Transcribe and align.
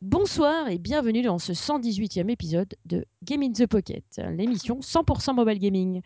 Bonsoir 0.00 0.68
et 0.68 0.78
bienvenue 0.78 1.22
dans 1.22 1.40
ce 1.40 1.52
118e 1.52 2.30
épisode 2.30 2.72
de 2.84 3.04
Game 3.24 3.42
in 3.42 3.50
the 3.50 3.66
Pocket, 3.66 4.04
l'émission 4.30 4.78
100% 4.78 5.34
mobile 5.34 5.58
gaming. 5.58 6.02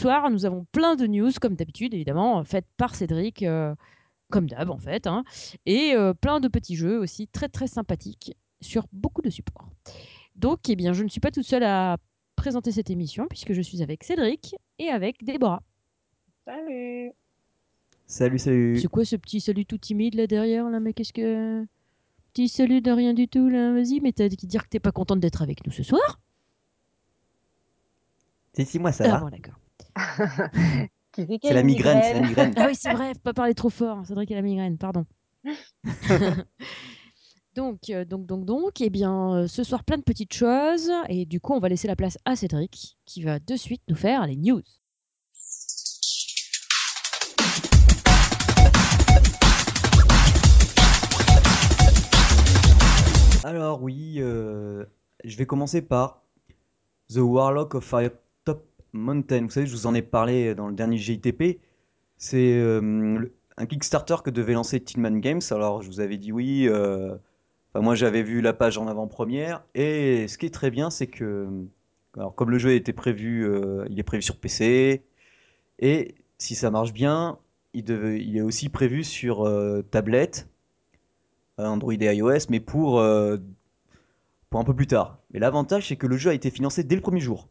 Soir, 0.00 0.30
nous 0.30 0.44
avons 0.46 0.66
plein 0.72 0.96
de 0.96 1.06
news, 1.06 1.30
comme 1.40 1.54
d'habitude, 1.54 1.94
évidemment, 1.94 2.42
faites 2.44 2.66
par 2.76 2.94
Cédric, 2.94 3.42
euh, 3.42 3.74
comme 4.30 4.48
d'hab 4.48 4.70
en 4.70 4.78
fait, 4.78 5.06
hein, 5.06 5.24
et 5.66 5.92
euh, 5.94 6.14
plein 6.14 6.40
de 6.40 6.48
petits 6.48 6.76
jeux 6.76 6.98
aussi 6.98 7.28
très 7.28 7.48
très 7.48 7.66
sympathiques 7.66 8.36
sur 8.60 8.86
beaucoup 8.92 9.22
de 9.22 9.30
supports. 9.30 9.68
Donc, 10.36 10.68
eh 10.68 10.76
bien, 10.76 10.92
je 10.92 11.02
ne 11.04 11.08
suis 11.08 11.20
pas 11.20 11.30
toute 11.30 11.44
seule 11.44 11.64
à 11.64 11.98
présenter 12.36 12.72
cette 12.72 12.90
émission, 12.90 13.26
puisque 13.28 13.52
je 13.52 13.60
suis 13.60 13.82
avec 13.82 14.02
Cédric 14.04 14.54
et 14.78 14.88
avec 14.88 15.22
Déborah. 15.24 15.62
Salut 16.46 17.12
Salut, 18.06 18.38
salut. 18.38 18.80
C'est 18.80 18.88
quoi 18.88 19.04
ce 19.04 19.14
petit 19.16 19.40
salut 19.40 19.66
tout 19.66 19.78
timide 19.78 20.14
là 20.14 20.26
derrière 20.26 20.68
là 20.68 20.80
Mais 20.80 20.92
qu'est-ce 20.94 21.12
que. 21.12 21.64
Petit 22.32 22.48
salut 22.48 22.80
de 22.80 22.90
rien 22.90 23.12
du 23.12 23.28
tout 23.28 23.48
là 23.48 23.72
Vas-y, 23.72 24.00
mais 24.00 24.12
t'as 24.12 24.28
dit 24.28 24.36
dire 24.46 24.64
que 24.64 24.68
t'es 24.68 24.80
pas 24.80 24.92
contente 24.92 25.20
d'être 25.20 25.42
avec 25.42 25.64
nous 25.66 25.72
ce 25.72 25.82
soir? 25.82 26.20
Si, 28.54 28.64
si, 28.64 28.78
moi 28.80 28.90
ça 28.92 29.04
Ah 29.06 29.10
va. 29.10 29.18
bon, 29.18 29.28
d'accord. 29.28 29.59
Qui 31.12 31.26
c'est 31.26 31.38
C'est 31.42 31.54
la 31.54 31.62
migraine, 31.62 32.00
c'est 32.02 32.14
la 32.14 32.20
migraine. 32.20 32.54
Ah 32.56 32.66
oui, 32.68 32.74
c'est 32.74 32.92
vrai, 32.92 33.14
faut 33.14 33.20
pas 33.20 33.32
parler 33.32 33.54
trop 33.54 33.70
fort. 33.70 34.06
Cédric 34.06 34.30
a 34.30 34.36
la 34.36 34.42
migraine, 34.42 34.78
pardon. 34.78 35.04
donc, 37.56 37.90
euh, 37.90 38.04
donc, 38.04 38.26
donc, 38.26 38.44
donc, 38.44 38.80
eh 38.80 38.90
bien, 38.90 39.34
euh, 39.34 39.48
ce 39.48 39.64
soir, 39.64 39.82
plein 39.84 39.98
de 39.98 40.02
petites 40.02 40.32
choses. 40.32 40.90
Et 41.08 41.26
du 41.26 41.40
coup, 41.40 41.52
on 41.54 41.58
va 41.58 41.68
laisser 41.68 41.88
la 41.88 41.96
place 41.96 42.16
à 42.24 42.36
Cédric, 42.36 42.96
qui 43.06 43.22
va 43.22 43.40
de 43.40 43.56
suite 43.56 43.82
nous 43.88 43.96
faire 43.96 44.24
les 44.26 44.36
news. 44.36 44.62
Alors, 53.42 53.82
oui, 53.82 54.16
euh, 54.18 54.84
je 55.24 55.36
vais 55.36 55.46
commencer 55.46 55.82
par 55.82 56.22
The 57.08 57.18
Warlock 57.18 57.74
of 57.74 57.84
Fire 57.84 58.12
Mountain. 58.92 59.42
Vous 59.44 59.50
savez, 59.50 59.66
je 59.66 59.72
vous 59.72 59.86
en 59.86 59.94
ai 59.94 60.02
parlé 60.02 60.54
dans 60.54 60.68
le 60.68 60.74
dernier 60.74 60.98
GITP. 60.98 61.60
C'est 62.16 62.54
euh, 62.58 63.30
un 63.56 63.66
Kickstarter 63.66 64.16
que 64.24 64.30
devait 64.30 64.54
lancer 64.54 64.80
Tillman 64.80 65.18
Games. 65.18 65.40
Alors, 65.50 65.82
je 65.82 65.88
vous 65.88 66.00
avais 66.00 66.18
dit 66.18 66.32
oui. 66.32 66.66
euh, 66.68 67.16
enfin, 67.72 67.82
moi, 67.82 67.94
j'avais 67.94 68.22
vu 68.22 68.40
la 68.40 68.52
page 68.52 68.78
en 68.78 68.86
avant-première. 68.88 69.64
Et 69.74 70.28
ce 70.28 70.38
qui 70.38 70.46
est 70.46 70.54
très 70.54 70.70
bien, 70.70 70.90
c'est 70.90 71.06
que, 71.06 71.48
alors, 72.16 72.34
comme 72.34 72.50
le 72.50 72.58
jeu 72.58 72.74
était 72.74 72.92
prévu, 72.92 73.46
euh, 73.46 73.84
il 73.90 73.98
est 73.98 74.04
prévu 74.04 74.22
sur 74.22 74.38
PC. 74.38 75.02
Et 75.78 76.14
si 76.38 76.54
ça 76.54 76.70
marche 76.70 76.92
bien, 76.92 77.38
il, 77.74 77.88
il 77.90 78.36
est 78.36 78.42
aussi 78.42 78.68
prévu 78.68 79.04
sur 79.04 79.48
tablette, 79.90 80.48
Android 81.58 81.94
et 81.94 82.16
iOS, 82.16 82.48
mais 82.50 82.60
pour, 82.60 83.02
pour 84.50 84.60
un 84.60 84.64
peu 84.64 84.74
plus 84.74 84.86
tard. 84.86 85.18
Mais 85.32 85.38
l'avantage, 85.38 85.88
c'est 85.88 85.96
que 85.96 86.06
le 86.06 86.16
jeu 86.16 86.30
a 86.30 86.34
été 86.34 86.50
financé 86.50 86.84
dès 86.84 86.96
le 86.96 87.02
premier 87.02 87.20
jour. 87.20 87.48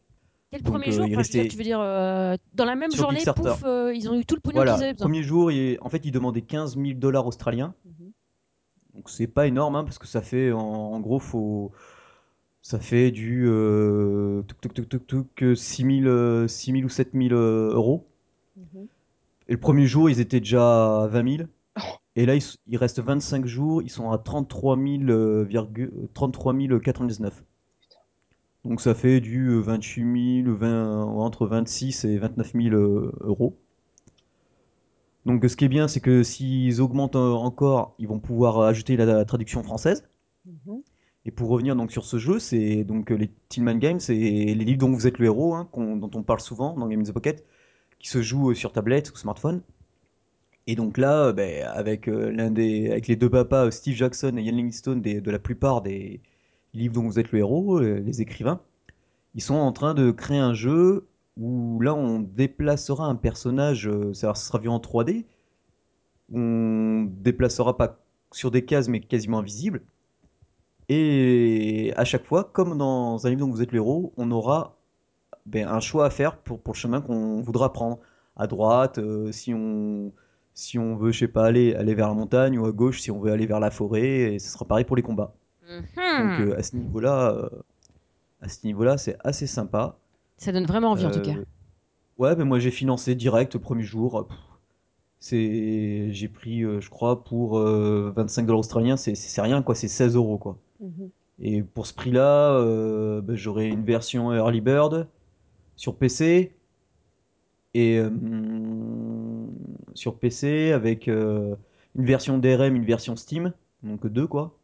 Quel 0.50 0.62
Donc, 0.62 0.72
premier 0.74 0.88
euh, 0.88 0.92
jour 0.92 1.04
il 1.06 1.12
enfin, 1.12 1.18
restait- 1.18 1.48
Tu 1.48 1.56
veux 1.56 1.62
dire, 1.62 1.78
euh, 1.80 2.36
dans 2.54 2.64
la 2.64 2.74
même 2.74 2.90
Sur 2.90 3.02
journée, 3.04 3.20
pouf, 3.36 3.62
euh, 3.64 3.94
ils 3.94 4.08
ont 4.10 4.18
eu 4.18 4.24
tout 4.24 4.34
le 4.34 4.40
pognon 4.40 4.56
Voilà, 4.56 4.74
qu'ils 4.74 4.82
avaient 4.82 4.92
besoin. 4.94 5.06
premier 5.06 5.22
jour, 5.22 5.52
il- 5.52 5.78
en 5.80 5.88
fait, 5.88 6.04
il 6.04 6.10
demandait 6.10 6.42
15 6.42 6.76
000 6.76 6.94
dollars 6.98 7.26
australiens. 7.26 7.72
Mhm. 7.84 8.10
Donc 8.94 9.08
c'est 9.10 9.28
pas 9.28 9.46
énorme, 9.46 9.76
hein, 9.76 9.84
parce 9.84 9.98
que 9.98 10.08
ça 10.08 10.20
fait, 10.22 10.50
en, 10.50 10.58
en 10.58 10.98
gros, 11.00 11.20
faut, 11.20 11.70
ça 12.62 12.80
fait 12.80 13.12
du 13.12 13.44
euh, 13.46 14.42
tuk, 14.42 14.60
tuk, 14.60 14.74
tuk, 14.74 14.88
tuk, 14.88 15.06
tuk, 15.06 15.42
euh, 15.44 15.54
6 15.54 15.84
000, 16.02 16.06
euh, 16.08 16.48
6 16.48 16.72
000 16.72 16.84
ou 16.84 16.88
7 16.88 17.10
000 17.14 17.32
euh, 17.32 17.70
euros. 17.72 18.04
Mhm. 18.56 18.86
Et 19.48 19.52
le 19.52 19.60
premier 19.60 19.86
jour, 19.86 20.10
ils 20.10 20.18
étaient 20.20 20.40
déjà 20.40 21.04
à 21.04 21.06
20 21.06 21.36
000. 21.36 21.48
Et 22.16 22.26
là, 22.26 22.34
il, 22.34 22.38
s- 22.38 22.58
il 22.66 22.76
reste 22.76 22.98
25 23.00 23.46
jours, 23.46 23.82
ils 23.82 23.88
sont 23.90 24.10
à 24.10 24.18
33 24.18 24.76
000, 24.76 25.04
euh, 25.10 25.44
virgu- 25.44 25.92
33 26.12 26.52
099. 26.82 27.44
Donc 28.64 28.80
ça 28.80 28.94
fait 28.94 29.20
du 29.20 29.48
euh, 29.50 29.60
28 29.60 30.02
000, 30.04 30.48
20 30.56 31.04
entre 31.04 31.46
26 31.46 32.06
et 32.06 32.16
29 32.16 32.54
000 32.54 32.74
euh, 32.74 33.12
euros. 33.20 33.58
Donc 35.26 35.44
ce 35.48 35.56
qui 35.56 35.64
est 35.64 35.68
bien, 35.68 35.88
c'est 35.88 36.00
que 36.00 36.22
s'ils 36.22 36.80
augmentent 36.80 37.16
euh, 37.16 37.32
encore, 37.32 37.94
ils 37.98 38.08
vont 38.08 38.18
pouvoir 38.20 38.60
ajouter 38.60 38.96
la, 38.96 39.04
la 39.04 39.24
traduction 39.24 39.62
française. 39.62 40.08
Mhm. 40.46 40.82
Et 41.26 41.30
pour 41.30 41.48
revenir 41.50 41.76
donc 41.76 41.92
sur 41.92 42.04
ce 42.04 42.18
jeu, 42.18 42.38
c'est 42.38 42.84
donc 42.84 43.10
euh, 43.12 43.16
les 43.16 43.30
Tillman 43.48 43.76
Games, 43.76 44.00
c'est 44.00 44.14
les 44.14 44.54
livres 44.54 44.78
dont 44.78 44.90
vous 44.92 45.06
êtes 45.06 45.18
le 45.18 45.26
héros, 45.26 45.54
hein, 45.54 45.68
dont 45.74 46.10
on 46.14 46.22
parle 46.22 46.40
souvent 46.40 46.74
dans 46.74 46.88
Game 46.88 47.00
in 47.00 47.04
the 47.04 47.12
Pocket, 47.12 47.44
qui 48.00 48.08
se 48.08 48.22
jouent 48.22 48.54
sur 48.54 48.72
tablette 48.72 49.10
ou 49.12 49.16
smartphone. 49.16 49.62
Et 50.66 50.74
donc 50.76 50.96
là, 50.98 51.32
ben, 51.32 51.64
avec 51.66 52.06
l'un 52.06 52.50
des, 52.50 52.90
avec 52.90 53.08
les 53.08 53.16
deux 53.16 53.28
papas, 53.30 53.70
Steve 53.70 53.94
Jackson 53.96 54.36
et 54.36 54.42
Ian 54.42 54.56
Livingstone, 54.56 55.00
des- 55.02 55.20
de 55.20 55.30
la 55.30 55.38
plupart 55.38 55.82
des 55.82 56.20
livres 56.74 56.94
dont 56.94 57.02
vous 57.02 57.18
êtes 57.18 57.32
le 57.32 57.40
héros, 57.40 57.78
euh, 57.80 58.00
les 58.00 58.20
écrivains, 58.20 58.60
ils 59.34 59.42
sont 59.42 59.54
en 59.54 59.72
train 59.72 59.94
de 59.94 60.10
créer 60.10 60.38
un 60.38 60.54
jeu 60.54 61.08
où 61.36 61.80
là 61.80 61.94
on 61.94 62.20
déplacera 62.20 63.06
un 63.06 63.16
personnage, 63.16 63.88
euh, 63.88 64.12
ça 64.14 64.34
sera 64.34 64.58
vu 64.58 64.68
en 64.68 64.78
3D, 64.78 65.26
on 66.32 67.08
déplacera 67.10 67.76
pas 67.76 67.98
sur 68.32 68.50
des 68.50 68.64
cases 68.64 68.88
mais 68.88 69.00
quasiment 69.00 69.38
invisible. 69.38 69.82
Et 70.88 71.92
à 71.96 72.04
chaque 72.04 72.24
fois, 72.26 72.44
comme 72.44 72.76
dans 72.78 73.26
un 73.26 73.30
livre 73.30 73.40
dont 73.40 73.50
vous 73.50 73.62
êtes 73.62 73.72
le 73.72 73.78
héros, 73.78 74.12
on 74.16 74.30
aura 74.32 74.76
ben, 75.46 75.68
un 75.68 75.80
choix 75.80 76.06
à 76.06 76.10
faire 76.10 76.38
pour, 76.38 76.60
pour 76.60 76.74
le 76.74 76.78
chemin 76.78 77.00
qu'on 77.00 77.42
voudra 77.42 77.72
prendre. 77.72 78.00
À 78.36 78.46
droite, 78.46 78.98
euh, 78.98 79.32
si 79.32 79.54
on 79.54 80.12
si 80.54 80.78
on 80.78 80.96
veut, 80.96 81.12
je 81.12 81.20
sais 81.20 81.28
pas, 81.28 81.46
aller, 81.46 81.74
aller 81.74 81.94
vers 81.94 82.08
la 82.08 82.14
montagne, 82.14 82.58
ou 82.58 82.66
à 82.66 82.72
gauche, 82.72 83.00
si 83.00 83.10
on 83.10 83.20
veut 83.20 83.32
aller 83.32 83.46
vers 83.46 83.60
la 83.60 83.70
forêt, 83.70 84.34
et 84.34 84.38
ce 84.38 84.50
sera 84.50 84.64
pareil 84.66 84.84
pour 84.84 84.96
les 84.96 85.02
combats. 85.02 85.34
Donc 86.18 86.40
Mhm. 86.40 86.40
euh, 86.40 86.58
à 86.58 86.62
ce 86.62 86.76
niveau-là, 86.76 87.32
euh, 87.34 87.48
à 88.42 88.48
ce 88.48 88.66
niveau-là, 88.66 88.98
c'est 88.98 89.16
assez 89.24 89.46
sympa. 89.46 89.98
Ça 90.38 90.50
donne 90.50 90.66
vraiment 90.66 90.90
envie 90.90 91.06
en 91.06 91.10
tout 91.12 91.20
Euh, 91.20 91.22
cas. 91.22 91.36
Ouais, 92.18 92.36
mais 92.36 92.44
moi 92.44 92.58
j'ai 92.60 92.70
financé 92.70 93.14
direct 93.14 93.54
le 93.54 93.60
premier 93.60 93.82
jour. 93.84 94.28
C'est, 95.20 96.12
j'ai 96.12 96.28
pris, 96.28 96.62
euh, 96.64 96.80
je 96.80 96.90
crois, 96.90 97.24
pour 97.24 97.58
euh, 97.58 98.12
25 98.16 98.46
dollars 98.46 98.60
australiens, 98.60 98.96
c'est 98.96 99.14
c'est 99.14 99.42
rien 99.42 99.62
quoi, 99.62 99.74
c'est 99.74 99.88
16 99.88 100.16
euros 100.16 100.38
quoi. 100.38 100.58
Mhm. 100.80 101.10
Et 101.40 101.62
pour 101.62 101.86
ce 101.86 101.94
prix-là, 101.94 102.52
euh, 102.54 103.22
bah, 103.22 103.34
j'aurai 103.36 103.68
une 103.68 103.84
version 103.84 104.32
Early 104.34 104.60
Bird 104.62 105.08
sur 105.76 105.96
PC 105.96 106.54
et 107.74 107.98
euh, 107.98 108.10
sur 109.94 110.18
PC 110.18 110.72
avec 110.72 111.08
euh, 111.08 111.56
une 111.96 112.04
version 112.04 112.38
DRM, 112.38 112.76
une 112.76 112.84
version 112.84 113.16
Steam, 113.16 113.52
donc 113.82 114.06
deux 114.06 114.26
quoi. 114.26 114.58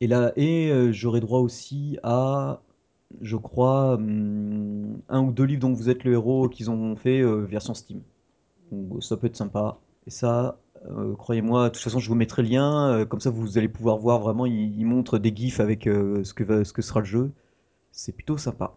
Et 0.00 0.06
là, 0.06 0.32
et 0.36 0.70
euh, 0.70 0.92
j'aurai 0.92 1.20
droit 1.20 1.40
aussi 1.40 1.98
à, 2.02 2.60
je 3.20 3.36
crois, 3.36 3.94
hum, 3.94 5.00
un 5.08 5.20
ou 5.22 5.32
deux 5.32 5.44
livres 5.44 5.60
dont 5.62 5.72
vous 5.72 5.90
êtes 5.90 6.04
le 6.04 6.12
héros 6.12 6.48
qu'ils 6.48 6.70
ont 6.70 6.96
fait 6.96 7.20
euh, 7.20 7.44
version 7.44 7.74
Steam. 7.74 8.02
Donc 8.72 9.02
ça 9.04 9.16
peut 9.16 9.28
être 9.28 9.36
sympa. 9.36 9.78
Et 10.06 10.10
ça, 10.10 10.58
euh, 10.90 11.14
croyez-moi, 11.16 11.70
de 11.70 11.74
toute 11.74 11.82
façon, 11.82 12.00
je 12.00 12.08
vous 12.10 12.16
mettrai 12.16 12.42
le 12.42 12.48
lien, 12.50 13.06
comme 13.08 13.20
ça 13.20 13.30
vous 13.30 13.58
allez 13.58 13.68
pouvoir 13.68 13.98
voir 13.98 14.20
vraiment, 14.20 14.46
il, 14.46 14.78
il 14.78 14.86
montre 14.86 15.18
des 15.18 15.34
gifs 15.36 15.60
avec 15.60 15.84
ce, 15.86 16.34
que 16.34 16.44
va- 16.44 16.64
ce 16.64 16.72
que 16.72 16.82
sera 16.82 17.00
le 17.00 17.06
jeu. 17.06 17.32
C'est 17.92 18.12
plutôt 18.12 18.38
sympa. 18.38 18.74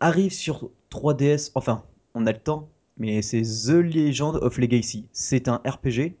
Arrive 0.00 0.32
sur 0.32 0.70
3DS, 0.88 1.52
enfin, 1.54 1.84
on 2.14 2.26
a 2.26 2.32
le 2.32 2.38
temps, 2.38 2.68
mais 2.98 3.22
c'est 3.22 3.42
The 3.42 3.74
Legend 3.74 4.36
of 4.36 4.58
Legacy. 4.58 5.06
C'est 5.12 5.48
un 5.48 5.60
RPG. 5.66 6.16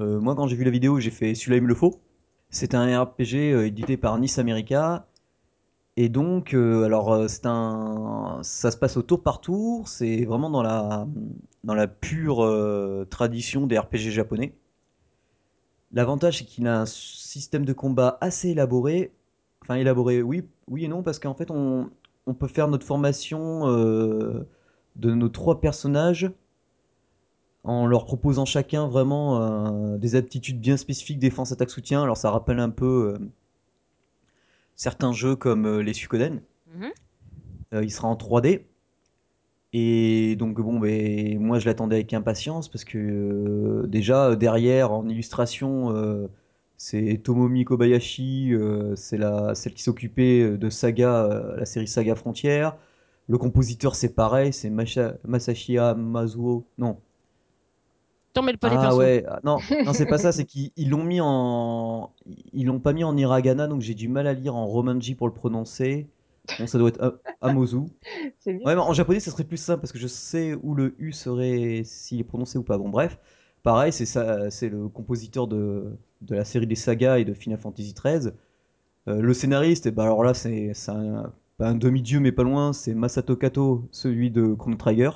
Moi, 0.00 0.34
quand 0.36 0.46
j'ai 0.48 0.56
vu 0.56 0.64
la 0.64 0.70
vidéo, 0.70 1.00
j'ai 1.00 1.10
fait 1.10 1.34
celui-là, 1.34 1.58
il 1.58 1.62
me 1.64 1.68
le 1.68 1.74
faut. 1.74 2.00
C'est 2.50 2.74
un 2.74 3.02
RPG 3.02 3.52
euh, 3.52 3.66
édité 3.66 3.96
par 3.96 4.18
Nice 4.18 4.38
America. 4.38 5.06
Et 5.96 6.08
donc, 6.08 6.54
euh, 6.54 6.84
alors, 6.84 7.12
euh, 7.12 7.28
c'est 7.28 7.46
un, 7.46 8.40
ça 8.42 8.70
se 8.70 8.76
passe 8.76 8.96
au 8.96 9.02
tour 9.02 9.22
par 9.22 9.40
tour. 9.40 9.88
C'est 9.88 10.24
vraiment 10.24 10.50
dans 10.50 10.62
la, 10.62 11.06
dans 11.64 11.74
la 11.74 11.88
pure 11.88 12.46
tradition 13.10 13.66
des 13.66 13.78
RPG 13.78 14.10
japonais. 14.10 14.54
L'avantage, 15.92 16.38
c'est 16.38 16.44
qu'il 16.44 16.66
a 16.66 16.80
un 16.82 16.86
système 16.86 17.64
de 17.64 17.72
combat 17.72 18.18
assez 18.20 18.50
élaboré. 18.50 19.12
Enfin, 19.62 19.76
élaboré, 19.76 20.22
oui, 20.22 20.44
oui 20.68 20.84
et 20.84 20.88
non, 20.88 21.02
parce 21.02 21.18
qu'en 21.18 21.34
fait, 21.34 21.50
on, 21.50 21.90
on 22.26 22.34
peut 22.34 22.48
faire 22.48 22.68
notre 22.68 22.86
formation 22.86 23.66
de 23.66 25.14
nos 25.14 25.28
trois 25.28 25.60
personnages 25.60 26.30
en 27.64 27.86
leur 27.86 28.04
proposant 28.06 28.44
chacun 28.46 28.88
vraiment 28.88 29.42
euh, 29.94 29.98
des 29.98 30.16
aptitudes 30.16 30.60
bien 30.60 30.76
spécifiques, 30.76 31.18
défense, 31.18 31.52
attaque, 31.52 31.70
soutien. 31.70 32.02
Alors, 32.02 32.16
ça 32.16 32.30
rappelle 32.30 32.60
un 32.60 32.70
peu 32.70 33.14
euh, 33.20 33.28
certains 34.76 35.12
jeux 35.12 35.36
comme 35.36 35.66
euh, 35.66 35.82
les 35.82 35.92
Suikoden. 35.94 36.40
Mhm. 36.74 36.90
Il 37.82 37.90
sera 37.92 38.08
en 38.08 38.16
3D. 38.16 38.66
Et 39.74 40.36
donc, 40.36 40.60
bon, 40.60 40.78
ben, 40.80 41.38
moi, 41.40 41.58
je 41.58 41.66
l'attendais 41.66 41.96
avec 41.96 42.14
impatience 42.14 42.68
parce 42.68 42.84
que 42.84 42.98
euh, 42.98 43.86
déjà, 43.86 44.36
derrière, 44.36 44.92
en 44.92 45.08
illustration, 45.08 45.94
euh, 45.94 46.28
c'est 46.78 47.20
Tomomi 47.22 47.64
Kobayashi, 47.64 48.54
euh, 48.54 48.96
c'est 48.96 49.18
la, 49.18 49.54
celle 49.54 49.74
qui 49.74 49.82
s'occupait 49.82 50.56
de 50.58 50.70
Saga, 50.70 51.54
la 51.58 51.66
série 51.66 51.88
Saga 51.88 52.14
Frontière. 52.14 52.76
Le 53.28 53.38
compositeur, 53.38 53.94
c'est 53.96 54.14
pareil, 54.14 54.52
c'est 54.54 54.70
Masha- 54.70 55.16
Masashi 55.24 55.78
Hamazuo. 55.78 56.66
Non. 56.78 56.98
Pas 58.60 58.68
les 58.70 58.78
Ah 58.80 58.94
ouais, 58.96 59.24
ah, 59.28 59.40
non, 59.44 59.64
non 59.84 59.92
c'est 59.92 60.06
pas 60.06 60.18
ça, 60.18 60.32
c'est 60.32 60.44
qu'ils 60.46 60.72
ils 60.76 60.90
l'ont 60.90 61.04
mis 61.04 61.20
en. 61.20 62.12
Ils 62.52 62.66
l'ont 62.66 62.80
pas 62.80 62.92
mis 62.92 63.04
en 63.04 63.16
hiragana, 63.16 63.66
donc 63.68 63.82
j'ai 63.82 63.94
du 63.94 64.08
mal 64.08 64.26
à 64.26 64.32
lire 64.34 64.56
en 64.56 64.66
romanji 64.66 65.14
pour 65.14 65.28
le 65.28 65.34
prononcer. 65.34 66.08
Bon, 66.58 66.66
ça 66.66 66.78
doit 66.78 66.88
être 66.88 67.02
A- 67.02 67.46
Amozu. 67.48 67.78
C'est 68.40 68.52
bien. 68.54 68.66
Ouais, 68.66 68.74
mais 68.74 68.80
en 68.80 68.92
japonais, 68.92 69.20
ça 69.20 69.30
serait 69.30 69.44
plus 69.44 69.56
simple 69.56 69.80
parce 69.80 69.92
que 69.92 69.98
je 69.98 70.06
sais 70.08 70.54
où 70.62 70.74
le 70.74 70.94
U 70.98 71.12
serait, 71.12 71.82
s'il 71.84 72.20
est 72.20 72.24
prononcé 72.24 72.58
ou 72.58 72.62
pas. 72.64 72.78
Bon, 72.78 72.88
bref. 72.90 73.18
Pareil, 73.62 73.92
c'est 73.92 74.06
ça, 74.06 74.50
c'est 74.50 74.68
le 74.68 74.88
compositeur 74.88 75.46
de, 75.48 75.96
de 76.22 76.34
la 76.34 76.44
série 76.44 76.66
des 76.66 76.74
sagas 76.76 77.18
et 77.18 77.24
de 77.24 77.34
Final 77.34 77.58
Fantasy 77.58 77.94
XIII. 77.94 78.34
Euh, 79.08 79.20
le 79.22 79.34
scénariste, 79.34 79.86
et 79.86 79.90
bah 79.92 80.04
alors 80.04 80.24
là, 80.24 80.34
c'est 80.34 80.72
c'est 80.74 80.90
un, 80.92 81.32
pas 81.58 81.68
un 81.70 81.74
demi-dieu, 81.76 82.20
mais 82.20 82.32
pas 82.32 82.42
loin, 82.44 82.72
c'est 82.72 82.94
Masato 82.94 83.36
Kato, 83.36 83.88
celui 83.92 84.30
de 84.30 84.54
Chrono 84.54 84.76
Trigger. 84.76 85.10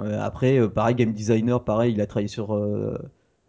Euh, 0.00 0.20
après, 0.20 0.58
euh, 0.58 0.68
pareil, 0.68 0.94
game 0.94 1.12
designer, 1.12 1.62
pareil, 1.64 1.92
il 1.94 2.00
a 2.00 2.06
travaillé 2.06 2.28
sur, 2.28 2.54
euh, 2.54 2.96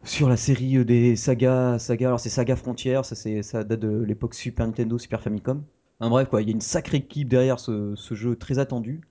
sur 0.04 0.30
la 0.30 0.38
série 0.38 0.84
des 0.86 1.16
sagas. 1.16 1.80
sagas 1.80 2.08
alors, 2.08 2.20
c'est 2.20 2.30
Saga 2.30 2.56
Frontière, 2.56 3.06
ça, 3.06 3.16
ça 3.16 3.64
date 3.64 3.80
de 3.80 4.04
l'époque 4.04 4.34
Super 4.36 4.66
Nintendo, 4.68 4.98
Super 4.98 5.22
Famicom. 5.22 5.64
Enfin, 6.00 6.10
bref, 6.10 6.28
quoi, 6.30 6.42
il 6.42 6.48
y 6.48 6.52
a 6.52 6.54
une 6.54 6.62
sacrée 6.62 6.98
équipe 6.98 7.30
derrière 7.30 7.60
ce, 7.60 7.94
ce 7.96 8.14
jeu 8.16 8.36
très 8.36 8.60
attendu. 8.60 9.02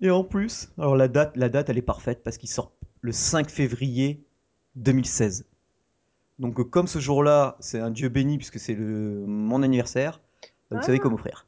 Et 0.00 0.10
en 0.10 0.24
plus, 0.24 0.72
alors 0.78 0.96
la 0.96 1.08
date, 1.08 1.36
la 1.36 1.48
date 1.50 1.68
elle 1.68 1.76
est 1.78 1.82
parfaite 1.82 2.22
parce 2.24 2.38
qu'il 2.38 2.48
sort 2.48 2.72
le 3.02 3.12
5 3.12 3.50
février 3.50 4.24
2016. 4.76 5.44
Donc, 6.38 6.54
comme 6.70 6.86
ce 6.86 6.98
jour-là, 6.98 7.56
c'est 7.60 7.78
un 7.78 7.90
dieu 7.90 8.08
béni 8.08 8.38
puisque 8.38 8.58
c'est 8.58 8.74
le, 8.74 9.24
mon 9.26 9.62
anniversaire, 9.62 10.20
vous 10.70 10.78
Ah. 10.78 10.82
savez 10.82 10.98
quoi 10.98 11.10
m'offrir. 11.10 11.46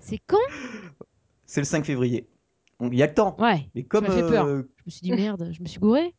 C'est 0.00 0.18
quand? 0.26 0.38
C'est 1.46 1.60
le 1.60 1.66
5 1.66 1.84
février. 1.84 2.26
Il 2.90 2.94
y 2.98 3.02
a 3.02 3.06
le 3.06 3.14
temps. 3.14 3.36
Ouais. 3.38 3.68
Mais 3.74 3.84
comme. 3.84 4.04
m'as 4.06 4.10
fait 4.10 4.22
peur. 4.28 4.46
euh, 4.46 4.68
Je 4.78 4.82
me 4.86 4.90
suis 4.90 5.00
dit 5.02 5.12
merde, 5.12 5.48
je 5.52 5.62
me 5.62 5.66
suis 5.66 5.78
gouré. 5.80 6.14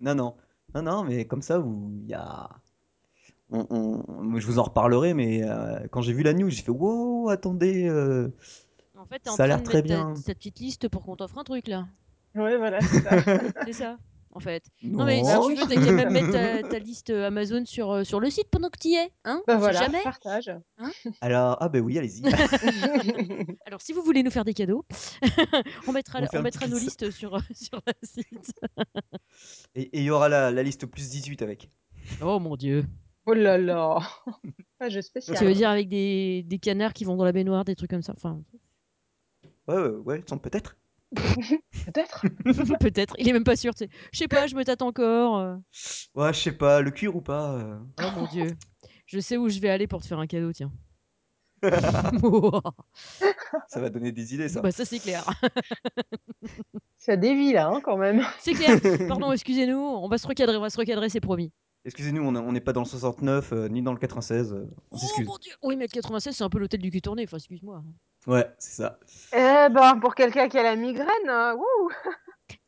Non, 0.00 0.14
non. 0.14 0.34
Non, 0.74 0.82
non, 0.82 1.04
mais 1.04 1.26
comme 1.26 1.42
ça, 1.42 1.58
vous, 1.58 1.92
il 2.02 2.08
y 2.08 2.14
a. 2.14 2.48
on- 3.50 3.66
on- 3.70 4.38
je 4.38 4.46
vous 4.46 4.58
en 4.58 4.62
reparlerai, 4.62 5.12
mais 5.14 5.42
euh, 5.44 5.86
quand 5.90 6.00
j'ai 6.00 6.12
vu 6.14 6.22
la 6.22 6.32
news, 6.32 6.48
j'ai 6.50 6.62
fait 6.62 6.70
wow, 6.70 7.28
attendez. 7.28 7.86
euh, 7.88 8.28
En 8.96 9.04
fait, 9.04 9.18
t'es 9.18 9.28
en 9.30 9.34
Ça 9.36 9.44
a 9.44 9.46
train 9.46 9.56
l'air 9.56 9.58
de 9.58 9.64
très 9.64 9.82
mettre 9.82 9.88
ta- 9.88 9.94
bien. 10.12 10.14
ta 10.24 10.34
petite 10.34 10.58
liste 10.60 10.88
pour 10.88 11.02
qu'on 11.02 11.16
t'offre 11.16 11.38
un 11.38 11.44
truc 11.44 11.68
là. 11.68 11.86
Ouais, 12.34 12.56
voilà, 12.56 12.80
c'est 12.80 13.00
ça. 13.00 13.10
C'est 13.66 13.72
ça, 13.74 13.98
en 14.32 14.40
fait. 14.40 14.64
Non, 14.82 14.98
Non, 14.98 15.04
mais 15.06 15.22
Bah 15.22 15.40
si 15.42 15.48
tu 15.54 15.60
veux, 15.60 15.68
t'as 15.68 15.84
qu'à 15.84 15.92
même 15.92 16.10
mettre 16.12 16.30
ta, 16.32 16.62
ta 16.62 16.78
liste 16.78 17.10
euh, 17.10 17.26
Amazon 17.26 17.64
sur, 17.64 17.90
euh, 17.90 18.04
sur 18.04 18.20
le 18.20 18.30
site 18.30 18.48
pendant 18.50 18.68
que 18.70 18.78
t'y 18.78 18.94
es. 18.94 19.10
Hein 19.24 19.42
Bah 19.46 19.56
voilà, 19.56 19.80
jamais. 19.80 20.02
partage. 20.02 20.50
Alors, 21.20 21.56
ah 21.60 21.68
ben 21.68 21.82
oui, 21.82 21.98
allez-y. 21.98 22.22
Alors, 23.66 23.80
si 23.80 23.92
vous 23.92 24.02
voulez 24.02 24.22
nous 24.22 24.30
faire 24.30 24.44
des 24.44 24.54
cadeaux, 24.54 24.84
on 25.86 25.92
mettra, 25.92 26.20
On 26.32 26.42
mettra 26.42 26.66
nos 26.66 26.78
listes 26.78 27.10
sur, 27.10 27.38
sur 27.52 27.80
le 27.86 27.92
site. 28.02 28.52
Et 29.74 29.90
il 29.98 30.02
y 30.04 30.10
aura 30.10 30.28
la, 30.28 30.50
la 30.50 30.62
liste 30.62 30.86
plus 30.86 31.10
18 31.10 31.42
avec. 31.42 31.70
Oh 32.20 32.38
mon 32.38 32.56
dieu. 32.56 32.84
oh 33.26 33.34
là 33.34 33.58
là. 33.58 33.98
Pas 34.78 34.88
jeu 34.88 35.02
spécial. 35.02 35.36
Tu 35.36 35.44
veux 35.44 35.54
dire 35.54 35.70
avec 35.70 35.88
des, 35.88 36.42
des 36.44 36.58
canards 36.58 36.92
qui 36.92 37.04
vont 37.04 37.16
dans 37.16 37.24
la 37.24 37.32
baignoire, 37.32 37.64
des 37.64 37.76
trucs 37.76 37.90
comme 37.90 38.02
ça 38.02 38.14
Enfin, 38.16 38.40
Ouais, 39.68 39.76
ouais, 39.76 39.88
ouais, 39.90 40.20
peut-être. 40.42 40.76
Peut-être. 41.86 42.24
peut-être. 42.80 43.14
Il 43.18 43.28
est 43.28 43.32
même 43.32 43.44
pas 43.44 43.56
sûr. 43.56 43.74
tu 43.74 43.84
sais. 43.84 43.90
Je 44.12 44.18
sais 44.18 44.28
pas, 44.28 44.46
je 44.46 44.54
me 44.54 44.64
tâte 44.64 44.82
encore. 44.82 45.38
euh. 45.38 45.56
Ouais, 46.14 46.32
je 46.32 46.38
sais 46.40 46.52
pas, 46.52 46.80
le 46.80 46.90
cuir 46.90 47.14
ou 47.16 47.20
pas. 47.20 47.52
euh. 47.58 47.78
Oh 48.00 48.10
mon 48.16 48.26
dieu. 48.26 48.48
Je 49.06 49.18
sais 49.20 49.36
où 49.36 49.48
je 49.48 49.58
vais 49.60 49.68
aller 49.68 49.86
pour 49.86 50.00
te 50.00 50.06
faire 50.06 50.18
un 50.18 50.26
cadeau, 50.26 50.52
tiens. 50.52 50.72
Ça 53.68 53.80
va 53.80 53.88
donner 53.90 54.10
des 54.12 54.34
idées, 54.34 54.48
ça. 54.48 54.60
bah, 54.62 54.72
ça, 54.72 54.84
c'est 54.84 54.98
clair. 54.98 55.24
Ça 56.98 57.16
dévie 57.16 57.52
là, 57.52 57.68
hein, 57.68 57.80
quand 57.84 57.96
même. 57.96 58.24
C'est 58.40 58.54
clair. 58.54 58.80
Pardon, 59.08 59.30
excusez-nous. 59.32 59.78
On 59.78 60.08
va 60.08 60.18
se 60.18 60.26
recadrer, 60.26 60.56
on 60.56 60.60
va 60.60 60.70
se 60.70 60.78
recadrer, 60.78 61.08
c'est 61.08 61.20
promis. 61.20 61.52
Excusez-nous, 61.84 62.22
on 62.22 62.52
n'est 62.52 62.60
pas 62.60 62.72
dans 62.72 62.82
le 62.82 62.86
69, 62.86 63.52
euh, 63.52 63.68
ni 63.68 63.82
dans 63.82 63.92
le 63.92 63.98
96. 63.98 64.52
euh, 64.52 64.66
on 64.92 64.96
Oh 64.96 64.98
s'excuse. 64.98 65.26
mon 65.26 65.36
dieu. 65.38 65.52
Oui, 65.62 65.76
mais 65.76 65.86
le 65.86 65.90
96, 65.90 66.36
c'est 66.36 66.44
un 66.44 66.48
peu 66.48 66.58
l'hôtel 66.58 66.80
du 66.80 66.90
cul 66.90 67.00
tourné. 67.02 67.24
Enfin, 67.24 67.38
excuse-moi. 67.38 67.82
Ouais, 68.28 68.46
c'est 68.58 68.82
ça. 68.82 69.00
Eh 69.32 69.68
ben, 69.72 69.98
pour 70.00 70.14
quelqu'un 70.14 70.48
qui 70.48 70.58
a 70.58 70.62
la 70.62 70.76
migraine, 70.76 71.28
euh, 71.28 71.54
wouh. 71.54 71.90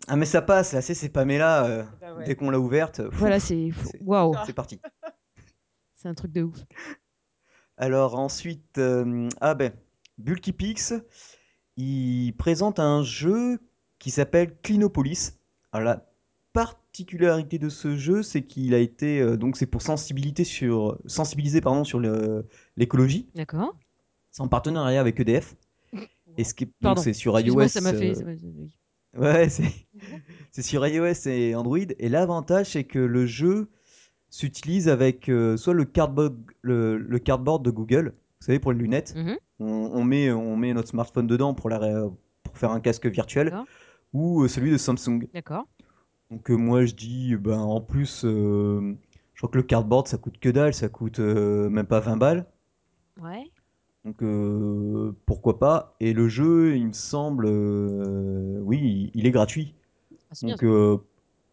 Ah, 0.09 0.17
mais 0.17 0.27
ça 0.27 0.43
passe, 0.43 0.73
là, 0.73 0.83
c'est 0.83 0.93
c'est 0.95 1.09
Pamela. 1.09 1.65
euh, 1.67 1.85
Bah 2.01 2.15
ouais. 2.15 2.25
Dès 2.25 2.35
qu'on 2.37 2.51
l'a 2.51 2.59
ouverte, 2.61 3.03
pff, 3.03 3.15
Voilà, 3.19 3.41
c'est. 3.41 3.71
c'est- 3.85 4.01
Waouh. 4.03 4.35
c'est 4.47 4.53
parti. 4.53 4.79
C'est 5.97 6.09
un 6.09 6.15
truc 6.15 6.33
de 6.33 6.43
ouf. 6.43 6.57
Alors 7.79 8.19
ensuite, 8.19 8.77
euh, 8.77 9.29
ah 9.41 9.55
ben, 9.55 9.73
Bulkypix, 10.19 10.93
il 11.79 12.33
présente 12.37 12.79
un 12.79 13.03
jeu 13.03 13.59
qui 13.99 14.11
s'appelle 14.11 14.55
Clinopolis. 14.61 15.33
Alors 15.73 15.87
la 15.87 16.07
particularité 16.99 17.59
de 17.59 17.69
ce 17.69 17.97
jeu, 17.97 18.23
c'est 18.23 18.43
qu'il 18.43 18.73
a 18.73 18.79
été 18.79 19.21
euh, 19.21 19.37
donc 19.37 19.57
c'est 19.57 19.67
pour 19.67 19.83
sensibiliser 19.83 20.45
sur 20.45 20.97
sensibiliser 21.07 21.61
pardon 21.61 21.83
sur 21.83 21.99
le- 21.99 22.47
l'écologie. 22.77 23.27
D'accord. 23.35 23.75
C'est 24.31 24.43
en 24.43 24.49
partenariat 24.49 25.01
avec 25.01 25.19
EDF. 25.19 25.57
Et 26.39 26.45
ce 26.45 26.55
qui 26.55 26.65
est- 26.65 26.67
donc 26.69 26.75
Pardon. 26.83 27.03
c'est 27.03 27.13
sur 27.13 27.37
Excuse-moi, 27.37 27.65
iOS. 27.65 27.69
ça 27.69 27.81
m'a 27.81 27.93
fait. 27.95 28.11
euh, 28.11 28.15
ça 28.15 28.25
m'a- 28.25 28.31
oui. 28.31 28.71
Ouais, 29.19 29.49
c'est 29.49 29.65
c'est 30.53 30.63
sur 30.63 30.87
iOS 30.87 31.27
et 31.27 31.57
Android. 31.57 31.79
Et 31.99 32.09
l'avantage, 32.09 32.67
c'est 32.71 32.85
que 32.85 33.01
le 33.01 33.27
jeu 33.27 33.69
s'utilise 34.31 34.89
avec 34.89 35.29
euh, 35.29 35.57
soit 35.57 35.75
le 35.75 35.85
cardboard, 35.85 36.37
le, 36.63 36.97
le 36.97 37.19
cardboard 37.19 37.65
de 37.65 37.71
Google, 37.73 38.15
vous 38.41 38.47
savez, 38.47 38.61
pour 38.61 38.71
les 38.73 38.79
lunettes. 38.79 39.15
Mhm. 39.17 39.37
On, 39.59 39.67
on 39.95 40.05
met, 40.05 40.31
on 40.31 40.57
met 40.57 40.73
notre 40.73 40.89
smartphone 40.91 41.27
dedans 41.27 41.55
pour, 41.55 41.71
la, 41.71 41.79
ré- 41.81 42.09
pour 42.45 42.57
faire 42.57 42.71
un 42.71 42.79
casque 42.81 43.07
virtuel, 43.07 43.47
D'accord. 43.51 43.67
ou 44.13 44.45
euh, 44.45 44.49
celui 44.49 44.71
de 44.71 44.77
Samsung. 44.79 45.27
D'accord. 45.35 45.67
Donc 46.31 46.51
euh, 46.51 46.55
moi, 46.57 46.85
je 46.85 46.95
dis, 46.95 47.37
ben, 47.37 47.59
en 47.61 47.81
plus, 47.81 48.25
euh, 48.25 48.95
je 49.35 49.41
crois 49.41 49.51
que 49.51 49.57
le 49.57 49.63
cardboard, 49.63 50.09
ça 50.09 50.19
coûte 50.19 50.39
que 50.39 50.49
dalle, 50.49 50.75
ça 50.75 50.89
coûte 50.89 51.19
euh, 51.21 51.69
même 51.71 51.87
pas 51.87 52.01
20 52.01 52.17
balles. 52.17 52.47
Ouais. 53.21 53.51
Donc 54.05 54.23
euh, 54.23 55.13
pourquoi 55.27 55.59
pas 55.59 55.97
Et 56.01 56.13
le 56.13 56.29
jeu, 56.29 56.77
il 56.77 56.89
me 56.89 56.93
semble, 56.93 57.47
euh, 57.47 58.59
oui, 58.61 59.11
il, 59.15 59.21
il 59.21 59.27
est 59.27 59.31
gratuit. 59.31 59.75
Ah, 60.13 60.35
c'est 60.35 60.47
bien. 60.47 60.57
Donc 60.57 60.65
euh, 60.65 60.99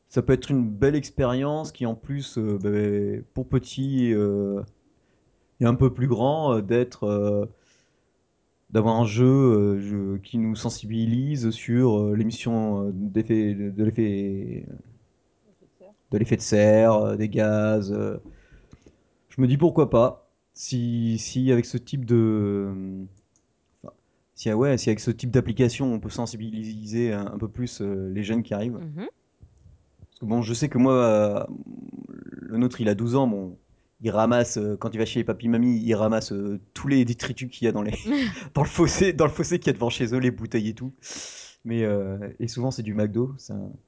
ça 0.09 0.21
peut 0.21 0.33
être 0.33 0.51
une 0.51 0.69
belle 0.69 0.95
expérience 0.95 1.71
qui 1.71 1.85
en 1.85 1.95
plus, 1.95 2.37
euh, 2.37 2.57
ben, 2.61 3.23
pour 3.33 3.47
petit 3.47 4.13
euh, 4.13 4.61
et 5.59 5.65
un 5.65 5.75
peu 5.75 5.93
plus 5.93 6.07
grand, 6.07 6.55
euh, 6.55 6.61
d'être, 6.61 7.05
euh, 7.05 7.45
d'avoir 8.71 8.99
un 8.99 9.05
jeu, 9.05 9.25
euh, 9.25 9.79
jeu 9.79 10.19
qui 10.23 10.37
nous 10.37 10.55
sensibilise 10.55 11.49
sur 11.51 11.99
euh, 11.99 12.15
l'émission 12.15 12.87
euh, 12.87 12.91
d'effet, 12.93 13.53
de, 13.53 13.83
l'effet, 13.83 14.65
de 16.11 16.17
l'effet 16.17 16.37
de 16.37 16.41
serre, 16.41 17.17
des 17.17 17.29
gaz. 17.29 17.93
Je 19.29 19.41
me 19.41 19.47
dis 19.47 19.57
pourquoi 19.57 19.89
pas. 19.89 20.29
Si, 20.53 21.17
si 21.17 21.51
avec 21.51 21.65
ce 21.65 21.77
type 21.77 22.05
de, 22.05 22.69
si, 24.35 24.49
ah 24.49 24.57
ouais, 24.57 24.77
si 24.77 24.89
avec 24.89 24.99
ce 24.99 25.11
type 25.11 25.31
d'application 25.31 25.93
on 25.93 25.99
peut 25.99 26.09
sensibiliser 26.09 27.13
un, 27.13 27.25
un 27.27 27.37
peu 27.37 27.47
plus 27.47 27.81
les 27.81 28.23
jeunes 28.23 28.43
qui 28.43 28.53
arrivent. 28.53 28.79
Mhm. 28.79 29.07
Parce 30.09 30.19
que 30.19 30.25
bon, 30.25 30.41
je 30.41 30.53
sais 30.53 30.67
que 30.67 30.77
moi, 30.77 31.47
le 32.31 32.57
nôtre, 32.57 32.81
il 32.81 32.89
a 32.89 32.95
12 32.95 33.15
ans, 33.15 33.27
bon, 33.27 33.57
il 34.01 34.09
ramasse, 34.11 34.57
euh, 34.57 34.75
quand 34.77 34.89
il 34.93 34.97
va 34.97 35.05
chez 35.05 35.19
les 35.19 35.23
papy 35.23 35.47
mamie, 35.47 35.79
il 35.81 35.93
ramasse 35.95 36.31
euh, 36.31 36.59
tous 36.73 36.87
les 36.87 37.05
détritus 37.05 37.49
qu'il 37.49 37.65
y 37.65 37.67
a 37.67 37.71
dans, 37.71 37.81
les, 37.83 37.93
dans 38.53 38.63
le 38.63 38.67
fossé, 38.67 39.13
dans 39.13 39.25
le 39.25 39.31
fossé 39.31 39.59
qu'il 39.59 39.67
y 39.67 39.69
a 39.71 39.73
devant 39.73 39.89
chez 39.89 40.13
eux, 40.13 40.17
les 40.19 40.31
bouteilles 40.31 40.69
et 40.69 40.73
tout. 40.73 40.93
Mais, 41.63 41.83
euh, 41.83 42.17
et 42.39 42.47
souvent, 42.47 42.71
c'est 42.71 42.81
du 42.81 42.95
McDo. 42.95 43.35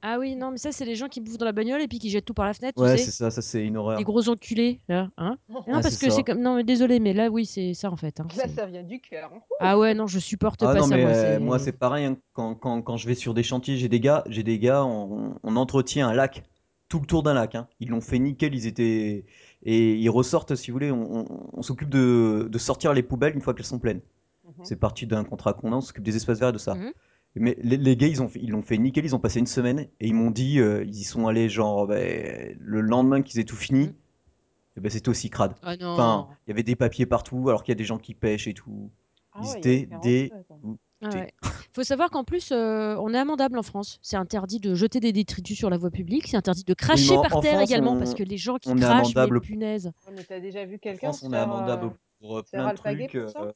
Ah 0.00 0.18
oui, 0.20 0.36
non, 0.36 0.52
mais 0.52 0.58
ça, 0.58 0.70
c'est 0.70 0.84
les 0.84 0.94
gens 0.94 1.08
qui 1.08 1.20
bouffent 1.20 1.38
dans 1.38 1.44
la 1.44 1.50
bagnole 1.50 1.82
et 1.82 1.88
puis 1.88 1.98
qui 1.98 2.08
jettent 2.08 2.24
tout 2.24 2.32
par 2.32 2.46
la 2.46 2.54
fenêtre, 2.54 2.80
Ouais, 2.80 2.94
tu 2.94 3.02
c'est 3.02 3.10
ça, 3.10 3.32
ça 3.32 3.42
c'est 3.42 3.64
une 3.66 3.76
horreur. 3.76 3.98
Les 3.98 4.04
gros 4.04 4.28
enculés, 4.28 4.80
là. 4.88 5.10
Hein 5.16 5.38
non, 5.48 5.64
Ah, 5.66 5.80
parce 5.82 5.88
c'est 5.96 6.06
que 6.06 6.10
ça. 6.12 6.16
c'est 6.18 6.22
comme. 6.22 6.40
Non, 6.40 6.54
mais 6.54 6.62
désolé, 6.62 7.00
mais 7.00 7.12
là, 7.14 7.30
oui, 7.30 7.46
c'est 7.46 7.74
ça 7.74 7.90
en 7.90 7.96
fait. 7.96 8.20
hein, 8.20 8.28
Là, 8.36 8.44
c'est- 8.46 8.54
ça 8.54 8.66
vient 8.66 8.84
du 8.84 9.00
cœur. 9.00 9.32
Ah 9.58 9.76
ouais, 9.76 9.92
non, 9.94 10.06
je 10.06 10.20
supporte 10.20 10.62
Ah 10.62 10.66
pas 10.66 10.74
non, 10.78 10.86
ça, 10.86 10.94
mais 10.96 11.02
moi. 11.02 11.10
euh, 11.10 11.32
c'est- 11.34 11.38
moi, 11.40 11.58
c'est 11.58 11.72
pareil, 11.72 12.04
hein, 12.04 12.16
quand, 12.32 12.54
quand, 12.54 12.80
quand 12.82 12.96
je 12.96 13.08
vais 13.08 13.16
sur 13.16 13.34
des 13.34 13.42
chantiers, 13.42 13.76
j'ai 13.76 13.88
des 13.88 13.98
gars, 13.98 14.22
j'ai 14.28 14.44
des 14.44 14.60
gars, 14.60 14.84
on, 14.84 15.34
on 15.42 15.56
entretient 15.56 16.06
un 16.08 16.14
lac. 16.14 16.44
tout 16.88 17.00
le 17.00 17.06
tour 17.06 17.24
d'un 17.24 17.34
lac. 17.34 17.56
hein. 17.56 17.66
Ils 17.80 17.88
l'ont 17.88 18.00
fait 18.02 18.20
nickel, 18.20 18.54
ils 18.54 18.68
étaient. 18.68 19.24
Et 19.64 19.94
ils 19.94 20.10
ressortent, 20.10 20.54
si 20.56 20.70
vous 20.70 20.74
voulez, 20.74 20.90
on, 20.90 21.20
on- 21.20 21.50
on 21.52 21.62
s'occupe 21.62 21.88
de, 21.88 22.48
de 22.50 22.58
sortir 22.58 22.92
les 22.92 23.02
poubelles 23.02 23.34
une 23.34 23.40
fois 23.40 23.54
qu'elles 23.54 23.64
sont 23.64 23.78
pleines. 23.78 24.00
Mhm. 24.44 24.52
C'est 24.64 24.76
parti 24.76 25.06
d'un 25.06 25.24
contrat 25.24 25.54
qu'on 25.54 25.72
a, 25.72 25.76
on 25.76 25.80
s'occupe 25.80 26.04
des 26.04 26.16
espaces 26.16 26.38
verts 26.38 26.50
et 26.50 26.52
de 26.52 26.58
ça. 26.58 26.74
Mhm. 26.74 26.92
Mais 27.36 27.56
les, 27.62 27.76
les 27.78 27.96
gars, 27.96 28.06
ils 28.06 28.50
l'ont 28.50 28.62
fait 28.62 28.78
nickel, 28.78 29.04
ils 29.04 29.14
ont 29.16 29.18
passé 29.18 29.40
une 29.40 29.46
semaine 29.46 29.80
et 29.80 30.06
ils 30.06 30.14
m'ont 30.14 30.30
dit, 30.30 30.60
euh, 30.60 30.84
ils 30.84 30.94
y 30.94 31.02
sont 31.04 31.26
allés 31.26 31.48
genre 31.48 31.86
ben, 31.88 32.56
le 32.60 32.80
lendemain 32.80 33.22
qu'ils 33.22 33.40
aient 33.40 33.44
tout 33.44 33.56
fini, 33.56 33.86
Mhm. 33.86 33.94
et 34.76 34.80
ben, 34.80 34.90
c'était 34.90 35.08
aussi 35.08 35.30
crade. 35.30 35.54
Ah 35.62 35.76
non. 35.76 35.88
Enfin, 35.94 36.28
il 36.46 36.50
y 36.50 36.52
avait 36.52 36.62
des 36.62 36.76
papiers 36.76 37.06
partout 37.06 37.48
alors 37.48 37.64
qu'il 37.64 37.72
y 37.72 37.76
a 37.76 37.78
des 37.78 37.84
gens 37.84 37.98
qui 37.98 38.14
pêchent 38.14 38.46
et 38.46 38.54
tout. 38.54 38.90
Ah 39.32 39.40
Ils 39.42 39.48
ouais, 39.50 39.58
étaient 39.58 39.88
des-. 40.02 40.30
Ah 41.02 41.08
ouais. 41.10 41.32
Faut 41.74 41.82
savoir 41.82 42.08
qu'en 42.10 42.22
plus, 42.22 42.50
euh, 42.52 42.94
on 43.00 43.12
est 43.12 43.18
amendable 43.18 43.58
en 43.58 43.62
France. 43.64 43.98
C'est 44.00 44.16
interdit 44.16 44.60
de 44.60 44.74
jeter 44.74 45.00
des 45.00 45.12
détritus 45.12 45.58
sur 45.58 45.70
la 45.70 45.76
voie 45.76 45.90
publique. 45.90 46.28
C'est 46.28 46.36
interdit 46.36 46.62
de 46.64 46.72
cracher 46.74 47.16
en- 47.16 47.22
par 47.22 47.36
en 47.36 47.40
terre 47.40 47.54
France, 47.58 47.68
également 47.70 47.92
on- 47.94 47.98
parce 47.98 48.14
que 48.14 48.22
les 48.22 48.36
gens 48.36 48.58
qui 48.58 48.68
on 48.68 48.76
est 48.76 48.80
crachent, 48.80 49.08
mais 49.14 49.20
amendable. 49.20 49.40
punaise. 49.40 49.86
Ouais, 50.06 50.12
mais 50.16 50.22
t'as 50.24 50.38
déjà 50.40 50.64
vu 50.64 50.78
quelqu'un 50.78 51.10
on 51.22 51.32
est 51.32 51.36
amendable 51.36 51.86
euh, 51.86 51.90
pour 52.20 52.38
euh, 52.38 52.42
se 52.42 52.48
faire 52.50 52.60
plein 52.60 52.64
de 52.66 52.70
alpaguer 52.70 53.06
trucs. 53.08 53.22
pour 53.22 53.30
ça 53.32 53.52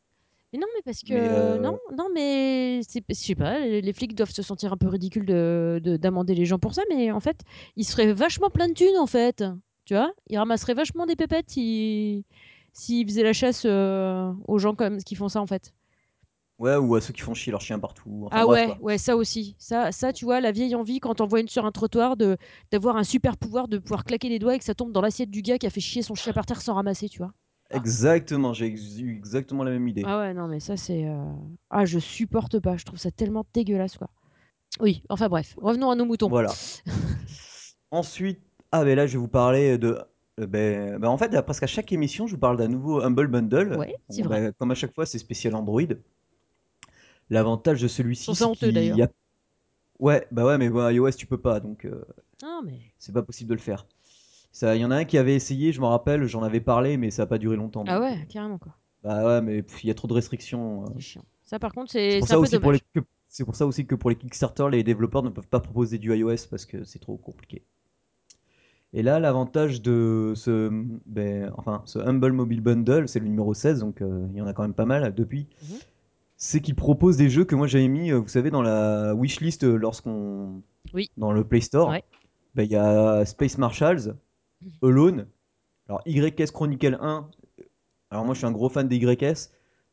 Mais 0.53 0.59
non, 0.59 0.67
mais 0.75 0.83
parce 0.85 1.03
que 1.03 1.13
Mais, 1.13 1.29
euh, 1.31 1.59
non, 1.59 1.79
non, 1.97 2.09
mais 2.13 2.81
je 2.83 3.15
sais 3.15 3.35
pas. 3.37 3.61
Les, 3.61 3.83
les 3.83 3.93
flics 3.93 4.15
doivent 4.17 4.31
se 4.33 4.43
sentir 4.43 4.73
un 4.73 4.77
peu 4.77 4.89
ridicules 4.89 5.27
de, 5.27 5.81
de- 5.85 5.97
d'amender 5.97 6.35
les 6.35 6.45
gens 6.47 6.59
pour 6.59 6.75
ça, 6.75 6.83
mais 6.91 7.13
en 7.13 7.21
fait, 7.21 7.43
ils 7.77 7.85
seraient 7.85 8.13
vachement 8.13 8.51
plein 8.51 8.67
de 8.67 8.73
thunes 8.75 8.99
en 8.99 9.07
fait. 9.07 9.45
Tu 9.85 9.95
vois, 9.95 10.11
ils 10.29 10.39
ramasseraient 10.39 10.75
vachement 10.75 11.07
des 11.07 11.15
pépettes 11.17 11.51
si 11.51 12.25
s'ils 12.73 13.07
faisaient 13.07 13.23
la 13.23 13.33
chasse 13.33 13.63
euh, 13.65 14.33
aux 14.49 14.59
gens 14.59 14.75
comme 14.75 14.99
qui 14.99 15.15
font 15.15 15.29
ça 15.29 15.41
en 15.41 15.47
fait. 15.47 15.73
Ouais, 16.59 16.77
ou 16.77 16.95
à 16.97 17.01
ceux 17.01 17.13
qui 17.13 17.21
font 17.23 17.35
chier 17.35 17.53
leurs 17.53 17.61
chiens 17.61 17.79
partout. 17.79 18.25
Enfin, 18.27 18.41
ah 18.41 18.45
bref, 18.45 18.59
ouais, 18.61 18.67
quoi. 18.67 18.79
ouais, 18.81 18.99
ça 18.99 19.17
aussi. 19.17 19.55
Ça, 19.59 19.93
ça, 19.93 20.13
tu 20.13 20.25
vois, 20.25 20.41
la 20.41 20.53
vieille 20.53 20.75
envie 20.75 21.01
quand 21.01 21.21
on 21.21 21.27
voit 21.27 21.41
une 21.41 21.49
sur 21.49 21.65
un 21.65 21.73
trottoir 21.73 22.17
de 22.17 22.37
d'avoir 22.71 22.97
un 22.97 23.05
super 23.05 23.37
pouvoir 23.37 23.69
de 23.69 23.79
pouvoir 23.79 24.05
claquer 24.05 24.29
les 24.29 24.39
doigts 24.39 24.55
et 24.55 24.59
que 24.59 24.65
ça 24.65 24.75
tombe 24.75 24.93
dans 24.93 25.01
l'assiette 25.01 25.31
du 25.31 25.41
gars 25.43 25.59
qui 25.59 25.67
a 25.67 25.71
fait 25.71 25.81
chier 25.81 26.03
son 26.03 26.15
chien 26.15 26.33
par 26.33 26.45
terre 26.45 26.61
sans 26.61 26.75
ramasser, 26.75 27.09
tu 27.09 27.19
vois. 27.19 27.33
Exactement, 27.71 28.53
j'ai 28.55 28.67
ex- 28.67 28.99
eu 28.99 29.15
exactement 29.15 29.63
la 29.63 29.71
même 29.71 29.87
idée. 29.89 30.03
Ah 30.07 30.19
ouais, 30.19 30.35
non, 30.35 30.49
mais 30.49 30.61
ça, 30.61 30.77
c'est. 30.77 31.07
euh, 31.07 31.25
Ah, 31.71 31.85
je 31.85 31.99
supporte 31.99 32.59
pas. 32.61 32.77
Je 32.77 32.85
trouve 32.85 32.99
ça 32.99 33.11
tellement 33.11 33.45
dégueulasse, 33.55 33.97
quoi. 33.97 34.09
Oui, 34.81 35.03
enfin 35.09 35.29
bref, 35.29 35.55
revenons 35.61 35.91
à 35.91 35.95
nos 35.97 36.05
moutons. 36.05 36.29
Voilà. 36.29 36.53
Ensuite, 37.91 38.41
ah 38.73 38.85
ben 38.85 38.97
là 38.97 39.07
je 39.07 39.13
vais 39.15 39.19
vous 39.19 39.29
parler 39.29 39.79
de. 39.79 39.99
euh, 40.41 40.47
ben, 40.47 40.99
ben, 40.99 41.09
en 41.09 41.17
fait, 41.19 41.35
à 41.35 41.43
presque 41.43 41.63
à 41.63 41.67
chaque 41.67 41.91
émission, 41.93 42.27
je 42.27 42.35
vous 42.35 42.41
parle 42.41 42.57
d'un 42.59 42.69
nouveau 42.69 43.03
Humble 43.03 43.29
Bundle. 43.29 43.77
Ouais, 43.79 43.97
c'est 44.11 44.23
Bon, 44.23 44.29
vrai. 44.29 44.41
ben, 44.43 44.53
comme 44.59 44.71
à 44.71 44.75
chaque 44.75 44.95
fois, 44.95 45.07
c'est 45.07 45.19
spécial 45.19 45.55
Android. 45.55 45.83
L'avantage 47.31 47.83
de 47.83 47.89
celui-ci, 47.89 48.35
c'est 48.35 48.53
qu'il 48.53 48.77
y 48.97 49.03
a. 49.03 49.11
Ouais, 49.99 50.27
bah 50.31 50.45
ouais, 50.45 50.59
mais 50.59 50.67
iOS 50.67 51.11
tu 51.13 51.27
peux 51.27 51.41
pas, 51.41 51.61
donc 51.61 51.85
euh, 51.85 52.05
Ah, 52.43 52.61
mais. 52.65 52.79
c'est 52.99 53.13
pas 53.13 53.23
possible 53.23 53.51
de 53.51 53.55
le 53.55 53.61
faire. 53.61 53.87
Ça, 54.53 54.77
il 54.77 54.81
y 54.81 54.85
en 54.85 54.91
a 54.91 54.97
un 54.97 55.05
qui 55.05 55.19
avait 55.19 55.35
essayé, 55.35 55.73
je 55.73 55.81
me 55.81 55.87
rappelle, 55.87 56.25
j'en 56.27 56.43
avais 56.43 56.61
parlé, 56.61 56.97
mais 56.97 57.11
ça 57.11 57.23
a 57.23 57.27
pas 57.27 57.39
duré 57.39 57.57
longtemps. 57.57 57.85
Ah 57.87 57.95
donc, 57.95 58.03
ouais, 58.05 58.19
euh, 58.23 58.25
carrément, 58.29 58.59
quoi. 58.59 58.75
Bah 59.03 59.25
ouais, 59.25 59.43
mais 59.43 59.65
il 59.83 59.89
y 59.89 59.91
a 59.91 59.95
trop 59.95 60.09
de 60.09 60.15
restrictions. 60.15 60.85
euh. 60.85 60.89
C'est 60.95 61.01
chiant. 61.01 61.25
Ça, 61.45 61.59
par 61.59 61.73
contre, 61.73 61.91
C'est 61.93 62.19
pour 62.19 62.29
ça 62.29 62.39
aussi 62.39 62.59
pour 62.59 62.73
les 62.73 62.81
c'est 63.31 63.45
pour 63.45 63.57
ça 63.57 63.67
aussi 63.67 63.87
que 63.87 63.95
pour 63.95 64.09
les 64.11 64.17
Kickstarter, 64.17 64.67
les 64.71 64.83
développeurs 64.83 65.23
ne 65.23 65.29
peuvent 65.29 65.47
pas 65.49 65.61
proposer 65.61 65.99
du 65.99 66.15
iOS 66.17 66.47
parce 66.51 66.65
que 66.65 66.85
c'est 66.85 66.99
trop 66.99 67.17
compliqué. 67.17 67.63
Et 68.95 69.03
là, 69.03 69.21
l'avantage 69.21 69.83
de 69.83 70.33
ce, 70.35 70.71
ben, 71.05 71.53
enfin, 71.59 71.83
ce 71.85 71.99
Humble 71.99 72.33
Mobile 72.33 72.63
Bundle, 72.63 73.07
c'est 73.07 73.21
le 73.21 73.27
numéro 73.27 73.53
16, 73.53 73.81
donc 73.81 74.01
euh, 74.01 74.27
il 74.33 74.39
y 74.39 74.41
en 74.41 74.47
a 74.47 74.55
quand 74.55 74.63
même 74.63 74.73
pas 74.75 74.87
mal 74.87 75.15
depuis, 75.15 75.47
Mhm. 75.63 75.79
C'est 76.39 76.61
qu'il 76.61 76.75
propose 76.77 77.17
des 77.17 77.29
jeux 77.29 77.45
que 77.45 77.55
moi 77.55 77.67
j'avais 77.67 77.89
mis, 77.89 78.11
euh, 78.13 78.19
vous 78.21 78.29
savez, 78.29 78.51
dans 78.51 78.63
la 78.63 79.13
wishlist 79.15 79.65
euh, 79.65 79.77
lorsqu'on. 79.77 80.63
Oui. 80.95 81.11
Dans 81.19 81.33
le 81.33 81.45
Play 81.45 81.61
Store. 81.61 81.91
Ouais. 81.91 82.03
Ben, 82.55 82.63
Il 82.63 82.71
y 82.71 82.77
a 82.77 83.25
Space 83.27 83.59
Marshals, 83.59 84.17
Alone, 84.83 85.27
alors 85.89 86.01
YS 86.07 86.51
Chronicle 86.53 86.97
1. 87.01 87.29
Alors 88.11 88.25
moi 88.25 88.33
je 88.35 88.39
suis 88.39 88.47
un 88.47 88.53
gros 88.53 88.71
fan 88.71 88.89
des 88.89 88.97
YS, 88.97 89.51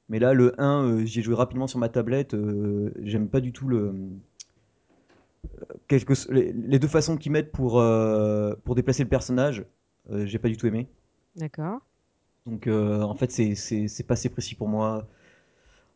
mais 0.07 0.19
là 0.19 0.33
le 0.33 0.59
1, 0.61 0.83
euh, 0.85 1.05
j'y 1.05 1.19
ai 1.19 1.21
joué 1.21 1.35
rapidement 1.35 1.67
sur 1.67 1.79
ma 1.79 1.89
tablette, 1.89 2.33
euh, 2.33 2.93
j'aime 3.01 3.27
pas 3.27 3.41
du 3.41 3.51
tout 3.51 3.67
le. 3.67 3.93
quelque- 5.87 6.13
les, 6.31 6.79
deux 6.79 6.87
façons 6.87 7.17
qu'ils 7.17 7.31
mettent 7.31 7.51
pour, 7.51 7.79
euh, 7.79 8.55
pour 8.63 8.75
déplacer 8.75 9.03
le 9.03 9.09
personnage, 9.09 9.65
euh, 10.11 10.25
j'ai 10.25 10.39
pas 10.39 10.47
du 10.47 10.57
tout 10.57 10.67
aimé. 10.67 10.87
D'accord. 11.35 11.79
Donc 12.45 12.67
euh, 12.67 13.01
en 13.01 13.15
fait, 13.15 13.31
c'est- 13.31 13.55
c'est 13.55 13.87
c'est 13.87 14.03
pas 14.03 14.13
assez 14.13 14.29
précis 14.29 14.55
pour 14.55 14.67
moi. 14.69 15.07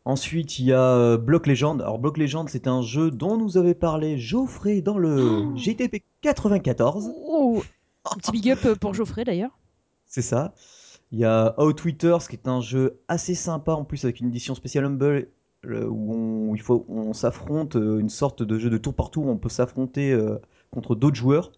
Ensuite, 0.04 0.58
il 0.58 0.66
y 0.66 0.72
a 0.72 0.80
euh, 0.82 1.16
Block 1.18 1.46
Legend. 1.46 1.80
Alors 1.82 1.98
Block 1.98 2.16
Legend, 2.18 2.48
c'est 2.48 2.66
un 2.66 2.82
jeu 2.82 3.10
dont 3.10 3.36
nous 3.36 3.58
avait 3.58 3.74
parlé 3.74 4.18
Geoffrey 4.18 4.80
dans 4.80 4.96
le. 4.98 5.54
GTP 5.56 6.02
94. 6.22 7.10
Oh 7.26 7.62
Un 8.10 8.16
petit 8.16 8.32
big 8.32 8.50
up 8.50 8.58
euh, 8.64 8.74
pour 8.74 8.94
Geoffrey, 8.94 9.24
d'ailleurs. 9.24 9.58
C'est 10.06 10.22
ça. 10.22 10.54
Il 11.12 11.18
y 11.18 11.24
a 11.24 11.54
Outwitters, 11.60 12.28
qui 12.28 12.36
est 12.36 12.48
un 12.48 12.60
jeu 12.60 13.00
assez 13.08 13.34
sympa 13.34 13.72
en 13.72 13.84
plus 13.84 14.04
avec 14.04 14.20
une 14.20 14.28
édition 14.28 14.54
spéciale 14.54 14.84
Humble 14.86 15.28
le- 15.62 15.88
où 15.88 16.12
on, 16.14 16.54
il 16.54 16.60
faut, 16.62 16.86
on 16.88 17.12
s'affronte, 17.12 17.76
euh, 17.76 17.98
une 17.98 18.08
sorte 18.08 18.42
de 18.42 18.58
jeu 18.58 18.70
de 18.70 18.78
tour 18.78 18.94
par 18.94 19.10
tour. 19.10 19.26
où 19.26 19.30
On 19.30 19.36
peut 19.36 19.48
s'affronter 19.50 20.12
euh, 20.12 20.38
contre 20.70 20.94
d'autres 20.94 21.16
joueurs 21.16 21.52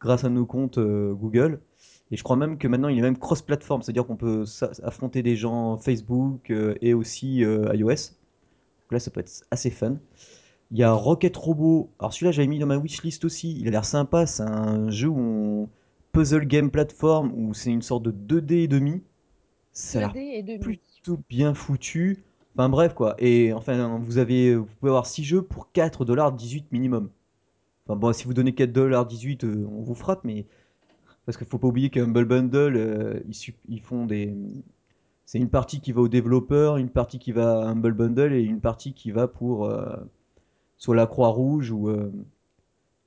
grâce 0.00 0.24
à 0.24 0.28
nos 0.28 0.44
comptes 0.44 0.78
euh, 0.78 1.14
Google. 1.14 1.60
Et 2.10 2.16
je 2.16 2.22
crois 2.22 2.36
même 2.36 2.56
que 2.58 2.68
maintenant 2.68 2.88
il 2.88 2.98
est 2.98 3.02
même 3.02 3.18
cross-platform, 3.18 3.82
c'est-à-dire 3.82 4.06
qu'on 4.06 4.16
peut 4.16 4.44
affronter 4.82 5.22
des 5.22 5.36
gens 5.36 5.76
Facebook 5.76 6.50
euh, 6.50 6.74
et 6.80 6.94
aussi 6.94 7.44
euh, 7.44 7.74
iOS. 7.74 7.88
Donc 7.88 8.92
là, 8.92 9.00
ça 9.00 9.10
peut 9.10 9.20
être 9.20 9.44
assez 9.50 9.70
fun. 9.70 9.96
Il 10.70 10.78
y 10.78 10.84
a 10.84 10.92
Rocket 10.92 11.36
Robot. 11.36 11.90
Alors 11.98 12.12
celui-là, 12.12 12.30
j'avais 12.30 12.46
mis 12.46 12.58
dans 12.58 12.66
ma 12.66 12.76
wishlist 12.76 13.24
aussi. 13.24 13.58
Il 13.58 13.66
a 13.68 13.70
l'air 13.72 13.84
sympa. 13.84 14.26
C'est 14.26 14.44
un 14.44 14.90
jeu 14.90 15.08
où 15.08 15.18
on... 15.18 15.68
puzzle 16.12 16.46
game 16.46 16.70
platform 16.70 17.32
où 17.34 17.54
c'est 17.54 17.70
une 17.70 17.82
sorte 17.82 18.04
de 18.04 18.40
2D 18.40 18.52
et 18.52 18.68
demi. 18.68 19.02
Ça 19.72 19.98
a 19.98 20.00
l'air 20.02 20.12
2D 20.12 20.18
et 20.18 20.42
demi. 20.42 20.58
plutôt 20.58 21.20
bien 21.28 21.54
foutu. 21.54 22.24
Enfin 22.54 22.68
bref 22.68 22.94
quoi. 22.94 23.16
Et 23.18 23.52
enfin 23.52 23.98
vous 23.98 24.18
avez 24.18 24.54
vous 24.54 24.66
pouvez 24.80 24.90
avoir 24.90 25.06
6 25.06 25.24
jeux 25.24 25.42
pour 25.42 25.68
4,18$ 25.74 26.64
minimum. 26.70 27.10
Enfin 27.86 27.96
bon 27.96 28.12
si 28.12 28.24
vous 28.24 28.34
donnez 28.34 28.52
4,18$, 28.52 29.44
euh, 29.44 29.66
on 29.70 29.82
vous 29.82 29.94
frappe 29.94 30.24
mais 30.24 30.46
parce 31.26 31.36
qu'il 31.36 31.46
faut 31.46 31.58
pas 31.58 31.68
oublier 31.68 31.90
qu'un 31.90 32.04
Humble 32.04 32.24
Bundle 32.24 32.76
euh, 32.76 33.20
ils, 33.28 33.54
ils 33.68 33.80
font 33.80 34.06
des 34.06 34.34
c'est 35.26 35.38
une 35.38 35.50
partie 35.50 35.80
qui 35.80 35.90
va 35.90 36.02
aux 36.02 36.08
développeurs, 36.08 36.76
une 36.76 36.88
partie 36.88 37.18
qui 37.18 37.32
va 37.32 37.62
à 37.62 37.70
Humble 37.70 37.94
Bundle 37.94 38.32
et 38.32 38.42
une 38.42 38.60
partie 38.60 38.94
qui 38.94 39.10
va 39.10 39.26
pour 39.26 39.66
euh, 39.66 39.96
soit 40.78 40.94
la 40.94 41.06
Croix-Rouge 41.08 41.72
ou, 41.72 41.88
euh, 41.88 42.12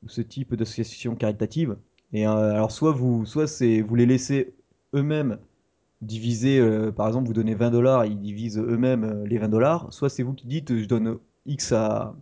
ou 0.04 0.10
ce 0.10 0.22
type 0.22 0.54
d'association 0.56 1.16
caritative. 1.16 1.78
Et 2.12 2.26
alors 2.26 2.72
soit 2.72 2.92
vous 2.92 3.26
soit 3.26 3.46
vous 3.82 3.96
les 3.96 4.06
laissez 4.06 4.54
eux-mêmes 4.94 5.38
diviser, 6.02 6.62
par 6.96 7.08
exemple, 7.08 7.28
vous 7.28 7.34
donnez 7.34 7.56
20 7.56 7.72
dollars, 7.72 8.06
ils 8.06 8.20
divisent 8.20 8.58
eux-mêmes 8.58 9.26
les 9.26 9.38
20 9.38 9.50
dollars, 9.50 9.94
soit 9.94 10.10
c'est 10.10 10.24
vous 10.24 10.34
qui 10.34 10.48
dites 10.48 10.76
je 10.78 10.86
donne 10.86 11.20
X 11.46 11.72
à 11.72 12.16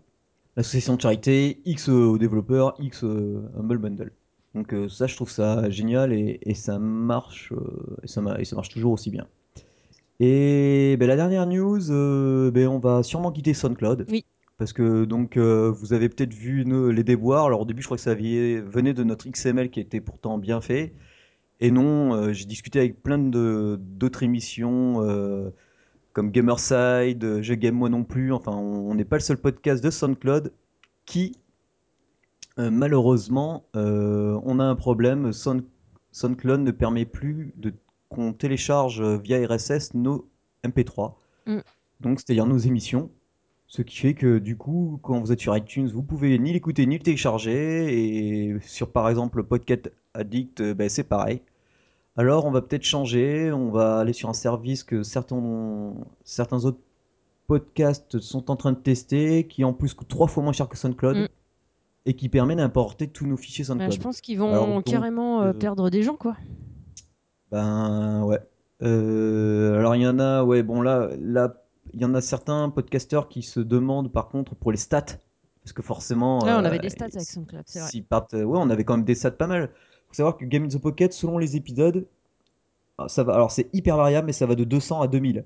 l'association 0.57 0.95
de 0.95 1.01
charité, 1.01 1.61
X 1.65 1.89
aux 1.89 2.17
développeurs, 2.17 2.75
X 2.79 3.03
Humble 3.03 3.77
Bundle. 3.77 4.11
Donc 4.57 4.73
euh, 4.73 4.89
ça, 4.89 5.05
je 5.05 5.15
trouve 5.15 5.29
ça 5.29 5.69
génial 5.69 6.11
et, 6.13 6.39
et 6.41 6.55
ça 6.55 6.79
marche 6.79 7.53
euh, 7.53 7.97
et, 8.01 8.07
ça 8.07 8.21
ma- 8.21 8.39
et 8.39 8.45
ça 8.45 8.55
marche 8.55 8.69
toujours 8.69 8.91
aussi 8.93 9.11
bien. 9.11 9.27
Et 10.19 10.97
ben, 10.99 11.07
la 11.07 11.15
dernière 11.15 11.45
news, 11.45 11.91
euh, 11.91 12.49
ben, 12.49 12.67
on 12.67 12.79
va 12.79 13.03
sûrement 13.03 13.31
quitter 13.31 13.53
SoundCloud. 13.53 14.07
Oui. 14.09 14.25
Parce 14.57 14.73
que 14.73 15.05
donc 15.05 15.37
vous 15.37 15.93
avez 15.93 16.09
peut-être 16.09 16.33
vu 16.33 16.65
nos- 16.65 16.89
les 16.89 17.03
déboires. 17.03 17.45
Alors 17.45 17.61
au 17.61 17.65
début, 17.65 17.83
je 17.83 17.87
crois 17.87 17.97
que 17.97 18.03
ça 18.03 18.15
venait 18.15 18.93
de 18.93 19.03
notre 19.03 19.27
XML 19.29 19.69
qui 19.69 19.79
était 19.79 20.01
pourtant 20.01 20.39
bien 20.39 20.59
fait. 20.61 20.93
Et 21.59 21.69
non, 21.69 22.33
j'ai 22.33 22.45
discuté 22.45 22.79
avec 22.79 23.03
plein 23.03 23.19
d'autres 23.19 24.23
émissions 24.23 24.95
comme 26.13 26.31
Gamerside, 26.31 27.43
Je 27.43 27.53
Game 27.53 27.75
Moi 27.75 27.89
non 27.89 28.03
plus. 28.03 28.33
Enfin, 28.33 28.53
on 28.53 28.95
n'est 28.95 29.05
pas 29.05 29.17
le 29.17 29.21
seul 29.21 29.37
podcast 29.37 29.83
de 29.83 29.91
SoundCloud 29.91 30.51
qui, 31.05 31.33
euh, 32.59 32.71
malheureusement, 32.71 33.65
euh, 33.75 34.39
on 34.43 34.59
a 34.59 34.63
un 34.63 34.75
problème. 34.75 35.31
Sound- 35.33 35.63
SoundCloud 36.11 36.61
ne 36.61 36.71
permet 36.71 37.05
plus 37.05 37.53
de 37.57 37.73
qu'on 38.09 38.33
télécharge 38.33 39.01
euh, 39.01 39.17
via 39.17 39.45
RSS 39.45 39.93
nos 39.93 40.27
MP3. 40.63 41.13
Mm. 41.45 41.57
Donc, 41.99 42.19
c'est-à-dire 42.19 42.45
nos 42.45 42.57
émissions. 42.57 43.09
Ce 43.67 43.81
qui 43.81 43.97
fait 43.97 44.13
que 44.13 44.37
du 44.39 44.55
coup, 44.55 44.97
quand 45.03 45.19
vous 45.19 45.31
êtes 45.33 45.41
sur 45.41 45.55
iTunes, 45.57 45.89
vous 45.93 46.01
pouvez 46.03 46.39
ni 46.39 46.53
l'écouter 46.53 46.85
ni 46.85 46.97
le 46.97 47.03
télécharger. 47.03 47.93
Et 48.51 48.55
sur 48.61 48.91
par 48.91 49.09
exemple 49.09 49.43
Podcast 49.43 49.91
Addict, 50.13 50.61
euh, 50.61 50.73
ben, 50.73 50.87
c'est 50.89 51.03
pareil. 51.03 51.41
Alors 52.15 52.45
on 52.45 52.51
va 52.51 52.61
peut-être 52.61 52.83
changer, 52.83 53.51
on 53.51 53.69
va 53.69 53.99
aller 53.99 54.13
sur 54.13 54.29
un 54.29 54.33
service 54.33 54.83
que 54.83 55.03
certains, 55.03 55.93
certains 56.23 56.65
autres 56.65 56.79
podcasts 57.45 58.19
sont 58.19 58.49
en 58.49 58.55
train 58.55 58.71
de 58.71 58.77
tester, 58.77 59.45
qui 59.47 59.63
en 59.63 59.73
plus 59.73 59.93
coûte 59.93 60.07
trois 60.07 60.27
fois 60.27 60.43
moins 60.43 60.53
cher 60.53 60.67
que 60.67 60.77
SoundCloud, 60.77 61.15
Mm. 61.17 61.27
Et 62.07 62.13
qui 62.13 62.29
permet 62.29 62.55
d'importer 62.55 63.07
tous 63.09 63.27
nos 63.27 63.35
fichiers 63.35 63.65
Bah, 63.65 63.67
SoundCloud. 63.67 63.91
je 63.91 63.99
pense 63.99 64.21
qu'ils 64.21 64.39
vont 64.39 64.53
Alors, 64.53 64.83
carrément 64.83 65.41
euh, 65.41 65.49
euh, 65.49 65.53
perdre 65.53 65.89
des 65.89 66.03
gens, 66.03 66.15
quoi. 66.15 66.37
Ben 67.51 68.23
ouais. 68.23 68.39
Euh, 68.81 69.77
alors 69.77 69.95
il 69.95 70.01
y 70.03 70.07
en 70.07 70.19
a, 70.19 70.43
ouais, 70.43 70.63
bon 70.63 70.81
là, 70.81 71.09
là, 71.19 71.55
il 71.93 72.01
y 72.01 72.05
en 72.05 72.13
a 72.15 72.21
certains 72.21 72.69
podcasteurs 72.69 73.27
qui 73.27 73.41
se 73.41 73.59
demandent 73.59 74.11
par 74.11 74.29
contre 74.29 74.55
pour 74.55 74.71
les 74.71 74.77
stats, 74.77 75.17
parce 75.63 75.73
que 75.73 75.81
forcément. 75.81 76.45
Là, 76.45 76.59
on 76.61 76.65
avait 76.65 76.79
des 76.79 76.89
stats 76.89 77.05
avec 77.05 77.27
SoundCloud, 77.27 77.63
c'est 77.65 77.79
vrai. 77.79 78.01
partent, 78.01 78.33
ouais, 78.33 78.45
on 78.45 78.69
avait 78.69 78.85
quand 78.85 78.95
même 78.95 79.05
des 79.05 79.15
stats 79.15 79.31
pas 79.31 79.47
mal. 79.47 79.69
faut 80.07 80.13
savoir 80.13 80.37
que 80.37 80.45
Game 80.45 80.63
in 80.63 80.69
the 80.69 80.77
Pocket, 80.77 81.11
selon 81.11 81.37
les 81.37 81.57
épisodes, 81.57 82.05
ah, 82.97 83.09
ça 83.09 83.23
va. 83.23 83.33
Alors 83.33 83.51
c'est 83.51 83.67
hyper 83.73 83.97
variable, 83.97 84.27
mais 84.27 84.33
ça 84.33 84.45
va 84.45 84.55
de 84.55 84.63
200 84.63 85.01
à 85.01 85.07
2000. 85.07 85.43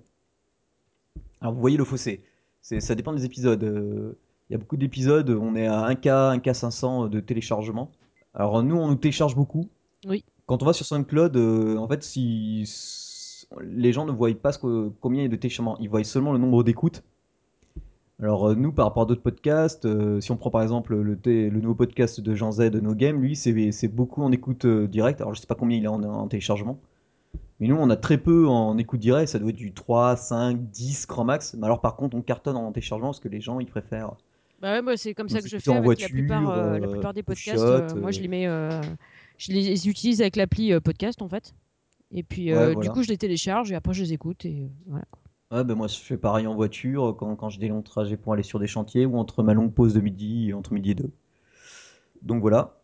Alors 1.42 1.56
vous 1.56 1.62
voyez 1.62 1.78
le 1.78 1.86
fossé. 1.86 2.24
Ça 2.62 2.94
dépend 2.94 3.14
des 3.14 3.26
épisodes. 3.26 4.16
Euh, 4.52 4.54
Il 4.54 4.54
y 4.54 4.56
a 4.56 4.58
beaucoup 4.58 4.78
d'épisodes, 4.78 5.30
on 5.30 5.56
est 5.56 5.68
à 5.68 5.88
1K, 5.90 6.38
1K 6.40 6.54
500 6.54 7.08
de 7.08 7.20
téléchargement. 7.20 7.90
Alors 8.34 8.62
nous, 8.64 8.76
on 8.78 8.88
nous 8.88 8.96
télécharge 8.96 9.36
beaucoup. 9.36 9.68
Oui. 10.08 10.24
Quand 10.46 10.62
on 10.62 10.66
va 10.66 10.74
sur 10.74 10.86
SoundCloud, 10.86 11.36
euh, 11.38 11.78
en 11.78 11.88
fait, 11.88 12.04
si 12.04 13.46
les 13.62 13.92
gens 13.94 14.06
ne 14.06 14.12
voient 14.12 14.34
pas 14.34 14.52
ce 14.52 14.60
que- 14.60 14.90
combien 15.02 15.22
il 15.22 15.24
y 15.24 15.28
a 15.28 15.30
de 15.30 15.36
téléchargements, 15.36 15.78
ils 15.80 15.90
voient 15.90 16.04
seulement 16.04 16.32
le 16.34 16.40
nombre 16.40 16.64
d'écoutes. 16.64 17.04
Alors 18.22 18.50
euh, 18.50 18.56
nous, 18.56 18.72
par 18.72 18.86
rapport 18.86 19.04
à 19.04 19.06
d'autres 19.06 19.22
podcasts, 19.24 19.86
euh, 19.86 20.22
si 20.22 20.32
on 20.32 20.38
prend 20.38 20.52
par 20.52 20.62
exemple 20.62 20.96
le, 20.96 21.18
le 21.26 21.60
nouveau 21.60 21.74
podcast 21.76 22.22
de 22.22 22.36
Jean 22.36 22.52
Z 22.52 22.70
de 22.70 22.80
No 22.80 22.94
Game, 22.94 23.20
lui, 23.22 23.36
c'est 23.36 23.72
c'est 23.72 23.88
beaucoup 23.88 24.22
en 24.22 24.32
écoute 24.32 24.66
euh, 24.66 24.88
directe. 24.88 25.22
Alors 25.22 25.34
je 25.34 25.42
sais 25.42 25.48
pas 25.48 25.56
combien 25.56 25.78
il 25.78 25.84
est 25.86 25.88
en, 25.88 26.04
en 26.04 26.28
téléchargement. 26.28 26.78
Mais 27.60 27.68
nous, 27.68 27.76
on 27.78 27.90
a 27.90 27.96
très 27.96 28.18
peu 28.18 28.48
en 28.48 28.78
écoute 28.78 29.00
directe, 29.00 29.30
ça 29.32 29.40
doit 29.40 29.50
être 29.50 29.56
du 29.56 29.72
3, 29.74 30.16
5, 30.18 30.60
10 30.72 31.08
grand 31.08 31.24
max. 31.26 31.54
Mais 31.56 31.66
alors 31.66 31.82
par 31.82 31.96
contre, 31.96 32.16
on 32.16 32.22
cartonne 32.22 32.58
en 32.58 32.72
téléchargement 32.72 33.10
parce 33.10 33.20
que 33.20 33.28
les 33.30 33.42
gens, 33.42 33.60
ils 33.60 33.66
préfèrent. 33.68 34.14
Bah 34.62 34.74
ouais, 34.74 34.82
moi, 34.82 34.96
c'est 34.96 35.14
comme 35.14 35.30
ça 35.30 35.42
que 35.42 35.48
je 35.48 35.58
fais 35.58 35.72
en 35.72 35.76
avec 35.76 35.86
voiture, 35.86 36.08
la, 36.08 36.14
plupart, 36.22 36.50
euh, 36.52 36.78
la 36.80 36.88
euh, 36.88 36.92
plupart 36.92 37.14
des 37.14 37.24
podcasts. 37.24 37.58
shot, 37.58 37.64
euh, 37.66 37.96
moi, 37.96 38.12
je 38.12 38.22
les 38.22 38.28
mets, 38.28 38.46
je 39.38 39.52
les 39.52 39.90
utilise 39.90 40.22
avec 40.22 40.36
l'appli 40.36 40.80
podcast 40.80 41.22
en 41.22 41.30
fait. 41.30 41.54
Et 42.14 42.24
puis, 42.24 42.54
Ouais, 42.54 42.74
voilà. 42.74 42.80
du 42.80 42.90
coup, 42.92 43.02
je 43.04 43.08
les 43.10 43.18
télécharge 43.18 43.72
et 43.72 43.76
après, 43.76 43.94
je 43.94 44.04
les 44.04 44.14
écoute. 44.14 44.46
Et, 44.46 44.70
voilà. 44.86 45.06
Ouais, 45.52 45.64
ben 45.64 45.76
moi, 45.76 45.88
je 45.88 45.98
fais 45.98 46.18
pareil 46.18 46.48
en 46.48 46.56
voiture 46.56 47.16
quand, 47.18 47.36
quand 47.36 47.50
j'ai 47.50 47.60
des 47.60 47.68
longs 47.70 47.82
trajets 47.82 48.18
pour 48.18 48.34
aller 48.34 48.44
sur 48.44 48.60
des 48.60 48.68
chantiers 48.68 49.06
ou 49.06 49.18
entre 49.18 49.44
ma 49.44 49.54
longue 49.54 49.74
pause 49.74 49.94
de 49.94 50.00
midi, 50.00 50.54
entre 50.54 50.74
midi 50.74 50.92
et 50.92 50.96
deux. 50.96 51.12
Donc 52.22 52.42
voilà. 52.42 52.78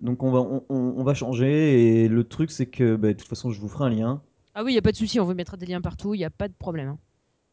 Donc 0.00 0.22
on 0.22 0.30
va, 0.30 0.40
on, 0.40 0.64
on- 0.68 0.94
on 0.98 1.04
va 1.04 1.14
changer 1.14 2.04
et 2.04 2.08
le 2.08 2.24
truc 2.24 2.50
c'est 2.50 2.66
que 2.66 2.96
bah, 2.96 3.08
de 3.08 3.12
toute 3.18 3.28
façon 3.28 3.50
je 3.50 3.60
vous 3.60 3.68
ferai 3.68 3.84
un 3.86 3.90
lien 3.90 4.22
Ah 4.54 4.64
oui, 4.64 4.72
il 4.72 4.74
n'y 4.74 4.78
a 4.78 4.82
pas 4.82 4.92
de 4.92 4.96
souci, 4.96 5.20
on 5.20 5.24
vous 5.24 5.34
mettra 5.34 5.56
des 5.56 5.66
liens 5.66 5.80
partout, 5.80 6.14
il 6.14 6.18
n'y 6.18 6.24
a 6.24 6.30
pas 6.30 6.48
de 6.48 6.54
problème. 6.54 6.96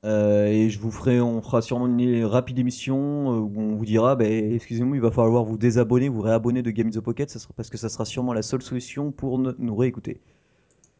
Euh, 0.05 0.47
et 0.47 0.69
je 0.69 0.79
vous 0.79 0.91
ferai, 0.91 1.21
on 1.21 1.41
fera 1.41 1.61
sûrement 1.61 1.87
une 1.87 2.25
rapide 2.25 2.59
émission 2.59 3.31
euh, 3.33 3.39
où 3.39 3.53
on 3.59 3.75
vous 3.75 3.85
dira, 3.85 4.15
bah, 4.15 4.25
excusez-moi, 4.29 4.97
il 4.97 5.01
va 5.01 5.11
falloir 5.11 5.45
vous 5.45 5.57
désabonner, 5.57 6.09
vous 6.09 6.21
réabonner 6.21 6.61
de 6.61 6.71
Game 6.71 6.87
in 6.87 6.91
the 6.91 6.99
Pocket, 6.99 7.29
ça 7.29 7.39
sera, 7.39 7.53
parce 7.55 7.69
que 7.69 7.77
ça 7.77 7.89
sera 7.89 8.05
sûrement 8.05 8.33
la 8.33 8.41
seule 8.41 8.61
solution 8.61 9.11
pour 9.11 9.39
ne- 9.39 9.53
nous 9.59 9.75
réécouter. 9.75 10.21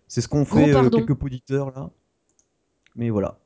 C'est 0.07 0.22
ce 0.22 0.29
Gros 0.45 0.45
fait 0.45 0.72
euh, 0.72 0.74
pardon. 0.81 1.05
quelques 1.05 1.22
auditeurs 1.24 1.72
là. 1.75 1.91
Mais 2.95 3.10
voilà. 3.10 3.39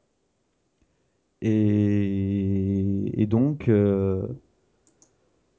Et, 1.41 3.21
et 3.21 3.25
donc, 3.27 3.67
euh, 3.69 4.27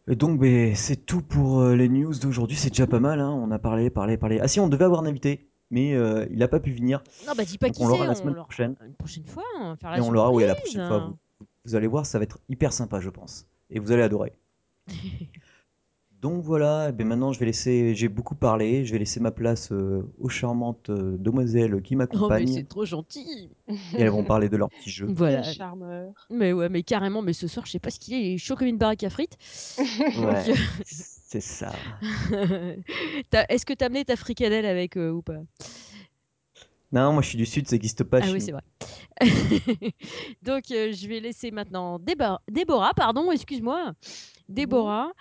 et 0.08 0.16
donc, 0.16 0.40
ben, 0.40 0.74
c'est 0.74 1.04
tout 1.06 1.20
pour 1.22 1.60
euh, 1.60 1.76
les 1.76 1.88
news 1.88 2.14
d'aujourd'hui. 2.14 2.56
C'est 2.56 2.70
déjà 2.70 2.86
pas 2.86 3.00
mal. 3.00 3.20
hein. 3.20 3.30
On 3.30 3.50
a 3.50 3.58
parlé, 3.58 3.90
parlé, 3.90 4.16
parlé. 4.16 4.40
Ah 4.40 4.48
si, 4.48 4.58
on 4.60 4.68
devait 4.68 4.84
avoir 4.84 5.02
un 5.02 5.06
invité, 5.06 5.47
mais 5.70 5.94
euh, 5.94 6.26
il 6.30 6.38
n'a 6.38 6.48
pas 6.48 6.60
pu 6.60 6.72
venir. 6.72 7.02
Non, 7.26 7.32
bah 7.36 7.44
dis 7.44 7.58
pas 7.58 7.70
qui 7.70 7.82
on 7.82 7.88
l'aura 7.88 8.06
la 8.06 8.14
semaine 8.14 8.34
prochaine. 8.34 8.76
une 8.84 8.94
prochaine 8.94 9.26
fois, 9.26 9.44
on 9.58 9.68
va 9.70 9.76
faire 9.76 9.90
la 9.90 9.98
Et 9.98 10.00
on 10.00 10.10
l'aura, 10.10 10.32
oui, 10.32 10.44
la 10.46 10.54
prochaine 10.54 10.86
fois. 10.86 10.98
Vous, 10.98 11.46
vous 11.64 11.74
allez 11.74 11.86
voir, 11.86 12.06
ça 12.06 12.18
va 12.18 12.24
être 12.24 12.38
hyper 12.48 12.72
sympa, 12.72 13.00
je 13.00 13.10
pense. 13.10 13.46
Et 13.70 13.78
vous 13.78 13.92
allez 13.92 14.02
adorer. 14.02 14.32
Donc 16.20 16.42
voilà, 16.42 16.88
eh 16.88 16.92
ben 16.92 17.06
maintenant 17.06 17.32
je 17.32 17.38
vais 17.38 17.46
laisser, 17.46 17.94
j'ai 17.94 18.08
beaucoup 18.08 18.34
parlé, 18.34 18.84
je 18.84 18.92
vais 18.92 18.98
laisser 18.98 19.20
ma 19.20 19.30
place 19.30 19.70
euh, 19.70 20.02
aux 20.18 20.28
charmantes 20.28 20.90
euh, 20.90 21.16
demoiselles 21.16 21.80
qui 21.80 21.94
Oh, 21.94 21.96
mais 21.96 21.98
m'accompagnent 21.98 22.46
c'est 22.46 22.68
trop 22.68 22.84
gentil. 22.84 23.50
et 23.68 24.02
elles 24.02 24.08
vont 24.10 24.24
parler 24.24 24.48
de 24.48 24.56
leur 24.56 24.70
petit 24.70 24.90
jeu. 24.90 25.06
Voilà. 25.14 25.42
Quel 25.42 25.54
charmeur. 25.54 26.12
Mais 26.30 26.52
ouais, 26.52 26.68
mais 26.68 26.82
carrément, 26.82 27.22
mais 27.22 27.32
ce 27.32 27.46
soir, 27.46 27.66
je 27.66 27.72
sais 27.72 27.78
pas 27.78 27.90
ce 27.90 28.00
qu'il 28.00 28.14
est, 28.14 28.20
il 28.30 28.34
est 28.34 28.38
chaud 28.38 28.56
comme 28.56 28.66
une 28.66 28.78
baraque 28.78 29.04
à 29.04 29.10
frites. 29.10 29.36
Ouais, 30.14 30.44
Donc, 30.46 30.56
c'est 30.84 31.40
ça. 31.40 31.72
T'as- 33.30 33.46
Est-ce 33.48 33.66
que 33.66 33.72
t'as 33.74 33.86
amené 33.86 34.04
ta 34.04 34.16
fricadelle 34.16 34.66
avec 34.66 34.96
euh, 34.96 35.10
ou 35.10 35.22
pas? 35.22 35.40
Non, 36.92 37.12
moi 37.12 37.22
je 37.22 37.28
suis 37.28 37.38
du 37.38 37.46
sud, 37.46 37.66
ça 37.68 37.76
n'existe 37.76 38.04
pas 38.04 38.20
Ah 38.20 38.26
chez 38.26 38.32
oui, 38.32 38.40
nous. 38.40 38.46
c'est 38.46 38.52
vrai. 38.52 38.62
Donc, 40.42 40.70
euh, 40.70 40.92
je 40.92 41.06
vais 41.08 41.20
laisser 41.20 41.50
maintenant 41.50 41.98
Déba- 41.98 42.40
Déborah, 42.50 42.94
pardon, 42.94 43.30
excuse-moi, 43.30 43.92
Déborah, 44.48 45.12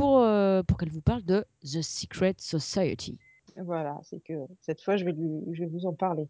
pour, 0.00 0.22
euh, 0.22 0.62
pour 0.62 0.78
qu'elle 0.78 0.90
vous 0.90 1.02
parle 1.02 1.22
de 1.24 1.44
The 1.62 1.82
Secret 1.82 2.34
Society. 2.38 3.18
Voilà, 3.58 3.98
c'est 4.02 4.20
que 4.20 4.32
cette 4.62 4.80
fois, 4.80 4.96
je 4.96 5.04
vais, 5.04 5.12
lui, 5.12 5.42
je 5.52 5.62
vais 5.62 5.68
vous 5.68 5.84
en 5.84 5.92
parler. 5.92 6.26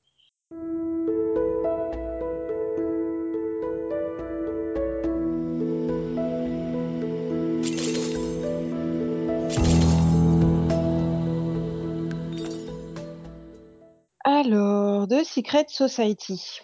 Alors, 14.24 15.06
The 15.06 15.22
Secret 15.22 15.66
Society. 15.68 16.60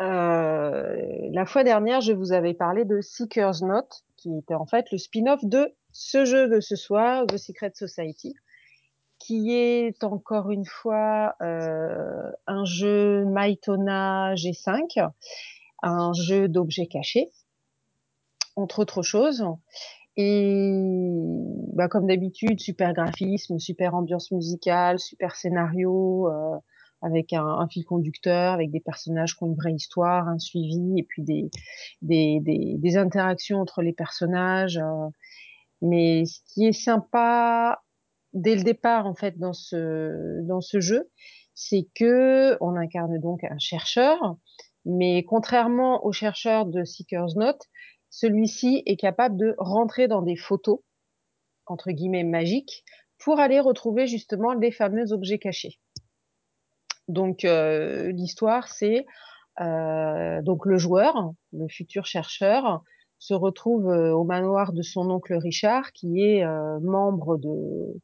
Euh, 0.00 0.96
la 1.30 1.46
fois 1.46 1.62
dernière, 1.62 2.00
je 2.00 2.12
vous 2.12 2.32
avais 2.32 2.54
parlé 2.54 2.84
de 2.84 3.00
Seeker's 3.00 3.62
Note, 3.62 4.02
qui 4.16 4.36
était 4.36 4.54
en 4.54 4.66
fait 4.66 4.90
le 4.90 4.98
spin-off 4.98 5.44
de 5.44 5.72
ce 5.92 6.24
jeu 6.24 6.48
de 6.48 6.60
ce 6.60 6.76
soir, 6.76 7.26
The 7.26 7.36
Secret 7.36 7.72
Society, 7.74 8.34
qui 9.18 9.52
est 9.52 10.02
encore 10.02 10.50
une 10.50 10.64
fois 10.64 11.36
euh, 11.42 12.30
un 12.46 12.64
jeu 12.64 13.24
Maitona 13.26 14.34
G5, 14.34 15.10
un 15.82 16.12
jeu 16.12 16.48
d'objets 16.48 16.86
cachés, 16.86 17.30
entre 18.56 18.80
autres 18.80 19.02
choses. 19.02 19.44
Et 20.16 20.70
bah, 21.74 21.88
comme 21.88 22.06
d'habitude, 22.06 22.60
super 22.60 22.92
graphisme, 22.92 23.58
super 23.58 23.94
ambiance 23.94 24.30
musicale, 24.30 24.98
super 24.98 25.36
scénario, 25.36 26.28
euh, 26.28 26.58
avec 27.00 27.32
un, 27.32 27.66
fil 27.68 27.84
conducteur, 27.84 28.52
avec 28.54 28.70
des 28.70 28.80
personnages 28.80 29.36
qui 29.36 29.42
ont 29.44 29.48
une 29.48 29.56
vraie 29.56 29.72
histoire, 29.72 30.28
un 30.28 30.38
suivi, 30.38 30.98
et 30.98 31.02
puis 31.02 31.22
des, 31.22 31.50
des, 32.02 32.40
des, 32.40 32.76
des 32.78 32.96
interactions 32.96 33.60
entre 33.60 33.82
les 33.82 33.92
personnages. 33.92 34.78
euh. 34.78 35.08
Mais 35.82 36.24
ce 36.24 36.38
qui 36.46 36.66
est 36.66 36.72
sympa 36.72 37.82
dès 38.32 38.54
le 38.54 38.62
départ, 38.62 39.06
en 39.06 39.14
fait, 39.14 39.38
dans 39.38 39.52
ce, 39.52 40.80
jeu, 40.80 41.10
c'est 41.54 41.88
que 41.94 42.56
on 42.60 42.76
incarne 42.76 43.18
donc 43.20 43.44
un 43.44 43.58
chercheur, 43.58 44.36
mais 44.84 45.24
contrairement 45.24 46.04
au 46.06 46.12
chercheur 46.12 46.66
de 46.66 46.84
Seeker's 46.84 47.36
Note, 47.36 47.62
celui-ci 48.10 48.82
est 48.86 48.96
capable 48.96 49.36
de 49.36 49.54
rentrer 49.58 50.06
dans 50.06 50.22
des 50.22 50.36
photos, 50.36 50.80
entre 51.66 51.90
guillemets, 51.90 52.24
magiques, 52.24 52.84
pour 53.18 53.40
aller 53.40 53.60
retrouver 53.60 54.06
justement 54.06 54.52
les 54.52 54.70
fameux 54.70 55.12
objets 55.12 55.38
cachés. 55.38 55.80
Donc, 57.08 57.44
euh, 57.44 58.12
l'histoire, 58.12 58.68
c'est 58.68 59.04
euh, 59.60 60.40
donc 60.42 60.64
le 60.64 60.78
joueur, 60.78 61.32
le 61.52 61.68
futur 61.68 62.06
chercheur, 62.06 62.82
se 63.22 63.34
retrouve 63.34 63.88
euh, 63.88 64.12
au 64.12 64.24
manoir 64.24 64.72
de 64.72 64.82
son 64.82 65.08
oncle 65.08 65.34
Richard, 65.34 65.92
qui 65.92 66.24
est 66.24 66.44
euh, 66.44 66.80
membre 66.80 67.36
de 67.36 68.00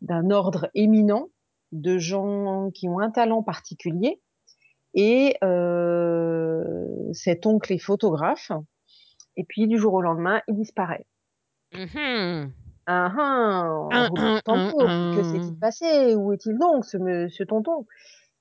d'un 0.00 0.30
ordre 0.30 0.70
éminent 0.74 1.28
de 1.70 1.98
gens 1.98 2.70
qui 2.74 2.88
ont 2.88 2.98
un 2.98 3.10
talent 3.10 3.44
particulier. 3.44 4.20
Et 4.94 5.36
euh, 5.44 6.64
cet 7.12 7.46
oncle 7.46 7.72
est 7.72 7.78
photographe. 7.78 8.50
Et 9.36 9.44
puis 9.44 9.68
du 9.68 9.78
jour 9.78 9.94
au 9.94 10.00
lendemain, 10.00 10.40
il 10.48 10.56
disparaît. 10.56 11.06
Mhm. 11.72 12.52
Ah 12.86 13.12
ah, 13.16 14.08
Un, 14.46 15.14
Que 15.14 15.22
s'est-il 15.22 15.58
passé? 15.60 16.16
Où 16.16 16.32
est-il 16.32 16.58
donc, 16.58 16.86
ce 16.86 16.96
monsieur 16.96 17.46
tonton? 17.46 17.86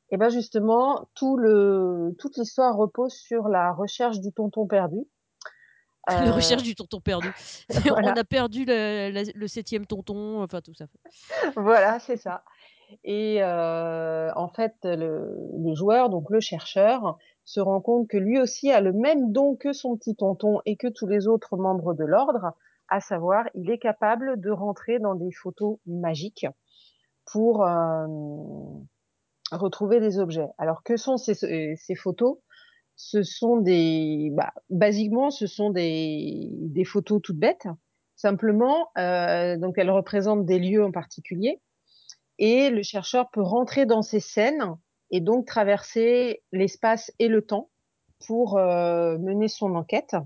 Et 0.10 0.18
ben 0.18 0.30
justement, 0.30 1.08
tout 1.14 1.38
le, 1.38 2.16
toute 2.18 2.36
l'histoire 2.38 2.76
repose 2.76 3.14
sur 3.14 3.48
la 3.48 3.72
recherche 3.74 4.20
du 4.22 4.32
tonton 4.32 4.66
perdu. 4.66 5.06
La 6.26 6.30
Euh, 6.30 6.32
recherche 6.32 6.64
du 6.64 6.76
tonton 6.76 7.00
perdu. 7.00 7.30
Voilà. 7.86 8.14
On 8.14 8.20
a 8.20 8.24
perdu 8.24 8.66
le 8.68 9.48
septième 9.48 9.86
tonton, 9.86 10.42
enfin 10.44 10.62
tout 10.62 10.74
ça. 10.74 10.86
voilà, 11.56 12.00
c'est 12.00 12.18
ça. 12.18 12.44
Et 13.04 13.38
euh, 13.44 14.32
en 14.36 14.48
fait, 14.50 14.74
le, 14.84 15.38
le 15.58 15.76
joueur, 15.76 16.10
donc 16.10 16.30
le 16.30 16.40
chercheur, 16.40 17.18
se 17.46 17.60
rend 17.60 17.82
compte 17.82 18.08
que 18.08 18.18
lui 18.18 18.40
aussi 18.40 18.72
a 18.72 18.82
le 18.82 18.94
même 18.94 19.32
don 19.32 19.56
que 19.56 19.74
son 19.74 19.96
petit 19.98 20.16
tonton 20.16 20.60
et 20.66 20.76
que 20.76 20.88
tous 20.88 21.08
les 21.08 21.28
autres 21.28 21.58
membres 21.58 21.94
de 21.94 22.04
l'ordre, 22.04 22.54
à 22.88 23.00
savoir, 23.00 23.46
il 23.54 23.70
est 23.70 23.78
capable 23.78 24.40
de 24.40 24.50
rentrer 24.52 25.00
dans 25.00 25.16
des 25.16 25.32
photos 25.32 25.78
magiques 25.86 26.48
pour 27.32 27.64
euh, 27.66 28.08
retrouver 29.52 30.00
des 30.00 30.20
objets. 30.20 30.50
Alors, 30.58 30.84
que 30.84 30.98
sont 30.98 31.18
ces, 31.18 31.34
ces 31.76 31.96
photos 31.96 32.38
Ce 33.02 33.24
sont 33.24 33.56
des, 33.56 34.30
bah, 34.34 34.52
basiquement, 34.70 35.32
ce 35.32 35.48
sont 35.48 35.70
des, 35.70 36.84
photos 36.86 37.22
toutes 37.24 37.40
bêtes. 37.40 37.66
Simplement, 38.18 38.90
euh, 38.98 39.56
donc 39.56 39.78
elles 39.78 39.90
représentent 39.90 40.46
des 40.46 40.60
lieux 40.60 40.84
en 40.84 40.92
particulier 40.92 41.62
et 42.40 42.70
le 42.70 42.84
chercheur 42.84 43.30
peut 43.32 43.42
rentrer 43.42 43.86
dans 43.86 44.02
ces 44.02 44.20
scènes 44.20 44.76
et 45.12 45.22
donc 45.22 45.48
traverser 45.48 46.44
l'espace 46.52 47.14
et 47.20 47.30
le 47.30 47.42
temps 47.42 47.70
pour 48.28 48.58
euh, 48.58 49.18
mener 49.18 49.48
son 49.48 49.76
enquête. 49.76 50.18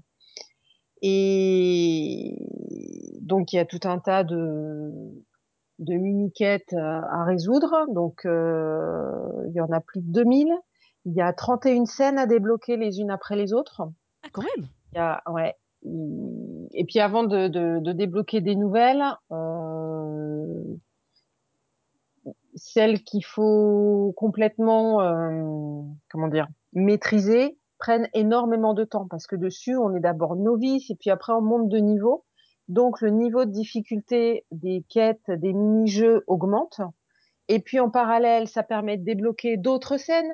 Et 1.04 2.36
donc 3.22 3.54
il 3.54 3.58
y 3.58 3.60
a 3.60 3.66
tout 3.66 3.82
un 3.84 4.00
tas 4.00 4.24
de 4.24 4.92
de 5.78 5.94
mini-quêtes 5.94 6.74
à 6.74 7.24
résoudre. 7.24 7.86
Donc, 7.90 8.22
il 8.26 9.54
y 9.54 9.62
en 9.62 9.72
a 9.72 9.80
plus 9.80 10.02
de 10.02 10.12
2000. 10.12 10.52
Il 11.06 11.14
y 11.14 11.22
a 11.22 11.34
31 11.34 11.86
scènes 11.86 12.18
à 12.18 12.26
débloquer 12.26 12.78
les 12.78 13.00
unes 13.00 13.12
après 13.12 13.36
les 13.36 13.54
autres. 13.54 13.82
Ah, 14.24 14.30
quand 14.32 14.44
même 14.44 14.68
il 14.94 14.98
y 14.98 15.00
a, 15.00 15.22
ouais. 15.28 15.56
Et 16.74 16.86
puis 16.86 17.00
avant 17.00 17.24
de, 17.24 17.48
de, 17.48 17.80
de 17.80 17.92
débloquer 17.92 18.42
des 18.42 18.56
nouvelles, 18.56 19.04
celles 22.56 23.04
qu'il 23.04 23.26
faut 23.26 24.14
complètement, 24.16 25.02
euh, 25.02 25.82
comment 26.10 26.28
dire, 26.28 26.48
maîtriser, 26.74 27.58
prennent 27.80 28.08
énormément 28.14 28.74
de 28.74 28.84
temps 28.84 29.08
parce 29.10 29.28
que 29.28 29.36
dessus, 29.36 29.76
on 29.76 29.96
est 29.96 30.00
d'abord 30.00 30.36
novice 30.36 30.90
et 30.90 30.96
puis 30.96 31.10
après, 31.10 31.34
on 31.34 31.42
monte 31.42 31.70
de 31.70 31.78
niveau. 31.78 32.24
Donc, 32.70 33.02
le 33.02 33.10
niveau 33.10 33.44
de 33.44 33.52
difficulté 33.52 34.46
des 34.52 34.86
quêtes, 34.88 35.30
des 35.30 35.52
mini-jeux 35.54 36.24
augmente. 36.28 36.80
Et 37.50 37.60
puis, 37.60 37.80
en 37.80 37.90
parallèle, 37.90 38.48
ça 38.48 38.64
permet 38.64 38.98
de 38.98 39.04
débloquer 39.04 39.58
d'autres 39.58 39.98
scènes. 39.98 40.32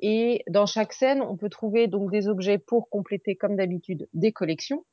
Et 0.00 0.42
dans 0.48 0.66
chaque 0.66 0.92
scène, 0.92 1.22
on 1.22 1.36
peut 1.36 1.48
trouver 1.48 1.86
donc 1.86 2.10
des 2.10 2.28
objets 2.28 2.58
pour 2.58 2.88
compléter, 2.90 3.36
comme 3.36 3.56
d'habitude, 3.56 4.08
des 4.12 4.32
collections. 4.32 4.84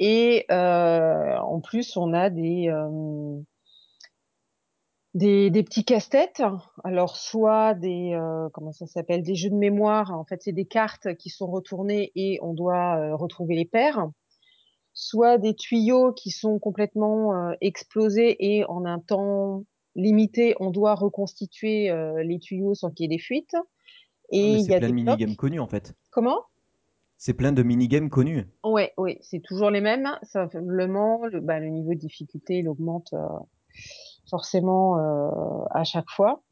Et 0.00 0.44
euh, 0.50 1.36
en 1.38 1.60
plus, 1.60 1.96
on 1.96 2.12
a 2.12 2.30
des, 2.30 2.68
euh, 2.68 3.40
des, 5.14 5.50
des 5.50 5.62
petits 5.64 5.84
casse-têtes. 5.84 6.42
Alors, 6.84 7.16
soit 7.16 7.74
des, 7.74 8.12
euh, 8.14 8.48
comment 8.52 8.72
ça 8.72 8.86
s'appelle, 8.86 9.22
des 9.22 9.34
jeux 9.34 9.50
de 9.50 9.56
mémoire. 9.56 10.12
En 10.12 10.24
fait, 10.24 10.42
c'est 10.42 10.52
des 10.52 10.66
cartes 10.66 11.14
qui 11.16 11.30
sont 11.30 11.50
retournées 11.50 12.12
et 12.14 12.38
on 12.42 12.54
doit 12.54 12.96
euh, 12.96 13.16
retrouver 13.16 13.56
les 13.56 13.64
paires. 13.64 14.08
Soit 14.92 15.38
des 15.38 15.54
tuyaux 15.54 16.12
qui 16.12 16.30
sont 16.30 16.58
complètement 16.58 17.34
euh, 17.34 17.54
explosés 17.60 18.36
et 18.38 18.64
en 18.66 18.84
un 18.84 18.98
temps 19.00 19.64
limité, 19.98 20.54
on 20.60 20.70
doit 20.70 20.94
reconstituer 20.94 21.90
euh, 21.90 22.22
les 22.22 22.38
tuyaux 22.38 22.74
sans 22.74 22.90
qu'il 22.90 23.04
y 23.04 23.06
ait 23.06 23.16
des 23.16 23.22
fuites. 23.22 23.56
Et 24.30 24.42
Mais 24.42 24.52
il 24.52 24.60
y 24.60 24.64
c'est 24.64 24.74
a 24.74 24.78
plein 24.78 24.86
des 24.86 24.92
de 24.92 24.94
minigames 24.94 25.36
connus 25.36 25.60
en 25.60 25.66
fait. 25.66 25.94
Comment? 26.10 26.44
C'est 27.16 27.34
plein 27.34 27.52
de 27.52 27.62
minigames 27.64 28.08
connus. 28.08 28.46
Ouais, 28.62 28.92
oui, 28.96 29.18
c'est 29.22 29.40
toujours 29.40 29.70
les 29.70 29.80
mêmes. 29.80 30.08
Simplement, 30.22 31.26
le, 31.26 31.40
bah, 31.40 31.58
le 31.58 31.68
niveau 31.68 31.94
de 31.94 31.98
difficulté, 31.98 32.58
il 32.58 32.68
augmente 32.68 33.12
euh, 33.12 33.26
forcément 34.30 34.98
euh, 34.98 35.64
à 35.72 35.82
chaque 35.82 36.08
fois. 36.10 36.42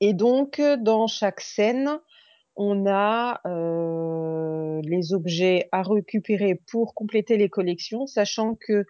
Et 0.00 0.12
donc, 0.12 0.60
dans 0.60 1.06
chaque 1.06 1.40
scène, 1.40 1.98
on 2.54 2.86
a 2.86 3.40
les 4.82 5.14
objets 5.14 5.70
à 5.72 5.82
récupérer 5.82 6.60
pour 6.70 6.92
compléter 6.92 7.38
les 7.38 7.48
collections, 7.48 8.06
sachant 8.06 8.56
que 8.56 8.84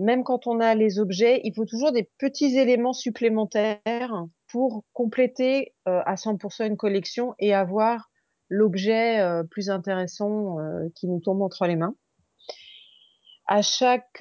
même 0.00 0.24
quand 0.24 0.46
on 0.46 0.60
a 0.60 0.74
les 0.74 0.98
objets, 0.98 1.40
il 1.44 1.54
faut 1.54 1.66
toujours 1.66 1.92
des 1.92 2.08
petits 2.18 2.56
éléments 2.56 2.94
supplémentaires 2.94 4.26
pour 4.48 4.84
compléter 4.94 5.74
euh, 5.86 6.00
à 6.06 6.14
100% 6.14 6.66
une 6.66 6.78
collection 6.78 7.34
et 7.38 7.52
avoir 7.54 8.10
l'objet 8.48 9.20
euh, 9.20 9.44
plus 9.44 9.68
intéressant 9.68 10.58
euh, 10.58 10.88
qui 10.94 11.06
nous 11.06 11.20
tombe 11.20 11.42
entre 11.42 11.66
les 11.66 11.76
mains. 11.76 11.94
À 13.46 13.62
chaque 13.62 14.20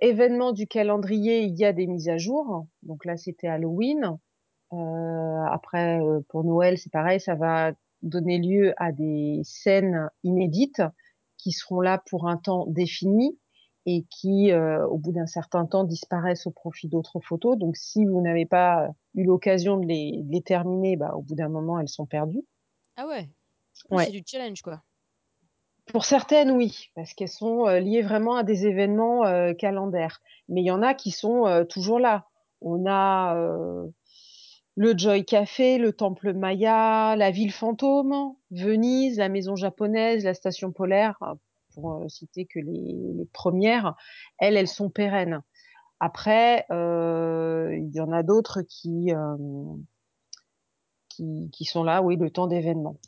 événement 0.00 0.52
du 0.52 0.66
calendrier, 0.66 1.42
il 1.42 1.54
y 1.58 1.64
a 1.66 1.74
des 1.74 1.86
mises 1.86 2.08
à 2.08 2.16
jour. 2.16 2.66
Donc 2.82 3.04
là, 3.04 3.18
c'était 3.18 3.46
Halloween. 3.46 4.16
Après, 4.70 6.00
pour 6.30 6.42
Noël, 6.42 6.78
c'est 6.78 6.90
pareil, 6.90 7.20
ça 7.20 7.34
va 7.34 7.72
donner 8.00 8.38
lieu 8.38 8.72
à 8.78 8.90
des 8.92 9.42
scènes 9.44 10.08
inédites 10.24 10.80
qui 11.36 11.52
seront 11.52 11.82
là 11.82 12.02
pour 12.08 12.26
un 12.28 12.38
temps 12.38 12.64
défini 12.66 13.38
et 13.86 14.04
qui, 14.10 14.52
euh, 14.52 14.86
au 14.86 14.98
bout 14.98 15.12
d'un 15.12 15.26
certain 15.26 15.66
temps, 15.66 15.84
disparaissent 15.84 16.46
au 16.46 16.50
profit 16.50 16.88
d'autres 16.88 17.20
photos. 17.20 17.58
Donc, 17.58 17.76
si 17.76 18.04
vous 18.04 18.20
n'avez 18.20 18.46
pas 18.46 18.88
eu 19.14 19.24
l'occasion 19.24 19.76
de 19.76 19.86
les, 19.86 20.22
de 20.22 20.32
les 20.32 20.42
terminer, 20.42 20.96
bah, 20.96 21.14
au 21.16 21.22
bout 21.22 21.34
d'un 21.34 21.48
moment, 21.48 21.78
elles 21.78 21.88
sont 21.88 22.06
perdues. 22.06 22.44
Ah 22.96 23.06
ouais. 23.06 23.28
C'est 23.74 24.10
du 24.10 24.22
challenge, 24.24 24.62
quoi. 24.62 24.82
Pour 25.86 26.04
certaines, 26.04 26.52
oui, 26.52 26.90
parce 26.94 27.12
qu'elles 27.12 27.28
sont 27.28 27.66
euh, 27.66 27.80
liées 27.80 28.02
vraiment 28.02 28.36
à 28.36 28.44
des 28.44 28.66
événements 28.66 29.26
euh, 29.26 29.52
calendaires. 29.52 30.20
Mais 30.48 30.62
il 30.62 30.66
y 30.66 30.70
en 30.70 30.82
a 30.82 30.94
qui 30.94 31.10
sont 31.10 31.46
euh, 31.46 31.64
toujours 31.64 31.98
là. 31.98 32.28
On 32.60 32.86
a 32.86 33.36
euh, 33.36 33.88
le 34.76 34.96
Joy 34.96 35.24
Café, 35.24 35.78
le 35.78 35.92
Temple 35.92 36.34
Maya, 36.34 37.16
la 37.16 37.30
ville 37.32 37.52
fantôme, 37.52 38.34
Venise, 38.52 39.18
la 39.18 39.28
maison 39.28 39.56
japonaise, 39.56 40.24
la 40.24 40.34
station 40.34 40.70
polaire, 40.70 41.16
euh, 41.22 41.34
pour 41.74 41.94
euh, 41.94 42.08
citer 42.08 42.46
que 42.46 42.58
les, 42.58 43.26
premières. 43.32 43.94
Elles, 44.38 44.56
elles 44.56 44.68
sont 44.68 44.90
pérennes. 44.90 45.42
Après, 46.00 46.66
euh, 46.70 47.76
il 47.76 47.94
y 47.94 48.00
en 48.00 48.12
a 48.12 48.22
d'autres 48.22 48.62
qui, 48.62 49.12
euh, 49.12 49.36
qui, 51.08 51.50
qui 51.52 51.64
sont 51.64 51.84
là, 51.84 52.02
oui, 52.02 52.16
le 52.16 52.30
temps 52.30 52.46
d'événements. 52.46 52.98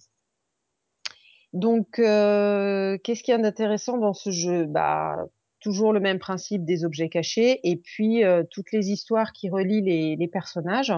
Donc, 1.53 1.87
qu'est-ce 1.93 3.23
qu'il 3.23 3.33
y 3.33 3.35
a 3.35 3.39
d'intéressant 3.39 3.99
dans 3.99 4.13
ce 4.13 4.31
jeu? 4.31 4.67
Bah, 4.67 5.27
toujours 5.61 5.93
le 5.93 6.01
même 6.01 6.19
principe 6.19 6.65
des 6.65 6.85
objets 6.85 7.09
cachés 7.09 7.61
et 7.63 7.77
puis 7.77 8.23
toutes 8.51 8.73
les 8.73 8.91
histoires 8.91 9.33
qui 9.33 9.49
relient 9.49 10.17
les, 10.17 10.29
personnages. 10.29 10.93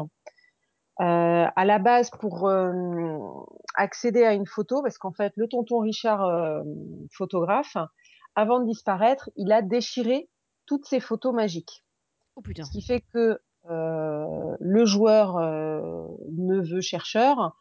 À 0.98 1.64
la 1.66 1.78
base, 1.78 2.08
pour 2.10 2.50
accéder 3.76 4.24
à 4.24 4.32
une 4.32 4.46
photo, 4.46 4.82
parce 4.82 4.98
qu'en 4.98 5.12
fait, 5.12 5.32
le 5.36 5.48
tonton 5.48 5.78
Richard, 5.78 6.24
euh, 6.24 6.62
photographe, 7.12 7.76
avant 8.34 8.60
de 8.60 8.66
disparaître, 8.66 9.30
il 9.36 9.52
a 9.52 9.62
déchiré 9.62 10.28
toutes 10.66 10.86
ses 10.86 11.00
photos 11.00 11.34
magiques. 11.34 11.84
Oh 12.34 12.42
putain. 12.42 12.64
Ce 12.64 12.70
qui 12.70 12.82
fait 12.82 13.02
que 13.12 13.38
euh, 13.70 14.56
le 14.60 14.84
joueur 14.84 15.36
euh, 15.36 16.06
neveu 16.32 16.80
chercheur 16.80 17.56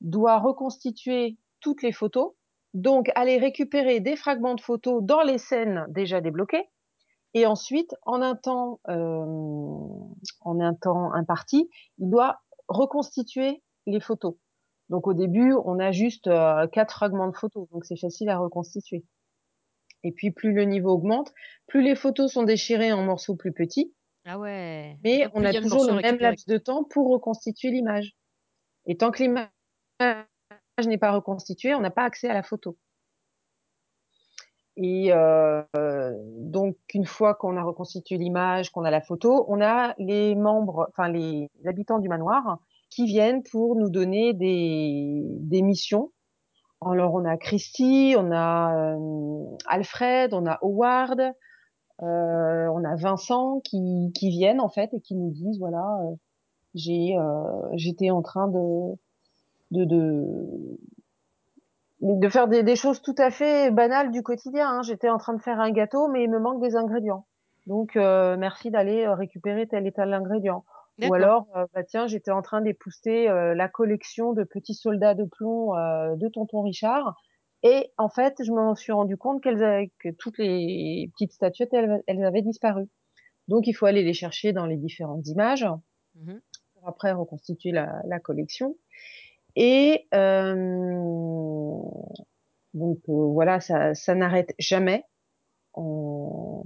doit 0.00 0.38
reconstituer 0.38 1.38
toutes 1.60 1.82
les 1.82 1.92
photos, 1.92 2.32
donc 2.74 3.10
aller 3.14 3.38
récupérer 3.38 4.00
des 4.00 4.16
fragments 4.16 4.54
de 4.54 4.60
photos 4.60 5.02
dans 5.02 5.22
les 5.22 5.38
scènes 5.38 5.86
déjà 5.88 6.20
débloquées, 6.20 6.68
et 7.34 7.46
ensuite, 7.46 7.94
en 8.06 8.22
un 8.22 8.36
temps, 8.36 8.80
en 8.86 10.60
un 10.60 10.74
temps 10.74 11.12
imparti, 11.12 11.68
il 11.98 12.08
doit 12.08 12.40
reconstituer 12.68 13.62
les 13.86 14.00
photos. 14.00 14.34
Donc 14.88 15.06
au 15.06 15.14
début, 15.14 15.54
on 15.64 15.78
a 15.78 15.92
juste 15.92 16.28
euh, 16.28 16.66
quatre 16.68 16.92
fragments 16.92 17.28
de 17.28 17.36
photos, 17.36 17.68
donc 17.70 17.84
c'est 17.84 17.98
facile 17.98 18.30
à 18.30 18.38
reconstituer. 18.38 19.04
Et 20.02 20.12
puis 20.12 20.30
plus 20.30 20.52
le 20.52 20.64
niveau 20.64 20.90
augmente, 20.90 21.32
plus 21.66 21.82
les 21.82 21.94
photos 21.94 22.32
sont 22.32 22.44
déchirées 22.44 22.92
en 22.92 23.02
morceaux 23.02 23.36
plus 23.36 23.52
petits, 23.52 23.92
Ah 24.24 24.38
ouais. 24.38 24.96
mais 25.04 25.24
Donc, 25.24 25.32
on 25.34 25.44
a 25.44 25.52
toujours 25.52 25.84
le 25.84 26.00
même 26.00 26.18
laps 26.18 26.46
de 26.46 26.56
temps 26.56 26.84
pour 26.84 27.10
reconstituer 27.10 27.70
l'image. 27.70 28.16
Et 28.86 28.96
tant 28.96 29.10
que 29.10 29.22
l'image 29.22 29.48
n'est 30.86 30.98
pas 30.98 31.12
reconstituée, 31.12 31.74
on 31.74 31.80
n'a 31.80 31.90
pas 31.90 32.04
accès 32.04 32.28
à 32.28 32.34
la 32.34 32.42
photo. 32.42 32.78
Et 34.80 35.12
euh, 35.12 35.64
donc, 36.36 36.76
une 36.94 37.04
fois 37.04 37.34
qu'on 37.34 37.56
a 37.56 37.62
reconstitué 37.62 38.16
l'image, 38.16 38.70
qu'on 38.70 38.84
a 38.84 38.92
la 38.92 39.00
photo, 39.00 39.44
on 39.48 39.60
a 39.60 39.94
les 39.98 40.36
membres, 40.36 40.86
enfin 40.90 41.08
les 41.08 41.50
habitants 41.66 41.98
du 41.98 42.08
manoir 42.08 42.60
qui 42.90 43.06
viennent 43.06 43.42
pour 43.42 43.76
nous 43.76 43.90
donner 43.90 44.32
des, 44.32 45.22
des 45.40 45.62
missions. 45.62 46.12
Alors, 46.84 47.14
on 47.14 47.24
a 47.24 47.36
Christy, 47.36 48.14
on 48.16 48.30
a 48.30 48.94
euh, 48.94 49.56
Alfred, 49.66 50.32
on 50.32 50.46
a 50.46 50.58
Howard, 50.62 51.20
euh, 52.02 52.68
on 52.68 52.84
a 52.84 52.94
Vincent 52.94 53.60
qui, 53.64 54.12
qui 54.14 54.30
viennent 54.30 54.60
en 54.60 54.68
fait 54.68 54.94
et 54.94 55.00
qui 55.00 55.16
nous 55.16 55.30
disent 55.30 55.58
voilà, 55.58 55.84
euh, 56.02 56.14
j'ai, 56.74 57.16
euh, 57.18 57.68
j'étais 57.74 58.10
en 58.10 58.22
train 58.22 58.46
de, 58.46 58.94
de, 59.72 59.84
de, 59.84 60.78
de 62.00 62.28
faire 62.28 62.46
des, 62.46 62.76
choses 62.76 63.02
tout 63.02 63.16
à 63.18 63.30
fait 63.30 63.72
banales 63.72 64.12
du 64.12 64.22
quotidien. 64.22 64.68
Hein. 64.68 64.82
J'étais 64.82 65.08
en 65.08 65.18
train 65.18 65.34
de 65.34 65.42
faire 65.42 65.58
un 65.58 65.72
gâteau, 65.72 66.06
mais 66.08 66.22
il 66.22 66.30
me 66.30 66.38
manque 66.38 66.62
des 66.62 66.76
ingrédients. 66.76 67.26
Donc, 67.66 67.96
euh, 67.96 68.36
merci 68.38 68.70
d'aller 68.70 69.08
récupérer 69.08 69.66
tel 69.66 69.86
et 69.86 69.92
tel 69.92 70.14
ingrédient. 70.14 70.64
Ou 71.00 71.14
D'accord. 71.14 71.14
alors, 71.14 71.46
euh, 71.56 71.66
bah 71.74 71.84
tiens, 71.84 72.06
j'étais 72.06 72.30
en 72.32 72.42
train 72.42 72.60
d'épouster 72.60 73.28
euh, 73.28 73.54
la 73.54 73.68
collection 73.68 74.32
de 74.32 74.44
petits 74.44 74.74
soldats 74.74 75.14
de 75.14 75.24
plomb 75.24 75.74
euh, 75.76 76.16
de 76.16 76.28
tonton 76.28 76.62
Richard. 76.62 77.14
Et 77.62 77.92
en 77.98 78.08
fait, 78.08 78.36
je 78.42 78.52
m'en 78.52 78.74
suis 78.74 78.92
rendu 78.92 79.16
compte 79.16 79.42
qu'elles 79.42 79.62
avaient, 79.62 79.92
que 79.98 80.08
toutes 80.10 80.38
les 80.38 81.10
petites 81.14 81.32
statuettes, 81.32 81.72
elles, 81.74 82.02
elles 82.06 82.24
avaient 82.24 82.42
disparu. 82.42 82.86
Donc, 83.48 83.66
il 83.66 83.72
faut 83.74 83.86
aller 83.86 84.02
les 84.02 84.14
chercher 84.14 84.52
dans 84.52 84.66
les 84.66 84.76
différentes 84.76 85.26
images 85.28 85.66
Mhm. 86.14 86.40
pour 86.74 86.88
après 86.88 87.12
reconstituer 87.12 87.72
la, 87.72 88.00
la 88.06 88.18
collection. 88.20 88.76
Et 89.56 90.06
euh, 90.14 91.82
donc 92.74 92.98
euh, 93.08 93.12
voilà, 93.32 93.60
ça, 93.60 93.94
ça 93.94 94.14
n'arrête 94.14 94.54
jamais. 94.58 95.04
On- 95.74 96.64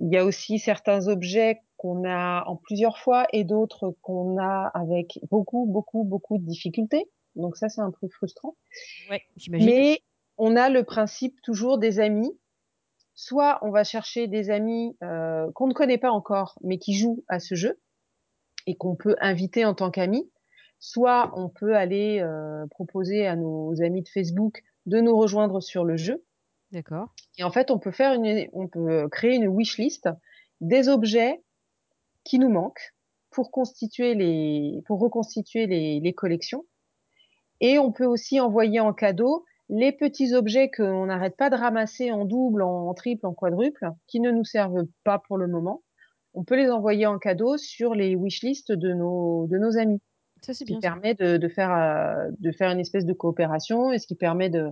Il 0.00 0.12
y 0.12 0.16
a 0.16 0.24
aussi 0.24 0.58
certains 0.58 1.06
objets 1.06 1.60
qu'on 1.78 2.04
a 2.06 2.44
en 2.46 2.56
plusieurs 2.56 2.98
fois 2.98 3.26
et 3.32 3.44
d'autres 3.44 3.96
qu'on 4.02 4.38
a 4.38 4.70
avec 4.74 5.18
beaucoup, 5.30 5.64
beaucoup, 5.66 6.04
beaucoup 6.04 6.36
de 6.36 6.44
difficultés. 6.44 7.08
Donc 7.36 7.56
ça, 7.56 7.70
c'est 7.70 7.80
un 7.80 7.92
peu 7.92 8.08
frustrant. 8.08 8.56
Ouais. 9.10 9.22
Mais 9.48 10.02
on 10.36 10.56
a 10.56 10.68
le 10.68 10.84
principe 10.84 11.40
toujours 11.42 11.78
des 11.78 12.00
amis 12.00 12.36
soit 13.18 13.58
on 13.62 13.70
va 13.70 13.82
chercher 13.82 14.28
des 14.28 14.48
amis 14.48 14.96
euh, 15.02 15.50
qu'on 15.52 15.66
ne 15.66 15.74
connaît 15.74 15.98
pas 15.98 16.12
encore, 16.12 16.56
mais 16.62 16.78
qui 16.78 16.94
jouent 16.94 17.24
à 17.26 17.40
ce 17.40 17.56
jeu 17.56 17.80
et 18.66 18.76
qu'on 18.76 18.94
peut 18.94 19.16
inviter 19.20 19.64
en 19.64 19.74
tant 19.74 19.90
qu'amis, 19.90 20.30
soit 20.78 21.32
on 21.34 21.48
peut 21.48 21.74
aller 21.74 22.20
euh, 22.20 22.64
proposer 22.70 23.26
à 23.26 23.34
nos 23.34 23.82
amis 23.82 24.02
de 24.02 24.08
Facebook 24.08 24.62
de 24.86 25.00
nous 25.00 25.16
rejoindre 25.16 25.60
sur 25.60 25.84
le 25.84 25.96
jeu. 25.96 26.24
D'accord. 26.70 27.12
Et 27.38 27.42
en 27.42 27.50
fait, 27.50 27.72
on 27.72 27.80
peut 27.80 27.90
faire 27.90 28.12
une, 28.12 28.48
on 28.52 28.68
peut 28.68 29.08
créer 29.08 29.34
une 29.34 29.48
wish 29.48 29.78
list 29.78 30.08
des 30.60 30.88
objets 30.88 31.42
qui 32.28 32.38
nous 32.38 32.50
manquent 32.50 32.94
pour 33.30 33.50
constituer 33.50 34.14
les, 34.14 34.82
pour 34.86 35.00
reconstituer 35.00 35.66
les, 35.66 36.00
les 36.00 36.12
collections. 36.12 36.64
Et 37.60 37.78
on 37.78 37.90
peut 37.92 38.04
aussi 38.06 38.38
envoyer 38.40 38.80
en 38.80 38.92
cadeau 38.92 39.44
les 39.68 39.92
petits 39.92 40.34
objets 40.34 40.70
qu'on 40.70 41.06
n'arrête 41.06 41.36
pas 41.36 41.50
de 41.50 41.56
ramasser 41.56 42.10
en 42.12 42.24
double, 42.24 42.62
en, 42.62 42.92
triple, 42.94 43.26
en 43.26 43.34
quadruple, 43.34 43.90
qui 44.06 44.20
ne 44.20 44.30
nous 44.30 44.44
servent 44.44 44.86
pas 45.04 45.18
pour 45.26 45.36
le 45.38 45.46
moment. 45.46 45.82
On 46.34 46.44
peut 46.44 46.56
les 46.56 46.70
envoyer 46.70 47.06
en 47.06 47.18
cadeau 47.18 47.56
sur 47.58 47.94
les 47.94 48.14
wishlists 48.14 48.72
de 48.72 48.92
nos, 48.92 49.46
de 49.48 49.58
nos 49.58 49.76
amis. 49.76 50.00
Ça, 50.42 50.54
c'est 50.54 50.60
Ce 50.60 50.64
qui 50.64 50.72
bien. 50.72 50.80
permet 50.80 51.14
de, 51.14 51.36
de 51.36 51.48
faire, 51.48 51.72
euh, 51.72 52.30
de 52.38 52.52
faire 52.52 52.70
une 52.70 52.80
espèce 52.80 53.04
de 53.04 53.12
coopération 53.12 53.92
et 53.92 53.98
ce 53.98 54.06
qui 54.06 54.14
permet 54.14 54.50
de, 54.50 54.70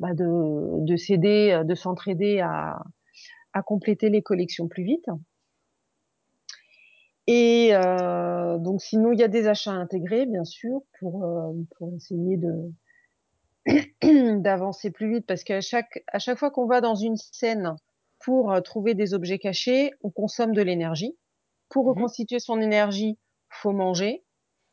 bah, 0.00 0.14
de, 0.14 0.84
de 0.84 0.96
s'aider, 0.96 1.62
de 1.64 1.74
s'entraider 1.74 2.40
à, 2.40 2.82
à 3.52 3.62
compléter 3.62 4.08
les 4.10 4.22
collections 4.22 4.68
plus 4.68 4.84
vite. 4.84 5.06
Et 7.28 7.70
euh, 7.74 8.58
donc, 8.58 8.80
sinon, 8.82 9.12
il 9.12 9.18
y 9.18 9.24
a 9.24 9.28
des 9.28 9.46
achats 9.48 9.72
intégrés, 9.72 10.26
bien 10.26 10.44
sûr, 10.44 10.80
pour, 10.98 11.24
euh, 11.24 11.52
pour 11.78 11.92
essayer 11.94 12.36
de 12.36 12.72
d'avancer 14.40 14.90
plus 14.90 15.10
vite, 15.12 15.26
parce 15.26 15.44
qu'à 15.44 15.60
chaque, 15.60 16.02
à 16.12 16.18
chaque 16.18 16.38
fois 16.38 16.50
qu'on 16.50 16.66
va 16.66 16.80
dans 16.80 16.94
une 16.94 17.16
scène 17.16 17.74
pour 18.24 18.52
euh, 18.52 18.60
trouver 18.60 18.94
des 18.94 19.14
objets 19.14 19.38
cachés, 19.38 19.92
on 20.02 20.10
consomme 20.10 20.52
de 20.52 20.62
l'énergie. 20.62 21.16
Pour 21.68 21.84
Mhm. 21.86 21.90
reconstituer 21.90 22.38
son 22.38 22.60
énergie, 22.60 23.18
faut 23.50 23.72
manger. 23.72 24.24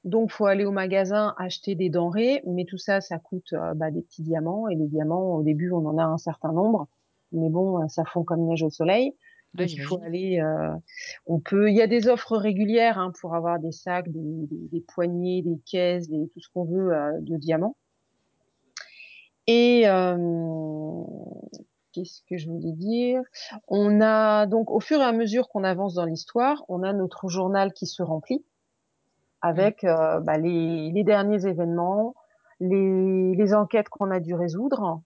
Donc, 0.03 0.31
faut 0.31 0.45
aller 0.45 0.65
au 0.65 0.71
magasin 0.71 1.33
acheter 1.37 1.75
des 1.75 1.89
denrées, 1.89 2.43
mais 2.47 2.65
tout 2.65 2.77
ça, 2.77 3.01
ça 3.01 3.19
coûte 3.19 3.53
euh, 3.53 3.73
bah, 3.73 3.91
des 3.91 4.01
petits 4.01 4.23
diamants. 4.23 4.67
Et 4.69 4.75
les 4.75 4.87
diamants, 4.87 5.35
au 5.35 5.43
début, 5.43 5.71
on 5.71 5.85
en 5.87 5.97
a 5.97 6.03
un 6.05 6.17
certain 6.17 6.51
nombre, 6.53 6.87
mais 7.31 7.49
bon, 7.49 7.81
euh, 7.83 7.87
ça 7.87 8.05
fond 8.05 8.23
comme 8.23 8.45
neige 8.45 8.63
au 8.63 8.69
soleil. 8.69 9.15
Il 9.59 9.81
faut 9.83 10.01
aller. 10.03 10.39
euh, 10.39 10.73
on 11.27 11.39
peut. 11.39 11.69
Il 11.69 11.75
y 11.75 11.81
a 11.81 11.87
des 11.87 12.07
offres 12.07 12.37
régulières 12.37 12.97
hein, 12.97 13.11
pour 13.21 13.35
avoir 13.35 13.59
des 13.59 13.71
sacs, 13.71 14.09
des, 14.09 14.47
des, 14.47 14.67
des 14.71 14.81
poignées, 14.81 15.41
des 15.43 15.59
caisses, 15.65 16.09
des, 16.09 16.27
tout 16.33 16.39
ce 16.39 16.49
qu'on 16.53 16.65
veut 16.65 16.93
euh, 16.93 17.11
de 17.21 17.37
diamants. 17.37 17.75
Et 19.45 19.83
euh, 19.87 21.03
qu'est-ce 21.91 22.21
que 22.29 22.37
je 22.37 22.49
voulais 22.49 22.71
dire? 22.71 23.21
On 23.67 24.01
a 24.01 24.45
donc 24.45 24.71
au 24.71 24.79
fur 24.79 24.99
et 24.99 25.03
à 25.03 25.11
mesure 25.11 25.49
qu'on 25.49 25.63
avance 25.63 25.95
dans 25.95 26.05
l'histoire, 26.05 26.63
on 26.69 26.81
a 26.81 26.93
notre 26.93 27.27
journal 27.27 27.73
qui 27.73 27.85
se 27.85 28.01
remplit 28.01 28.43
avec 29.41 29.83
euh, 29.83 30.21
bah, 30.21 30.37
les, 30.37 30.91
les 30.91 31.03
derniers 31.03 31.45
événements, 31.45 32.15
les, 32.61 33.35
les 33.35 33.53
enquêtes 33.53 33.89
qu'on 33.89 34.09
a 34.09 34.21
dû 34.21 34.33
résoudre 34.33 35.01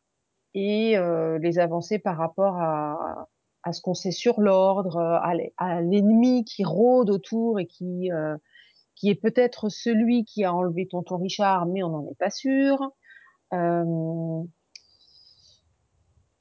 et 0.54 0.98
euh, 0.98 1.40
les 1.40 1.58
avancées 1.58 1.98
par 1.98 2.18
rapport 2.18 2.58
à, 2.58 3.28
à 3.64 3.74
ce 3.74 3.82
qu'on 3.82 3.94
sait 3.94 4.12
sur 4.12 4.40
l'ordre, 4.40 4.98
à 4.98 5.34
l'e- 5.36 5.52
à 5.58 5.82
l'ennemi 5.82 6.46
qui 6.46 6.64
rôde 6.64 7.10
autour 7.10 7.60
et 7.60 7.66
qui, 7.68 8.12
euh, 8.12 8.38
qui 8.96 9.10
est 9.10 9.16
peut-être 9.16 9.70
celui 9.70 10.26
qui 10.26 10.44
a 10.44 10.54
enlevé 10.54 10.88
tonton 10.88 11.18
Richard, 11.18 11.66
mais 11.66 11.84
on 11.84 11.90
n'en 11.90 12.06
est 12.10 12.18
pas 12.18 12.30
sûr. 12.30 12.92
Euh, 13.54 14.44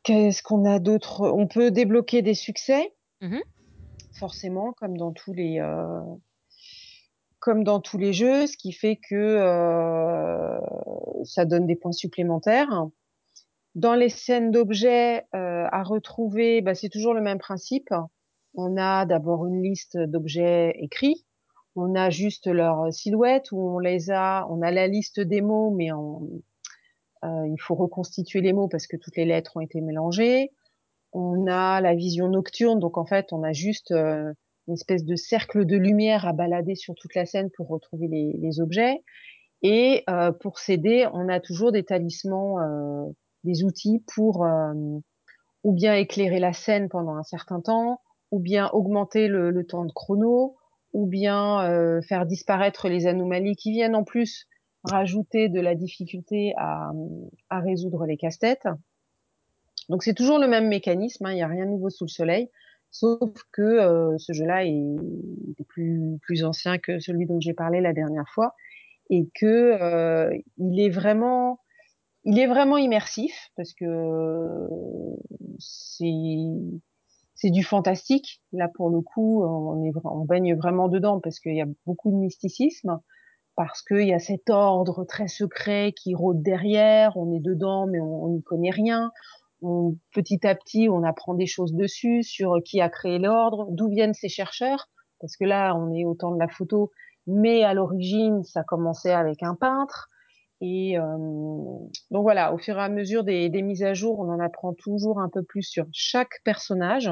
qu'est-ce 0.03 0.43
qu'on 0.43 0.65
a 0.65 0.79
d'autre? 0.79 1.23
On 1.29 1.47
peut 1.47 1.71
débloquer 1.71 2.23
des 2.23 2.35
succès, 2.35 2.95
Mhm. 3.21 3.41
forcément, 4.13 4.73
comme 4.73 4.97
dans 4.97 5.13
tous 5.13 5.33
les, 5.33 5.59
euh, 5.61 6.01
comme 7.41 7.65
dans 7.65 7.81
tous 7.81 7.99
les 7.99 8.13
jeux, 8.13 8.47
ce 8.47 8.57
qui 8.57 8.73
fait 8.73 8.97
que 8.97 9.15
euh, 9.15 10.59
ça 11.25 11.45
donne 11.45 11.67
des 11.67 11.77
points 11.77 11.93
supplémentaires. 11.93 12.87
Dans 13.77 13.95
les 13.95 14.09
scènes 14.09 14.51
d'objets 14.51 15.27
euh, 15.35 15.67
à 15.71 15.83
retrouver, 15.85 16.63
bah, 16.63 16.75
c'est 16.75 16.89
toujours 16.89 17.15
le 17.15 17.21
même 17.21 17.39
principe. 17.39 17.95
On 18.55 18.77
a 18.77 19.07
d'abord 19.07 19.47
une 19.47 19.63
liste 19.63 19.97
d'objets 19.99 20.75
écrits. 20.81 21.25
On 21.77 21.95
a 21.95 22.11
juste 22.11 22.47
leur 22.47 22.93
silhouette 22.93 23.53
où 23.53 23.61
on 23.61 23.79
les 23.79 24.11
a. 24.11 24.47
On 24.51 24.63
a 24.63 24.71
la 24.71 24.89
liste 24.89 25.21
des 25.21 25.43
mots, 25.43 25.71
mais 25.71 25.93
on, 25.93 26.27
euh, 27.25 27.47
il 27.47 27.61
faut 27.61 27.75
reconstituer 27.75 28.41
les 28.41 28.55
mots 28.55 28.67
parce 28.67 28.87
que 28.87 28.97
toutes 28.97 29.17
les 29.17 29.27
lettres 29.27 29.57
ont 29.57 29.61
été 29.61 29.81
mélangées. 29.81 30.53
On 31.13 31.47
a 31.47 31.81
la 31.81 31.95
vision 31.95 32.29
nocturne, 32.29 32.81
donc 32.81 32.99
en 32.99 33.07
fait, 33.07 33.33
on 33.33 33.43
a 33.43 33.53
juste 33.53 33.91
euh, 33.91 34.33
une 34.69 34.75
espèce 34.75 35.05
de 35.05 35.17
cercle 35.17 35.67
de 35.67 35.77
lumière 35.77 36.27
à 36.27 36.33
balader 36.33 36.75
sur 36.75 36.95
toute 36.95 37.15
la 37.15 37.27
scène 37.27 37.51
pour 37.51 37.69
retrouver 37.69 38.09
les, 38.09 38.33
les 38.39 38.61
objets. 38.61 39.03
Et 39.63 40.05
euh, 40.11 40.33
pour 40.33 40.59
s'aider, 40.59 41.07
on 41.13 41.29
a 41.29 41.41
toujours 41.41 41.73
des 41.73 41.85
talismans, 41.85 42.59
euh, 42.61 43.07
des 43.47 43.65
outils 43.65 44.05
pour 44.15 44.45
euh, 44.45 44.75
ou 45.65 45.73
bien 45.73 45.95
éclairer 45.95 46.39
la 46.39 46.53
scène 46.53 46.89
pendant 46.89 47.17
un 47.17 47.23
certain 47.23 47.61
temps, 47.61 48.01
ou 48.31 48.39
bien 48.39 48.69
augmenter 48.73 49.29
le, 49.29 49.67
temps 49.67 49.85
de 49.85 49.93
chrono, 49.93 50.57
ou 50.93 51.07
bien 51.07 51.65
euh, 51.65 52.03
faire 52.03 52.27
disparaître 52.27 52.89
les 52.89 53.07
anomalies 53.07 53.57
qui 53.57 53.73
viennent 53.73 53.97
en 53.97 54.05
plus 54.05 54.47
rajouter 54.85 55.49
de 55.49 55.61
la 55.61 55.75
difficulté 55.75 56.53
à, 56.57 56.93
résoudre 57.51 58.07
les 58.07 58.17
casse-têtes. 58.17 58.69
Donc 59.89 60.03
c'est 60.03 60.15
toujours 60.15 60.39
le 60.39 60.47
même 60.47 60.69
mécanisme, 60.69 61.27
hein, 61.27 61.33
il 61.33 61.37
n'y 61.37 61.43
a 61.43 61.49
rien 61.49 61.65
de 61.65 61.71
nouveau 61.71 61.91
sous 61.91 62.05
le 62.05 62.11
soleil, 62.11 62.49
sauf 62.91 63.33
que 63.53 63.63
euh, 63.63 64.17
ce 64.19 64.33
jeu-là 64.33 64.65
est, 64.65 64.71
est 64.71 65.65
plus, 65.69 66.19
plus 66.23 66.45
ancien 66.45 66.79
que 66.79 66.99
celui 66.99 67.27
dont 67.27 67.41
j'ai 67.41 67.55
parlé 67.55 67.81
la 67.81 67.93
dernière 67.93 68.29
fois 68.29 68.55
et 69.11 69.29
que 69.35 70.31
il 70.59 70.81
est 70.81 70.91
vraiment 70.91 71.61
il 72.27 72.41
est 72.41 72.49
vraiment 72.49 72.77
immersif 72.77 73.51
parce 73.57 73.73
que 73.73 74.69
c'est 75.59 77.51
du 77.51 77.63
fantastique. 77.63 78.43
Là 78.53 78.69
pour 78.69 78.91
le 78.91 79.01
coup 79.01 79.45
on 79.45 80.25
baigne 80.25 80.57
vraiment 80.57 80.89
dedans 80.89 81.21
parce 81.21 81.39
qu'il 81.39 81.55
y 81.55 81.63
a 81.63 81.67
beaucoup 81.87 82.11
de 82.11 82.17
mysticisme 82.17 83.01
parce 83.55 83.81
qu'il 83.81 84.09
y 84.09 84.13
a 84.13 84.19
cet 84.19 84.51
ordre 84.51 85.05
très 85.05 85.29
secret 85.29 85.95
qui 85.97 86.17
rôde 86.17 86.43
derrière. 86.43 87.17
On 87.17 87.33
est 87.33 87.41
dedans 87.41 87.87
mais 87.87 88.01
on 88.01 88.29
n'y 88.29 88.43
connaît 88.43 88.71
rien. 88.71 89.13
Petit 90.13 90.45
à 90.45 90.57
petit 90.57 90.89
on 90.91 91.05
apprend 91.05 91.35
des 91.35 91.47
choses 91.47 91.75
dessus 91.75 92.25
sur 92.25 92.61
qui 92.65 92.81
a 92.81 92.89
créé 92.89 93.21
l'ordre 93.21 93.69
d'où 93.71 93.89
viennent 93.89 94.15
ces 94.15 94.29
chercheurs. 94.29 94.89
Parce 95.21 95.37
que 95.37 95.45
là 95.45 95.77
on 95.77 95.95
est 95.95 96.05
au 96.05 96.15
temps 96.15 96.33
de 96.33 96.41
la 96.41 96.49
photo 96.49 96.91
mais 97.29 97.63
à 97.63 97.73
l'origine 97.73 98.43
ça 98.43 98.65
commençait 98.65 99.13
avec 99.13 99.45
un 99.45 99.55
peintre 99.55 100.11
et 100.61 100.97
donc 102.11 102.23
voilà, 102.23 102.55
au 102.55 102.59
fur 102.59 102.79
et 102.79 102.83
à 102.83 102.89
mesure 102.89 103.25
des, 103.25 103.49
des 103.49 103.63
mises 103.63 103.83
à 103.83 103.93
jour, 103.95 104.19
on 104.19 104.31
en 104.31 104.41
apprend 104.41 104.73
toujours 104.73 105.21
un 105.21 105.29
peu 105.29 105.43
plus 105.43 105.63
sur 105.63 105.87
chaque 105.93 106.41
personnage, 106.45 107.11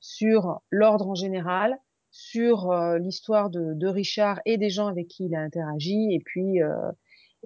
sur 0.00 0.60
l'ordre 0.70 1.08
en 1.08 1.14
général, 1.14 1.78
sur 2.10 2.72
l'histoire 3.00 3.48
de, 3.48 3.72
de 3.74 3.86
Richard 3.86 4.40
et 4.44 4.58
des 4.58 4.70
gens 4.70 4.86
avec 4.86 5.08
qui 5.08 5.24
il 5.24 5.34
a 5.34 5.40
interagi, 5.40 6.12
et 6.12 6.20
puis 6.24 6.60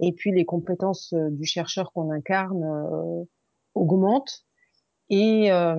et 0.00 0.12
puis 0.12 0.32
les 0.32 0.44
compétences 0.44 1.14
du 1.14 1.44
chercheur 1.44 1.92
qu'on 1.92 2.10
incarne 2.10 2.64
euh, 2.64 3.24
augmentent. 3.74 4.44
Et 5.10 5.50
euh, 5.50 5.74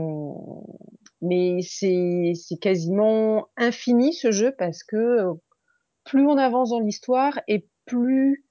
mais 1.22 1.60
c'est 1.62 2.34
quasiment 2.60 3.48
infini 3.58 4.14
ce 4.14 4.32
jeu 4.32 4.54
parce 4.58 4.84
que 4.84 5.26
plus 6.04 6.26
on 6.26 6.38
avance 6.38 6.72
dans 6.72 6.80
l'histoire 6.80 7.40
et 7.48 7.68
plus 7.86 8.46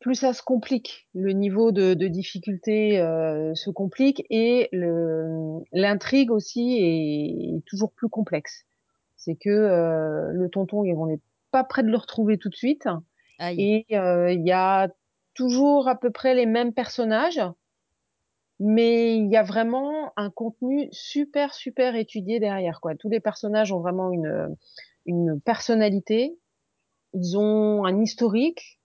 plus 0.00 0.14
ça 0.14 0.32
se 0.32 0.42
complique, 0.42 1.08
le 1.14 1.32
niveau 1.32 1.72
de, 1.72 1.94
de 1.94 2.08
difficulté 2.08 3.00
euh, 3.00 3.54
se 3.54 3.70
complique 3.70 4.24
et 4.30 4.68
l'intrigue 5.72 6.30
aussi 6.30 6.76
est, 6.78 7.64
toujours 7.66 7.92
plus 7.92 8.08
complexe. 8.08 8.66
C'est 9.16 9.36
que 9.36 9.48
euh, 9.48 10.32
le 10.32 10.48
tonton, 10.50 10.80
on 10.80 11.06
n'est 11.06 11.20
pas 11.50 11.64
près 11.64 11.82
de 11.82 11.88
le 11.88 11.96
retrouver 11.96 12.38
tout 12.38 12.50
de 12.50 12.54
suite 12.54 12.86
Aïe. 13.38 13.84
et 13.90 13.96
euh, 13.96 14.32
il 14.32 14.46
y 14.46 14.52
a 14.52 14.88
toujours 15.34 15.88
à 15.88 15.98
peu 15.98 16.10
près 16.10 16.34
les 16.34 16.46
mêmes 16.46 16.72
personnages, 16.72 17.40
mais 18.60 19.16
il 19.16 19.30
y 19.30 19.36
a 19.36 19.42
vraiment 19.42 20.12
un 20.16 20.30
contenu 20.30 20.88
super 20.92 21.54
super 21.54 21.94
étudié 21.96 22.38
derrière 22.38 22.80
quoi. 22.80 22.94
Tous 22.94 23.08
les 23.08 23.20
personnages 23.20 23.72
ont 23.72 23.80
vraiment 23.80 24.12
une 24.12 24.56
une 25.06 25.40
personnalité, 25.40 26.38
ils 27.14 27.38
ont 27.38 27.84
un 27.84 28.00
historique 28.00 28.75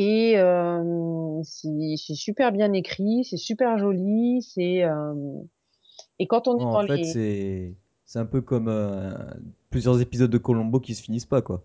et 0.00 0.38
euh, 0.38 1.42
c'est 1.44 1.94
c'est 1.96 2.14
super 2.14 2.52
bien 2.52 2.72
écrit, 2.72 3.24
c'est 3.24 3.36
super 3.36 3.78
joli, 3.78 4.42
c'est 4.42 4.84
euh, 4.84 5.14
et 6.18 6.26
quand 6.26 6.48
on 6.48 6.58
est 6.58 6.64
en 6.64 6.72
dans 6.72 6.86
fait, 6.86 6.96
les 6.98 7.04
c'est 7.04 7.74
c'est 8.04 8.18
un 8.18 8.26
peu 8.26 8.40
comme 8.40 8.68
euh, 8.68 9.12
plusieurs 9.70 10.00
épisodes 10.00 10.30
de 10.30 10.38
Colombo 10.38 10.80
qui 10.80 10.94
se 10.94 11.02
finissent 11.02 11.26
pas, 11.26 11.42
quoi. 11.42 11.62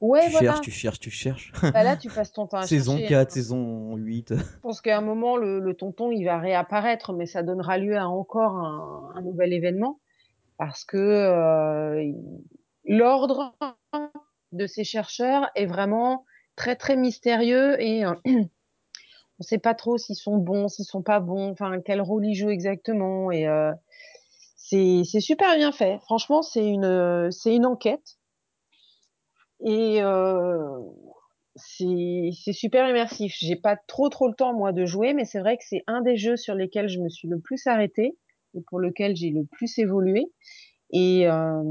Ouais, 0.00 0.24
tu 0.26 0.30
voilà. 0.30 0.52
cherches, 0.52 0.60
tu 0.62 0.70
cherches, 0.70 1.00
tu 1.00 1.10
cherches. 1.10 1.52
Bah 1.72 1.84
là, 1.84 1.96
tu 1.96 2.08
passes 2.08 2.32
ton 2.32 2.46
temps 2.48 2.58
à 2.58 2.66
saison 2.66 2.92
chercher. 2.92 3.08
4, 3.08 3.28
hein. 3.28 3.34
saison 3.34 3.96
8. 3.96 4.34
Je 4.36 4.60
pense 4.62 4.80
qu'à 4.80 4.98
un 4.98 5.02
moment, 5.02 5.36
le, 5.36 5.60
le 5.60 5.74
tonton, 5.74 6.10
il 6.10 6.24
va 6.24 6.38
réapparaître, 6.38 7.12
mais 7.12 7.26
ça 7.26 7.42
donnera 7.42 7.78
lieu 7.78 7.96
à 7.96 8.08
encore 8.08 8.56
un, 8.56 9.12
un 9.14 9.22
nouvel 9.22 9.52
événement 9.52 10.00
parce 10.58 10.84
que 10.84 10.96
euh, 10.98 12.02
il- 12.02 12.44
l'ordre 12.84 13.54
de 14.52 14.66
ces 14.66 14.84
chercheurs 14.84 15.50
est 15.54 15.66
vraiment 15.66 16.24
très, 16.76 16.96
mystérieux 16.96 17.80
et 17.80 18.04
euh, 18.04 18.14
on 18.26 18.30
ne 19.40 19.44
sait 19.44 19.58
pas 19.58 19.74
trop 19.74 19.98
s'ils 19.98 20.16
sont 20.16 20.36
bons, 20.36 20.68
s'ils 20.68 20.84
sont 20.84 21.02
pas 21.02 21.20
bons, 21.20 21.50
enfin, 21.50 21.80
quel 21.80 22.00
rôle 22.00 22.26
ils 22.26 22.34
jouent 22.34 22.50
exactement. 22.50 23.30
Et 23.30 23.46
euh, 23.48 23.72
c'est, 24.56 25.04
super 25.04 25.56
bien 25.56 25.72
fait. 25.72 25.98
Franchement, 26.02 26.42
c'est 26.42 26.66
une, 26.66 27.30
c'est 27.30 27.54
une 27.54 27.66
enquête 27.66 28.18
et 29.62 30.02
euh, 30.02 30.80
c'est 31.56 32.52
super 32.52 32.88
immersif. 32.88 33.34
J'ai 33.38 33.56
pas 33.56 33.76
trop, 33.76 34.08
trop 34.08 34.28
le 34.28 34.34
temps, 34.34 34.54
moi, 34.54 34.72
de 34.72 34.86
jouer, 34.86 35.14
mais 35.14 35.24
c'est 35.24 35.40
vrai 35.40 35.56
que 35.56 35.64
c'est 35.66 35.82
un 35.86 36.00
des 36.00 36.16
jeux 36.16 36.36
sur 36.36 36.54
lesquels 36.54 36.88
je 36.88 37.00
me 37.00 37.08
suis 37.08 37.28
le 37.28 37.38
plus 37.40 37.66
arrêtée 37.66 38.16
et 38.54 38.60
pour 38.68 38.80
lequel 38.80 39.16
j'ai 39.16 39.30
le 39.30 39.44
plus 39.44 39.78
évolué. 39.78 40.26
Et 40.92 41.28
euh, 41.28 41.62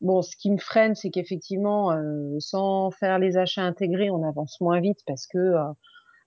bon, 0.00 0.22
ce 0.22 0.34
qui 0.36 0.50
me 0.50 0.56
freine, 0.58 0.94
c'est 0.94 1.10
qu'effectivement, 1.10 1.92
euh, 1.92 2.36
sans 2.38 2.90
faire 2.90 3.18
les 3.18 3.36
achats 3.36 3.62
intégrés, 3.62 4.10
on 4.10 4.22
avance 4.26 4.60
moins 4.60 4.80
vite 4.80 5.00
parce 5.06 5.26
que 5.26 5.38
euh, 5.38 5.64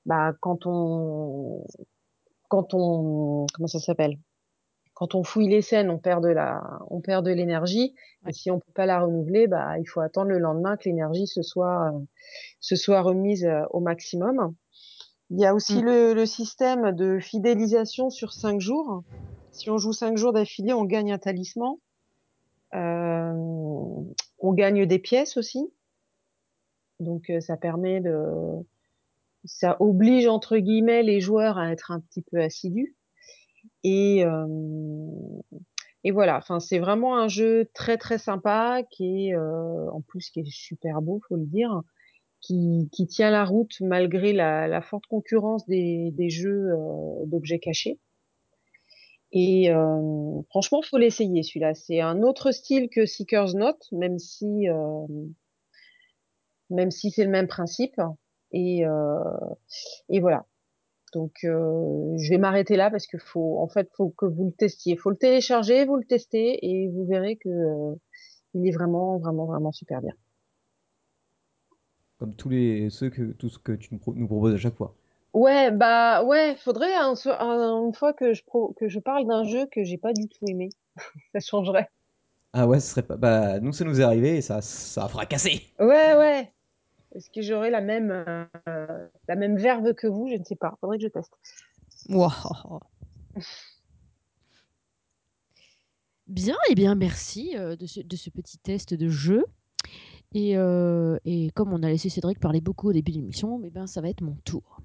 bah, 0.06 0.34
quand 0.40 0.66
on, 0.66 1.66
quand 2.48 2.74
on, 2.74 3.48
comment 3.54 3.68
ça 3.68 3.80
s'appelle? 3.80 4.18
Quand 4.94 5.16
on 5.16 5.24
fouille 5.24 5.48
les 5.48 5.62
scènes, 5.62 5.90
on 5.90 5.98
perd 5.98 6.24
de 6.24 6.30
la, 6.30 6.62
on 6.90 7.02
perd 7.02 7.26
de 7.26 7.32
l'énergie. 7.32 7.96
Et 8.28 8.34
si 8.34 8.52
on 8.52 8.60
peut 8.60 8.74
pas 8.76 8.86
la 8.86 9.00
renouveler, 9.00 9.48
bah, 9.48 9.80
il 9.80 9.86
faut 9.86 10.02
attendre 10.02 10.30
le 10.30 10.40
lendemain 10.40 10.76
que 10.78 10.90
l'énergie 10.90 11.26
se 11.26 11.42
soit, 11.42 11.92
se 12.60 12.76
soit 12.76 13.02
remise 13.02 13.50
au 13.72 13.80
maximum. 13.80 14.54
Il 15.32 15.40
y 15.40 15.46
a 15.46 15.56
aussi 15.56 15.82
Mm. 15.82 15.86
le, 15.86 16.14
le 16.14 16.26
système 16.26 16.92
de 16.92 17.18
fidélisation 17.20 18.10
sur 18.10 18.34
cinq 18.34 18.60
jours. 18.60 19.04
Si 19.52 19.70
on 19.70 19.78
joue 19.78 19.94
cinq 19.94 20.18
jours 20.18 20.34
d'affilée, 20.34 20.74
on 20.74 20.84
gagne 20.86 21.14
un 21.14 21.18
talisman. 21.18 21.76
Euh, 22.76 23.34
on 24.40 24.54
gagne 24.54 24.86
des 24.86 25.00
pièces 25.00 25.38
aussi. 25.38 25.72
Donc, 27.00 27.30
euh, 27.30 27.40
ça 27.40 27.58
permet 27.58 28.02
de, 28.02 28.14
ça 29.46 29.78
oblige 29.80 30.28
entre 30.28 30.58
guillemets 30.58 31.04
les 31.04 31.22
joueurs 31.22 31.58
à 31.58 31.72
être 31.72 31.92
un 31.92 32.00
petit 32.00 32.22
peu 32.22 32.42
assidus. 32.42 32.96
Et, 33.84 34.24
euh, 34.26 34.48
et 36.04 36.12
voilà. 36.12 36.38
Enfin, 36.38 36.60
c'est 36.60 36.80
vraiment 36.80 37.18
un 37.18 37.28
jeu 37.28 37.70
très 37.74 37.98
très 37.98 38.18
sympa 38.18 38.84
qui 38.92 39.30
est, 39.30 39.36
en 39.36 40.02
plus, 40.02 40.30
qui 40.30 40.42
est 40.42 40.52
super 40.52 41.02
beau, 41.02 41.22
faut 41.28 41.38
le 41.38 41.46
dire, 41.46 41.82
qui, 42.42 42.90
qui 42.92 43.08
tient 43.08 43.32
la 43.32 43.46
route 43.46 43.80
malgré 43.82 44.34
la, 44.34 44.82
forte 44.82 45.06
concurrence 45.08 45.66
des, 45.68 46.12
des 46.12 46.30
jeux 46.30 46.70
d'objets 47.26 47.60
cachés. 47.60 48.00
Et 49.32 49.72
euh, 49.72 50.42
franchement, 50.50 50.82
faut 50.82 50.98
l'essayer 50.98 51.44
celui-là. 51.44 51.76
C'est 51.76 52.02
un 52.02 52.24
autre 52.24 52.52
style 52.52 52.90
que 52.90 53.06
Seeker's 53.06 53.54
Note, 53.54 53.88
même 53.92 54.18
si 54.18 54.68
euh, 54.70 55.06
même 56.70 56.92
si 56.92 57.12
c'est 57.12 57.24
le 57.24 57.30
même 57.30 57.48
principe. 57.48 58.02
Et, 58.52 58.86
euh, 58.86 59.20
et 60.10 60.20
voilà. 60.20 60.46
Donc, 61.14 61.40
je 61.42 62.30
vais 62.30 62.38
m'arrêter 62.38 62.76
là 62.76 62.92
parce 62.92 63.08
que 63.08 63.18
faut, 63.18 63.58
en 63.58 63.68
fait, 63.68 63.90
faut 63.98 64.10
que 64.10 64.28
vous 64.28 64.46
le 64.46 64.52
testiez. 64.52 64.96
Faut 64.96 65.10
le 65.10 65.18
télécharger, 65.18 65.86
vous 65.86 65.96
le 65.96 66.06
testez 66.06 66.64
et 66.64 66.88
vous 66.88 67.06
verrez 67.06 67.38
que 67.38 67.96
il 68.54 68.68
est 68.68 68.72
vraiment, 68.72 69.18
vraiment, 69.18 69.46
vraiment 69.46 69.72
super 69.72 70.02
bien. 70.02 70.14
Comme 72.18 72.36
tous 72.36 72.50
les 72.50 72.90
ceux 72.92 73.10
que 73.10 73.32
tout 73.32 73.50
ce 73.50 73.58
que 73.58 73.72
tu 73.72 73.90
nous 73.94 74.28
proposes 74.28 74.54
à 74.54 74.58
chaque 74.58 74.76
fois. 74.76 74.96
Ouais, 75.34 75.72
bah 75.72 76.24
ouais, 76.24 76.56
faudrait 76.56 76.94
un, 76.96 77.16
so- 77.16 77.32
un- 77.32 77.86
une 77.86 77.94
fois 77.94 78.14
que 78.14 78.34
je 78.34 78.44
pro, 78.44 78.74
que 78.80 78.88
je 78.90 79.00
parle 79.00 79.28
d'un 79.28 79.44
jeu 79.44 79.68
que 79.72 79.84
j'ai 79.84 79.98
pas 79.98 80.14
du 80.14 80.28
tout 80.28 80.46
aimé. 80.48 80.70
Ça 81.34 81.40
changerait. 81.40 81.90
Ah 82.54 82.68
ouais, 82.68 82.80
ce 82.80 82.90
serait 82.92 83.04
pas. 83.04 83.16
Bah, 83.16 83.60
nous, 83.60 83.72
ça 83.74 83.86
nous 83.86 84.02
est 84.02 84.04
arrivé 84.04 84.38
et 84.38 84.42
ça, 84.42 84.62
ça 84.62 85.06
a 85.06 85.08
fracassé. 85.08 85.68
Ouais, 85.80 86.16
ouais. 86.16 86.52
Est-ce 87.16 87.30
que 87.30 87.42
j'aurai 87.42 87.70
la 87.70 87.82
même, 87.82 88.12
euh, 88.68 89.08
la 89.28 89.36
même 89.36 89.58
verve 89.58 89.94
que 89.94 90.08
vous? 90.08 90.28
Je 90.30 90.36
ne 90.36 90.44
sais 90.44 90.56
pas. 90.56 90.76
Faudrait 90.82 90.98
que 90.98 91.04
je 91.04 91.10
teste. 91.10 91.34
Ouah. 92.10 92.34
Bien, 96.28 96.56
et 96.70 96.76
bien 96.76 96.94
merci 96.94 97.58
euh, 97.58 97.76
de, 97.76 97.88
ce, 97.88 98.02
de 98.02 98.16
ce 98.16 98.30
petit 98.30 98.60
test 98.60 98.94
de 98.94 99.10
jeu. 99.10 99.46
Et, 100.34 100.58
euh, 100.58 101.18
et 101.26 101.50
comme 101.56 101.74
on 101.74 101.82
a 101.84 101.90
laissé 101.90 102.10
Cédric 102.10 102.40
parler 102.40 102.62
beaucoup 102.62 102.90
au 102.90 102.94
début 102.94 103.12
de 103.12 103.18
l'émission, 103.18 103.62
eh 103.66 103.70
ben, 103.72 103.88
ça 103.88 104.02
va 104.02 104.10
être 104.10 104.22
mon 104.22 104.36
tour. 104.46 104.79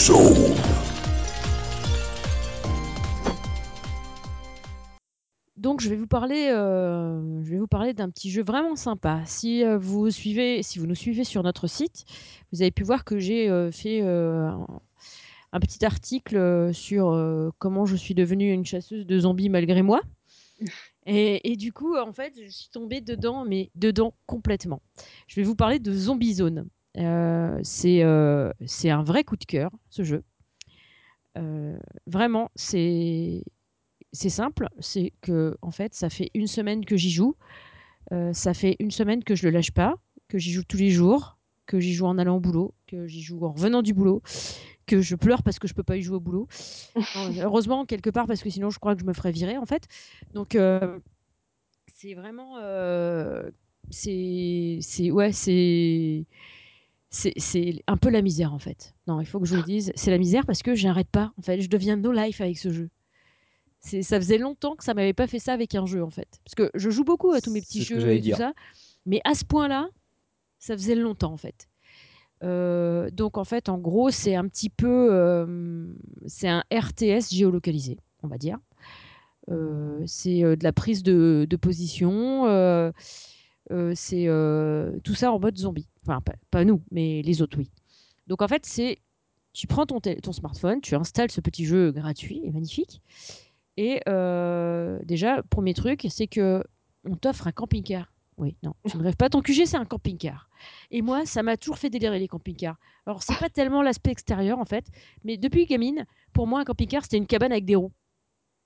Zone. 0.00 0.54
Donc 5.58 5.82
je 5.82 5.90
vais 5.90 5.96
vous 5.96 6.06
parler, 6.06 6.48
euh, 6.50 7.42
je 7.42 7.50
vais 7.50 7.58
vous 7.58 7.66
parler 7.66 7.92
d'un 7.92 8.08
petit 8.08 8.30
jeu 8.30 8.42
vraiment 8.42 8.76
sympa. 8.76 9.20
Si 9.26 9.62
euh, 9.62 9.76
vous 9.76 10.10
suivez, 10.10 10.62
si 10.62 10.78
vous 10.78 10.86
nous 10.86 10.94
suivez 10.94 11.24
sur 11.24 11.42
notre 11.42 11.66
site, 11.66 12.06
vous 12.50 12.62
avez 12.62 12.70
pu 12.70 12.82
voir 12.82 13.04
que 13.04 13.18
j'ai 13.18 13.50
euh, 13.50 13.70
fait 13.70 14.00
un, 14.00 14.66
petit 15.60 15.84
article 15.84 16.72
sur 16.72 17.52
comment 17.58 17.84
je 17.84 17.96
suis 17.96 18.14
devenue 18.14 18.50
une 18.52 18.64
chasseuse 18.64 19.04
de 19.04 19.18
zombies 19.18 19.50
malgré 19.50 19.82
moi. 19.82 20.00
Et, 21.06 21.50
et 21.50 21.56
du 21.56 21.72
coup, 21.72 21.96
en 21.96 22.12
fait, 22.12 22.34
je 22.36 22.50
suis 22.50 22.68
tombée 22.68 23.00
dedans, 23.00 23.46
mais 23.46 23.70
dedans 23.74 24.12
complètement. 24.26 24.82
Je 25.26 25.36
vais 25.36 25.42
vous 25.42 25.56
parler 25.56 25.78
de 25.78 25.92
Zombie 25.92 26.34
Zone. 26.34 26.68
Euh, 26.96 27.58
c'est 27.62 28.02
euh, 28.02 28.52
c'est 28.66 28.90
un 28.90 29.02
vrai 29.02 29.24
coup 29.24 29.36
de 29.36 29.44
cœur, 29.44 29.70
ce 29.90 30.02
jeu. 30.02 30.22
Euh, 31.38 31.78
vraiment, 32.06 32.50
c'est 32.54 33.44
simple, 34.12 34.68
c'est 34.80 35.12
que 35.20 35.56
en 35.62 35.70
fait, 35.70 35.94
ça 35.94 36.10
fait 36.10 36.30
une 36.34 36.46
semaine 36.46 36.84
que 36.84 36.96
j'y 36.96 37.10
joue. 37.10 37.36
Ça 38.32 38.54
fait 38.54 38.74
une 38.80 38.90
semaine 38.90 39.22
que 39.22 39.36
je 39.36 39.44
le 39.46 39.50
lâche 39.50 39.70
pas, 39.70 39.94
que 40.26 40.36
j'y 40.36 40.50
joue 40.50 40.64
tous 40.64 40.78
les 40.78 40.90
jours, 40.90 41.38
que 41.66 41.78
j'y 41.78 41.94
joue 41.94 42.06
en 42.06 42.18
allant 42.18 42.38
au 42.38 42.40
boulot, 42.40 42.74
que 42.88 43.06
j'y 43.06 43.22
joue 43.22 43.44
en 43.44 43.52
revenant 43.52 43.82
du 43.82 43.94
boulot, 43.94 44.20
que 44.86 45.00
je 45.00 45.14
pleure 45.14 45.44
parce 45.44 45.60
que 45.60 45.68
je 45.68 45.74
peux 45.74 45.84
pas 45.84 45.96
y 45.96 46.02
jouer 46.02 46.16
au 46.16 46.20
boulot. 46.20 46.48
Heureusement 47.40 47.86
quelque 47.86 48.10
part 48.10 48.26
parce 48.26 48.42
que 48.42 48.50
sinon 48.50 48.70
je 48.70 48.80
crois 48.80 48.96
que 48.96 49.00
je 49.00 49.06
me 49.06 49.12
ferais 49.12 49.30
virer 49.30 49.56
en 49.56 49.66
fait. 49.66 49.86
Donc 50.34 50.56
euh, 50.56 50.98
c'est 51.94 52.14
vraiment 52.14 52.56
euh, 52.58 53.50
c'est 53.90 54.80
ouais 55.12 55.30
c'est 55.30 56.26
c'est 57.10 57.32
c'est 57.36 57.82
un 57.86 57.96
peu 57.96 58.08
la 58.08 58.22
misère 58.22 58.54
en 58.54 58.58
fait. 58.58 58.94
Non, 59.06 59.20
il 59.20 59.26
faut 59.26 59.40
que 59.40 59.46
je 59.46 59.52
vous 59.52 59.60
le 59.60 59.66
dise, 59.66 59.92
c'est 59.96 60.10
la 60.10 60.18
misère 60.18 60.46
parce 60.46 60.62
que 60.62 60.74
j'arrête 60.74 61.08
pas. 61.08 61.32
En 61.38 61.42
fait, 61.42 61.60
je 61.60 61.68
deviens 61.68 61.96
no 61.96 62.12
life 62.12 62.40
avec 62.40 62.58
ce 62.58 62.70
jeu. 62.70 62.88
C'est, 63.80 64.02
ça 64.02 64.18
faisait 64.20 64.38
longtemps 64.38 64.76
que 64.76 64.84
ça 64.84 64.94
m'avait 64.94 65.14
pas 65.14 65.26
fait 65.26 65.38
ça 65.38 65.52
avec 65.52 65.74
un 65.74 65.86
jeu 65.86 66.04
en 66.04 66.10
fait. 66.10 66.40
Parce 66.44 66.54
que 66.54 66.70
je 66.74 66.90
joue 66.90 67.04
beaucoup 67.04 67.32
à 67.32 67.40
tous 67.40 67.50
mes 67.50 67.60
petits 67.60 67.84
C'est 67.84 68.00
jeux 68.00 68.12
et 68.12 68.20
tout 68.20 68.36
ça, 68.36 68.52
mais 69.06 69.20
à 69.24 69.34
ce 69.34 69.44
point-là, 69.44 69.88
ça 70.58 70.76
faisait 70.76 70.94
longtemps 70.94 71.32
en 71.32 71.36
fait. 71.36 71.68
Euh, 72.42 73.10
donc 73.10 73.38
en 73.38 73.44
fait, 73.44 73.68
en 73.68 73.78
gros, 73.78 74.10
c'est 74.10 74.34
un 74.34 74.46
petit 74.46 74.70
peu, 74.70 75.08
euh, 75.10 75.86
c'est 76.26 76.48
un 76.48 76.62
RTS 76.72 77.34
géolocalisé, 77.34 77.98
on 78.22 78.28
va 78.28 78.38
dire. 78.38 78.58
Euh, 79.50 80.00
c'est 80.06 80.42
de 80.42 80.62
la 80.62 80.72
prise 80.72 81.02
de, 81.02 81.46
de 81.48 81.56
position. 81.56 82.44
Euh, 83.70 83.92
c'est 83.94 84.24
euh, 84.26 84.98
tout 85.04 85.14
ça 85.14 85.32
en 85.32 85.38
mode 85.38 85.56
zombie. 85.56 85.88
Enfin, 86.02 86.20
pas, 86.20 86.34
pas 86.50 86.64
nous, 86.64 86.82
mais 86.90 87.22
les 87.22 87.42
autres, 87.42 87.58
oui. 87.58 87.70
Donc 88.26 88.42
en 88.42 88.48
fait, 88.48 88.66
c'est 88.66 88.98
tu 89.52 89.66
prends 89.66 89.86
ton, 89.86 90.00
ton 90.00 90.32
smartphone, 90.32 90.80
tu 90.80 90.94
installes 90.94 91.30
ce 91.30 91.40
petit 91.40 91.64
jeu 91.64 91.90
gratuit 91.90 92.40
et 92.44 92.50
magnifique. 92.50 93.02
Et 93.76 94.00
euh, 94.08 94.98
déjà, 95.04 95.42
premier 95.42 95.74
truc, 95.74 96.06
c'est 96.08 96.26
que 96.26 96.62
on 97.04 97.16
t'offre 97.16 97.46
un 97.46 97.52
camping-car. 97.52 98.12
Oui, 98.36 98.56
non, 98.62 98.74
tu 98.88 98.96
ne 98.96 99.02
rêves 99.02 99.16
pas. 99.16 99.28
Ton 99.28 99.42
QG, 99.42 99.66
c'est 99.66 99.76
un 99.76 99.84
camping-car. 99.84 100.48
Et 100.90 101.02
moi, 101.02 101.26
ça 101.26 101.42
m'a 101.42 101.56
toujours 101.56 101.78
fait 101.78 101.90
délirer 101.90 102.18
les 102.18 102.28
camping-cars. 102.28 102.76
Alors, 103.06 103.22
c'est 103.22 103.38
pas 103.38 103.50
tellement 103.50 103.82
l'aspect 103.82 104.10
extérieur, 104.10 104.58
en 104.58 104.64
fait, 104.64 104.86
mais 105.24 105.36
depuis 105.36 105.66
gamine, 105.66 106.06
pour 106.32 106.46
moi, 106.46 106.60
un 106.60 106.64
camping-car, 106.64 107.02
c'était 107.02 107.18
une 107.18 107.26
cabane 107.26 107.52
avec 107.52 107.64
des 107.64 107.74
roues. 107.74 107.92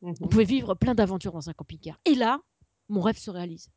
Mhm. 0.02 0.14
On 0.20 0.28
pouvait 0.28 0.44
vivre 0.44 0.74
plein 0.74 0.94
d'aventures 0.94 1.32
dans 1.32 1.48
un 1.48 1.52
camping-car. 1.52 1.98
Et 2.04 2.14
là, 2.14 2.40
mon 2.88 3.00
rêve 3.00 3.18
se 3.18 3.30
réalise. 3.30 3.68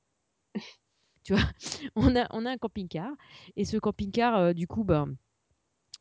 on 1.96 2.16
a, 2.16 2.28
un 2.32 2.58
camping-car. 2.58 3.12
Et 3.56 3.66
ce 3.66 3.78
camping-car, 3.78 4.38
euh, 4.38 4.54
du 4.54 4.68
coup, 4.68 4.84
ben, 4.84 5.16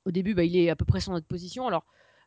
au 0.04 0.10
début, 0.10 0.34
bah, 0.34 0.44
il 0.44 0.56
est 0.56 0.70
à 0.70 0.76
peu 0.76 0.84
près 0.84 1.00
sur 1.00 1.12
notre 1.12 1.26
position. 1.26 1.66
Alors, 1.66 1.84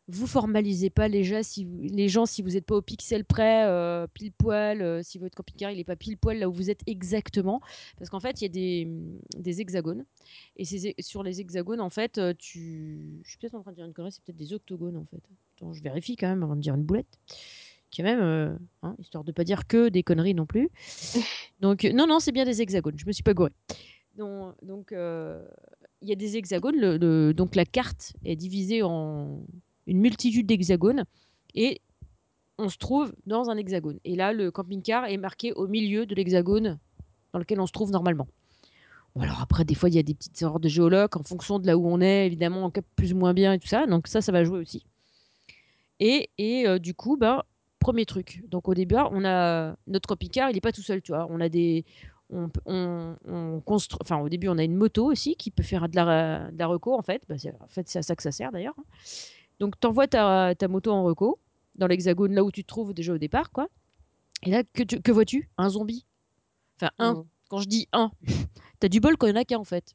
vous 0.08 0.26
formalisez 0.26 0.90
pas 0.90 1.06
les 1.06 1.22
gens 1.22 1.42
si 1.42 1.64
vous, 1.64 1.82
les 1.82 2.08
gens 2.08 2.26
si 2.26 2.42
vous 2.42 2.50
n'êtes 2.50 2.66
pas 2.66 2.74
au 2.74 2.82
pixel 2.82 3.24
près, 3.24 3.64
euh, 3.66 4.08
pile 4.12 4.32
poil, 4.32 4.82
euh, 4.82 5.02
si 5.04 5.18
votre 5.18 5.36
camping-car 5.36 5.70
il 5.70 5.78
est 5.78 5.84
pas 5.84 5.94
pile 5.94 6.18
poil 6.18 6.38
là 6.38 6.48
où 6.48 6.52
vous 6.52 6.68
êtes 6.68 6.80
exactement, 6.88 7.60
parce 7.96 8.10
qu'en 8.10 8.18
fait 8.18 8.40
il 8.40 8.44
y 8.44 8.46
a 8.46 8.48
des, 8.48 8.88
des 9.36 9.60
hexagones 9.60 10.04
et 10.56 10.64
sur 11.00 11.22
les 11.22 11.40
hexagones 11.40 11.80
en 11.80 11.90
fait 11.90 12.20
tu, 12.38 13.20
je 13.22 13.28
suis 13.28 13.38
peut-être 13.38 13.54
en 13.54 13.60
train 13.60 13.70
de 13.70 13.76
dire 13.76 13.84
une 13.84 13.92
connerie, 13.92 14.10
c'est 14.10 14.24
peut-être 14.24 14.38
des 14.38 14.52
octogones 14.52 14.96
en 14.96 15.04
fait. 15.04 15.22
Attends, 15.56 15.72
je 15.72 15.82
vérifie 15.82 16.16
quand 16.16 16.28
même 16.28 16.42
avant 16.42 16.56
de 16.56 16.60
dire 16.60 16.74
une 16.74 16.82
boulette. 16.82 17.18
Qui 17.90 18.02
est 18.02 18.04
même, 18.04 18.20
euh, 18.20 18.54
hein, 18.82 18.94
histoire 18.98 19.24
de 19.24 19.32
pas 19.32 19.44
dire 19.44 19.66
que 19.66 19.88
des 19.88 20.02
conneries 20.02 20.34
non 20.34 20.46
plus. 20.46 20.70
Donc 21.60 21.84
non 21.84 22.06
non 22.06 22.20
c'est 22.20 22.32
bien 22.32 22.44
des 22.44 22.62
hexagones, 22.62 22.96
je 22.96 23.06
me 23.06 23.12
suis 23.12 23.22
pas 23.22 23.34
gouré. 23.34 23.50
Donc 24.16 24.54
donc 24.62 24.92
euh, 24.92 25.44
il 26.02 26.08
y 26.08 26.12
a 26.12 26.16
des 26.16 26.36
hexagones, 26.36 26.76
le- 26.76 26.96
le- 26.96 27.34
donc 27.34 27.54
la 27.54 27.64
carte 27.64 28.14
est 28.24 28.36
divisée 28.36 28.82
en 28.82 29.42
une 29.86 29.98
multitude 30.00 30.46
d'hexagones 30.46 31.04
et 31.54 31.80
on 32.58 32.68
se 32.68 32.78
trouve 32.78 33.14
dans 33.26 33.50
un 33.50 33.56
hexagone. 33.56 33.98
Et 34.04 34.16
là, 34.16 34.32
le 34.32 34.50
camping-car 34.50 35.06
est 35.06 35.16
marqué 35.16 35.52
au 35.54 35.66
milieu 35.66 36.06
de 36.06 36.14
l'hexagone 36.14 36.78
dans 37.32 37.38
lequel 37.38 37.60
on 37.60 37.66
se 37.66 37.72
trouve 37.72 37.90
normalement. 37.90 38.28
Bon, 39.14 39.22
alors 39.22 39.40
après, 39.40 39.64
des 39.64 39.74
fois, 39.74 39.88
il 39.88 39.94
y 39.94 39.98
a 39.98 40.02
des 40.02 40.14
petites 40.14 40.40
erreurs 40.42 40.60
de 40.60 40.68
géologue 40.68 41.16
en 41.16 41.22
fonction 41.24 41.58
de 41.58 41.66
là 41.66 41.76
où 41.78 41.86
on 41.88 42.00
est, 42.00 42.26
évidemment, 42.26 42.64
on 42.66 42.70
capte 42.70 42.88
plus 42.96 43.12
ou 43.12 43.16
moins 43.16 43.32
bien 43.34 43.52
et 43.54 43.58
tout 43.58 43.66
ça. 43.66 43.86
Donc 43.86 44.06
ça, 44.06 44.20
ça 44.20 44.30
va 44.30 44.44
jouer 44.44 44.58
aussi. 44.58 44.84
Et, 45.98 46.30
et 46.38 46.66
euh, 46.66 46.78
du 46.78 46.94
coup, 46.94 47.16
ben, 47.16 47.42
premier 47.80 48.06
truc. 48.06 48.44
Donc 48.48 48.68
au 48.68 48.74
début, 48.74 48.94
on 48.96 49.24
a 49.24 49.74
notre 49.88 50.06
camping-car, 50.08 50.50
il 50.50 50.54
n'est 50.54 50.60
pas 50.60 50.72
tout 50.72 50.82
seul, 50.82 51.02
tu 51.02 51.10
vois. 51.12 51.26
On 51.30 51.40
a 51.40 51.48
des... 51.48 51.84
On, 52.32 52.48
on, 52.64 53.16
on 53.26 53.60
construit, 53.60 53.98
enfin 54.02 54.20
au 54.20 54.28
début 54.28 54.46
on 54.46 54.56
a 54.56 54.62
une 54.62 54.76
moto 54.76 55.04
aussi 55.10 55.34
qui 55.34 55.50
peut 55.50 55.64
faire 55.64 55.88
de 55.88 55.96
la, 55.96 56.48
de 56.52 56.58
la 56.60 56.68
reco 56.68 56.94
en 56.96 57.02
fait. 57.02 57.22
Bah, 57.28 57.34
en 57.60 57.66
fait 57.66 57.88
c'est 57.88 57.98
à 57.98 58.02
ça 58.02 58.14
que 58.14 58.22
ça 58.22 58.30
sert 58.30 58.52
d'ailleurs. 58.52 58.76
Donc, 59.58 59.78
tu 59.80 59.86
envoies 59.88 60.06
ta, 60.06 60.54
ta 60.54 60.68
moto 60.68 60.92
en 60.92 61.02
reco, 61.02 61.38
dans 61.74 61.88
l'hexagone, 61.88 62.32
là 62.32 62.44
où 62.44 62.52
tu 62.52 62.62
te 62.62 62.68
trouves 62.68 62.94
déjà 62.94 63.12
au 63.12 63.18
départ, 63.18 63.50
quoi. 63.50 63.68
Et 64.44 64.50
là, 64.50 64.62
que, 64.64 64.84
tu- 64.84 65.00
que 65.02 65.10
vois-tu? 65.12 65.50
Un 65.58 65.68
zombie. 65.68 66.06
Enfin, 66.76 66.90
un. 66.98 67.24
Quand 67.50 67.58
je 67.58 67.68
dis 67.68 67.88
un, 67.92 68.10
t'as 68.80 68.88
du 68.88 69.00
bol 69.00 69.16
qu'il 69.16 69.28
n'y 69.28 69.38
en 69.38 69.40
a 69.40 69.44
qu'un, 69.44 69.58
en 69.58 69.64
fait. 69.64 69.94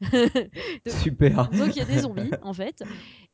Super. 0.86 1.48
Donc, 1.50 1.74
il 1.76 1.78
y 1.78 1.82
a 1.82 1.84
des 1.84 1.98
zombies, 2.00 2.30
en 2.42 2.52
fait. 2.52 2.82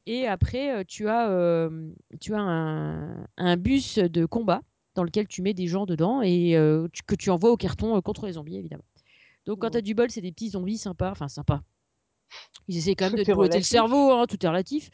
Et 0.06 0.26
après, 0.26 0.74
euh, 0.74 0.84
tu 0.86 1.08
as, 1.08 1.30
euh, 1.30 1.90
tu 2.20 2.34
as 2.34 2.40
un, 2.40 3.26
un 3.36 3.56
bus 3.56 3.98
de 3.98 4.26
combat 4.26 4.60
dans 4.94 5.04
lequel 5.04 5.26
tu 5.28 5.40
mets 5.42 5.54
des 5.54 5.66
gens 5.66 5.86
dedans 5.86 6.20
et 6.22 6.56
euh, 6.56 6.88
tu- 6.92 7.02
que 7.02 7.14
tu 7.14 7.30
envoies 7.30 7.50
au 7.50 7.56
carton 7.56 8.00
contre 8.02 8.26
les 8.26 8.32
zombies, 8.32 8.56
évidemment. 8.56 8.84
Donc, 9.46 9.60
quand 9.60 9.70
tu 9.70 9.78
as 9.78 9.82
du 9.82 9.94
bol, 9.94 10.10
c'est 10.10 10.20
des 10.20 10.32
petits 10.32 10.50
zombies 10.50 10.78
sympas. 10.78 11.10
Enfin, 11.12 11.28
sympas. 11.28 11.62
Ils 12.68 12.76
essaient 12.76 12.94
quand 12.94 13.06
même 13.06 13.14
de 13.18 13.24
te 13.24 13.32
brouter 13.32 13.48
le 13.48 13.54
relatif. 13.54 13.66
cerveau, 13.68 14.12
hein, 14.12 14.26
tout 14.28 14.44
est 14.44 14.48
relatif. 14.48 14.90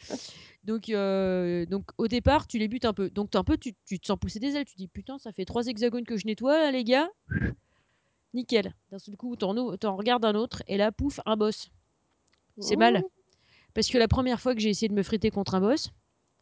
Donc, 0.64 0.88
euh, 0.90 1.64
donc 1.66 1.84
au 1.98 2.08
départ, 2.08 2.46
tu 2.46 2.58
les 2.58 2.68
butes 2.68 2.84
un 2.84 2.92
peu. 2.92 3.10
Donc 3.10 3.34
un 3.34 3.44
peu, 3.44 3.56
tu, 3.56 3.74
tu 3.86 3.98
te 3.98 4.06
sens 4.06 4.18
pousser 4.18 4.38
des 4.38 4.54
ailes. 4.56 4.64
Tu 4.66 4.74
dis 4.76 4.88
putain, 4.88 5.18
ça 5.18 5.32
fait 5.32 5.44
trois 5.44 5.66
hexagones 5.66 6.04
que 6.04 6.16
je 6.16 6.26
nettoie, 6.26 6.58
là, 6.58 6.70
les 6.70 6.84
gars. 6.84 7.08
Nickel. 8.34 8.74
D'un 8.90 8.98
seul 8.98 9.16
coup, 9.16 9.36
t'en, 9.36 9.56
ou- 9.56 9.76
t'en 9.76 9.96
regardes 9.96 10.24
un 10.24 10.34
autre 10.34 10.62
et 10.66 10.76
là, 10.76 10.92
pouf, 10.92 11.20
un 11.26 11.36
boss. 11.36 11.70
C'est 12.60 12.76
mal. 12.76 13.02
Parce 13.74 13.88
que 13.88 13.98
la 13.98 14.08
première 14.08 14.40
fois 14.40 14.54
que 14.54 14.60
j'ai 14.60 14.70
essayé 14.70 14.88
de 14.88 14.94
me 14.94 15.02
friter 15.02 15.30
contre 15.30 15.54
un 15.54 15.60
boss, 15.60 15.90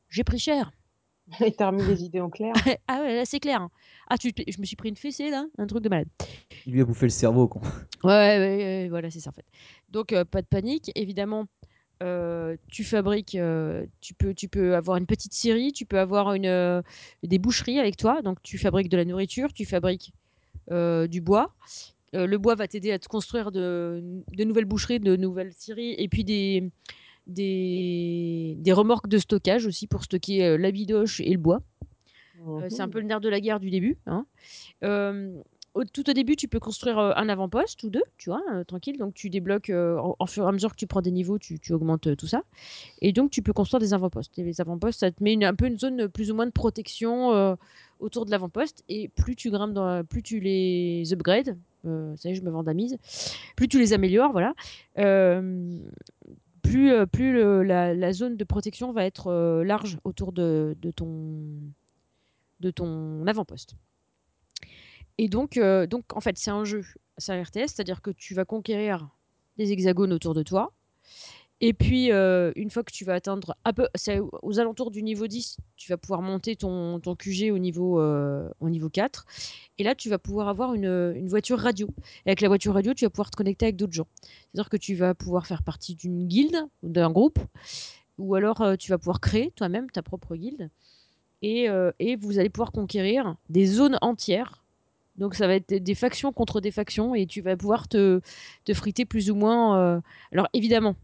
j'ai 0.09 0.24
pris 0.24 0.39
cher. 0.39 0.72
Et 1.45 1.53
t'as 1.53 1.66
remis 1.68 1.84
les 1.84 2.05
idées 2.05 2.20
en 2.20 2.30
clair. 2.30 2.55
ah 2.89 3.01
ouais, 3.01 3.16
là 3.16 3.24
c'est 3.24 3.41
clair. 3.41 3.61
hein. 3.62 3.70
Ah, 4.09 4.16
tu, 4.16 4.32
je 4.49 4.61
me 4.61 4.64
suis 4.64 4.76
pris 4.76 4.89
une 4.89 4.97
fessée 4.97 5.28
là, 5.30 5.45
un 5.59 5.66
truc 5.66 5.82
de 5.82 5.89
malade. 5.89 6.07
Il 6.66 6.72
lui 6.72 6.80
a 6.80 6.84
bouffé 6.84 7.07
le 7.07 7.11
cerveau, 7.11 7.49
con. 7.49 7.61
Ouais, 8.05 8.11
ouais, 8.12 8.39
ouais, 8.39 8.57
ouais, 8.82 8.89
voilà, 8.89 9.11
c'est 9.11 9.18
ça 9.20 9.30
en 9.30 9.32
fait. 9.32 9.45
Donc, 9.89 10.12
euh, 10.12 10.24
pas 10.24 10.41
de 10.41 10.47
panique. 10.47 10.93
Évidemment, 10.95 11.47
euh, 12.03 12.57
tu 12.70 12.84
fabriques, 12.84 13.34
euh, 13.34 13.84
tu, 14.01 14.14
peux, 14.14 14.32
tu 14.34 14.49
peux 14.49 14.76
avoir 14.76 14.97
une 14.99 15.07
petite 15.07 15.32
scierie, 15.32 15.72
tu 15.72 15.87
peux 15.87 15.99
avoir 15.99 16.34
une, 16.34 16.47
euh, 16.47 16.82
des 17.24 17.39
boucheries 17.39 17.80
avec 17.80 17.97
toi. 17.97 18.22
Donc, 18.22 18.41
tu 18.43 18.59
fabriques 18.59 18.91
de 18.91 18.97
la 18.97 19.05
nourriture, 19.05 19.53
tu 19.53 19.64
fabriques 19.64 20.12
euh, 20.12 20.26
du 20.71 21.21
bois. 21.21 21.53
Euh, 22.14 22.27
le 22.27 22.39
bois 22.39 22.55
va 22.55 22.69
t'aider 22.69 22.93
à 22.93 22.99
te 22.99 23.09
construire 23.09 23.51
de, 23.51 24.03
nouvelles 24.39 24.64
boucheries, 24.64 25.01
de 25.01 25.17
nouvelles 25.17 25.53
scieries, 25.53 25.95
et 25.99 26.09
puis 26.09 26.25
des, 26.25 26.71
des, 27.27 28.73
remorques 28.73 29.09
de 29.09 29.19
stockage 29.19 29.67
aussi 29.67 29.87
pour 29.87 30.05
stocker 30.05 30.45
euh, 30.45 30.59
la 30.59 30.71
bidoche 30.71 31.21
et 31.21 31.31
le 31.31 31.39
bois. 31.39 31.62
Euh, 32.47 32.69
c'est 32.69 32.83
un 32.83 32.89
peu 32.89 33.01
le 33.01 33.07
nerf 33.07 33.21
de 33.21 33.29
la 33.29 33.41
guerre 33.41 33.61
du 33.61 33.71
début. 33.71 33.99
hein. 34.07 34.25
Euh, 34.85 35.33
tout 35.93 36.09
au 36.09 36.12
début, 36.14 36.37
tu 36.37 36.49
peux 36.49 36.61
construire 36.61 36.99
euh, 36.99 37.12
un 37.17 37.29
avant-poste 37.29 37.83
ou 37.83 37.91
deux, 37.91 38.05
tu 38.17 38.31
vois, 38.31 38.43
euh, 38.55 38.64
tranquille. 38.64 38.97
Donc, 38.97 39.12
tu 39.12 39.29
débloques, 39.29 39.69
euh, 39.69 39.99
en, 39.99 40.17
en 40.19 40.27
fur 40.27 40.45
et 40.45 40.49
à 40.49 40.53
mesure 40.53 40.71
que 40.71 40.77
tu 40.77 40.87
prends 40.87 41.03
des 41.03 41.11
niveaux, 41.11 41.39
tu, 41.39 41.59
tu 41.59 41.73
augmentes 41.75 42.07
euh, 42.07 42.17
tout 42.17 42.27
ça. 42.27 42.45
Et 43.03 43.12
donc, 43.12 43.31
tu 43.31 43.43
peux 43.43 43.53
construire 43.53 43.81
des 43.81 43.93
avant-postes. 43.93 44.39
Et 44.39 44.43
les 44.43 44.61
avant-postes, 44.61 45.01
ça 45.01 45.11
te 45.11 45.23
met 45.23 45.35
une- 45.35 45.45
un 45.45 45.55
peu 45.55 45.67
une 45.67 45.79
zone 45.79 46.03
euh, 46.03 46.09
plus 46.09 46.31
ou 46.31 46.35
moins 46.35 46.47
de 46.47 46.51
protection 46.53 47.35
euh, 47.35 47.57
autour 48.01 48.26
de 48.26 48.30
l'avant-poste. 48.30 48.84
Et 48.88 49.09
plus 49.09 49.36
tu 49.36 49.51
grimpes, 49.51 49.72
dans, 49.72 50.05
plus 50.05 50.22
tu 50.22 50.40
les 50.40 51.12
upgrades, 51.12 51.57
euh, 51.86 52.16
ça 52.16 52.28
y 52.28 52.32
est, 52.32 52.34
je 52.34 52.42
me 52.42 52.51
plus 53.57 53.68
tu 53.68 53.78
les 53.78 53.92
améliores, 53.92 54.32
voilà. 54.32 54.55
Euh, 54.99 55.78
plus, 56.62 56.92
euh, 56.92 57.07
plus 57.07 57.64
la, 57.64 58.12
zone 58.12 58.36
de 58.36 58.44
protection 58.44 58.92
va 58.92 59.05
être 59.05 59.62
large 59.64 59.99
autour 60.05 60.32
de, 60.32 60.76
ton, 60.94 61.14
de 62.61 62.70
ton 62.70 63.26
avant-poste. 63.26 63.76
Et 65.18 65.28
donc, 65.28 65.59
donc, 65.88 66.05
en 66.14 66.20
fait, 66.20 66.36
c'est 66.36 66.51
un 66.51 66.64
jeu, 66.64 66.82
c'est 67.16 67.32
un 67.32 67.42
RTS, 67.42 67.68
c'est-à-dire 67.68 68.03
que 68.03 68.11
tu 68.11 68.34
vas 68.34 68.44
conquérir 68.44 69.09
des 69.57 69.72
hexagones 69.72 70.12
autour 70.12 70.34
de 70.34 70.42
toi. 70.42 70.72
Et 71.62 71.72
puis, 71.72 72.12
euh, 72.12 72.52
une 72.54 72.70
fois 72.70 72.84
que 72.84 72.92
tu 72.92 73.04
vas 73.07 73.14
atteindre 73.14 73.57
un 73.64 73.72
peu, 73.72 73.88
aux 74.42 74.61
alentours 74.61 74.90
du 74.90 75.02
niveau 75.02 75.26
10, 75.26 75.57
tu 75.76 75.90
vas 75.90 75.96
pouvoir 75.96 76.20
monter 76.20 76.54
ton, 76.54 77.00
ton 77.00 77.16
QG 77.16 77.50
au 77.50 77.59
niveau, 77.59 77.98
euh, 77.98 78.50
au 78.61 78.68
niveau 78.68 78.90
4. 78.90 79.24
Et 79.78 79.82
là, 79.84 79.94
tu 79.94 80.11
vas 80.11 80.18
pouvoir 80.18 80.48
avoir 80.48 80.74
une, 80.74 81.14
une 81.16 81.28
voiture 81.28 81.59
radio. 81.59 81.88
Et 82.26 82.30
avec 82.30 82.42
la 82.42 82.48
voiture 82.48 82.74
radio, 82.74 82.92
tu 82.92 83.07
vas 83.07 83.11
pouvoir 83.11 83.30
te 83.30 83.36
connecter 83.36 83.66
avec 83.66 83.76
d'autres 83.76 83.94
gens. 83.94 84.07
C'est-à-dire 84.22 84.68
que 84.68 84.76
tu 84.76 84.94
vas 84.96 85.14
pouvoir 85.14 85.46
faire 85.46 85.62
partie 85.62 85.94
d'une 85.94 86.26
guilde, 86.26 86.59
d'un 86.82 87.11
groupe, 87.11 87.38
ou 88.18 88.34
alors 88.34 88.61
euh, 88.61 88.76
tu 88.76 88.90
vas 88.90 88.98
pouvoir 88.98 89.20
créer 89.20 89.50
toi-même 89.57 89.90
ta 89.90 90.02
propre 90.02 90.36
guilde. 90.36 90.68
Et, 91.42 91.68
et 92.00 92.16
vous 92.16 92.38
allez 92.38 92.48
pouvoir 92.48 92.72
conquérir 92.72 93.36
des 93.50 93.66
zones 93.66 93.98
entières. 94.00 94.64
Donc 95.16 95.34
ça 95.34 95.46
va 95.46 95.54
être 95.54 95.72
des 95.72 95.94
factions 95.94 96.32
contre 96.32 96.61
des 96.61 96.72
factions 96.72 97.14
et 97.14 97.26
tu 97.26 97.40
vas 97.40 97.57
pouvoir 97.57 97.86
te, 97.88 98.20
te 98.64 98.74
friter 98.74 99.04
plus 99.04 99.30
ou 99.30 99.36
moins. 99.36 100.02
Alors 100.32 100.48
évidemment, 100.54 100.96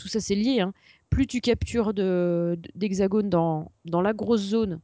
tout 0.00 0.08
ça 0.08 0.20
c'est 0.20 0.34
lié. 0.34 0.60
hein. 0.60 0.72
Plus 1.10 1.26
tu 1.26 1.40
captures 1.40 1.92
de- 1.94 2.58
d'hexagones 2.74 3.28
dans, 3.30 3.70
dans 3.84 4.00
la 4.00 4.12
grosse 4.12 4.40
zone, 4.42 4.80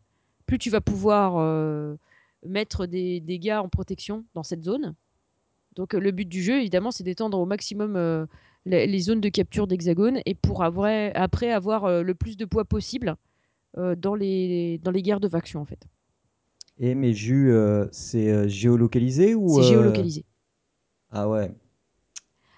plus 0.47 0.59
tu 0.59 0.71
vas 0.71 0.81
pouvoir 0.81 1.37
euh, 1.39 1.97
mettre 2.45 2.87
des, 2.87 3.21
des 3.21 3.39
gars 3.39 3.62
en 3.62 3.69
protection 3.69 4.25
dans 4.35 4.43
cette 4.43 4.62
zone. 4.62 4.95
Donc 5.77 5.93
le 5.95 6.11
but 6.11 6.29
du 6.29 6.43
jeu, 6.43 6.59
évidemment, 6.59 6.91
c'est 6.91 7.05
d'étendre 7.05 7.39
au 7.39 7.47
maximum 7.47 7.97
euh, 7.97 8.27
les, 8.64 8.87
les 8.87 9.01
zones 9.01 9.21
de 9.21 9.29
capture 9.29 9.67
d'hexagones 9.67 10.21
et 10.27 10.35
pour 10.35 10.64
avoir- 10.64 11.11
après 11.14 11.51
avoir 11.53 11.85
euh, 11.85 12.03
le 12.03 12.14
plus 12.14 12.37
de 12.37 12.45
poids 12.45 12.64
possible 12.64 13.17
dans, 13.77 14.14
les, 14.14 14.79
dans 14.79 14.91
les 14.91 15.03
guerres 15.03 15.21
de 15.21 15.29
faction 15.29 15.61
en 15.61 15.67
fait. 15.67 15.87
Et 16.79 16.95
mais 16.95 17.12
Jus, 17.12 17.53
c'est 17.93 18.49
géolocalisé 18.49 19.35
ou 19.35 19.49
C'est 19.61 19.69
géolocalisé. 19.69 20.25
Ah 21.11 21.29
ouais. 21.29 21.51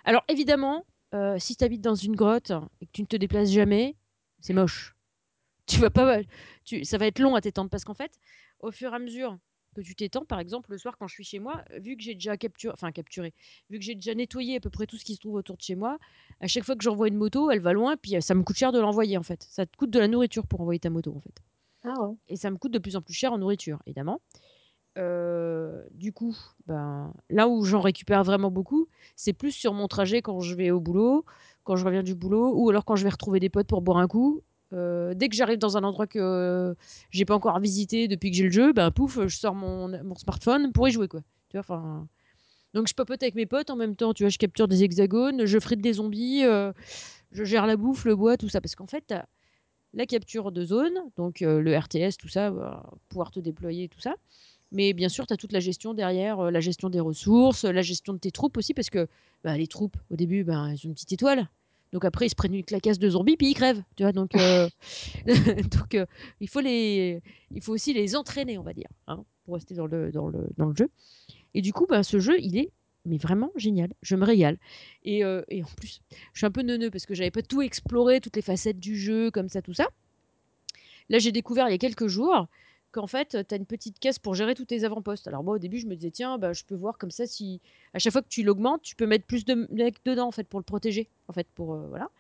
Alors 0.05 0.25
évidemment, 0.29 0.85
euh, 1.15 1.39
si 1.39 1.57
tu 1.57 1.65
habites 1.65 1.83
dans 1.83 1.95
une 1.95 2.17
grotte 2.17 2.53
et 2.81 2.87
que 2.87 2.93
tu 2.93 3.03
ne 3.03 3.07
te 3.07 3.17
déplaces 3.17 3.51
jamais, 3.51 3.97
c'est 4.41 4.55
moche. 4.55 4.95
Tu 5.69 5.81
vas 5.81 5.91
pas, 5.91 6.21
tu, 6.65 6.83
ça 6.87 6.97
va 6.97 7.07
être 7.07 7.19
long 7.19 7.35
à 7.35 7.43
t'étendre 7.43 7.69
parce 7.69 7.85
qu'en 7.85 7.93
fait, 7.93 8.19
au 8.61 8.71
fur 8.71 8.91
et 8.91 8.97
à 8.97 8.99
mesure 8.99 9.37
que 9.75 9.83
tu 9.83 9.95
t'étends, 9.95 10.25
par 10.25 10.41
exemple, 10.41 10.71
le 10.71 10.79
soir 10.79 10.97
quand 10.99 11.07
je 11.07 11.13
suis 11.13 11.25
chez 11.25 11.39
moi, 11.39 11.63
vu 11.79 11.95
que 11.95 12.03
j'ai 12.03 12.15
déjà 12.15 12.39
capturé, 12.39 12.73
enfin 12.73 12.91
capturé, 12.91 13.35
vu 13.69 13.79
que 13.79 13.85
j'ai 13.85 13.95
déjà 13.95 14.15
nettoyé 14.15 14.57
à 14.57 14.61
peu 14.61 14.71
près 14.71 14.87
tout 14.87 14.97
ce 14.97 15.05
qui 15.05 15.15
se 15.15 15.21
trouve 15.21 15.35
autour 15.35 15.59
de 15.59 15.63
chez 15.63 15.75
moi, 15.75 15.99
à 16.41 16.47
chaque 16.47 16.65
fois 16.65 16.75
que 16.75 16.83
j'envoie 16.83 17.09
une 17.09 17.17
moto, 17.17 17.51
elle 17.51 17.61
va 17.61 17.75
loin, 17.75 17.99
puis 17.99 18.17
euh, 18.17 18.21
ça 18.21 18.35
me 18.35 18.43
coûte 18.43 18.57
cher 18.57 18.73
de 18.73 18.81
l'envoyer 18.81 19.19
en 19.19 19.23
fait. 19.23 19.47
Ça 19.51 19.67
te 19.67 19.77
coûte 19.77 19.91
de 19.91 19.99
la 19.99 20.09
nourriture 20.09 20.47
pour 20.47 20.63
envoyer 20.63 20.81
ta 20.81 20.89
moto 20.91 21.15
en 21.15 21.21
fait. 21.21 21.43
Ah 21.85 21.95
ouais. 22.03 22.17
et 22.29 22.37
ça 22.37 22.51
me 22.51 22.57
coûte 22.57 22.73
de 22.73 22.79
plus 22.79 22.97
en 22.97 23.03
plus 23.03 23.15
cher 23.15 23.33
en 23.33 23.39
nourriture, 23.39 23.81
évidemment. 23.87 24.21
Euh, 24.97 25.85
du 25.93 26.13
coup, 26.13 26.37
ben, 26.67 27.13
là 27.31 27.49
où 27.49 27.65
j'en 27.65 27.81
récupère 27.81 28.25
vraiment 28.25 28.51
beaucoup, 28.51 28.89
c'est 29.15 29.33
plus 29.33 29.53
sur 29.53 29.73
mon 29.73 29.87
trajet 29.87 30.23
quand 30.23 30.41
je 30.41 30.55
vais 30.55 30.71
au 30.71 30.81
boulot, 30.81 31.25
quand 31.65 31.77
je 31.77 31.85
reviens 31.85 32.03
du 32.03 32.15
boulot, 32.15 32.53
ou 32.57 32.71
alors 32.71 32.85
quand 32.85 32.97
je 32.97 33.05
vais 33.05 33.11
retrouver 33.11 33.39
des 33.41 33.49
potes 33.49 33.69
pour 33.69 33.83
boire 33.83 33.99
un 33.99 34.09
coup. 34.09 34.43
Euh, 34.75 35.15
dès 35.15 35.29
que 35.29 35.37
j'arrive 35.37 35.59
dans 35.59 35.79
un 35.79 35.85
endroit 35.85 36.07
que 36.07 36.75
j'ai 37.11 37.25
pas 37.25 37.35
encore 37.35 37.59
visité 37.59 38.07
depuis 38.07 38.31
que 38.31 38.37
j'ai 38.37 38.45
le 38.45 38.51
jeu, 38.51 38.73
ben 38.73 38.91
pouf, 38.91 39.19
je 39.27 39.37
sors 39.37 39.55
mon, 39.55 40.15
smartphone 40.17 40.73
pour 40.73 40.89
y 40.89 40.91
jouer 40.91 41.09
quoi. 41.09 41.21
Tu 41.49 41.57
vois, 41.57 41.61
enfin. 41.61 42.09
Donc 42.75 42.87
je 42.87 42.95
papote 42.95 43.23
avec 43.23 43.35
mes 43.35 43.47
potes 43.47 43.71
en 43.71 43.77
même 43.77 43.97
temps, 43.97 44.13
tu 44.13 44.25
vois, 44.25 44.31
je 44.31 44.37
capture 44.37 44.69
des 44.69 44.85
hexagones, 44.85 45.47
je 45.47 45.59
frite 45.59 45.81
des 45.81 45.95
zombies, 45.95 46.45
euh, 46.45 46.73
je 47.33 47.45
gère 47.45 47.67
la 47.67 47.77
bouffe, 47.77 48.05
le 48.05 48.15
bois, 48.15 48.37
tout 48.37 48.51
ça, 48.51 48.61
parce 48.61 48.75
qu'en 48.75 48.87
fait, 48.87 49.15
la 49.95 50.07
capture 50.07 50.53
de 50.53 50.65
zone, 50.67 50.93
donc 51.17 51.41
le 51.41 51.79
RTS, 51.79 52.19
tout 52.19 52.29
ça, 52.29 52.51
va 52.51 52.91
pouvoir 53.09 53.31
te 53.31 53.41
déployer, 53.41 53.89
tout 53.89 54.01
ça. 54.01 54.17
Mais 54.73 54.93
bien 54.93 55.09
sûr, 55.09 55.27
tu 55.27 55.33
as 55.33 55.37
toute 55.37 55.53
la 55.53 55.61
gestion 55.61 55.95
derrière, 55.95 56.41
euh, 56.41 56.51
la 56.51 56.61
gestion 56.61 56.91
des 56.91 57.01
ressources, 57.01 57.65
la 57.65 57.83
gestion 57.83 58.13
de 58.13 58.19
tes 58.19 58.31
troupes 58.31 58.57
aussi, 58.57 58.75
parce 58.75 58.91
que 58.91 59.09
bah, 59.45 59.57
les 59.57 59.67
troupes, 59.67 59.97
au 60.11 60.17
début, 60.17 60.45
bah, 60.45 60.69
elles 60.71 60.79
ont 60.79 60.89
une 60.89 60.95
petite 60.95 61.13
étoile. 61.13 61.49
Donc 61.93 62.05
après, 62.05 62.27
ils 62.27 62.31
se 62.31 62.35
prennent 62.35 62.55
une 62.55 62.65
clacasse 62.65 62.99
de 62.99 63.09
zombies, 63.09 63.37
puis 63.37 63.51
ils 63.51 63.55
crèvent. 63.55 63.83
Tu 63.97 64.03
vois, 64.03 64.13
donc 64.13 64.35
euh, 64.35 64.69
donc 65.27 65.95
euh, 65.95 66.05
il, 66.41 66.49
faut 66.49 66.61
les, 66.61 67.23
il 67.51 67.63
faut 67.63 67.73
aussi 67.73 67.95
les 67.95 68.15
entraîner, 68.15 68.59
on 68.59 68.63
va 68.63 68.75
dire, 68.75 68.89
hein, 69.07 69.25
pour 69.45 69.55
rester 69.55 69.75
dans 69.75 69.87
le, 69.87 70.13
dans, 70.13 70.29
le, 70.29 70.49
dans 70.57 70.67
le 70.67 70.77
jeu. 70.77 70.91
Et 71.55 71.63
du 71.63 71.73
coup, 71.73 71.87
ben, 71.87 72.03
ce 72.03 72.19
jeu, 72.19 72.39
il 72.41 72.59
est 72.59 72.71
mais 73.05 73.17
vraiment 73.17 73.51
génial. 73.57 73.91
Je 74.03 74.17
me 74.17 74.25
régale. 74.25 74.59
Et, 75.05 75.25
euh, 75.25 75.43
et 75.49 75.63
en 75.63 75.69
plus, 75.77 76.03
je 76.33 76.39
suis 76.39 76.47
un 76.47 76.51
peu 76.51 76.63
neuneux 76.63 76.91
parce 76.91 77.07
que 77.07 77.15
j'avais 77.15 77.31
pas 77.31 77.43
tout 77.43 77.63
exploré, 77.63 78.21
toutes 78.21 78.37
les 78.37 78.43
facettes 78.43 78.79
du 78.79 78.97
jeu, 78.97 79.31
comme 79.31 79.49
ça, 79.49 79.63
tout 79.63 79.73
ça. 79.73 79.89
Là, 81.09 81.19
j'ai 81.19 81.33
découvert 81.33 81.69
il 81.69 81.73
y 81.73 81.75
a 81.75 81.79
quelques 81.79 82.07
jours 82.07 82.49
qu'en 82.93 83.07
fait, 83.07 83.37
tu 83.47 83.55
as 83.55 83.57
une 83.57 83.67
petite 83.67 83.99
caisse 83.99 84.19
pour 84.19 84.35
gérer 84.35 84.55
tous 84.55 84.65
tes 84.65 84.85
avant-postes. 84.85 85.29
Alors 85.29 85.45
moi, 85.45 85.55
au 85.55 85.59
début, 85.59 85.79
je 85.79 85.87
me 85.87 85.95
disais, 85.95 86.11
tiens, 86.11 86.39
bah, 86.39 86.53
je 86.53 86.65
peux 86.65 86.75
voir 86.75 86.99
comme 86.99 87.11
ça 87.11 87.27
si 87.27 87.61
à 87.95 87.99
chaque 87.99 88.13
fois 88.13 88.23
que 88.23 88.29
tu 88.29 88.43
l'augmentes, 88.43 88.83
tu 88.83 88.97
peux 88.97 89.07
mettre 89.07 89.27
plus 89.27 89.45
de 89.45 89.67
mecs 89.71 90.05
dedans, 90.05 90.29
en 90.29 90.33
fait, 90.33 90.45
pour 90.45 90.61
le 90.61 90.65
protéger, 90.65 91.09
en 91.29 91.33
fait, 91.33 91.47
pour 91.55 91.75
euh, 91.75 91.87
voilà. 91.89 92.11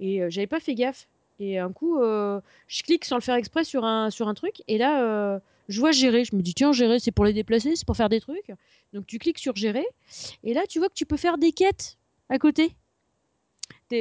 Et 0.00 0.22
euh, 0.22 0.30
j'avais 0.30 0.46
pas 0.46 0.60
fait 0.60 0.74
gaffe. 0.74 1.08
Et 1.40 1.58
un 1.58 1.72
coup, 1.72 1.98
euh, 2.00 2.40
je 2.66 2.82
clique 2.82 3.04
sans 3.04 3.16
le 3.16 3.22
faire 3.22 3.36
exprès 3.36 3.62
sur 3.62 3.84
un, 3.84 4.10
sur 4.10 4.26
un 4.26 4.34
truc, 4.34 4.62
et 4.66 4.76
là, 4.76 5.40
je 5.68 5.78
vois 5.78 5.92
gérer. 5.92 6.24
Je 6.24 6.34
me 6.34 6.42
dis, 6.42 6.52
tiens, 6.52 6.72
gérer, 6.72 6.98
c'est 6.98 7.12
pour 7.12 7.24
les 7.24 7.32
déplacer, 7.32 7.76
c'est 7.76 7.86
pour 7.86 7.96
faire 7.96 8.08
des 8.08 8.20
trucs. 8.20 8.52
Donc 8.92 9.06
tu 9.06 9.18
cliques 9.18 9.38
sur 9.38 9.54
gérer, 9.54 9.86
et 10.42 10.52
là, 10.52 10.62
tu 10.68 10.80
vois 10.80 10.88
que 10.88 10.94
tu 10.94 11.06
peux 11.06 11.16
faire 11.16 11.38
des 11.38 11.52
quêtes 11.52 11.96
à 12.28 12.38
côté. 12.38 12.74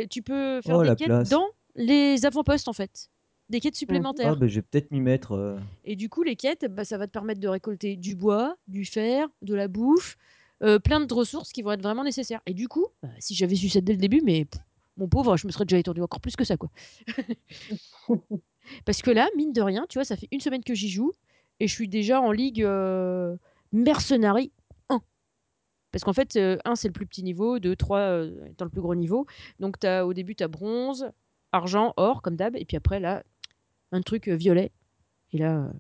Tu 0.10 0.24
peux 0.24 0.62
faire 0.62 0.78
Oh, 0.78 0.84
des 0.84 0.96
quêtes 0.96 1.30
dans 1.30 1.48
les 1.76 2.26
avant-postes, 2.26 2.68
en 2.68 2.74
fait. 2.74 3.10
Des 3.50 3.62
quêtes 3.62 3.76
supplémentaires. 3.76 4.34
Ah, 4.34 4.36
bah, 4.36 4.48
je 4.48 4.56
vais 4.56 4.62
peut-être 4.62 4.92
m'y 4.92 5.00
mettre. 5.00 5.32
euh. 5.34 5.58
Et 5.86 5.96
du 5.96 6.10
coup, 6.10 6.24
les 6.24 6.36
quêtes, 6.36 6.66
bah, 6.70 6.84
ça 6.84 6.98
va 6.98 7.08
te 7.08 7.12
permettre 7.12 7.40
de 7.40 7.48
récolter 7.48 7.96
du 7.96 8.16
bois, 8.16 8.58
du 8.68 8.84
fer, 8.84 9.28
de 9.42 9.56
la 9.56 9.68
bouffe, 9.70 10.18
euh, 10.64 10.80
plein 10.80 11.00
de 11.00 11.14
ressources 11.14 11.52
qui 11.54 11.62
vont 11.62 11.72
être 11.72 11.82
vraiment 11.82 12.04
nécessaires. 12.04 12.42
Et 12.46 12.54
du 12.54 12.68
coup, 12.68 12.88
bah, 13.02 13.10
si 13.20 13.36
j'avais 13.36 13.56
su 13.56 13.70
ça 13.70 13.80
dès 13.80 13.94
le 13.94 14.00
début, 14.00 14.22
mais 14.24 14.46
pff, 14.46 14.62
mon 14.98 15.08
pauvre, 15.08 15.38
je 15.38 15.48
me 15.48 15.52
serais 15.52 15.64
déjà 15.66 15.78
étendu 15.78 16.02
encore 16.02 16.20
plus 16.20 16.36
que 16.36 16.44
ça, 16.44 16.58
quoi. 16.58 16.70
Parce 18.86 19.02
que 19.02 19.12
là, 19.12 19.30
mine 19.38 19.54
de 19.54 19.62
rien, 19.62 19.86
tu 19.88 19.98
vois, 19.98 20.04
ça 20.06 20.18
fait 20.18 20.28
une 20.32 20.42
semaine 20.42 20.64
que 20.64 20.74
j'y 20.74 20.90
joue 20.90 21.14
et 21.60 21.68
je 21.68 21.74
suis 21.74 21.88
déjà 21.88 22.20
en 22.20 22.32
ligue 22.32 22.64
euh, 22.64 23.38
mercenary 23.72 24.52
1. 24.90 25.00
Parce 25.92 26.04
qu'en 26.04 26.14
fait, 26.14 26.38
1 26.38 26.76
c'est 26.76 26.90
le 26.90 26.94
plus 26.94 27.06
petit 27.06 27.24
niveau, 27.24 27.60
2, 27.60 27.76
3 27.78 28.26
étant 28.50 28.66
le 28.66 28.72
plus 28.72 28.82
gros 28.82 28.96
niveau. 28.96 29.26
Donc 29.60 29.84
as, 29.86 30.06
au 30.06 30.14
début, 30.14 30.36
tu 30.36 30.44
as 30.44 30.50
bronze, 30.50 31.10
argent, 31.54 31.94
or, 31.96 32.22
comme 32.22 32.36
d'hab, 32.36 32.56
et 32.58 32.66
puis 32.66 32.76
après, 32.76 33.00
là, 33.00 33.24
un 33.92 34.02
truc 34.02 34.28
euh, 34.28 34.36
violet. 34.36 34.72
Et 35.34 35.38
là, 35.38 35.58
euh, 35.58 35.72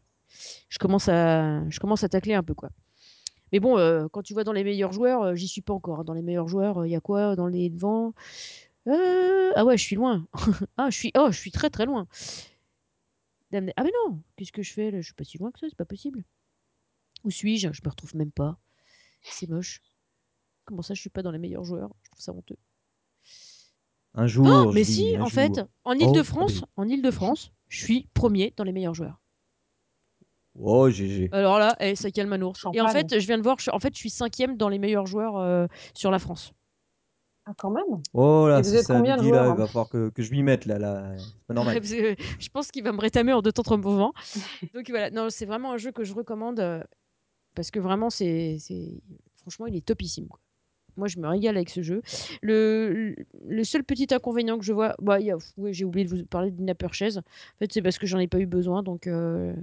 je 0.70 0.78
commence 0.80 1.08
à, 1.10 1.68
je 1.70 1.80
commence 1.80 2.04
à 2.04 2.10
tacler 2.10 2.34
un 2.34 2.44
peu, 2.44 2.54
quoi. 2.54 2.70
Mais 3.54 3.60
bon, 3.60 3.78
euh, 3.78 4.08
quand 4.12 4.22
tu 4.24 4.34
vois 4.34 4.44
dans 4.44 4.52
les 4.52 4.64
meilleurs 4.64 4.92
joueurs, 4.92 5.22
euh, 5.24 5.36
j'y 5.36 5.48
suis 5.48 5.62
pas 5.62 5.74
encore. 5.74 6.00
hein. 6.02 6.04
Dans 6.04 6.14
les 6.14 6.22
meilleurs 6.22 6.48
joueurs, 6.50 6.86
il 6.86 6.90
y 6.92 6.96
a 6.96 7.00
quoi 7.02 7.36
dans 7.36 7.48
les 7.48 7.70
devants? 7.70 8.14
Ah 9.56 9.66
ouais, 9.66 9.78
je 9.78 9.84
suis 9.84 9.96
loin. 9.96 10.28
ah, 10.78 10.90
je 10.90 10.98
suis, 10.98 11.12
oh, 11.18 11.28
je 11.32 11.38
suis 11.38 11.52
très 11.52 11.70
très 11.70 11.86
loin. 11.86 12.08
Ah 13.54 13.62
mais 13.62 13.74
non, 13.78 14.22
qu'est-ce 14.36 14.52
que 14.52 14.62
je 14.64 14.74
fais 14.74 14.92
là? 14.92 15.00
Je 15.00 15.06
suis 15.06 15.14
pas 15.14 15.24
si 15.24 15.38
loin 15.38 15.52
que 15.52 15.60
ça, 15.60 15.68
c'est 15.70 15.78
pas 15.78 15.86
possible. 15.86 16.24
Où 17.24 17.32
suis-je? 17.32 17.72
Je 17.72 17.82
me 17.84 17.90
retrouve 17.90 18.16
même 18.16 18.32
pas. 18.32 18.58
C'est 19.22 19.50
moche. 19.50 19.82
Comment 20.66 20.82
ça, 20.82 20.94
je 20.94 21.00
suis 21.02 21.10
pas 21.10 21.22
dans 21.24 21.32
les 21.32 21.40
meilleurs 21.40 21.64
joueurs? 21.64 21.90
Je 22.04 22.10
trouve 22.12 22.22
ça 22.22 22.34
honteux. 22.34 22.58
Un 24.14 24.28
jour. 24.28 24.48
Oh, 24.50 24.72
mais 24.74 24.84
si, 24.84 25.18
en 25.18 25.28
fait, 25.28 25.60
en 25.86 25.94
Oh, 25.94 26.00
Ile-de-France, 26.00 26.58
allez. 26.58 26.66
en 26.76 26.88
Ile-de-France, 26.90 27.52
je 27.70 27.84
suis 27.84 28.08
premier 28.14 28.54
dans 28.58 28.64
les 28.64 28.72
meilleurs 28.72 28.94
joueurs. 28.94 29.20
Oh, 30.60 30.90
GG. 30.90 31.30
Alors 31.32 31.60
là, 31.60 31.76
eh, 31.80 31.96
ça 31.96 32.10
calme 32.10 32.34
un 32.34 32.42
ours. 32.42 32.66
Et 32.74 32.82
en 32.82 32.88
fait, 32.88 33.20
je 33.20 33.28
viens 33.28 33.38
de 33.38 33.44
voir, 33.44 33.60
je- 33.60 33.70
en 33.72 33.80
fait, 33.80 33.94
je 33.94 34.00
suis 34.00 34.10
cinquième 34.10 34.58
dans 34.58 34.70
les 34.70 34.80
meilleurs 34.80 35.06
joueurs 35.06 35.38
euh, 35.38 35.68
sur 35.94 36.10
la 36.10 36.18
France. 36.20 36.52
Ah, 37.46 37.54
quand 37.58 37.70
même. 37.70 37.86
Oh 38.14 38.48
là, 38.48 38.62
c'est 38.64 38.76
êtes 38.78 38.86
ça, 38.88 38.96
combien 38.98 39.16
de 39.16 39.22
Lydie, 39.22 39.32
là, 39.32 39.44
joueurs, 39.44 39.56
il 39.56 39.60
va 39.60 39.68
falloir 39.68 39.90
que, 39.90 40.10
que 40.10 40.24
je 40.24 40.32
m'y 40.32 40.42
mette, 40.44 40.66
là, 40.66 40.80
là. 40.80 41.16
C'est 41.18 41.46
pas 41.48 41.54
normal. 41.54 41.76
Je 42.40 42.50
pense 42.50 42.72
qu'il 42.72 42.84
va 42.84 42.92
me 42.92 43.00
rétamer 43.00 43.34
en 43.34 43.42
deux 43.42 43.52
temps 43.54 43.64
trois 43.64 43.78
mouvements. 43.78 44.14
Donc 44.74 44.90
voilà, 44.90 45.12
non, 45.12 45.30
c'est 45.30 45.46
vraiment 45.46 45.72
un 45.74 45.78
jeu 45.78 45.92
que 45.92 46.04
je 46.04 46.14
recommande 46.14 46.60
euh, 46.60 46.84
parce 47.56 47.72
que 47.72 47.80
vraiment, 47.80 48.10
c'est, 48.10 48.58
c'est- 48.60 49.00
franchement, 49.38 49.68
il 49.68 49.76
est 49.76 49.86
topissime. 49.86 50.28
quoi. 50.28 50.40
Moi, 50.98 51.08
je 51.08 51.20
me 51.20 51.28
régale 51.28 51.56
avec 51.58 51.70
ce 51.70 51.82
jeu. 51.82 52.02
Le, 52.42 53.16
seul 53.64 53.84
petit 53.84 54.08
inconvénient 54.12 54.58
que 54.58 54.66
je 54.66 54.74
vois, 54.74 54.96
bah, 55.00 55.20
j'ai 55.72 55.86
oublié 55.86 56.06
de 56.06 56.10
vous 56.10 56.26
parler 56.26 56.52
d'Ina 56.52 56.76
Purchase. 56.76 57.18
En 57.18 57.58
fait, 57.60 57.72
c'est 57.72 57.82
parce 57.82 57.98
que 57.98 58.08
j'en 58.08 58.20
ai 58.20 58.28
pas 58.28 58.40
eu 58.40 58.46
besoin. 58.46 58.84
Donc, 58.84 59.08
euh, 59.08 59.54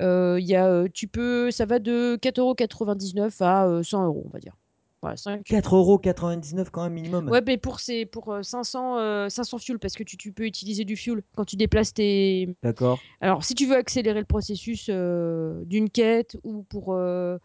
euh, 0.00 0.38
y 0.40 0.54
a, 0.54 0.68
euh, 0.68 0.88
tu 0.92 1.08
peux, 1.08 1.50
ça 1.50 1.66
va 1.66 1.78
de 1.78 2.16
4,99€ 2.16 3.42
à 3.42 3.66
euh, 3.66 3.82
100 3.82 4.06
euros, 4.06 4.24
on 4.26 4.30
va 4.30 4.38
dire. 4.38 4.56
Voilà, 5.02 5.16
5, 5.16 5.44
4,99€ 5.44 6.70
quand 6.70 6.84
même 6.84 6.92
minimum. 6.92 7.28
Ouais, 7.28 7.42
mais 7.44 7.56
pour, 7.56 7.80
ces, 7.80 8.06
pour 8.06 8.32
euh, 8.32 8.44
500, 8.44 8.98
euh, 8.98 9.28
500 9.28 9.58
fuel, 9.58 9.78
parce 9.80 9.94
que 9.94 10.04
tu, 10.04 10.16
tu 10.16 10.30
peux 10.30 10.44
utiliser 10.44 10.84
du 10.84 10.96
fuel 10.96 11.22
quand 11.34 11.44
tu 11.44 11.56
déplaces 11.56 11.92
tes. 11.92 12.48
D'accord. 12.62 13.00
Alors, 13.20 13.44
si 13.44 13.56
tu 13.56 13.66
veux 13.66 13.74
accélérer 13.74 14.20
le 14.20 14.26
processus 14.26 14.86
euh, 14.88 15.64
d'une 15.64 15.90
quête 15.90 16.36
ou 16.44 16.62
pour, 16.62 16.94
euh, 16.94 17.38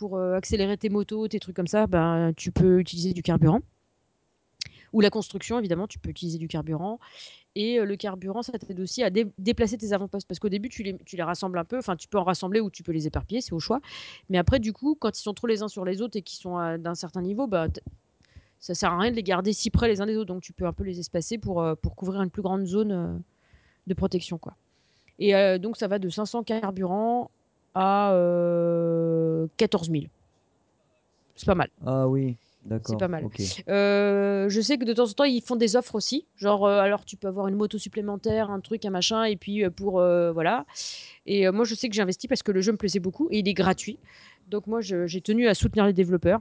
pour 0.00 0.16
euh, 0.16 0.34
accélérer 0.34 0.78
tes 0.78 0.88
motos, 0.88 1.28
tes 1.28 1.38
trucs 1.38 1.54
comme 1.54 1.66
ça, 1.66 1.86
ben, 1.86 2.32
tu 2.34 2.50
peux 2.50 2.80
utiliser 2.80 3.12
du 3.12 3.22
carburant. 3.22 3.60
Ou 4.94 5.02
la 5.02 5.10
construction, 5.10 5.58
évidemment, 5.58 5.86
tu 5.86 5.98
peux 5.98 6.08
utiliser 6.08 6.38
du 6.38 6.48
carburant. 6.48 6.98
Et 7.54 7.78
euh, 7.78 7.84
le 7.84 7.96
carburant, 7.96 8.42
ça 8.42 8.58
t'aide 8.58 8.80
aussi 8.80 9.02
à 9.02 9.10
dé- 9.10 9.26
déplacer 9.36 9.76
tes 9.76 9.92
avant-postes. 9.92 10.26
Parce 10.26 10.38
qu'au 10.38 10.48
début, 10.48 10.70
tu 10.70 10.82
les, 10.82 11.22
rassembles 11.22 11.58
un 11.58 11.66
peu. 11.66 11.76
Enfin, 11.76 11.96
tu 11.96 12.08
peux 12.08 12.16
en 12.16 12.24
rassembler 12.24 12.60
ou 12.60 12.70
tu 12.70 12.82
peux 12.82 12.92
les 12.92 13.06
éparpiller, 13.06 13.42
c'est 13.42 13.52
au 13.52 13.60
choix. 13.60 13.80
Mais 14.30 14.38
après, 14.38 14.58
du 14.58 14.72
coup, 14.72 14.96
quand 14.98 15.18
ils 15.18 15.22
sont 15.22 15.34
trop 15.34 15.46
les 15.46 15.60
uns 15.62 15.68
sur 15.68 15.84
les 15.84 16.00
autres 16.00 16.16
et 16.16 16.22
qu'ils 16.22 16.40
sont 16.40 16.78
d'un 16.78 16.94
certain 16.94 17.20
niveau, 17.20 17.46
bah, 17.46 17.66
ça 18.58 18.74
sert 18.74 18.94
à 18.94 18.98
rien 18.98 19.10
de 19.10 19.16
les 19.16 19.22
garder 19.22 19.52
si 19.52 19.68
près 19.68 19.86
les 19.86 20.00
uns 20.00 20.06
des 20.06 20.16
autres. 20.16 20.32
Donc, 20.32 20.42
tu 20.42 20.54
peux 20.54 20.64
un 20.64 20.72
peu 20.72 20.84
les 20.84 20.98
espacer 20.98 21.36
pour, 21.36 21.60
euh, 21.60 21.74
couvrir 21.94 22.22
une 22.22 22.30
plus 22.30 22.42
grande 22.42 22.64
zone 22.64 23.22
de 23.86 23.94
protection. 23.94 24.38
Quoi. 24.38 24.56
Et 25.18 25.58
donc, 25.58 25.76
ça 25.76 25.88
va 25.88 25.98
de 25.98 26.08
500 26.08 26.42
carburants 26.44 27.30
à 27.74 28.12
euh, 28.12 29.46
14 29.56 29.90
000. 29.90 30.04
C'est 31.36 31.46
pas 31.46 31.54
mal. 31.54 31.70
Ah 31.86 32.06
oui, 32.08 32.36
d'accord. 32.66 32.98
pas 32.98 33.08
mal. 33.08 33.24
Euh, 33.68 34.48
je 34.48 34.60
sais 34.60 34.76
que 34.76 34.84
de 34.84 34.92
temps 34.92 35.04
en 35.08 35.12
temps, 35.12 35.24
ils 35.24 35.40
font 35.42 35.56
des 35.56 35.76
offres 35.76 35.94
aussi. 35.94 36.26
Genre, 36.36 36.66
euh, 36.66 36.80
alors 36.80 37.04
tu 37.04 37.16
peux 37.16 37.28
avoir 37.28 37.48
une 37.48 37.56
moto 37.56 37.78
supplémentaire, 37.78 38.50
un 38.50 38.60
truc, 38.60 38.84
un 38.84 38.90
machin, 38.90 39.24
et 39.24 39.36
puis 39.36 39.64
euh, 39.64 39.70
pour. 39.70 40.00
euh, 40.00 40.32
voilà. 40.32 40.66
Et 41.26 41.46
euh, 41.46 41.52
moi, 41.52 41.64
je 41.64 41.74
sais 41.74 41.88
que 41.88 41.94
j'ai 41.94 42.02
investi 42.02 42.28
parce 42.28 42.42
que 42.42 42.52
le 42.52 42.60
jeu 42.60 42.72
me 42.72 42.76
plaisait 42.76 42.98
beaucoup 43.00 43.28
et 43.30 43.38
il 43.38 43.48
est 43.48 43.54
gratuit. 43.54 43.98
Donc, 44.48 44.66
moi, 44.66 44.80
j'ai 44.80 45.20
tenu 45.20 45.46
à 45.48 45.54
soutenir 45.54 45.86
les 45.86 45.92
développeurs. 45.92 46.40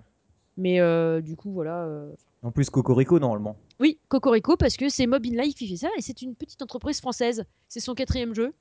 Mais 0.58 0.82
euh, 0.82 1.22
du 1.22 1.38
coup, 1.38 1.52
voilà. 1.52 1.84
euh, 1.84 2.12
En 2.44 2.52
plus, 2.52 2.70
Cocorico, 2.70 3.18
normalement. 3.20 3.56
Oui, 3.80 3.98
Cocorico, 4.10 4.58
parce 4.58 4.76
que 4.76 4.90
c'est 4.90 5.08
Mob 5.08 5.26
in 5.26 5.42
Life 5.42 5.56
qui 5.56 5.70
fait 5.70 5.78
ça 5.78 5.88
et 5.98 6.02
c'est 6.02 6.22
une 6.22 6.36
petite 6.36 6.62
entreprise 6.62 7.00
française. 7.00 7.46
C'est 7.70 7.80
son 7.80 7.94
quatrième 7.94 8.36
jeu. 8.36 8.52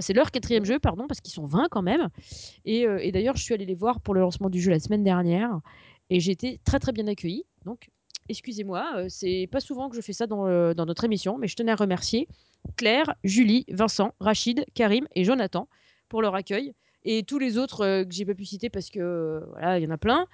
C'est 0.00 0.12
leur 0.12 0.30
quatrième 0.30 0.64
jeu, 0.64 0.78
pardon, 0.78 1.06
parce 1.08 1.20
qu'ils 1.20 1.32
sont 1.34 1.46
20 1.46 1.68
quand 1.70 1.82
même. 1.82 2.08
Et, 2.64 2.86
euh, 2.86 2.98
et 3.02 3.10
d'ailleurs, 3.12 3.36
je 3.36 3.42
suis 3.42 3.54
allée 3.54 3.66
les 3.66 3.74
voir 3.74 4.00
pour 4.00 4.14
le 4.14 4.20
lancement 4.20 4.48
du 4.50 4.60
jeu 4.60 4.70
la 4.70 4.78
semaine 4.78 5.02
dernière 5.02 5.60
et 6.10 6.20
j'ai 6.20 6.32
été 6.32 6.60
très 6.64 6.78
très 6.78 6.92
bien 6.92 7.06
accueillie. 7.08 7.44
Donc, 7.64 7.88
excusez-moi, 8.28 8.84
euh, 8.96 9.06
c'est 9.08 9.48
pas 9.50 9.60
souvent 9.60 9.88
que 9.88 9.96
je 9.96 10.00
fais 10.00 10.12
ça 10.12 10.26
dans, 10.26 10.46
le- 10.46 10.74
dans 10.74 10.86
notre 10.86 11.04
émission, 11.04 11.36
mais 11.38 11.48
je 11.48 11.56
tenais 11.56 11.72
à 11.72 11.76
remercier 11.76 12.28
Claire, 12.76 13.14
Julie, 13.24 13.64
Vincent, 13.70 14.12
Rachid, 14.20 14.64
Karim 14.74 15.06
et 15.14 15.24
Jonathan 15.24 15.68
pour 16.08 16.22
leur 16.22 16.34
accueil 16.34 16.74
et 17.04 17.22
tous 17.22 17.38
les 17.38 17.58
autres 17.58 17.82
euh, 17.84 18.04
que 18.04 18.12
j'ai 18.12 18.24
pas 18.24 18.34
pu 18.34 18.44
citer 18.44 18.70
parce 18.70 18.90
que 18.90 19.00
euh, 19.00 19.40
voilà, 19.52 19.78
il 19.78 19.84
y 19.84 19.86
en 19.86 19.90
a 19.90 19.98
plein. 19.98 20.26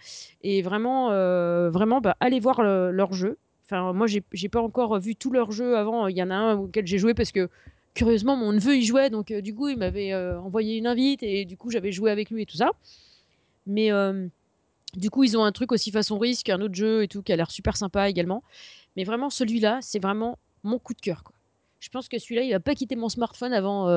Et 0.42 0.62
vraiment, 0.62 1.11
euh, 1.12 1.70
vraiment, 1.70 2.00
bah, 2.00 2.16
allez 2.20 2.40
voir 2.40 2.62
le- 2.62 2.90
leur 2.90 3.12
jeu. 3.12 3.38
Enfin, 3.66 3.92
moi, 3.92 4.07
j'ai 4.07 4.48
pas 4.50 4.61
encore 4.61 4.98
vu 4.98 5.16
tous 5.16 5.30
leurs 5.30 5.52
jeux 5.52 5.76
avant. 5.76 6.07
Il 6.07 6.16
y 6.16 6.22
en 6.22 6.30
a 6.30 6.34
un 6.34 6.57
auquel 6.59 6.86
j'ai 6.86 6.98
joué 6.98 7.14
parce 7.14 7.32
que 7.32 7.48
curieusement, 7.95 8.36
mon 8.36 8.53
neveu 8.53 8.76
y 8.76 8.84
jouait, 8.84 9.09
donc 9.09 9.30
euh, 9.30 9.40
du 9.40 9.55
coup, 9.55 9.68
il 9.68 9.78
m'avait 9.78 10.12
euh, 10.12 10.38
envoyé 10.40 10.76
une 10.76 10.86
invite 10.86 11.22
et 11.22 11.45
du 11.45 11.57
coup, 11.57 11.70
j'avais 11.70 11.92
joué 11.92 12.11
avec 12.11 12.30
lui 12.30 12.42
et 12.42 12.47
tout 12.47 12.57
ça. 12.57 12.70
Mais 13.66 13.92
euh, 13.92 14.26
du 14.95 15.11
coup, 15.11 15.24
ils 15.24 15.36
ont 15.38 15.45
un 15.45 15.53
truc 15.53 15.72
aussi 15.72 15.90
façon 15.90 16.18
risque, 16.18 16.49
un 16.51 16.61
autre 16.61 16.74
jeu 16.74 17.03
et 17.03 17.09
tout 17.09 17.22
qui 17.22 17.32
a 17.32 17.36
l'air 17.36 17.51
super 17.51 17.76
sympa 17.76 18.11
également. 18.11 18.42
Mais 18.97 19.05
vraiment, 19.05 19.30
celui-là, 19.30 19.78
c'est 19.80 20.01
vraiment 20.01 20.38
mon 20.62 20.78
coup 20.78 20.92
de 20.92 21.01
cœur. 21.01 21.24
Quoi. 21.24 21.34
Je 21.80 21.88
pense 21.88 22.09
que 22.09 22.18
celui-là, 22.18 22.42
il 22.42 22.51
va 22.51 22.61
pas 22.61 22.74
quitter 22.74 22.97
mon 22.97 23.09
smartphone 23.09 23.53
avant, 23.53 23.88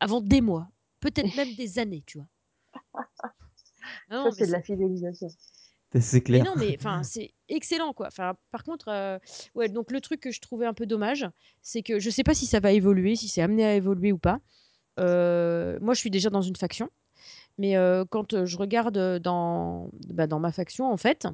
avant 0.00 0.20
des 0.20 0.40
mois, 0.40 0.68
peut-être 1.00 1.34
même 1.36 1.54
des 1.54 1.78
années, 1.78 2.02
tu 2.06 2.18
vois. 2.18 2.28
Ah 4.08 4.16
non, 4.16 4.30
Ça, 4.30 4.38
c'est 4.38 4.46
de 4.46 4.52
la 4.52 4.62
fidélisation. 4.62 5.28
C'est 6.00 6.28
mais 6.28 6.40
clair. 6.40 6.44
non, 6.44 6.54
mais 6.56 6.76
enfin, 6.78 7.02
c'est 7.04 7.32
excellent 7.48 7.92
quoi. 7.92 8.08
Enfin, 8.08 8.34
par 8.50 8.64
contre, 8.64 8.88
euh, 8.88 9.18
ouais, 9.54 9.68
donc 9.68 9.92
le 9.92 10.00
truc 10.00 10.20
que 10.20 10.30
je 10.30 10.40
trouvais 10.40 10.66
un 10.66 10.74
peu 10.74 10.86
dommage, 10.86 11.26
c'est 11.62 11.82
que 11.82 12.00
je 12.00 12.10
sais 12.10 12.24
pas 12.24 12.34
si 12.34 12.46
ça 12.46 12.60
va 12.60 12.72
évoluer, 12.72 13.14
si 13.16 13.28
c'est 13.28 13.42
amené 13.42 13.64
à 13.64 13.74
évoluer 13.74 14.12
ou 14.12 14.18
pas. 14.18 14.40
Euh, 14.98 15.78
moi, 15.80 15.94
je 15.94 16.00
suis 16.00 16.10
déjà 16.10 16.30
dans 16.30 16.42
une 16.42 16.56
faction, 16.56 16.88
mais 17.58 17.76
euh, 17.76 18.04
quand 18.08 18.44
je 18.44 18.56
regarde 18.56 19.18
dans, 19.18 19.90
bah, 20.08 20.26
dans 20.26 20.40
ma 20.40 20.52
faction, 20.52 20.90
en 20.90 20.96
fait, 20.96 21.26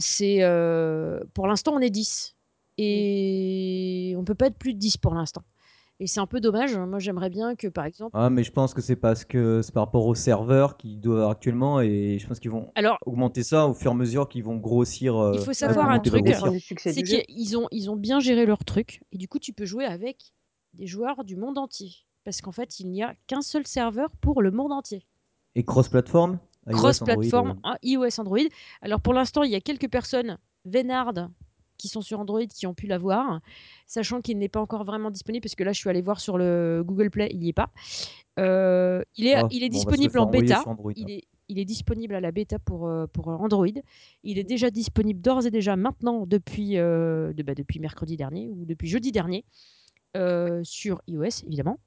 c'est 0.00 0.40
pour 1.34 1.46
l'instant 1.46 1.72
on 1.74 1.80
est 1.80 1.90
10 1.90 2.36
et 2.78 4.14
on 4.16 4.24
peut 4.24 4.34
pas 4.34 4.46
être 4.46 4.58
plus 4.58 4.74
de 4.74 4.78
10 4.78 4.96
pour 4.96 5.14
l'instant. 5.14 5.42
Et 6.00 6.06
c'est 6.06 6.20
un 6.20 6.26
peu 6.26 6.40
dommage. 6.40 6.76
Moi, 6.76 7.00
j'aimerais 7.00 7.28
bien 7.30 7.56
que, 7.56 7.66
par 7.66 7.84
exemple. 7.84 8.16
Ah, 8.16 8.30
mais 8.30 8.44
je 8.44 8.52
pense 8.52 8.72
que 8.72 8.80
c'est 8.80 8.96
parce 8.96 9.24
que 9.24 9.62
c'est 9.62 9.72
par 9.72 9.84
rapport 9.84 10.06
aux 10.06 10.14
serveurs 10.14 10.76
qu'ils 10.76 11.00
doivent 11.00 11.28
actuellement 11.28 11.80
et 11.80 12.18
je 12.20 12.26
pense 12.26 12.38
qu'ils 12.38 12.52
vont 12.52 12.70
Alors, 12.76 12.98
augmenter 13.04 13.42
ça 13.42 13.66
au 13.66 13.74
fur 13.74 13.90
et 13.90 13.94
à 13.94 13.96
mesure 13.96 14.28
qu'ils 14.28 14.44
vont 14.44 14.56
grossir. 14.56 15.16
euh, 15.16 15.32
Il 15.34 15.40
faut 15.40 15.52
savoir 15.52 15.90
un 15.90 15.98
truc, 15.98 16.24
c'est 16.78 17.02
qu'ils 17.02 17.58
ont, 17.58 17.66
ils 17.72 17.90
ont 17.90 17.96
bien 17.96 18.20
géré 18.20 18.46
leur 18.46 18.64
truc. 18.64 19.02
Et 19.12 19.18
du 19.18 19.26
coup, 19.26 19.38
tu 19.40 19.52
peux 19.52 19.64
jouer 19.64 19.84
avec 19.86 20.32
des 20.74 20.86
joueurs 20.86 21.24
du 21.24 21.36
monde 21.36 21.58
entier. 21.58 21.92
Parce 22.24 22.42
qu'en 22.42 22.52
fait, 22.52 22.78
il 22.78 22.90
n'y 22.90 23.02
a 23.02 23.14
qu'un 23.26 23.42
seul 23.42 23.66
serveur 23.66 24.10
pour 24.20 24.42
le 24.42 24.50
monde 24.50 24.72
entier. 24.72 25.06
Et 25.54 25.64
cross-platform? 25.64 26.38
iOS, 26.68 26.76
Cross-platform, 26.76 27.50
Android, 27.50 27.70
euh, 27.70 27.74
hein, 27.74 27.78
iOS, 27.82 28.20
Android. 28.20 28.38
Alors 28.82 29.00
pour 29.00 29.14
l'instant, 29.14 29.42
il 29.42 29.50
y 29.50 29.54
a 29.56 29.60
quelques 29.60 29.88
personnes 29.90 30.38
vénardes 30.64 31.30
qui 31.78 31.88
sont 31.88 32.02
sur 32.02 32.20
Android 32.20 32.44
qui 32.46 32.66
ont 32.66 32.74
pu 32.74 32.86
l'avoir, 32.86 33.40
sachant 33.86 34.20
qu'il 34.20 34.36
n'est 34.38 34.48
pas 34.48 34.60
encore 34.60 34.84
vraiment 34.84 35.10
disponible 35.10 35.42
parce 35.42 35.54
que 35.54 35.64
là, 35.64 35.72
je 35.72 35.78
suis 35.78 35.88
allée 35.88 36.02
voir 36.02 36.20
sur 36.20 36.36
le 36.36 36.82
Google 36.84 37.10
Play, 37.10 37.28
il 37.32 37.38
n'y 37.40 37.48
est 37.48 37.52
pas. 37.54 37.70
Euh, 38.38 39.02
il 39.16 39.26
est, 39.26 39.34
Ah, 39.34 39.48
il 39.50 39.62
est 39.64 39.68
bon, 39.70 39.76
on 39.76 39.78
va 39.78 39.84
se 39.84 39.86
le 39.90 39.96
disponible 40.08 40.18
en 40.18 40.26
bêta. 40.26 40.60
sur 40.60 40.68
Android, 40.68 40.92
Il 40.94 41.04
hein. 41.04 41.06
est, 41.08 41.24
il 41.48 41.58
est 41.58 41.64
disponible 41.64 42.14
à 42.14 42.20
la 42.20 42.30
bêta 42.30 42.58
pour, 42.58 42.86
euh, 42.86 43.06
pour 43.06 43.30
euh, 43.30 43.34
Android. 43.36 43.66
Il 44.22 44.38
est 44.38 44.44
déjà 44.44 44.70
disponible 44.70 45.20
d'ores 45.20 45.46
et 45.46 45.50
déjà 45.50 45.76
maintenant 45.76 46.26
depuis, 46.26 46.76
euh, 46.78 47.32
de- 47.32 47.42
bah, 47.42 47.54
depuis 47.54 47.80
mercredi 47.80 48.16
dernier 48.16 48.48
ou 48.50 48.64
depuis 48.66 48.86
jeudi 48.88 49.12
dernier 49.12 49.44
euh, 50.16 50.60
sur 50.64 51.00
iOS, 51.08 51.44
évidemment. 51.46 51.78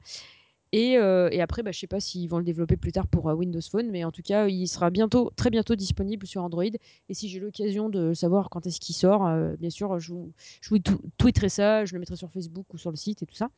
Et, 0.74 0.97
euh, 0.97 1.30
et 1.32 1.41
après, 1.41 1.63
bah, 1.63 1.72
je 1.72 1.80
sais 1.80 1.88
pas 1.88 1.99
s'ils 1.99 2.30
vont 2.30 2.38
le 2.38 2.45
développer 2.45 2.78
plus 2.78 2.93
tard 2.93 3.05
pour 3.07 3.30
euh, 3.30 3.34
Windows 3.34 3.59
Phone, 3.61 3.89
mais 3.91 4.05
en 4.05 4.11
tout 4.11 4.22
cas, 4.22 4.47
il 4.47 4.67
sera 4.67 4.89
bientôt, 4.89 5.32
très 5.36 5.49
bientôt 5.49 5.76
disponible 5.76 6.26
sur 6.26 6.43
Android. 6.43 6.63
Et 6.63 7.13
si 7.13 7.28
j'ai 7.28 7.39
l'occasion 7.39 7.89
de 7.89 8.13
savoir 8.13 8.49
quand 8.49 8.65
est-ce 8.65 8.80
qu'il 8.80 8.95
sort, 8.95 9.28
euh, 9.28 9.55
bien 9.59 9.69
sûr, 9.69 9.99
je 9.99 10.13
vous, 10.13 10.32
je 10.61 10.74
tweeterai 11.17 11.49
ça, 11.49 11.84
je 11.84 11.93
le 11.93 11.99
mettrai 11.99 12.15
sur 12.15 12.32
Facebook 12.32 12.74
ou 12.74 12.78
sur 12.78 12.89
le 12.89 12.95
site 12.95 13.22
et 13.22 13.26
tout 13.26 13.36
ça. 13.36 13.49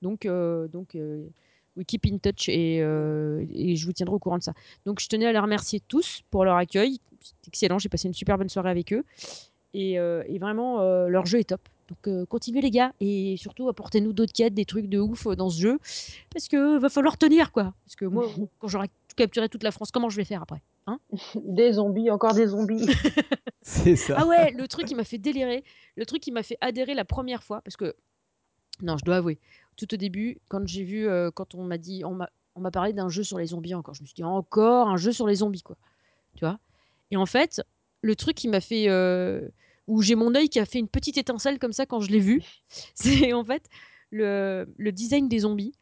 Donc, 0.00 0.26
donc 0.26 0.96
we 1.76 1.84
keep 1.86 2.06
in 2.06 2.18
touch 2.18 2.48
et, 2.48 2.80
je 2.80 3.86
vous 3.86 3.92
tiendrai 3.92 4.14
au 4.14 4.18
courant 4.18 4.38
de 4.38 4.42
ça. 4.42 4.52
Donc, 4.84 5.00
je 5.00 5.08
tenais 5.08 5.26
à 5.26 5.32
les 5.32 5.38
remercier 5.38 5.80
tous 5.80 6.22
pour 6.30 6.44
leur 6.44 6.56
accueil. 6.56 7.00
C'est 7.20 7.48
excellent, 7.48 7.78
j'ai 7.78 7.88
passé 7.88 8.08
une 8.08 8.14
super 8.14 8.38
bonne 8.38 8.48
soirée 8.48 8.70
avec 8.70 8.92
eux. 8.92 9.04
Et, 9.74 9.98
vraiment, 10.38 10.80
leur 11.06 11.26
jeu 11.26 11.38
est 11.38 11.48
top. 11.48 11.60
Donc, 11.88 12.08
euh, 12.08 12.26
continuez 12.26 12.60
les 12.60 12.70
gars. 12.70 12.92
Et 13.00 13.36
surtout, 13.36 13.68
apportez-nous 13.68 14.12
d'autres 14.12 14.32
quêtes, 14.32 14.54
des 14.54 14.64
trucs 14.64 14.88
de 14.88 14.98
ouf 14.98 15.26
euh, 15.26 15.36
dans 15.36 15.50
ce 15.50 15.60
jeu. 15.60 15.78
Parce 16.32 16.48
que 16.48 16.78
va 16.78 16.88
falloir 16.88 17.16
tenir, 17.16 17.52
quoi. 17.52 17.74
Parce 17.84 17.96
que 17.96 18.04
moi, 18.04 18.26
quand 18.58 18.68
j'aurai 18.68 18.88
capturé 19.16 19.48
toute 19.48 19.62
la 19.62 19.70
France, 19.70 19.90
comment 19.90 20.08
je 20.08 20.16
vais 20.16 20.24
faire 20.24 20.42
après 20.42 20.62
hein? 20.86 20.98
Des 21.34 21.72
zombies, 21.72 22.10
encore 22.10 22.34
des 22.34 22.48
zombies. 22.48 22.86
C'est 23.62 23.96
ça. 23.96 24.16
Ah 24.18 24.26
ouais, 24.26 24.52
le 24.52 24.68
truc 24.68 24.86
qui 24.86 24.94
m'a 24.94 25.04
fait 25.04 25.18
délirer, 25.18 25.64
le 25.96 26.06
truc 26.06 26.22
qui 26.22 26.30
m'a 26.30 26.42
fait 26.42 26.58
adhérer 26.60 26.94
la 26.94 27.04
première 27.04 27.42
fois, 27.42 27.60
parce 27.62 27.76
que 27.76 27.96
non, 28.82 28.96
je 28.96 29.04
dois 29.04 29.16
avouer, 29.16 29.38
tout 29.76 29.92
au 29.92 29.96
début, 29.96 30.38
quand 30.48 30.66
j'ai 30.66 30.84
vu, 30.84 31.08
euh, 31.08 31.30
quand 31.30 31.54
on 31.54 31.64
m'a 31.64 31.78
dit, 31.78 32.04
on 32.04 32.14
m'a, 32.14 32.30
on 32.54 32.60
m'a 32.60 32.70
parlé 32.70 32.92
d'un 32.92 33.08
jeu 33.08 33.24
sur 33.24 33.38
les 33.38 33.46
zombies 33.46 33.74
encore, 33.74 33.94
je 33.94 34.02
me 34.02 34.06
suis 34.06 34.14
dit 34.14 34.24
encore 34.24 34.88
un 34.88 34.96
jeu 34.96 35.12
sur 35.12 35.26
les 35.26 35.36
zombies, 35.36 35.62
quoi. 35.62 35.76
Tu 36.36 36.44
vois? 36.44 36.58
Et 37.10 37.16
en 37.16 37.26
fait, 37.26 37.62
le 38.02 38.14
truc 38.14 38.36
qui 38.36 38.48
m'a 38.48 38.60
fait, 38.60 38.88
euh, 38.88 39.48
où 39.86 40.02
j'ai 40.02 40.14
mon 40.14 40.34
œil 40.34 40.48
qui 40.48 40.58
a 40.58 40.64
fait 40.64 40.78
une 40.78 40.88
petite 40.88 41.16
étincelle 41.18 41.58
comme 41.58 41.72
ça 41.72 41.86
quand 41.86 42.00
je 42.00 42.10
l'ai 42.10 42.18
vu, 42.20 42.42
c'est 42.94 43.32
en 43.32 43.44
fait 43.44 43.64
le, 44.10 44.66
le 44.76 44.92
design 44.92 45.28
des 45.28 45.40
zombies. 45.40 45.72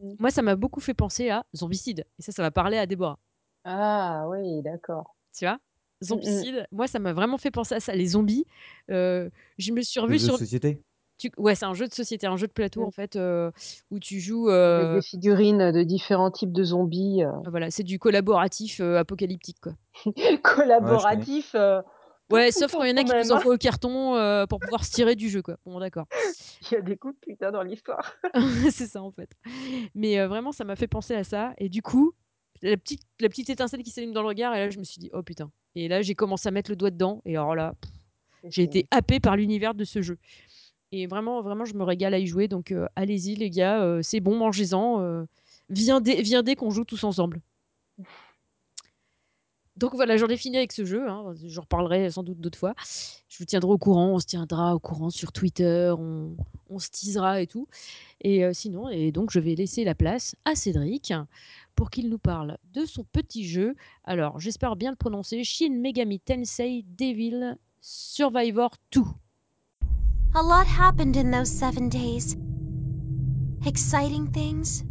Mm. 0.00 0.14
Moi, 0.18 0.30
ça 0.30 0.42
m'a 0.42 0.54
beaucoup 0.56 0.80
fait 0.80 0.94
penser 0.94 1.30
à 1.30 1.44
Zombicide. 1.56 2.04
Et 2.18 2.22
ça, 2.22 2.32
ça 2.32 2.42
va 2.42 2.50
parler 2.50 2.78
à 2.78 2.86
Déborah. 2.86 3.18
Ah 3.64 4.26
oui, 4.28 4.62
d'accord. 4.62 5.16
tu 5.36 5.44
vois? 5.44 5.58
Zombicide, 6.04 6.66
moi 6.70 6.86
ça 6.86 7.00
m'a 7.00 7.12
vraiment 7.12 7.38
fait 7.38 7.50
penser 7.50 7.74
à 7.74 7.80
ça, 7.80 7.92
les 7.92 8.06
zombies. 8.06 8.46
Euh, 8.88 9.28
je 9.58 9.72
me 9.72 9.82
suis 9.82 9.98
revue 9.98 10.16
jeu 10.18 10.26
de 10.28 10.30
sur. 10.30 10.38
société. 10.38 10.80
tu- 11.18 11.32
Ouais, 11.36 11.56
c'est 11.56 11.64
un 11.64 11.74
jeu 11.74 11.88
de 11.88 11.92
société, 11.92 12.28
un 12.28 12.36
jeu 12.36 12.46
de 12.46 12.52
plateau 12.52 12.82
Mm. 12.82 12.84
en 12.84 12.90
fait, 12.92 13.16
euh, 13.16 13.50
où 13.90 13.98
tu 13.98 14.20
joues. 14.20 14.48
Avec 14.48 14.86
euh, 14.86 14.94
des 14.94 15.02
figurines 15.02 15.72
de 15.72 15.82
différents 15.82 16.30
types 16.30 16.52
de 16.52 16.62
zombies 16.62 17.24
euh, 17.24 17.32
Voilà, 17.50 17.72
c'est 17.72 17.82
du 17.82 17.98
collaboratif 17.98 18.78
euh, 18.80 18.96
apocalyptique 18.96 19.56
quoi. 19.60 19.72
collaboratifs. 20.44 21.54
euh, 21.56 21.82
Ouais, 22.30 22.52
sauf 22.52 22.72
quand 22.72 22.82
il 22.82 22.90
y 22.90 22.92
en 22.92 22.96
a 22.96 23.04
qui 23.04 23.10
même, 23.10 23.22
vous 23.22 23.32
hein. 23.32 23.36
envoient 23.36 23.54
au 23.54 23.58
carton 23.58 24.16
euh, 24.16 24.46
pour 24.46 24.60
pouvoir 24.60 24.84
se 24.84 24.92
tirer 24.92 25.16
du 25.16 25.30
jeu 25.30 25.40
quoi. 25.40 25.56
Bon, 25.64 25.80
d'accord. 25.80 26.06
Il 26.70 26.74
y 26.74 26.76
a 26.76 26.82
des 26.82 26.96
coups 26.96 27.14
de 27.14 27.20
putain 27.20 27.50
dans 27.50 27.62
l'histoire. 27.62 28.14
c'est 28.70 28.86
ça 28.86 29.02
en 29.02 29.10
fait. 29.10 29.30
Mais 29.94 30.18
euh, 30.18 30.28
vraiment, 30.28 30.52
ça 30.52 30.64
m'a 30.64 30.76
fait 30.76 30.88
penser 30.88 31.14
à 31.14 31.24
ça. 31.24 31.54
Et 31.56 31.68
du 31.68 31.80
coup, 31.80 32.12
la 32.62 32.76
petite, 32.76 33.02
la 33.20 33.28
petite 33.28 33.48
étincelle 33.48 33.82
qui 33.82 33.90
s'allume 33.90 34.12
dans 34.12 34.22
le 34.22 34.28
regard, 34.28 34.54
et 34.54 34.58
là 34.58 34.70
je 34.70 34.78
me 34.78 34.84
suis 34.84 34.98
dit, 34.98 35.10
oh 35.14 35.22
putain. 35.22 35.50
Et 35.74 35.88
là, 35.88 36.02
j'ai 36.02 36.14
commencé 36.14 36.48
à 36.48 36.50
mettre 36.50 36.70
le 36.70 36.76
doigt 36.76 36.90
dedans, 36.90 37.22
et 37.24 37.36
alors 37.36 37.54
là, 37.54 37.74
j'ai 38.44 38.62
été 38.62 38.86
happé 38.90 39.20
par 39.20 39.36
l'univers 39.36 39.74
de 39.74 39.84
ce 39.84 40.02
jeu. 40.02 40.18
Et 40.90 41.06
vraiment, 41.06 41.40
vraiment, 41.40 41.64
je 41.64 41.74
me 41.74 41.84
régale 41.84 42.14
à 42.14 42.18
y 42.18 42.26
jouer. 42.26 42.48
Donc, 42.48 42.72
euh, 42.72 42.86
allez-y, 42.96 43.36
les 43.36 43.50
gars, 43.50 43.98
c'est 44.02 44.20
bon, 44.20 44.36
mangez-en. 44.36 45.24
viendez, 45.68 46.20
viendez 46.22 46.56
qu'on 46.56 46.70
joue 46.70 46.84
tous 46.84 47.04
ensemble. 47.04 47.40
Donc 49.78 49.94
voilà, 49.94 50.16
j'en 50.16 50.26
ai 50.26 50.36
fini 50.36 50.56
avec 50.56 50.72
ce 50.72 50.84
jeu. 50.84 51.08
Hein. 51.08 51.34
J'en 51.46 51.60
reparlerai 51.62 52.10
sans 52.10 52.24
doute 52.24 52.40
d'autres 52.40 52.58
fois. 52.58 52.74
Je 53.28 53.38
vous 53.38 53.44
tiendrai 53.44 53.70
au 53.70 53.78
courant. 53.78 54.08
On 54.08 54.18
se 54.18 54.26
tiendra 54.26 54.74
au 54.74 54.80
courant 54.80 55.10
sur 55.10 55.30
Twitter. 55.30 55.94
On, 55.96 56.78
se 56.78 56.90
teasera 56.90 57.40
et 57.40 57.46
tout. 57.46 57.68
Et 58.20 58.44
euh, 58.44 58.52
sinon, 58.52 58.88
et 58.88 59.12
donc, 59.12 59.30
je 59.30 59.38
vais 59.38 59.54
laisser 59.54 59.84
la 59.84 59.94
place 59.94 60.34
à 60.44 60.56
Cédric 60.56 61.12
pour 61.76 61.90
qu'il 61.90 62.08
nous 62.08 62.18
parle 62.18 62.58
de 62.74 62.84
son 62.86 63.04
petit 63.04 63.46
jeu. 63.46 63.76
Alors, 64.02 64.40
j'espère 64.40 64.74
bien 64.74 64.90
le 64.90 64.96
prononcer. 64.96 65.44
Shin 65.44 65.70
Megami 65.80 66.18
Tensei 66.18 66.84
Devil 66.98 67.56
Survivor 67.80 68.70
2. 68.90 69.02
A 70.34 70.42
lot 70.42 70.66
happened 70.66 71.16
in 71.16 71.30
those 71.30 71.48
seven 71.48 71.88
days. 71.88 72.36
Exciting 73.64 74.30
things, 74.32 74.84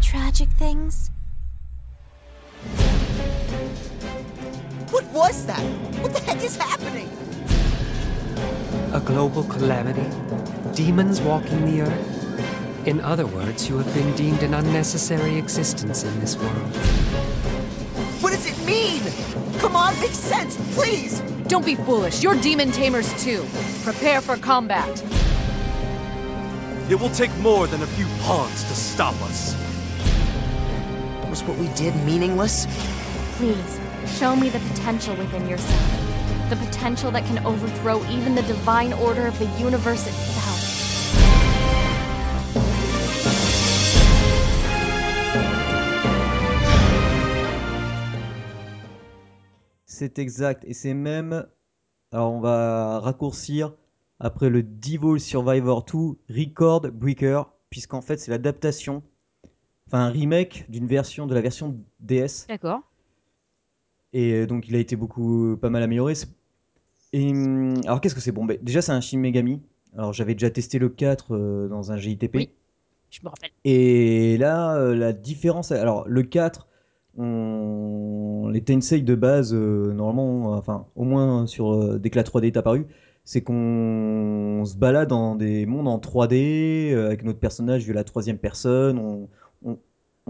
tragic 0.00 0.48
things. 0.58 1.10
Was 5.18 5.46
that? 5.46 5.60
What 6.00 6.12
the 6.12 6.20
heck 6.20 6.42
is 6.44 6.56
happening? 6.56 7.08
A 8.94 9.00
global 9.00 9.42
calamity? 9.42 10.08
Demons 10.74 11.20
walking 11.20 11.66
the 11.66 11.82
earth? 11.82 12.86
In 12.86 13.00
other 13.00 13.26
words, 13.26 13.68
you 13.68 13.78
have 13.78 13.92
been 13.94 14.14
deemed 14.14 14.44
an 14.44 14.54
unnecessary 14.54 15.36
existence 15.36 16.04
in 16.04 16.20
this 16.20 16.36
world. 16.36 16.76
What 18.22 18.30
does 18.32 18.46
it 18.46 18.64
mean? 18.64 19.02
Come 19.58 19.74
on, 19.74 19.98
make 20.00 20.12
sense, 20.12 20.56
please! 20.76 21.20
Don't 21.48 21.66
be 21.66 21.74
foolish. 21.74 22.22
You're 22.22 22.36
demon 22.36 22.70
tamers 22.70 23.10
too. 23.24 23.44
Prepare 23.82 24.20
for 24.20 24.36
combat. 24.36 25.02
It 26.88 27.00
will 27.00 27.10
take 27.10 27.36
more 27.38 27.66
than 27.66 27.82
a 27.82 27.86
few 27.86 28.06
pawns 28.22 28.62
to 28.64 28.74
stop 28.74 29.20
us. 29.22 29.56
Was 31.28 31.42
what 31.42 31.58
we 31.58 31.66
did 31.74 31.96
meaningless? 32.06 32.66
Please, 33.36 33.80
show 34.08 34.34
me 34.34 34.48
the 34.48 34.60
potential 34.74 35.14
within 35.16 35.48
yourself. 35.48 36.48
The 36.50 36.56
potential 36.56 37.10
that 37.12 37.24
can 37.26 37.44
overthrow 37.44 38.02
even 38.10 38.34
the 38.34 38.42
divine 38.42 38.92
order 38.94 39.26
of 39.26 39.38
the 39.38 39.46
universe 39.60 40.06
itself. 40.06 40.38
C'est 49.98 50.18
exact. 50.20 50.64
Et 50.64 50.74
c'est 50.74 50.94
même. 50.94 51.46
Alors, 52.12 52.32
on 52.32 52.40
va 52.40 53.00
raccourcir 53.00 53.74
après 54.20 54.48
le 54.48 54.62
Devil 54.62 55.20
Survivor 55.20 55.84
2 55.84 56.18
Record 56.30 56.82
Breaker, 56.92 57.42
puisqu'en 57.68 58.00
fait, 58.00 58.16
c'est 58.16 58.30
l'adaptation, 58.30 59.02
enfin, 59.88 60.06
un 60.06 60.10
remake 60.10 60.64
d'une 60.68 60.86
version 60.86 61.26
de 61.26 61.34
la 61.34 61.40
version 61.40 61.76
DS. 62.00 62.46
D'accord. 62.48 62.80
Et 64.12 64.32
euh, 64.32 64.46
donc, 64.46 64.68
il 64.68 64.76
a 64.76 64.78
été 64.78 64.96
beaucoup, 64.96 65.56
pas 65.60 65.70
mal 65.70 65.82
amélioré. 65.82 66.14
Et, 67.12 67.30
hum, 67.30 67.80
alors, 67.84 68.00
qu'est-ce 68.00 68.14
que 68.14 68.20
c'est? 68.20 68.32
Bon, 68.32 68.44
ben, 68.44 68.58
déjà, 68.62 68.82
c'est 68.82 68.92
un 68.92 69.00
Shin 69.00 69.18
Megami. 69.18 69.60
Alors, 69.96 70.12
j'avais 70.12 70.34
déjà 70.34 70.50
testé 70.50 70.78
le 70.78 70.88
4 70.88 71.34
euh, 71.34 71.68
dans 71.68 71.92
un 71.92 71.96
GITP. 71.96 72.34
Oui. 72.34 72.50
Je 73.10 73.20
me 73.24 73.28
rappelle. 73.28 73.50
Et 73.64 74.36
là, 74.38 74.76
euh, 74.76 74.94
la 74.94 75.12
différence. 75.12 75.72
Alors, 75.72 76.06
le 76.08 76.22
4, 76.22 76.68
on... 77.16 78.48
les 78.52 78.62
Tensei 78.62 79.02
de 79.02 79.14
base, 79.14 79.52
euh, 79.54 79.92
normalement, 79.92 80.52
enfin, 80.52 80.86
au 80.94 81.04
moins 81.04 81.46
sur 81.46 81.72
euh, 81.72 81.98
dès 81.98 82.10
que 82.10 82.16
la 82.16 82.22
3D 82.24 82.46
est 82.46 82.56
apparue, 82.56 82.86
c'est 83.24 83.42
qu'on 83.42 84.62
se 84.64 84.76
balade 84.76 85.08
dans 85.08 85.34
des 85.34 85.66
mondes 85.66 85.88
en 85.88 85.98
3D 85.98 86.92
euh, 86.92 87.06
avec 87.06 87.24
notre 87.24 87.38
personnage 87.40 87.84
vu 87.84 87.92
la 87.92 88.04
troisième 88.04 88.38
personne. 88.38 88.98
On, 88.98 89.28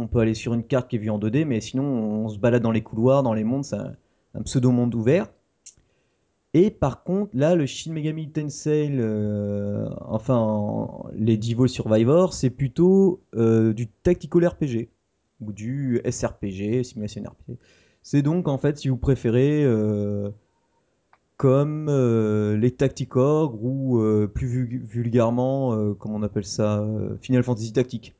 on- 0.03 0.07
peut 0.09 0.21
aller 0.21 0.35
sur 0.35 0.55
une 0.55 0.65
carte 0.65 0.89
qui 0.89 0.97
est 0.97 0.99
vue 0.99 1.11
en 1.11 1.19
2D, 1.19 1.45
mais 1.45 1.61
sinon, 1.61 1.85
on 1.85 2.29
se 2.29 2.39
balade 2.39 2.63
dans 2.63 2.73
les 2.73 2.83
couloirs, 2.83 3.23
dans 3.23 3.35
les 3.35 3.45
mondes, 3.45 3.65
c'est 3.65 3.77
un, 3.77 4.43
pseudo-monde 4.45 4.95
ouvert. 4.95 5.29
Et 6.55 6.71
par 6.71 7.03
contre, 7.05 7.31
là, 7.37 7.55
le 7.55 7.67
Shin 7.67 7.93
Megami 7.93 8.31
Tensei, 8.31 8.89
enfin, 10.07 10.37
en- 10.37 11.07
les 11.15 11.37
Devil 11.37 11.69
Survivor, 11.69 12.33
c'est 12.35 12.51
plutôt 12.51 13.21
euh, 13.37 13.73
du 13.75 13.87
tactical 13.89 14.47
RPG 14.47 14.89
ou 15.41 15.53
du 15.53 16.01
SRPG, 16.05 16.85
simulation 16.85 17.23
RPG. 17.23 17.57
C'est 18.03 18.23
donc 18.23 18.49
en 18.49 18.59
fait, 18.59 18.79
si 18.79 18.89
vous 18.89 18.97
préférez, 18.97 19.63
euh, 19.65 20.31
comme 21.37 21.89
euh, 21.89 22.57
les 22.57 22.73
Tacticore 22.73 23.55
ou 23.63 24.01
plus 24.35 24.47
vul- 24.47 24.85
vulgairement, 24.87 25.95
comment 25.95 26.17
on 26.17 26.23
appelle 26.23 26.45
ça, 26.45 26.85
Final 27.21 27.43
Fantasy 27.43 27.73
Tactique. 27.73 28.15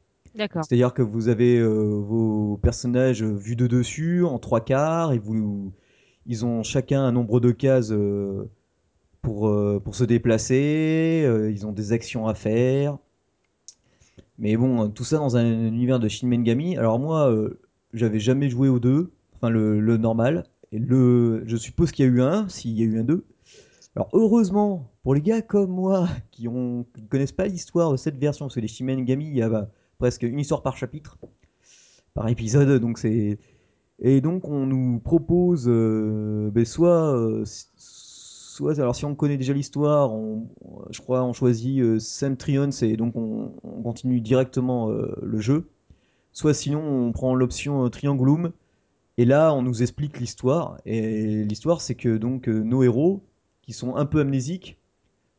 C'est-à-dire 0.63 0.95
que 0.95 1.03
vous 1.03 1.29
avez 1.29 1.59
euh, 1.59 1.69
vos 2.01 2.59
personnages 2.63 3.23
vus 3.23 3.57
de 3.57 3.67
dessus 3.67 4.25
en 4.25 4.39
trois 4.39 4.61
quarts 4.61 5.13
et 5.13 5.19
vous, 5.19 5.73
ils 6.27 6.45
ont 6.45 6.63
chacun 6.63 7.03
un 7.03 7.13
nombre 7.13 7.41
de 7.41 7.51
cases 7.51 7.91
euh, 7.93 8.49
pour, 9.23 9.49
euh, 9.49 9.81
pour 9.83 9.95
se 9.95 10.05
déplacer. 10.05 11.25
euh, 11.27 11.51
ils 11.51 11.67
ont 11.67 11.73
des 11.73 11.93
actions 11.93 12.27
à 12.29 12.35
faire. 12.35 12.99
Mais 14.39 14.57
bon, 14.57 14.89
tout 14.91 15.05
ça 15.05 15.19
dans 15.19 15.37
un 15.37 15.45
univers 15.67 15.99
de 15.99 16.09
Shin 16.09 16.29
Megami. 16.29 16.77
Alors 16.77 16.99
moi, 16.99 17.31
euh, 17.31 17.61
j'avais 17.93 18.21
jamais 18.21 18.49
joué 18.49 18.69
au 18.69 18.79
2, 18.79 19.11
enfin 19.35 19.51
le, 19.51 19.97
normal. 19.97 20.45
Et 20.71 20.79
le, 20.79 21.43
je 21.47 21.57
suppose 21.57 21.93
qu'il 21.93 22.05
y 22.05 22.09
a 22.09 22.13
eu 22.13 22.23
un, 22.23 22.49
s'il 22.49 22.79
y 22.79 22.83
a 22.83 22.85
eu 22.85 22.99
un 23.01 23.05
2. 23.05 23.25
Alors 23.97 24.09
heureusement, 24.13 24.91
pour 25.03 25.15
les 25.15 25.23
gars 25.23 25.43
comme 25.43 25.71
moi, 25.71 26.09
qui 26.31 26.49
ne 26.49 26.83
connaissent 27.09 27.33
pas 27.33 27.47
l'histoire 27.47 27.91
de 27.91 27.97
cette 27.97 28.19
version, 28.19 28.47
parce 28.47 28.55
que 28.55 28.61
les 28.61 28.69
Shin 28.69 28.85
Megami, 28.85 29.27
il 29.27 29.37
y 29.37 29.43
a 29.43 29.49
bah, 29.49 29.71
presque 29.99 30.23
une 30.23 30.39
histoire 30.39 30.63
par 30.63 30.77
chapitre, 30.77 31.19
par 32.15 32.29
épisode, 32.29 32.81
donc 32.81 32.99
c'est... 32.99 33.39
Et 34.01 34.21
donc 34.21 34.47
on 34.49 34.65
nous 34.65 35.01
propose 35.01 35.65
euh, 35.67 36.51
ben, 36.53 36.65
soit, 36.65 37.17
euh, 37.17 37.45
soit, 37.45 38.79
alors 38.79 38.95
si 38.95 39.05
on 39.05 39.17
connaît 39.17 39.37
déjà 39.37 39.53
l'histoire, 39.53 40.15
on, 40.15 40.47
je 40.91 41.01
crois 41.01 41.25
on 41.25 41.33
choisit 41.33 41.81
euh, 41.81 41.99
et 42.83 42.97
donc 42.97 43.17
on, 43.17 43.53
on 43.65 43.83
continue 43.83 44.21
directement 44.21 44.91
euh, 44.91 45.13
le 45.21 45.41
jeu. 45.41 45.69
Soit 46.33 46.55
sinon 46.55 46.81
on 46.81 47.11
prend 47.11 47.35
l'option 47.35 47.91
Triangulum 47.91 48.53
et 49.17 49.25
là 49.25 49.53
on 49.53 49.63
nous 49.63 49.83
explique 49.83 50.21
l'histoire. 50.21 50.79
Et 50.87 51.43
l'histoire 51.43 51.81
c'est 51.81 51.97
que 51.97 52.17
donc 52.17 52.47
nos 52.47 52.85
héros, 52.85 53.25
qui 53.63 53.73
sont 53.73 53.97
un 53.97 54.07
peu 54.07 54.21
amnésiques 54.21 54.79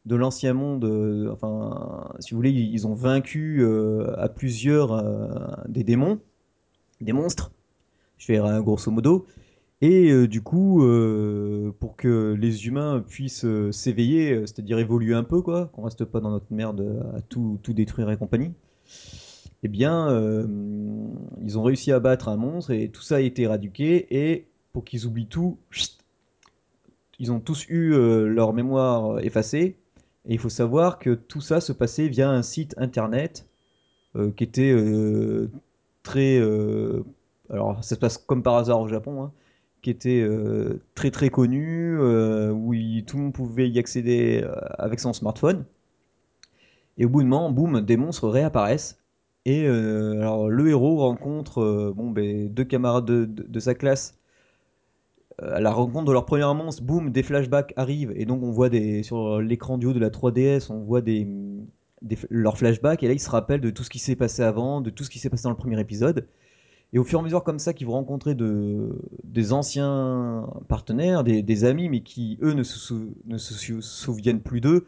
de 0.10 0.16
l'ancien 0.16 0.54
monde, 0.54 0.86
euh, 0.86 1.32
enfin 1.32 2.12
si 2.20 2.32
vous 2.32 2.38
voulez, 2.38 2.50
ils 2.50 2.88
ont 2.88 2.96
vaincu 2.96 3.60
euh, 3.62 4.20
à 4.20 4.28
plusieurs 4.28 4.92
euh, 4.92 5.30
des 5.68 5.84
démons, 5.84 6.20
des 7.00 7.14
monstres 7.14 7.52
je 8.18 8.28
vais 8.28 8.34
dire 8.34 8.62
grosso 8.64 8.92
modo. 8.92 9.28
Et 9.82 10.28
du 10.28 10.42
coup, 10.42 10.84
pour 11.80 11.96
que 11.96 12.36
les 12.38 12.68
humains 12.68 13.02
puissent 13.08 13.46
s'éveiller, 13.72 14.46
c'est-à-dire 14.46 14.78
évoluer 14.78 15.14
un 15.14 15.24
peu, 15.24 15.42
quoi, 15.42 15.68
qu'on 15.68 15.84
reste 15.84 16.04
pas 16.04 16.20
dans 16.20 16.32
notre 16.32 16.52
merde 16.52 17.02
à 17.16 17.22
tout, 17.22 17.60
tout 17.64 17.72
détruire 17.72 18.12
et 18.12 18.18
compagnie, 18.18 18.52
eh 19.64 19.70
bien, 19.70 20.10
ils 21.42 21.58
ont 21.58 21.64
réussi 21.64 21.94
à 21.94 22.02
battre 22.02 22.28
un 22.28 22.36
monstre 22.36 22.72
et 22.72 22.90
tout 22.90 23.02
ça 23.02 23.16
a 23.16 23.20
été 23.22 23.44
éradiqué. 23.44 24.06
Et 24.10 24.48
pour 24.74 24.84
qu'ils 24.84 25.08
oublient 25.08 25.28
tout, 25.28 25.58
ils 27.18 27.32
ont 27.32 27.40
tous 27.40 27.66
eu 27.70 27.92
leur 28.28 28.52
mémoire 28.52 29.20
effacée. 29.22 29.79
Et 30.28 30.34
il 30.34 30.40
faut 30.40 30.50
savoir 30.50 31.00
que 31.00 31.12
tout 31.16 31.42
ça 31.42 31.62
se 31.62 31.72
passait 31.74 32.08
via 32.08 32.30
un 32.30 32.42
site 32.44 32.76
internet 32.78 33.48
euh, 34.18 34.32
qui 34.32 34.46
était 34.46 34.72
euh, 34.74 35.52
très. 36.04 36.40
euh, 36.40 37.04
alors, 37.52 37.84
ça 37.84 37.96
se 37.96 38.02
passe 38.02 38.18
comme 38.20 38.44
par 38.44 38.56
hasard 38.58 38.82
au 38.82 38.90
Japon, 38.90 39.24
hein, 39.24 39.34
qui 39.84 39.92
était 39.92 40.28
très 40.96 41.12
très 41.12 41.30
connu, 41.32 41.98
où 42.00 42.74
tout 43.08 43.18
le 43.18 43.24
monde 43.24 43.34
pouvait 43.34 43.70
y 43.70 43.80
accéder 43.80 44.46
avec 44.80 45.00
son 45.00 45.14
smartphone. 45.14 45.66
Et 47.00 47.06
au 47.06 47.10
bout 47.10 47.24
de 47.24 47.28
moment, 47.28 47.50
boum, 47.52 47.82
des 47.82 47.98
monstres 47.98 48.28
réapparaissent. 48.30 49.00
Et 49.46 49.66
alors, 49.68 50.50
le 50.50 50.70
héros 50.70 50.98
rencontre 51.00 51.94
bon, 51.96 52.12
ben, 52.12 52.50
deux 52.54 52.66
camarades 52.66 53.06
de, 53.06 53.26
de- 53.26 53.44
de 53.48 53.60
sa 53.60 53.74
classe. 53.74 54.19
Euh, 55.42 55.56
à 55.56 55.60
la 55.60 55.72
rencontre 55.72 56.06
de 56.06 56.12
leur 56.14 56.26
premier 56.26 56.46
monstre, 56.54 56.84
boum, 56.84 57.12
des 57.12 57.24
flashbacks 57.24 57.74
arrivent. 57.78 58.14
Et 58.16 58.26
donc, 58.26 58.44
on 58.44 58.52
voit 58.52 58.70
des, 58.70 59.04
sur 59.04 59.40
l'écran 59.42 59.78
du 59.78 59.88
haut 59.88 59.94
de 59.94 60.00
la 60.00 60.10
3DS, 60.10 60.72
on 60.72 60.80
voit 60.84 61.02
des, 61.02 61.28
leurs 62.30 62.58
flashbacks. 62.58 63.04
Et 63.04 63.08
là, 63.08 63.14
ils 63.14 63.20
se 63.20 63.30
rappellent 63.30 63.62
de 63.62 63.70
tout 63.70 63.84
ce 63.84 63.90
qui 63.90 64.00
s'est 64.00 64.16
passé 64.16 64.42
avant, 64.44 64.82
de 64.82 64.90
tout 64.90 65.04
ce 65.04 65.10
qui 65.10 65.20
s'est 65.20 65.30
passé 65.30 65.44
dans 65.44 65.50
le 65.52 65.56
premier 65.58 65.80
épisode. 65.80 66.28
Et 66.94 67.00
au 67.00 67.04
fur 67.04 67.20
et 67.20 67.22
à 67.22 67.24
mesure 67.24 67.44
comme 67.44 67.60
ça 67.60 67.74
qu'ils 67.74 67.88
vont 67.88 67.94
rencontrer 67.94 68.34
de, 68.36 69.00
des 69.24 69.54
anciens 69.54 70.50
partenaires, 70.68 71.24
des, 71.24 71.64
amis, 71.66 71.88
mais 71.90 72.02
qui, 72.02 72.40
eux, 72.42 72.54
ne 72.54 72.64
se, 72.64 72.80
sou- 72.80 73.14
ne 73.26 73.38
se 73.38 73.54
sou- 73.54 73.82
souviennent 73.82 74.42
plus 74.42 74.60
d'eux, 74.62 74.88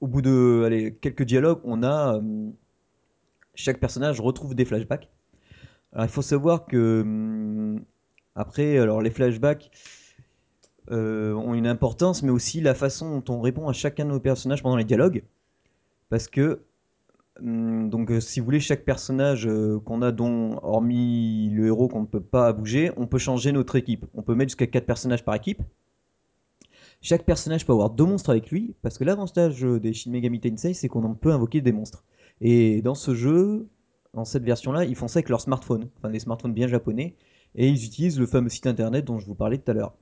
au 0.00 0.06
bout 0.06 0.22
de 0.22 0.88
quelques 1.00 1.24
dialogues, 1.24 1.60
on 1.64 1.82
a... 1.82 2.16
euh, 2.16 2.50
chaque 3.54 3.80
personnage 3.80 4.20
retrouve 4.20 4.54
des 4.54 4.64
flashbacks. 4.64 5.08
Alors 5.92 6.06
il 6.06 6.10
faut 6.10 6.22
savoir 6.22 6.66
que... 6.66 7.76
après, 8.36 8.78
alors 8.78 9.02
les 9.02 9.10
flashbacks 9.10 9.70
euh, 10.90 11.34
ont 11.34 11.54
une 11.54 11.66
importance, 11.66 12.22
mais 12.22 12.30
aussi 12.30 12.60
la 12.60 12.74
façon 12.74 13.18
dont 13.18 13.34
on 13.34 13.40
répond 13.40 13.68
à 13.68 13.72
chacun 13.72 14.04
de 14.04 14.10
nos 14.10 14.20
personnages 14.20 14.62
pendant 14.62 14.76
les 14.76 14.84
dialogues. 14.84 15.24
Parce 16.08 16.28
que 16.28 16.60
Hum, 17.42 17.90
Donc, 17.90 18.10
euh, 18.10 18.20
si 18.20 18.40
vous 18.40 18.46
voulez, 18.46 18.60
chaque 18.60 18.84
personnage 18.84 19.46
euh, 19.46 19.78
qu'on 19.80 20.02
a, 20.02 20.12
dont, 20.12 20.58
hormis 20.62 21.50
le 21.50 21.66
héros 21.66 21.88
qu'on 21.88 22.02
ne 22.02 22.06
peut 22.06 22.20
pas 22.20 22.52
bouger, 22.52 22.90
on 22.96 23.06
peut 23.06 23.18
changer 23.18 23.52
notre 23.52 23.76
équipe. 23.76 24.06
On 24.14 24.22
peut 24.22 24.34
mettre 24.34 24.50
jusqu'à 24.50 24.66
4 24.66 24.86
personnages 24.86 25.24
par 25.24 25.34
équipe. 25.34 25.62
Chaque 27.02 27.24
personnage 27.24 27.66
peut 27.66 27.72
avoir 27.72 27.90
deux 27.90 28.04
monstres 28.04 28.30
avec 28.30 28.50
lui, 28.50 28.74
parce 28.82 28.98
que 28.98 29.04
l'avantage 29.04 29.60
des 29.62 29.92
Shin 29.92 30.10
Megami 30.10 30.40
Tensei, 30.40 30.72
c'est 30.72 30.88
qu'on 30.88 31.14
peut 31.14 31.30
invoquer 31.30 31.60
des 31.60 31.72
monstres. 31.72 32.04
Et 32.40 32.82
dans 32.82 32.94
ce 32.94 33.14
jeu, 33.14 33.68
dans 34.14 34.24
cette 34.24 34.44
version-là, 34.44 34.84
ils 34.84 34.96
font 34.96 35.06
ça 35.06 35.18
avec 35.18 35.28
leur 35.28 35.40
smartphone, 35.40 35.88
enfin 35.98 36.10
des 36.10 36.18
smartphones 36.18 36.54
bien 36.54 36.66
japonais, 36.66 37.14
et 37.56 37.68
ils 37.68 37.84
utilisent 37.84 38.20
le 38.20 38.26
fameux 38.26 38.48
site 38.48 38.66
internet 38.66 39.04
dont 39.04 39.18
je 39.18 39.26
vous 39.26 39.34
parlais 39.34 39.58
tout 39.58 39.70
à 39.70 39.74
l'heure. 39.74 39.94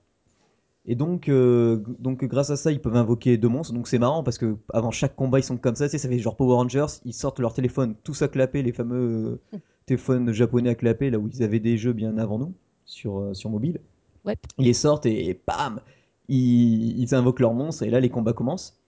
Et 0.87 0.97
donc, 0.97 1.29
euh, 1.29 1.83
donc 1.99 2.25
grâce 2.25 2.51
à 2.51 2.57
ça, 2.57 2.71
ils 2.71 2.81
peuvent 2.81 2.97
invoquer 2.97 3.39
deux 3.39 3.49
monstres. 3.49 3.73
Donc 3.73 3.89
c'est 3.89 3.99
marrant 3.99 4.23
parce 4.23 4.37
que 4.37 4.57
avant 4.73 4.91
chaque 4.91 5.17
combat, 5.17 5.39
ils 5.39 5.45
sont 5.45 5.57
comme 5.57 5.77
ça. 5.77 5.87
Tu 5.87 5.93
sais, 5.93 5.99
ça 5.99 6.09
fait 6.09 6.19
genre 6.19 6.37
Power 6.37 6.57
Rangers. 6.57 6.87
Ils 7.07 7.15
sortent 7.15 7.39
leur 7.39 7.55
téléphone 7.55 7.95
tous 8.05 8.21
à 8.21 8.29
clapper, 8.29 8.63
les 8.63 8.73
fameux 8.73 9.41
euh, 9.55 9.59
téléphones 9.87 10.33
japonais 10.33 10.71
à 10.71 10.75
clapper, 10.75 11.11
là 11.11 11.19
où 11.19 11.29
ils 11.29 11.43
avaient 11.43 11.61
des 11.61 11.79
jeux 11.79 11.95
bien 11.95 12.19
avant 12.19 12.39
nous 12.39 12.53
sur, 12.85 13.19
euh, 13.19 13.35
sur 13.35 13.49
mobile. 13.49 13.81
Ouais. 14.27 14.37
Ils 14.59 14.67
les 14.67 14.75
sortent 14.75 15.07
et, 15.07 15.31
et 15.31 15.41
bam, 15.47 15.81
ils, 16.29 17.01
ils 17.01 17.15
invoquent 17.15 17.41
leurs 17.41 17.55
monstres 17.55 17.83
et 17.83 17.91
là 17.91 18.01
les 18.01 18.11
combats 18.11 18.33
commencent. 18.35 18.79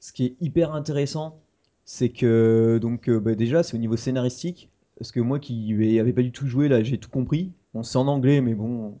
Ce 0.00 0.12
qui 0.12 0.26
est 0.26 0.36
hyper 0.40 0.74
intéressant, 0.74 1.40
c'est 1.84 2.10
que 2.10 2.78
donc 2.80 3.10
bah, 3.10 3.34
déjà 3.34 3.62
c'est 3.62 3.76
au 3.76 3.80
niveau 3.80 3.96
scénaristique, 3.96 4.70
parce 4.98 5.12
que 5.12 5.20
moi 5.20 5.38
qui 5.38 5.74
n'avais 5.74 6.12
pas 6.12 6.22
du 6.22 6.32
tout 6.32 6.46
joué 6.46 6.68
là, 6.68 6.82
j'ai 6.82 6.98
tout 6.98 7.10
compris. 7.10 7.52
Bon, 7.74 7.82
c'est 7.82 7.98
en 7.98 8.08
anglais, 8.08 8.40
mais 8.40 8.54
bon, 8.54 8.98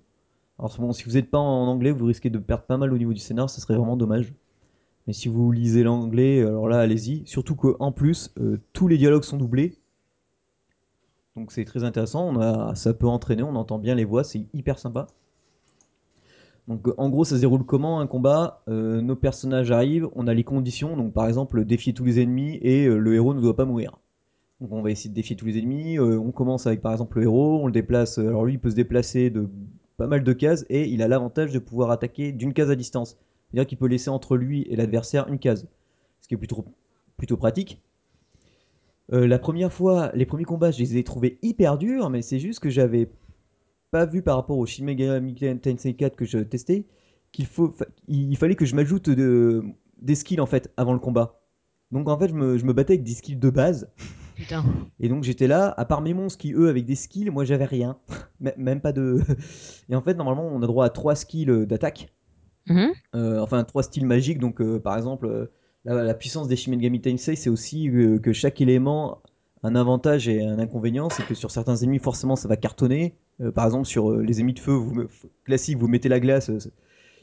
alors 0.58 0.74
bon, 0.78 0.92
si 0.92 1.04
vous 1.04 1.12
n'êtes 1.12 1.30
pas 1.30 1.38
en 1.38 1.66
anglais, 1.66 1.90
vous 1.90 2.06
risquez 2.06 2.30
de 2.30 2.38
perdre 2.38 2.64
pas 2.64 2.76
mal 2.76 2.92
au 2.92 2.98
niveau 2.98 3.12
du 3.12 3.20
scénar, 3.20 3.50
ça 3.50 3.60
serait 3.60 3.76
vraiment 3.76 3.96
dommage. 3.96 4.32
Mais 5.06 5.12
si 5.12 5.28
vous 5.28 5.50
lisez 5.52 5.82
l'anglais, 5.82 6.42
alors 6.42 6.68
là, 6.68 6.80
allez-y. 6.80 7.26
Surtout 7.26 7.56
qu'en 7.56 7.92
plus, 7.92 8.32
euh, 8.38 8.58
tous 8.72 8.88
les 8.88 8.98
dialogues 8.98 9.24
sont 9.24 9.38
doublés. 9.38 9.74
Donc 11.36 11.52
c'est 11.52 11.64
très 11.64 11.84
intéressant, 11.84 12.28
on 12.28 12.40
a, 12.40 12.74
ça 12.74 12.92
peut 12.94 13.06
entraîner, 13.06 13.42
on 13.42 13.54
entend 13.56 13.78
bien 13.78 13.94
les 13.94 14.04
voix, 14.04 14.24
c'est 14.24 14.46
hyper 14.52 14.78
sympa. 14.78 15.06
Donc 16.68 16.88
euh, 16.88 16.94
en 16.98 17.08
gros, 17.08 17.24
ça 17.24 17.36
se 17.36 17.40
déroule 17.40 17.64
comment 17.64 18.00
un 18.00 18.06
combat? 18.06 18.62
Euh, 18.68 19.00
Nos 19.00 19.16
personnages 19.16 19.70
arrivent, 19.70 20.08
on 20.14 20.26
a 20.26 20.34
les 20.34 20.44
conditions, 20.44 20.96
donc 20.96 21.12
par 21.12 21.26
exemple 21.26 21.64
défier 21.64 21.94
tous 21.94 22.04
les 22.04 22.20
ennemis 22.20 22.58
et 22.62 22.86
le 22.86 23.14
héros 23.14 23.34
ne 23.34 23.40
doit 23.40 23.56
pas 23.56 23.64
mourir. 23.64 23.98
Donc 24.60 24.72
on 24.72 24.82
va 24.82 24.90
essayer 24.90 25.08
de 25.10 25.14
défier 25.14 25.36
tous 25.36 25.46
les 25.46 25.58
ennemis. 25.58 25.98
euh, 25.98 26.18
on 26.18 26.32
commence 26.32 26.66
avec 26.66 26.80
par 26.80 26.92
exemple 26.92 27.18
le 27.18 27.24
héros, 27.24 27.60
on 27.62 27.66
le 27.66 27.72
déplace. 27.72 28.18
euh, 28.18 28.28
Alors 28.28 28.44
lui, 28.44 28.54
il 28.54 28.58
peut 28.58 28.70
se 28.70 28.74
déplacer 28.74 29.30
de 29.30 29.48
pas 29.96 30.06
mal 30.06 30.24
de 30.24 30.32
cases 30.32 30.64
et 30.68 30.88
il 30.88 31.02
a 31.02 31.08
l'avantage 31.08 31.52
de 31.52 31.58
pouvoir 31.58 31.90
attaquer 31.90 32.32
d'une 32.32 32.52
case 32.52 32.70
à 32.70 32.76
distance. 32.76 33.16
C'est-à-dire 33.50 33.66
qu'il 33.66 33.78
peut 33.78 33.86
laisser 33.86 34.10
entre 34.10 34.36
lui 34.36 34.62
et 34.68 34.76
l'adversaire 34.76 35.28
une 35.28 35.38
case, 35.38 35.66
ce 36.20 36.28
qui 36.28 36.34
est 36.34 36.36
plutôt, 36.36 36.64
pratique. 37.36 37.80
Euh, 39.12 39.26
la 39.26 39.38
première 39.38 39.72
fois, 39.72 40.10
les 40.14 40.26
premiers 40.26 40.44
combats, 40.44 40.70
je 40.70 40.78
les 40.80 40.98
ai 40.98 41.04
trouvés 41.04 41.38
hyper 41.42 41.78
durs, 41.78 42.10
mais 42.10 42.20
c'est 42.22 42.38
juste 42.38 42.60
que 42.60 42.68
j'avais 42.68 43.08
pas 43.90 44.04
vu 44.04 44.22
par 44.22 44.36
rapport 44.36 44.58
au 44.58 44.66
Shin 44.66 44.84
Megami 44.84 45.34
Tensei 45.62 45.94
4 45.94 46.14
que 46.14 46.26
je 46.26 46.38
testais 46.38 46.84
qu'il 47.32 47.46
faut, 47.46 47.70
fa- 47.70 47.86
il 48.06 48.36
fallait 48.36 48.54
que 48.54 48.66
je 48.66 48.76
m'ajoute 48.76 49.08
de- 49.08 49.64
des 50.02 50.14
skills 50.14 50.40
en 50.40 50.46
fait 50.46 50.70
avant 50.76 50.92
le 50.92 50.98
combat. 50.98 51.40
Donc 51.90 52.08
en 52.08 52.18
fait, 52.18 52.28
je 52.28 52.34
me 52.34 52.72
battais 52.72 52.94
avec 52.94 53.04
des 53.04 53.14
skills 53.14 53.36
de 53.36 53.50
base. 53.50 53.90
Putain. 54.38 54.64
Et 55.00 55.08
donc 55.08 55.24
j'étais 55.24 55.48
là, 55.48 55.74
à 55.76 55.84
part 55.84 56.00
mes 56.00 56.14
monstres 56.14 56.38
qui 56.38 56.52
eux 56.52 56.68
avec 56.68 56.84
des 56.86 56.94
skills, 56.94 57.30
moi 57.30 57.44
j'avais 57.44 57.64
rien. 57.64 57.98
M- 58.40 58.52
Même 58.56 58.80
pas 58.80 58.92
de. 58.92 59.20
Et 59.90 59.96
en 59.96 60.02
fait, 60.02 60.14
normalement, 60.14 60.46
on 60.46 60.62
a 60.62 60.66
droit 60.66 60.84
à 60.86 60.90
trois 60.90 61.16
skills 61.16 61.50
euh, 61.50 61.66
d'attaque. 61.66 62.12
Mhm. 62.68 62.92
Euh, 63.16 63.40
enfin, 63.40 63.64
trois 63.64 63.82
styles 63.82 64.06
magiques. 64.06 64.38
Donc, 64.38 64.60
euh, 64.60 64.78
par 64.78 64.96
exemple, 64.96 65.50
la, 65.84 66.04
la 66.04 66.14
puissance 66.14 66.48
des 66.48 66.56
Shin 66.56 66.70
Megami 66.72 67.00
Tensei, 67.00 67.36
c'est 67.36 67.50
aussi 67.50 67.88
euh, 67.90 68.18
que 68.18 68.32
chaque 68.32 68.60
élément 68.60 69.22
a 69.62 69.68
un 69.68 69.74
avantage 69.76 70.28
et 70.28 70.44
un 70.44 70.58
inconvénient. 70.58 71.10
C'est 71.10 71.26
que 71.26 71.34
sur 71.34 71.50
certains 71.50 71.76
ennemis, 71.76 71.98
forcément, 71.98 72.36
ça 72.36 72.48
va 72.48 72.56
cartonner. 72.56 73.16
Euh, 73.40 73.50
par 73.52 73.64
exemple, 73.66 73.86
sur 73.86 74.10
euh, 74.12 74.22
les 74.22 74.40
ennemis 74.40 74.54
de 74.54 74.60
feu 74.60 74.72
vous 74.72 75.06
classiques, 75.44 75.78
vous 75.78 75.88
mettez 75.88 76.08
la 76.08 76.20
glace, 76.20 76.50
euh, 76.50 76.58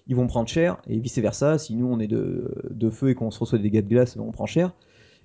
ils 0.07 0.16
vont 0.16 0.28
prendre 0.28 0.49
cher. 0.49 0.82
Et 0.88 0.99
vice 0.99 1.18
versa, 1.20 1.57
si 1.57 1.76
nous 1.76 1.88
on 1.88 1.99
est 1.99 2.07
de, 2.07 2.53
de 2.72 2.89
feu 2.89 3.09
et 3.09 3.16
qu'on 3.16 3.32
se 3.32 3.39
reçoit 3.39 3.57
des 3.59 3.70
dégâts 3.70 3.84
de 3.84 3.89
glace, 3.89 4.18
on 4.18 4.32
prend 4.32 4.45
cher. 4.45 4.74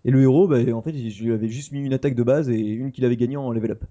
Et 0.05 0.11
le 0.11 0.23
héros, 0.23 0.49
bah, 0.49 0.59
en 0.75 0.83
fait, 0.83 0.93
je 1.11 1.25
lui 1.25 1.33
avais 1.33 1.49
juste 1.49 1.73
mis 1.73 1.81
une 1.81 1.93
attaque 1.93 2.15
de 2.15 2.23
base 2.23 2.49
et 2.51 2.59
une 2.59 2.93
qu'il 2.93 3.05
avait 3.05 3.17
gagnée 3.17 3.37
en 3.37 3.53
level 3.53 3.73
up. 3.73 3.85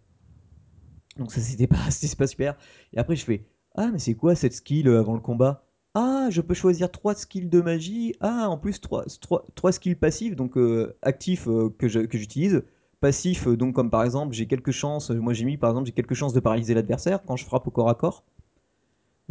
Donc 1.17 1.31
ça, 1.31 1.41
c'était 1.41 1.67
pas, 1.67 1.77
pas 2.17 2.27
super. 2.27 2.55
Et 2.93 2.97
après, 2.97 3.15
je 3.15 3.25
fais 3.25 3.45
Ah, 3.75 3.89
mais 3.91 3.99
c'est 3.99 4.15
quoi 4.15 4.35
cette 4.35 4.53
skill 4.53 4.87
euh, 4.87 4.99
avant 4.99 5.13
le 5.15 5.21
combat? 5.21 5.65
Ah, 5.95 6.27
je 6.31 6.41
peux 6.41 6.53
choisir 6.53 6.91
trois 6.91 7.15
skills 7.15 7.47
de 7.49 7.61
magie. 7.61 8.15
Ah, 8.21 8.49
en 8.49 8.57
plus, 8.57 8.79
trois, 8.81 9.05
trois, 9.21 9.45
trois 9.55 9.71
skills 9.71 9.95
passifs, 9.95 10.35
donc 10.35 10.57
euh, 10.57 10.95
actifs 11.01 11.47
euh, 11.47 11.69
que 11.77 11.87
j'utilise. 11.87 12.63
Passifs, 13.01 13.47
euh, 13.47 13.55
donc 13.57 13.75
comme 13.75 13.89
par 13.89 14.03
exemple, 14.03 14.33
j'ai 14.33 14.47
quelques 14.47 14.71
chances. 14.71 15.09
Moi, 15.11 15.33
j'ai 15.33 15.45
mis 15.45 15.57
par 15.57 15.71
exemple, 15.71 15.87
j'ai 15.87 15.93
quelques 15.93 16.13
chances 16.13 16.33
de 16.33 16.39
paralyser 16.39 16.73
l'adversaire 16.73 17.23
quand 17.25 17.35
je 17.35 17.45
frappe 17.45 17.67
au 17.67 17.71
corps 17.71 17.89
à 17.89 17.95
corps. 17.95 18.23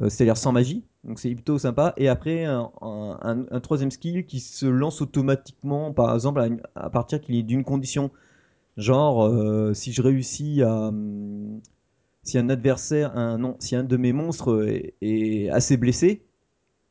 Euh, 0.01 0.09
c'est-à-dire 0.09 0.37
sans 0.37 0.53
magie, 0.53 0.85
donc 1.05 1.19
c'est 1.19 1.35
plutôt 1.35 1.59
sympa. 1.59 1.93
Et 1.97 2.09
après, 2.09 2.45
un, 2.45 2.71
troisième 3.63 3.91
skill 3.91 4.27
qui 4.27 4.41
se 4.41 4.67
lance 4.67 5.01
automatiquement, 5.03 5.93
par 5.93 6.15
exemple, 6.15 6.41
à, 6.41 6.47
une- 6.47 6.63
à 6.77 6.89
partir 6.91 7.21
qu'il 7.21 7.35
est 7.35 7.43
d'une 7.43 7.65
condition. 7.65 8.11
Genre, 8.77 9.25
euh, 9.27 9.75
si 9.75 9.93
je 9.93 10.03
réussis 10.03 10.63
à. 10.63 10.89
hum, 10.89 11.61
si 12.25 12.39
un 12.39 12.49
adversaire, 12.51 13.17
un, 13.17 13.39
non, 13.39 13.57
si 13.61 13.77
un 13.77 13.85
de 13.85 13.97
mes 13.97 14.13
monstres 14.13 14.67
est, 15.03 15.49
assez 15.51 15.77
blessé 15.79 16.23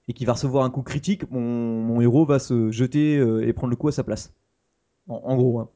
et 0.08 0.14
qu'il 0.14 0.28
va 0.28 0.34
recevoir 0.34 0.66
un 0.66 0.70
coup 0.72 0.84
critique, 0.84 1.30
mon, 1.32 2.01
héros 2.01 2.26
va 2.26 2.39
se 2.39 2.72
jeter 2.72 3.18
euh, 3.18 3.47
et 3.47 3.53
prendre 3.53 3.72
le 3.72 3.78
coup 3.78 3.89
à 3.89 3.91
sa 3.91 4.03
place. 4.03 4.34
En, 5.10 5.18
en 5.26 5.38
gros, 5.38 5.60
hein. 5.60 5.70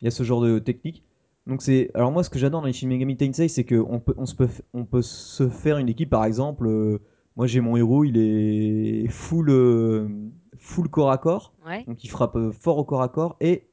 il 0.00 0.06
y 0.06 0.08
a 0.08 0.10
ce 0.12 0.22
genre 0.24 0.42
de 0.42 0.58
technique. 0.60 1.04
Donc 1.48 1.62
c'est, 1.62 1.90
alors 1.94 2.12
moi 2.12 2.22
ce 2.22 2.30
que 2.30 2.38
j'adore 2.38 2.60
dans 2.60 2.66
les 2.66 2.72
Shin 2.74 2.88
Megami 2.88 3.16
Tensei, 3.16 3.48
c'est 3.48 3.64
qu'on 3.64 3.98
peut, 4.00 4.14
on 4.18 4.26
se 4.26 4.34
peut, 4.34 4.48
on 4.74 4.84
peut 4.84 5.02
se 5.02 5.48
faire 5.48 5.78
une 5.78 5.88
équipe 5.88 6.10
par 6.10 6.24
exemple. 6.24 6.66
euh, 6.68 6.98
moi 7.36 7.46
j'ai 7.46 7.60
mon 7.60 7.74
héros, 7.76 8.04
il 8.04 8.18
est 8.18 9.08
full, 9.08 9.48
euh, 9.50 10.08
full 10.56 10.88
corps 10.88 11.10
à 11.10 11.18
corps, 11.18 11.54
Ouais. 11.66 11.84
donc 11.86 12.04
il 12.04 12.08
frappe 12.08 12.36
euh, 12.36 12.52
fort 12.52 12.76
au 12.78 12.84
corps 12.84 13.00
à 13.02 13.08
corps 13.08 13.36
et 13.40 13.66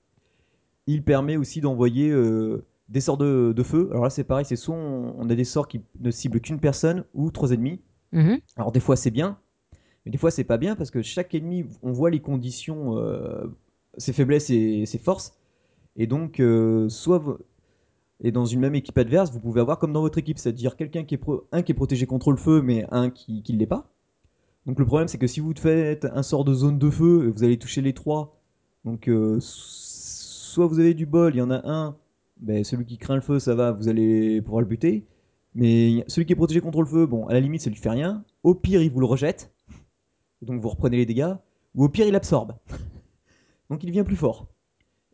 il 0.87 1.03
permet 1.03 1.35
aussi 1.35 1.59
d'envoyer 1.61 2.09
euh, 2.11 2.63
des 2.89 3.01
sorts 3.01 3.17
de, 3.17 3.53
de 3.53 3.63
feu. 3.63 3.89
Alors 3.91 4.03
là 4.05 4.09
c'est 4.09 4.23
pareil, 4.23 4.45
c'est 4.45 4.55
soit 4.55 4.75
on, 4.75 5.13
on 5.17 5.29
a 5.29 5.35
des 5.35 5.43
sorts 5.43 5.67
qui 5.67 5.81
ne 5.99 6.11
ciblent 6.11 6.39
qu'une 6.39 6.59
personne 6.61 7.03
ou 7.13 7.29
trois 7.29 7.51
ennemis. 7.51 7.81
Mhm. 8.13 8.39
Alors 8.55 8.71
des 8.71 8.79
fois 8.79 8.95
c'est 8.95 9.11
bien, 9.11 9.37
mais 10.05 10.11
des 10.13 10.17
fois 10.17 10.31
c'est 10.31 10.43
pas 10.45 10.57
bien 10.57 10.75
parce 10.77 10.91
que 10.91 11.01
chaque 11.01 11.33
ennemi, 11.35 11.65
on 11.83 11.91
voit 11.91 12.09
les 12.09 12.21
conditions, 12.21 12.95
ses 13.97 14.13
faiblesses 14.13 14.49
et 14.49 14.85
ses 14.85 14.97
forces. 14.99 15.37
Et 15.97 16.07
donc, 16.07 16.41
soit 16.89 17.23
et 18.21 18.31
dans 18.31 18.45
une 18.45 18.59
même 18.59 18.75
équipe 18.75 18.97
adverse, 18.97 19.31
vous 19.31 19.39
pouvez 19.39 19.61
avoir 19.61 19.79
comme 19.79 19.93
dans 19.93 20.01
votre 20.01 20.17
équipe, 20.17 20.37
c'est-à-dire 20.39 20.75
quelqu'un 20.75 21.03
qui 21.03 21.15
est 21.15 21.21
un 21.51 21.61
qui 21.61 21.71
est 21.71 21.75
protégé 21.75 22.05
contre 22.05 22.31
le 22.31 22.37
feu, 22.37 22.61
mais 22.61 22.85
un 22.91 23.09
qui 23.09 23.43
ne 23.49 23.57
l'est 23.57 23.65
pas. 23.65 23.89
Donc 24.65 24.79
le 24.79 24.85
problème 24.85 25.07
c'est 25.07 25.17
que 25.17 25.27
si 25.27 25.39
vous 25.39 25.53
faites 25.55 26.05
un 26.05 26.23
sort 26.23 26.43
de 26.45 26.53
zone 26.53 26.79
de 26.79 26.89
feu, 26.89 27.31
vous 27.35 27.43
allez 27.43 27.57
toucher 27.57 27.81
les 27.81 27.93
trois. 27.93 28.39
Donc 28.83 29.07
euh, 29.09 29.37
soit 29.41 30.67
vous 30.67 30.79
avez 30.79 30.93
du 30.93 31.05
bol, 31.05 31.35
il 31.35 31.39
y 31.39 31.41
en 31.41 31.51
a 31.51 31.61
un, 31.69 31.95
ben, 32.37 32.63
celui 32.63 32.85
qui 32.85 32.97
craint 32.97 33.15
le 33.15 33.21
feu, 33.21 33.39
ça 33.39 33.55
va, 33.55 33.71
vous 33.71 33.87
allez 33.87 34.41
pouvoir 34.41 34.61
le 34.61 34.67
buter. 34.67 35.05
Mais 35.53 36.03
celui 36.07 36.25
qui 36.25 36.33
est 36.33 36.35
protégé 36.35 36.61
contre 36.61 36.81
le 36.81 36.87
feu, 36.87 37.05
bon, 37.05 37.27
à 37.27 37.33
la 37.33 37.39
limite, 37.39 37.61
ça 37.61 37.69
lui 37.69 37.77
fait 37.77 37.89
rien. 37.89 38.23
Au 38.43 38.53
pire, 38.55 38.81
il 38.81 38.91
vous 38.91 38.99
le 38.99 39.05
rejette. 39.05 39.53
Donc 40.41 40.61
vous 40.61 40.69
reprenez 40.69 40.97
les 40.97 41.05
dégâts. 41.05 41.33
Ou 41.75 41.85
au 41.85 41.89
pire, 41.89 42.07
il 42.07 42.15
absorbe. 42.15 42.55
Donc 43.69 43.83
il 43.83 43.87
devient 43.87 44.03
plus 44.03 44.17
fort. 44.17 44.47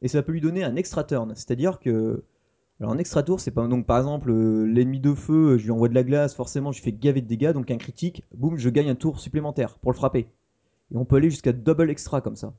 Et 0.01 0.07
ça 0.07 0.23
peut 0.23 0.31
lui 0.31 0.41
donner 0.41 0.63
un 0.63 0.75
extra 0.75 1.03
turn. 1.03 1.33
C'est-à-dire 1.35 1.79
que. 1.79 2.23
Alors 2.82 2.93
un 2.93 2.97
extra 2.97 3.23
tour, 3.23 3.39
c'est 3.39 3.51
pas. 3.51 3.67
Donc 3.67 3.86
par 3.86 3.97
exemple, 3.99 4.29
euh, 4.32 4.65
l'ennemi 4.65 4.99
de 4.99 5.13
feu, 5.13 5.57
je 5.57 5.63
lui 5.65 5.71
envoie 5.71 5.88
de 5.88 5.93
la 5.95 6.03
glace, 6.03 6.36
forcément, 6.36 6.71
je 6.73 6.82
fais 6.82 6.91
gaver 6.91 7.21
de 7.21 7.27
dégâts. 7.27 7.53
Donc 7.53 7.71
un 7.71 7.77
critique, 7.77 8.23
boum, 8.36 8.57
je 8.57 8.69
gagne 8.69 8.89
un 8.89 8.95
tour 8.95 9.19
supplémentaire 9.19 9.77
pour 9.79 9.91
le 9.91 9.97
frapper. 9.97 10.27
Et 10.93 10.97
on 10.97 11.05
peut 11.05 11.17
aller 11.17 11.29
jusqu'à 11.29 11.53
double 11.53 11.89
extra 11.91 12.21
comme 12.21 12.36
ça. 12.36 12.53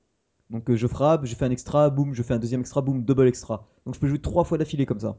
Donc 0.50 0.70
euh, 0.70 0.76
je 0.76 0.86
frappe, 0.86 1.26
je 1.26 1.34
fais 1.34 1.44
un 1.46 1.50
extra, 1.50 1.90
boum, 1.90 2.14
je 2.14 2.22
fais 2.22 2.34
un 2.34 2.38
deuxième 2.38 2.60
extra, 2.62 2.82
boum, 2.82 3.04
double 3.04 3.28
extra. 3.28 3.68
Donc 3.86 3.94
je 3.96 4.00
peux 4.00 4.08
jouer 4.08 4.20
trois 4.20 4.44
fois 4.44 4.58
d'affilée 4.58 4.86
comme 4.86 5.00
ça. 5.00 5.18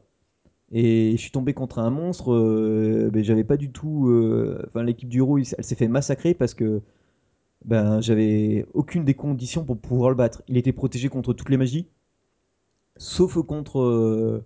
Et 0.72 1.12
je 1.12 1.18
suis 1.18 1.30
tombé 1.32 1.54
contre 1.54 1.78
un 1.80 1.90
monstre, 1.90 2.32
euh, 2.34 3.10
ben, 3.12 3.24
j'avais 3.24 3.44
pas 3.44 3.56
du 3.58 3.72
tout. 3.72 4.08
euh, 4.10 4.62
Enfin, 4.68 4.82
l'équipe 4.84 5.08
du 5.08 5.18
héros, 5.18 5.38
elle 5.38 5.46
s'est 5.46 5.74
fait 5.76 5.88
massacrer 5.88 6.34
parce 6.34 6.54
que 6.54 6.82
ben, 7.64 8.00
j'avais 8.00 8.66
aucune 8.74 9.04
des 9.04 9.14
conditions 9.14 9.64
pour 9.64 9.78
pouvoir 9.78 10.10
le 10.10 10.16
battre. 10.16 10.42
Il 10.48 10.56
était 10.58 10.72
protégé 10.72 11.08
contre 11.10 11.34
toutes 11.34 11.50
les 11.50 11.58
magies, 11.58 11.88
sauf 12.96 13.40
contre. 13.42 14.42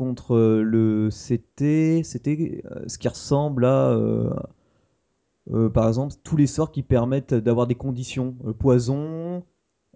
Contre 0.00 0.34
euh, 0.34 0.62
le. 0.62 1.10
C'était. 1.10 2.00
C'était 2.04 2.62
euh, 2.70 2.84
ce 2.86 2.96
qui 2.98 3.06
ressemble 3.08 3.66
à. 3.66 3.90
euh, 3.90 5.68
par 5.68 5.88
exemple, 5.88 6.14
tous 6.24 6.36
les 6.36 6.46
sorts 6.46 6.72
qui 6.72 6.82
permettent 6.82 7.34
d'avoir 7.34 7.66
des 7.66 7.74
conditions. 7.74 8.32
Poison, 8.58 9.44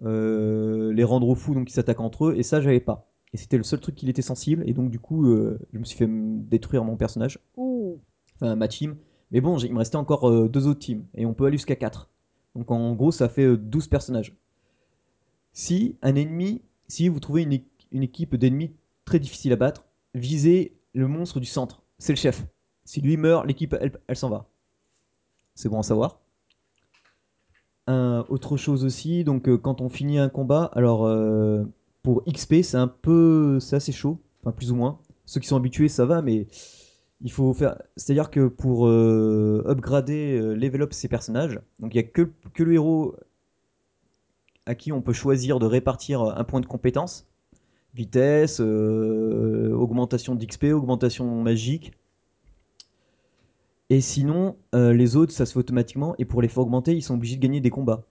les 0.01 1.03
rendre 1.03 1.33
fous, 1.35 1.55
donc 1.55 1.69
ils 1.69 1.73
s'attaquent 1.73 2.01
entre 2.01 2.27
eux, 2.27 2.35
et 2.37 2.43
ça, 2.43 2.61
j'avais 2.61 2.79
pas. 2.79 3.09
Et 3.33 3.37
c'était 3.37 3.57
le 3.57 3.63
seul 3.63 3.79
truc 3.79 3.95
qui 3.95 4.09
était 4.09 4.21
sensible, 4.21 4.63
et 4.67 4.73
donc 4.73 4.89
du 4.91 4.99
coup, 4.99 5.25
je 5.25 5.77
me 5.79 5.83
suis 5.83 5.97
fait 5.97 6.07
détruire 6.09 6.83
mon 6.83 6.97
personnage, 6.97 7.39
Ouh. 7.57 7.99
enfin 8.35 8.55
ma 8.55 8.67
team. 8.67 8.95
Mais 9.31 9.41
bon, 9.41 9.57
il 9.57 9.73
me 9.73 9.79
restait 9.79 9.95
encore 9.97 10.49
deux 10.49 10.67
autres 10.67 10.79
teams, 10.79 11.05
et 11.15 11.25
on 11.25 11.33
peut 11.33 11.45
aller 11.45 11.57
jusqu'à 11.57 11.75
4. 11.75 12.09
Donc 12.55 12.71
en 12.71 12.93
gros, 12.95 13.11
ça 13.11 13.29
fait 13.29 13.43
euh, 13.45 13.57
12 13.57 13.87
personnages. 13.87 14.35
Si 15.53 15.97
un 16.01 16.15
ennemi, 16.15 16.61
si 16.87 17.09
vous 17.09 17.19
trouvez 17.19 17.43
une, 17.43 17.59
une 17.91 18.03
équipe 18.03 18.35
d'ennemis 18.35 18.75
très 19.05 19.19
difficile 19.19 19.53
à 19.53 19.55
battre, 19.55 19.85
visez 20.15 20.77
le 20.93 21.07
monstre 21.07 21.39
du 21.39 21.45
centre, 21.45 21.83
c'est 21.99 22.13
le 22.13 22.17
chef. 22.17 22.45
Si 22.85 23.01
lui 23.01 23.17
meurt, 23.17 23.45
l'équipe, 23.45 23.75
elle, 24.07 24.15
s'en 24.15 24.29
va. 24.29 24.47
C'est 25.53 25.69
bon 25.69 25.79
à 25.79 25.83
savoir. 25.83 26.19
Autre 27.87 28.57
chose 28.57 28.83
aussi, 28.83 29.23
donc 29.23 29.47
euh, 29.47 29.57
quand 29.57 29.81
on 29.81 29.89
finit 29.89 30.17
un 30.17 30.29
combat, 30.29 30.71
alors 30.73 31.05
euh, 31.05 31.63
pour 32.01 32.23
XP, 32.23 32.61
c'est 32.63 32.77
un 32.77 32.87
peu, 32.87 33.59
c'est 33.59 33.75
assez 33.75 33.91
chaud, 33.91 34.19
enfin 34.41 34.51
plus 34.51 34.71
ou 34.71 34.75
moins. 34.75 34.99
Ceux 35.25 35.39
qui 35.39 35.47
sont 35.47 35.55
habitués, 35.55 35.87
ça 35.87 36.05
va, 36.05 36.21
mais 36.21 36.47
il 37.21 37.31
faut 37.31 37.53
faire. 37.53 37.79
C'est-à-dire 37.95 38.31
que 38.31 38.47
pour 38.47 38.87
euh, 38.87 39.63
upgrader, 39.67 40.55
level 40.55 40.83
up 40.83 40.93
ses 40.93 41.07
personnages, 41.07 41.59
donc 41.79 41.93
il 41.93 41.97
y 41.97 41.99
a 41.99 42.03
que 42.03 42.63
le 42.63 42.73
héros 42.73 43.15
à 44.65 44.73
qui 44.73 44.91
on 44.91 45.01
peut 45.01 45.13
choisir 45.13 45.59
de 45.59 45.67
répartir 45.67 46.21
un 46.21 46.43
point 46.43 46.61
de 46.61 46.65
compétence, 46.65 47.27
vitesse, 47.95 48.59
euh, 48.59 49.71
augmentation 49.73 50.35
d'XP, 50.35 50.65
augmentation 50.73 51.41
magique. 51.41 51.93
Et 53.89 54.01
sinon, 54.01 54.57
euh, 54.73 54.93
les 54.93 55.15
autres, 55.15 55.31
ça 55.31 55.45
se 55.45 55.53
fait 55.53 55.59
automatiquement. 55.59 56.15
Et 56.19 56.25
pour 56.25 56.41
les 56.41 56.47
faire 56.47 56.63
augmenter, 56.63 56.95
ils 56.95 57.01
sont 57.01 57.15
obligés 57.15 57.37
de 57.37 57.41
gagner 57.41 57.61
des 57.61 57.69
combats. 57.69 58.03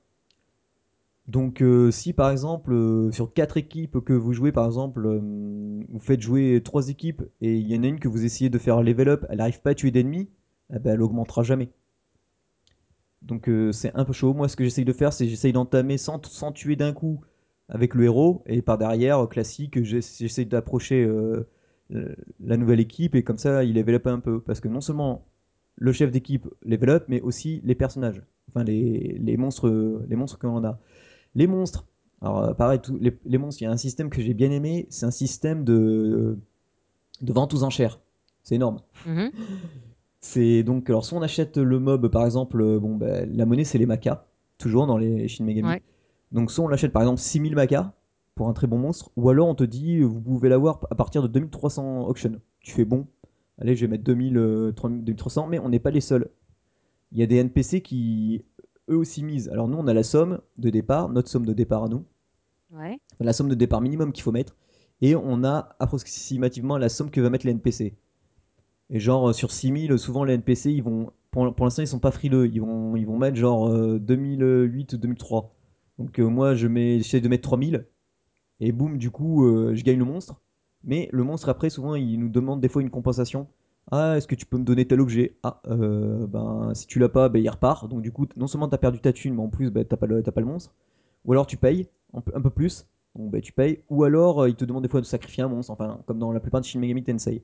Donc, 1.26 1.62
euh, 1.62 1.90
si 1.90 2.12
par 2.12 2.30
exemple, 2.30 3.08
sur 3.12 3.32
4 3.32 3.56
équipes 3.56 4.00
que 4.00 4.12
vous 4.12 4.32
jouez, 4.32 4.52
par 4.52 4.66
exemple, 4.66 5.06
vous 5.08 6.00
faites 6.00 6.20
jouer 6.20 6.60
3 6.62 6.88
équipes 6.90 7.22
et 7.40 7.56
il 7.56 7.66
y 7.66 7.78
en 7.78 7.82
a 7.82 7.86
une 7.86 7.98
que 7.98 8.08
vous 8.08 8.24
essayez 8.24 8.50
de 8.50 8.58
faire 8.58 8.82
level 8.82 9.08
up, 9.08 9.26
elle 9.30 9.38
n'arrive 9.38 9.60
pas 9.62 9.70
à 9.70 9.74
tuer 9.74 9.90
d'ennemis, 9.90 10.28
eh 10.74 10.78
ben, 10.78 10.94
elle 10.94 11.02
augmentera 11.02 11.42
jamais. 11.42 11.70
Donc, 13.22 13.50
c'est 13.72 13.94
un 13.94 14.04
peu 14.04 14.12
chaud. 14.12 14.34
Moi, 14.34 14.48
ce 14.48 14.56
que 14.56 14.64
j'essaye 14.64 14.84
de 14.84 14.92
faire, 14.92 15.14
c'est 15.14 15.26
j'essaye 15.26 15.54
d'entamer 15.54 15.96
sans 15.96 16.20
tuer 16.52 16.76
d'un 16.76 16.92
coup 16.92 17.20
avec 17.68 17.94
le 17.94 18.04
héros. 18.04 18.42
Et 18.46 18.62
par 18.62 18.78
derrière, 18.78 19.18
euh, 19.24 19.26
classique, 19.26 19.82
j'ess- 19.82 20.18
j'essaye 20.18 20.46
d'approcher 20.46 21.02
euh, 21.04 21.46
euh, 21.94 22.14
la 22.44 22.56
nouvelle 22.56 22.80
équipe 22.80 23.14
et 23.14 23.22
comme 23.22 23.38
ça, 23.38 23.64
il 23.64 23.74
level 23.74 23.96
up 23.96 24.06
un 24.06 24.20
peu. 24.20 24.40
Parce 24.40 24.60
que 24.60 24.68
non 24.68 24.80
seulement 24.80 25.24
le 25.76 25.92
chef 25.92 26.10
d'équipe 26.10 26.46
level 26.64 26.90
up, 26.90 27.04
mais 27.08 27.20
aussi 27.20 27.60
les 27.64 27.74
personnages. 27.74 28.22
Enfin, 28.50 28.64
les, 28.64 29.18
les 29.20 29.36
monstres, 29.36 29.68
les 30.08 30.16
monstres 30.16 30.38
que 30.38 30.46
l'on 30.46 30.62
a. 30.64 30.78
Les 31.34 31.46
monstres. 31.46 31.86
Alors, 32.20 32.54
pareil, 32.56 32.80
tous 32.80 32.96
les, 33.00 33.16
les 33.26 33.38
monstres, 33.38 33.60
il 33.60 33.64
y 33.64 33.68
a 33.68 33.70
un 33.72 33.76
système 33.76 34.08
que 34.08 34.22
j'ai 34.22 34.34
bien 34.34 34.50
aimé. 34.50 34.86
C'est 34.90 35.04
un 35.06 35.10
système 35.10 35.64
de, 35.64 36.38
de 37.22 37.32
vente 37.32 37.52
aux 37.54 37.64
enchères. 37.64 38.00
C'est 38.42 38.54
énorme. 38.54 38.80
Mhm. 39.06 39.30
C'est 40.20 40.62
donc, 40.62 40.88
alors, 40.88 41.04
soit 41.04 41.18
on 41.18 41.22
achète 41.22 41.58
le 41.58 41.78
mob, 41.78 42.08
par 42.08 42.24
exemple, 42.24 42.78
bon, 42.78 42.96
ben, 42.96 43.30
la 43.36 43.44
monnaie, 43.44 43.64
c'est 43.64 43.76
les 43.76 43.84
macas. 43.84 44.26
Toujours 44.56 44.86
dans 44.86 44.96
les 44.96 45.28
Shin 45.28 45.44
Megami. 45.44 45.68
Ouais. 45.68 45.82
Donc, 46.34 46.50
soit 46.50 46.64
on 46.64 46.68
l'achète, 46.68 46.92
par 46.92 47.02
exemple, 47.02 47.20
6000 47.20 47.54
macas 47.54 47.92
pour 48.34 48.48
un 48.48 48.52
très 48.52 48.66
bon 48.66 48.76
monstre, 48.78 49.10
ou 49.16 49.30
alors 49.30 49.48
on 49.48 49.54
te 49.54 49.62
dit, 49.62 50.00
vous 50.00 50.20
pouvez 50.20 50.48
l'avoir 50.48 50.80
à 50.90 50.96
partir 50.96 51.22
de 51.22 51.28
2300 51.28 52.08
auction. 52.08 52.40
Tu 52.60 52.72
fais 52.72 52.84
bon, 52.84 53.06
allez, 53.58 53.76
je 53.76 53.82
vais 53.86 53.90
mettre 53.90 54.02
2000, 54.02 54.36
euh, 54.36 54.72
3000, 54.72 55.04
2300, 55.04 55.46
mais 55.46 55.60
on 55.60 55.68
n'est 55.68 55.78
pas 55.78 55.92
les 55.92 56.00
seuls. 56.00 56.28
Il 57.12 57.18
y 57.18 57.22
a 57.22 57.26
des 57.26 57.36
NPC 57.36 57.80
qui, 57.80 58.44
eux 58.90 58.96
aussi, 58.96 59.22
misent. 59.22 59.48
Alors, 59.50 59.68
nous, 59.68 59.78
on 59.78 59.86
a 59.86 59.94
la 59.94 60.02
somme 60.02 60.40
de 60.58 60.70
départ, 60.70 61.08
notre 61.08 61.28
somme 61.28 61.46
de 61.46 61.52
départ 61.52 61.84
à 61.84 61.88
nous, 61.88 62.04
Ouais. 62.72 62.98
la 63.20 63.32
somme 63.32 63.48
de 63.48 63.54
départ 63.54 63.80
minimum 63.80 64.10
qu'il 64.10 64.24
faut 64.24 64.32
mettre, 64.32 64.56
et 65.00 65.14
on 65.14 65.44
a 65.44 65.76
approximativement 65.78 66.76
la 66.76 66.88
somme 66.88 67.10
que 67.10 67.20
va 67.20 67.30
mettre 67.30 67.46
les 67.46 67.52
NPC. 67.52 67.94
Et 68.90 68.98
genre, 68.98 69.28
euh, 69.28 69.32
sur 69.32 69.52
6000, 69.52 69.96
souvent 70.00 70.24
les 70.24 70.34
NPC, 70.34 70.72
ils 70.72 70.82
vont, 70.82 71.12
pour, 71.30 71.44
l'instant, 71.64 71.82
ils 71.82 71.86
sont 71.86 72.00
pas 72.00 72.10
frileux, 72.10 72.48
ils 72.48 72.60
vont, 72.60 72.96
ils 72.96 73.06
vont 73.06 73.18
mettre 73.18 73.36
genre 73.36 73.68
euh, 73.68 74.00
2008, 74.00 74.96
2003. 74.96 75.53
Donc, 75.98 76.18
euh, 76.18 76.24
moi, 76.26 76.54
je 76.54 76.66
mets, 76.66 76.98
j'essaie 76.98 77.20
de 77.20 77.28
mettre 77.28 77.42
3000, 77.44 77.86
et 78.60 78.72
boum, 78.72 78.98
du 78.98 79.10
coup, 79.10 79.44
euh, 79.46 79.74
je 79.74 79.84
gagne 79.84 79.98
le 79.98 80.04
monstre. 80.04 80.40
Mais 80.84 81.08
le 81.12 81.22
monstre, 81.24 81.48
après, 81.48 81.70
souvent, 81.70 81.94
il 81.94 82.18
nous 82.18 82.28
demande 82.28 82.60
des 82.60 82.68
fois 82.68 82.82
une 82.82 82.90
compensation. 82.90 83.46
Ah, 83.90 84.16
est-ce 84.16 84.26
que 84.26 84.34
tu 84.34 84.46
peux 84.46 84.58
me 84.58 84.64
donner 84.64 84.86
tel 84.86 85.00
objet? 85.00 85.36
Ah, 85.42 85.60
euh, 85.68 86.26
ben, 86.26 86.72
si 86.74 86.86
tu 86.86 86.98
l'as 86.98 87.08
pas, 87.08 87.28
ben, 87.28 87.42
il 87.42 87.48
repart. 87.48 87.88
Donc, 87.88 88.02
du 88.02 88.12
coup, 88.12 88.26
non 88.36 88.46
seulement 88.46 88.68
t'as 88.68 88.78
perdu 88.78 88.98
ta 89.00 89.12
thune, 89.12 89.34
mais 89.34 89.42
en 89.42 89.48
plus, 89.48 89.70
ben, 89.70 89.84
t'as 89.84 89.96
pas, 89.96 90.06
le- 90.06 90.22
t'as 90.22 90.32
pas 90.32 90.40
le 90.40 90.46
monstre. 90.46 90.74
Ou 91.24 91.32
alors 91.32 91.46
tu 91.46 91.56
payes 91.56 91.88
un 92.12 92.20
peu, 92.20 92.50
plus. 92.50 92.86
Donc, 93.14 93.30
ben, 93.30 93.40
tu 93.40 93.52
payes. 93.52 93.80
Ou 93.90 94.04
alors, 94.04 94.46
il 94.48 94.54
te 94.56 94.64
demande 94.64 94.82
des 94.82 94.88
fois 94.88 95.00
de 95.00 95.06
sacrifier 95.06 95.42
un 95.42 95.48
monstre. 95.48 95.70
Enfin, 95.72 96.00
comme 96.06 96.18
dans 96.18 96.32
la 96.32 96.40
plupart 96.40 96.60
de 96.60 96.66
Shin 96.66 96.80
Megami 96.80 97.02
Tensei. 97.04 97.42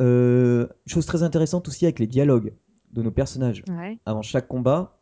Euh, 0.00 0.66
chose 0.86 1.04
très 1.06 1.22
intéressante 1.22 1.68
aussi 1.68 1.84
avec 1.84 1.98
les 1.98 2.06
dialogues. 2.06 2.52
de 2.92 3.02
nos 3.02 3.12
personnages 3.12 3.62
Ouais. 3.68 4.00
avant 4.04 4.20
chaque 4.22 4.48
combat, 4.48 4.98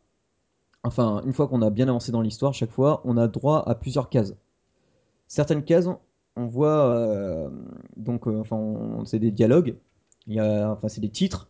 enfin, 0.83 1.21
une 1.25 1.33
fois 1.33 1.47
qu'on 1.47 1.61
a 1.61 1.69
bien 1.69 1.87
avancé 1.87 2.11
dans 2.11 2.21
l'histoire, 2.21 2.53
chaque 2.53 2.71
fois, 2.71 3.01
on 3.05 3.17
a 3.17 3.27
droit 3.27 3.63
à 3.67 3.75
plusieurs 3.75 4.09
cases. 4.09 4.33
Certaines 5.27 5.63
cases, 5.63 5.87
on 6.35 6.45
voit, 6.47 6.95
euh, 6.95 7.49
donc, 7.97 8.27
euh, 8.27 8.39
enfin, 8.39 9.03
c'est 9.05 9.19
des 9.19 9.31
dialogues, 9.31 9.75
il 10.27 10.35
y 10.35 10.39
a, 10.39 10.71
enfin, 10.71 10.87
c'est 10.87 11.01
des 11.01 11.09
titres, 11.09 11.49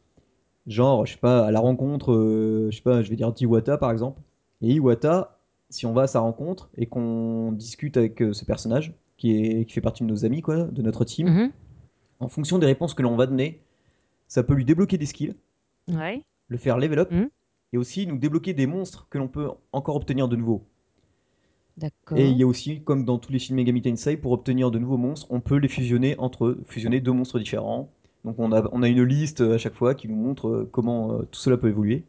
genre, 0.67 1.05
je 1.05 1.13
sais 1.13 1.19
pas, 1.19 1.45
à 1.45 1.51
la 1.51 1.59
rencontre, 1.59 2.11
euh, 2.13 2.67
je 2.71 2.77
sais 2.77 2.81
pas, 2.83 3.01
je 3.01 3.09
vais 3.09 3.15
dire 3.15 3.31
d'Iwata 3.31 3.77
par 3.77 3.91
exemple. 3.91 4.21
Et 4.61 4.73
Iwata, 4.73 5.37
si 5.69 5.85
on 5.85 5.93
va 5.93 6.03
à 6.03 6.07
sa 6.07 6.19
rencontre 6.19 6.69
et 6.75 6.85
qu'on 6.87 7.51
discute 7.51 7.95
avec 7.97 8.21
euh, 8.21 8.33
ce 8.33 8.43
personnage, 8.45 8.93
qui, 9.17 9.35
est, 9.35 9.65
qui 9.65 9.73
fait 9.73 9.81
partie 9.81 10.03
de 10.03 10.07
nos 10.09 10.25
amis, 10.25 10.41
quoi, 10.41 10.63
de 10.63 10.81
notre 10.81 11.03
team, 11.05 11.27
Mhm. 11.29 11.51
en 12.19 12.27
fonction 12.29 12.57
des 12.57 12.65
réponses 12.65 12.93
que 12.93 13.01
l'on 13.01 13.15
va 13.15 13.25
donner, 13.27 13.61
ça 14.27 14.43
peut 14.43 14.53
lui 14.53 14.65
débloquer 14.65 14.97
des 14.97 15.05
skills 15.05 15.35
Ouais. 15.89 16.23
le 16.47 16.57
faire 16.57 16.77
level 16.77 16.99
up 16.99 17.11
Mhm. 17.11 17.29
Et 17.73 17.77
aussi 17.77 18.07
nous 18.07 18.17
débloquer 18.17 18.53
des 18.53 18.67
monstres 18.67 19.07
que 19.09 19.17
l'on 19.17 19.27
peut 19.27 19.49
encore 19.71 19.95
obtenir 19.95 20.27
de 20.27 20.35
nouveau. 20.35 20.65
Et 22.15 22.27
il 22.27 22.37
y 22.37 22.43
a 22.43 22.47
aussi, 22.47 22.81
comme 22.83 23.05
dans 23.05 23.17
tous 23.19 23.31
les 23.31 23.39
Shin 23.39 23.55
Megami 23.55 23.81
Tensei, 23.81 24.17
pour 24.17 24.31
obtenir 24.33 24.71
de 24.71 24.79
nouveaux 24.79 24.97
monstres, 24.97 25.27
on 25.29 25.39
peut 25.39 25.55
les 25.57 25.67
fusionner 25.69 26.15
entre 26.19 26.45
eux, 26.45 26.63
fusionner 26.67 26.99
deux 26.99 27.13
monstres 27.13 27.39
différents. 27.39 27.89
Donc 28.25 28.35
on 28.37 28.51
a, 28.51 28.67
on 28.73 28.83
a 28.83 28.87
une 28.89 29.03
liste 29.03 29.41
à 29.41 29.57
chaque 29.57 29.75
fois 29.75 29.95
qui 29.95 30.09
nous 30.09 30.15
montre 30.15 30.47
euh, 30.49 30.69
comment 30.71 31.13
euh, 31.13 31.21
tout 31.31 31.39
cela 31.39 31.57
peut 31.57 31.69
évoluer. 31.69 32.05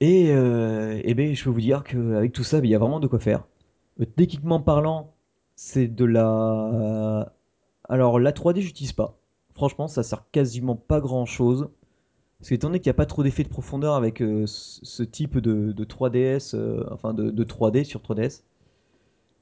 Et, 0.00 0.32
euh, 0.32 1.00
eh 1.04 1.14
ben, 1.14 1.34
je 1.34 1.44
peux 1.44 1.50
vous 1.50 1.60
dire 1.60 1.82
qu'avec 1.84 2.32
tout 2.32 2.44
ça, 2.44 2.60
ben, 2.60 2.66
il 2.66 2.70
y 2.70 2.74
a 2.74 2.78
vraiment 2.78 3.00
de 3.00 3.06
quoi 3.08 3.18
faire. 3.18 3.46
Euh, 4.00 4.04
techniquement 4.04 4.60
parlant, 4.60 5.14
c'est 5.56 5.88
de 5.88 6.04
la... 6.04 7.32
Alors 7.88 8.20
la 8.20 8.32
3D, 8.32 8.60
j'utilise 8.60 8.92
pas. 8.92 9.18
Franchement, 9.54 9.88
ça 9.88 10.02
sert 10.02 10.24
quasiment 10.30 10.76
pas 10.76 11.00
grand 11.00 11.26
chose. 11.26 11.70
Parce 12.38 12.50
qu'étant 12.50 12.68
donné 12.68 12.78
qu'il 12.78 12.88
n'y 12.88 12.94
a 12.94 12.94
pas 12.94 13.06
trop 13.06 13.24
d'effet 13.24 13.42
de 13.42 13.48
profondeur 13.48 13.94
avec 13.94 14.22
euh, 14.22 14.44
ce 14.46 15.02
type 15.02 15.38
de, 15.38 15.72
de 15.72 15.84
3DS, 15.84 16.54
euh, 16.54 16.84
enfin 16.92 17.12
de, 17.12 17.30
de 17.30 17.44
3D 17.44 17.82
sur 17.84 18.00
3DS. 18.00 18.42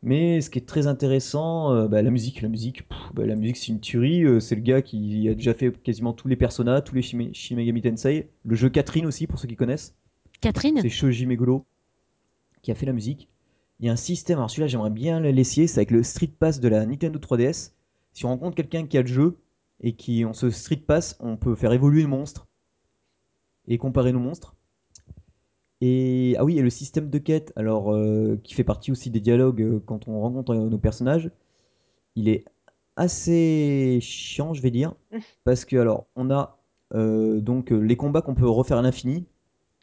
Mais 0.03 0.41
ce 0.41 0.51
qui 0.51 0.59
est 0.59 0.67
très 0.67 0.87
intéressant, 0.87 1.73
euh, 1.73 1.89
bah, 1.89 2.01
la 2.01 2.11
musique, 2.11 2.41
la 2.41 2.49
musique, 2.49 2.89
pff, 2.89 2.99
bah, 3.15 3.27
la 3.27 3.35
musique 3.37 3.59
c'est 3.59 3.69
une 3.69 3.81
tuerie. 3.81 4.25
c'est 4.41 4.55
le 4.55 4.63
gars 4.63 4.81
qui 4.81 5.29
a 5.29 5.35
déjà 5.35 5.53
fait 5.53 5.73
quasiment 5.83 6.15
tous 6.15 6.29
les 6.29 6.37
Persona, 6.37 6.81
tous 6.81 6.95
les 6.95 7.03
Shin 7.03 7.31
Shin 7.33 7.57
Megami 7.57 7.83
Tensei. 7.83 8.31
Le 8.45 8.55
jeu 8.55 8.71
Catherine 8.71 9.05
aussi, 9.07 9.27
pour 9.27 9.39
ceux 9.39 9.49
qui 9.49 9.57
connaissent. 9.57 9.95
Catherine 10.41 10.79
C'est 10.81 10.89
Shoji 10.89 11.27
Meguro 11.27 11.67
qui 12.63 12.73
a 12.73 12.75
fait 12.75 12.87
la 12.87 12.93
musique. 12.93 13.29
Il 13.79 13.87
y 13.87 13.89
a 13.89 13.93
un 13.93 13.97
système, 13.97 14.39
alors 14.39 14.51
celui-là 14.51 14.69
j'aimerais 14.69 14.91
bien 14.91 15.21
le 15.21 15.31
laisser, 15.31 15.67
c'est 15.67 15.79
avec 15.79 15.91
le 15.91 16.03
Street 16.03 16.33
Pass 16.39 16.61
de 16.61 16.69
la 16.69 16.85
Nintendo 16.87 17.19
3DS. 17.19 17.73
Si 18.13 18.25
on 18.25 18.31
rencontre 18.31 18.57
quelqu'un 18.57 18.87
qui 18.87 18.97
a 18.97 19.03
le 19.03 19.07
jeu 19.07 19.37
et 19.81 19.93
qui 19.93 20.25
on 20.25 20.33
se 20.33 20.51
Street 20.51 20.83
Pass, 20.85 21.17
on 21.21 21.37
peut 21.37 21.55
faire 21.55 21.73
évoluer 21.73 22.03
le 22.03 22.09
monstre 22.09 22.49
et 23.69 23.79
comparer 23.79 24.13
nos 24.13 24.21
monstres. 24.21 24.57
Et 25.81 26.35
ah 26.39 26.45
oui, 26.45 26.59
et 26.59 26.63
le 26.63 26.71
système 26.71 27.11
de 27.11 27.19
quête, 27.19 27.53
alors 27.57 27.93
euh, 27.95 28.41
qui 28.43 28.55
fait 28.55 28.65
partie 28.65 28.91
aussi 28.91 29.11
des 29.11 29.21
dialogues 29.21 29.61
euh, 29.63 29.83
quand 29.85 30.09
on 30.09 30.21
rencontre 30.21 30.53
euh, 30.55 30.69
nos 30.71 30.79
personnages, 30.79 31.31
il 32.17 32.29
est 32.29 32.47
assez 32.97 33.99
chiant, 34.01 34.55
je 34.55 34.63
vais 34.63 34.71
dire, 34.71 34.95
parce 35.45 35.65
que 35.65 35.77
alors 35.77 36.07
on 36.17 36.31
a 36.31 36.59
donc 36.93 37.71
les 37.71 37.97
combats 37.97 38.23
qu'on 38.23 38.37
peut 38.37 38.49
refaire 38.49 38.79
à 38.79 38.83
l'infini, 38.83 39.27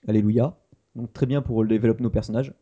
alléluia, 0.07 0.57
donc 0.95 1.11
très 1.11 1.25
bien 1.25 1.41
pour 1.41 1.65
développer 1.65 2.01
nos 2.01 2.09
personnages. 2.09 2.53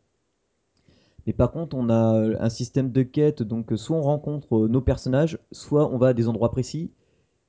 Mais 1.28 1.34
par 1.34 1.52
contre, 1.52 1.78
on 1.78 1.90
a 1.90 2.18
un 2.40 2.50
système 2.50 2.92
de 2.92 3.04
quête, 3.04 3.44
donc 3.44 3.72
soit 3.76 3.96
on 3.96 4.02
rencontre 4.02 4.68
nos 4.68 4.82
personnages, 4.82 5.38
soit 5.52 5.94
on 5.94 6.00
va 6.00 6.08
à 6.08 6.14
des 6.14 6.28
endroits 6.28 6.50
précis, 6.50 6.92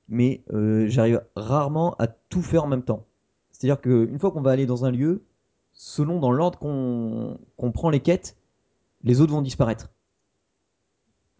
mais 0.07 0.43
j'arrive 0.85 1.23
rarement 1.35 1.95
à 1.97 2.05
tout 2.07 2.43
faire 2.43 2.63
en 2.65 2.67
même 2.67 2.83
temps. 2.83 3.07
C'est-à-dire 3.63 3.79
qu'une 3.79 4.19
fois 4.19 4.31
qu'on 4.31 4.41
va 4.41 4.51
aller 4.51 4.65
dans 4.65 4.83
un 4.83 4.91
lieu, 4.91 5.23
selon 5.71 6.19
dans 6.19 6.33
l'ordre 6.33 6.59
qu'on 6.59 7.71
prend 7.71 7.89
les 7.89 8.01
quêtes, 8.01 8.35
les 9.05 9.21
autres 9.21 9.31
vont 9.31 9.41
disparaître. 9.41 9.89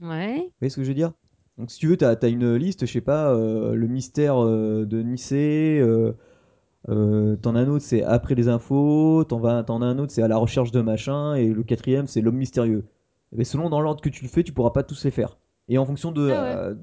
Ouais. 0.01 0.37
Vous 0.37 0.53
voyez 0.61 0.69
ce 0.69 0.77
que 0.77 0.83
je 0.83 0.87
veux 0.87 0.93
dire? 0.93 1.11
Donc 1.57 1.69
si 1.69 1.79
tu 1.79 1.87
veux, 1.87 1.97
tu 1.97 2.05
as, 2.05 2.27
une 2.29 2.55
liste, 2.55 2.85
je 2.85 2.93
sais 2.93 3.01
pas, 3.01 3.33
euh, 3.33 3.75
le 3.75 3.87
mystère 3.87 4.41
euh, 4.41 4.85
de 4.85 5.01
Nicée, 5.01 5.81
euh, 5.81 7.35
t'en 7.35 7.55
as 7.55 7.59
un 7.59 7.67
autre, 7.67 7.83
c'est 7.83 8.03
après 8.03 8.35
les 8.35 8.47
infos, 8.47 9.25
t'en 9.25 9.43
as 9.43 9.69
un 9.69 9.99
autre, 9.99 10.13
c'est 10.13 10.23
à 10.23 10.29
la 10.29 10.37
recherche 10.37 10.71
de 10.71 10.79
machin, 10.79 11.35
et 11.35 11.49
le 11.49 11.63
quatrième, 11.63 12.07
c'est 12.07 12.21
l'homme 12.21 12.37
mystérieux. 12.37 12.85
Mais 13.33 13.43
selon 13.43 13.69
dans 13.69 13.81
l'ordre 13.81 13.99
que 13.99 14.07
tu 14.07 14.23
le 14.23 14.29
fais, 14.29 14.43
tu 14.43 14.53
pourras 14.53 14.71
pas 14.71 14.83
tous 14.83 15.03
les 15.03 15.11
faire. 15.11 15.37
Et 15.67 15.77
en 15.77 15.85
fonction 15.85 16.13
de, 16.13 16.31
Ah 16.31 16.69
ouais. 16.69 16.75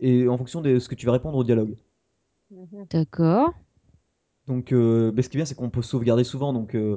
et 0.00 0.28
en 0.28 0.36
fonction 0.36 0.60
de 0.60 0.80
ce 0.80 0.88
que 0.88 0.96
tu 0.96 1.06
vas 1.06 1.12
répondre 1.12 1.38
au 1.38 1.44
dialogue. 1.44 1.76
D'accord. 2.90 3.54
Donc, 4.48 4.72
euh, 4.72 5.12
ce 5.22 5.28
qui 5.28 5.36
est 5.36 5.40
bien, 5.40 5.44
c'est 5.44 5.54
qu'on 5.54 5.70
peut 5.70 5.82
sauvegarder 5.82 6.24
souvent. 6.24 6.52
Donc, 6.52 6.74
euh, 6.74 6.96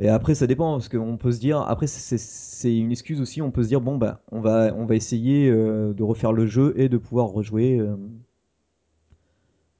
et 0.00 0.08
après, 0.08 0.34
ça 0.34 0.46
dépend 0.46 0.72
parce 0.74 0.88
qu'on 0.88 1.16
peut 1.16 1.32
se 1.32 1.40
dire. 1.40 1.60
Après, 1.62 1.86
c'est- 1.86 2.76
une 2.76 2.90
excuse 2.92 3.20
aussi. 3.20 3.42
On 3.42 3.50
peut 3.50 3.62
se 3.62 3.68
dire 3.68 3.80
bon 3.80 3.96
bah, 3.98 4.20
on 4.32 4.40
va 4.40 4.72
on 4.76 4.84
va 4.86 4.94
essayer 4.96 5.48
euh, 5.50 5.92
de 5.94 6.02
refaire 6.02 6.32
le 6.32 6.46
jeu 6.46 6.74
et 6.76 6.88
de 6.88 6.98
pouvoir 6.98 7.28
rejouer, 7.28 7.80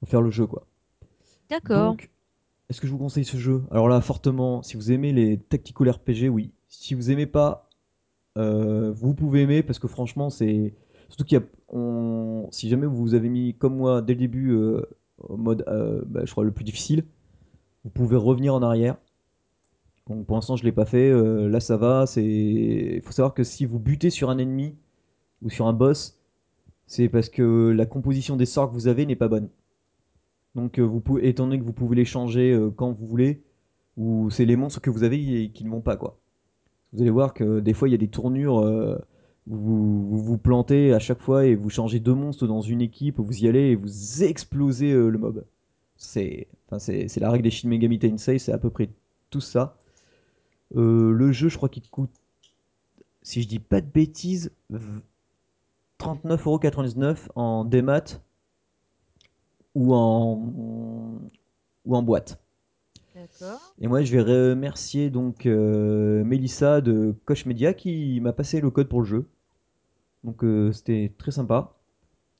refaire 0.01 0.21
le 0.21 0.29
jeu 0.31 0.45
quoi. 0.47 0.65
D'accord. 1.49 1.97
Est-ce 2.69 2.81
que 2.81 2.87
je 2.87 2.91
vous 2.91 2.97
conseille 2.97 3.25
ce 3.25 3.37
jeu? 3.37 3.63
Alors 3.71 3.87
là, 3.89 3.99
fortement, 4.01 4.61
si 4.63 4.75
vous 4.77 4.91
aimez 4.91 5.11
les 5.13 5.37
tactical 5.39 5.89
RPG, 5.89 6.29
oui. 6.29 6.51
Si 6.67 6.93
vous 6.93 7.11
aimez 7.11 7.25
pas, 7.25 7.69
vous 8.35 9.13
pouvez 9.13 9.41
aimer 9.41 9.63
parce 9.63 9.79
que 9.79 9.87
franchement, 9.87 10.29
c'est 10.29 10.73
surtout 11.09 11.23
qu'il 11.25 11.37
y 11.39 11.41
a, 11.41 11.45
on... 11.69 12.47
si 12.51 12.69
jamais 12.69 12.87
vous 12.87 13.13
avez 13.13 13.29
mis 13.29 13.55
comme 13.55 13.77
moi 13.77 14.01
dès 14.01 14.13
le 14.13 14.19
début 14.19 14.55
mode, 15.29 15.63
euh, 15.67 16.01
bah, 16.05 16.21
je 16.25 16.31
crois 16.31 16.43
le 16.43 16.51
plus 16.51 16.63
difficile, 16.63 17.05
vous 17.83 17.89
pouvez 17.89 18.15
revenir 18.15 18.53
en 18.53 18.61
arrière. 18.61 18.97
Donc 20.07 20.25
pour 20.25 20.35
l'instant, 20.35 20.55
je 20.55 20.63
l'ai 20.63 20.71
pas 20.71 20.85
fait. 20.85 21.09
euh, 21.09 21.47
là, 21.47 21.59
ça 21.59 21.77
va. 21.77 22.05
C'est, 22.07 22.23
il 22.23 23.01
faut 23.01 23.11
savoir 23.11 23.33
que 23.33 23.43
si 23.43 23.65
vous 23.65 23.79
butez 23.79 24.09
sur 24.09 24.29
un 24.29 24.37
ennemi 24.37 24.75
ou 25.41 25.49
sur 25.49 25.67
un 25.67 25.73
boss, 25.73 26.19
c'est 26.87 27.09
parce 27.09 27.29
que 27.29 27.71
la 27.71 27.85
composition 27.85 28.35
des 28.35 28.45
sorts 28.45 28.69
que 28.69 28.73
vous 28.73 28.87
avez 28.87 29.05
n'est 29.05 29.15
pas 29.15 29.27
bonne. 29.27 29.49
Donc, 30.55 30.79
euh, 30.79 30.83
vous 30.83 30.99
pouvez, 30.99 31.27
étant 31.27 31.45
donné 31.45 31.59
que 31.59 31.63
vous 31.63 31.73
pouvez 31.73 31.95
les 31.95 32.05
changer 32.05 32.57
quand 32.75 32.91
vous 32.91 33.07
voulez, 33.07 33.43
ou 33.97 34.29
c'est 34.31 34.45
les 34.45 34.55
monstres 34.55 34.81
que 34.81 34.89
vous 34.89 35.03
avez 35.03 35.51
qui 35.51 35.63
ne 35.65 35.69
vont 35.69 35.81
pas 35.81 35.97
quoi. 35.97 36.17
Vous 36.93 37.01
allez 37.01 37.11
voir 37.11 37.33
que 37.33 37.59
des 37.59 37.73
fois 37.73 37.87
il 37.87 37.91
y 37.91 37.95
a 37.95 37.99
des 37.99 38.07
tournures, 38.07 38.65
vous, 39.49 40.07
vous 40.09 40.19
vous 40.23 40.37
plantez 40.37 40.93
à 40.93 40.99
chaque 40.99 41.21
fois 41.21 41.45
et 41.45 41.55
vous 41.55 41.69
changez 41.69 41.99
deux 41.99 42.13
monstres 42.13 42.47
dans 42.47 42.61
une 42.61 42.81
équipe, 42.81 43.19
vous 43.19 43.43
y 43.43 43.47
allez 43.47 43.71
et 43.71 43.75
vous 43.75 44.23
explosez 44.23 44.91
euh, 44.91 45.09
le 45.09 45.17
mob. 45.17 45.43
C'est, 45.97 46.47
enfin, 46.67 46.79
c'est, 46.79 47.07
la 47.19 47.31
règle 47.31 47.43
des 47.43 47.51
Shin 47.51 47.67
Megami 47.69 47.99
Tensei, 47.99 48.39
c'est 48.39 48.53
à 48.53 48.57
peu 48.57 48.69
près 48.69 48.89
tout 49.29 49.41
ça. 49.41 49.77
Euh, 50.75 51.11
le 51.11 51.31
jeu, 51.31 51.49
je 51.49 51.57
crois 51.57 51.69
qu'il 51.69 51.87
coûte, 51.89 52.11
si 53.21 53.41
je 53.41 53.47
dis 53.47 53.59
pas 53.59 53.81
de 53.81 53.87
bêtises, 53.87 54.51
v- 54.69 55.01
39,99€ 55.99 57.27
en 57.35 57.65
démat 57.65 58.21
ou 59.75 59.93
en, 59.93 61.19
ou 61.85 61.95
en 61.95 62.01
boîte. 62.03 62.39
Et 63.81 63.87
moi, 63.87 64.03
je 64.03 64.11
vais 64.17 64.21
remercier 64.51 65.09
donc 65.09 65.45
euh, 65.45 66.23
Mélissa 66.23 66.81
de 66.81 67.15
Koch 67.25 67.45
Media 67.45 67.73
qui 67.73 68.19
m'a 68.21 68.33
passé 68.33 68.61
le 68.61 68.69
code 68.71 68.87
pour 68.87 69.01
le 69.01 69.05
jeu. 69.05 69.27
Donc 70.23 70.43
euh, 70.43 70.71
c'était 70.71 71.13
très 71.17 71.31
sympa. 71.31 71.75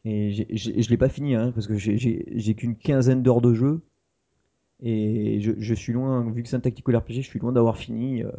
Et 0.05 0.31
j'ai- 0.31 0.47
j'ai- 0.49 0.81
je 0.81 0.89
l'ai 0.89 0.97
pas 0.97 1.09
fini 1.09 1.35
hein, 1.35 1.51
parce 1.53 1.67
que 1.67 1.75
j'ai- 1.75 2.55
qu'une 2.55 2.75
quinzaine 2.77 3.21
d'heures 3.23 3.41
de 3.41 3.53
jeu. 3.53 3.81
Et 4.81 5.41
je, 5.41 5.51
je 5.57 5.73
suis 5.73 5.91
loin, 5.93 6.29
vu 6.31 6.41
que 6.43 6.49
c'est 6.49 6.55
un 6.55 6.61
tactical 6.61 6.95
RPG, 6.95 7.15
je 7.21 7.27
suis 7.29 7.39
loin 7.39 7.51
d'avoir 7.51 7.77
fini. 7.77 8.23
euh, 8.23 8.31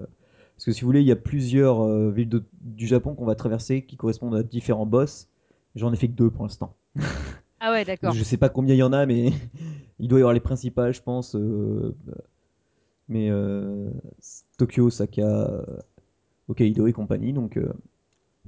parce 0.56 0.64
que 0.66 0.72
si 0.72 0.82
vous 0.82 0.86
voulez, 0.88 1.00
il 1.00 1.06
y 1.06 1.12
a 1.12 1.16
plusieurs 1.16 1.80
euh, 1.82 2.10
villes 2.10 2.28
de- 2.28 2.44
du 2.62 2.86
Japon 2.86 3.14
qu'on 3.14 3.26
va 3.26 3.34
traverser 3.34 3.82
qui 3.82 3.96
correspondent 3.96 4.34
à 4.36 4.42
différents 4.42 4.86
boss. 4.86 5.28
J'en 5.74 5.92
ai 5.92 5.96
fait 5.96 6.08
que 6.08 6.14
deux 6.14 6.30
pour 6.30 6.44
l'instant. 6.44 6.76
Ah 7.60 7.72
ouais, 7.72 7.84
d'accord. 7.84 8.12
Je 8.14 8.22
sais 8.24 8.36
pas 8.38 8.48
combien 8.48 8.74
il 8.74 8.78
y 8.78 8.82
en 8.82 8.92
a, 8.92 9.04
mais 9.06 9.30
il 9.98 10.08
doit 10.08 10.18
y 10.18 10.22
avoir 10.22 10.34
les 10.34 10.40
principales, 10.40 10.94
je 10.94 11.02
pense. 11.02 11.34
euh, 11.36 11.94
mais 13.08 13.30
Tokyo, 14.56 14.86
Osaka, 14.86 15.22
euh, 15.22 15.62
Hokkaido 16.48 16.86
et 16.86 16.92
compagnie. 16.92 17.32
Donc, 17.32 17.58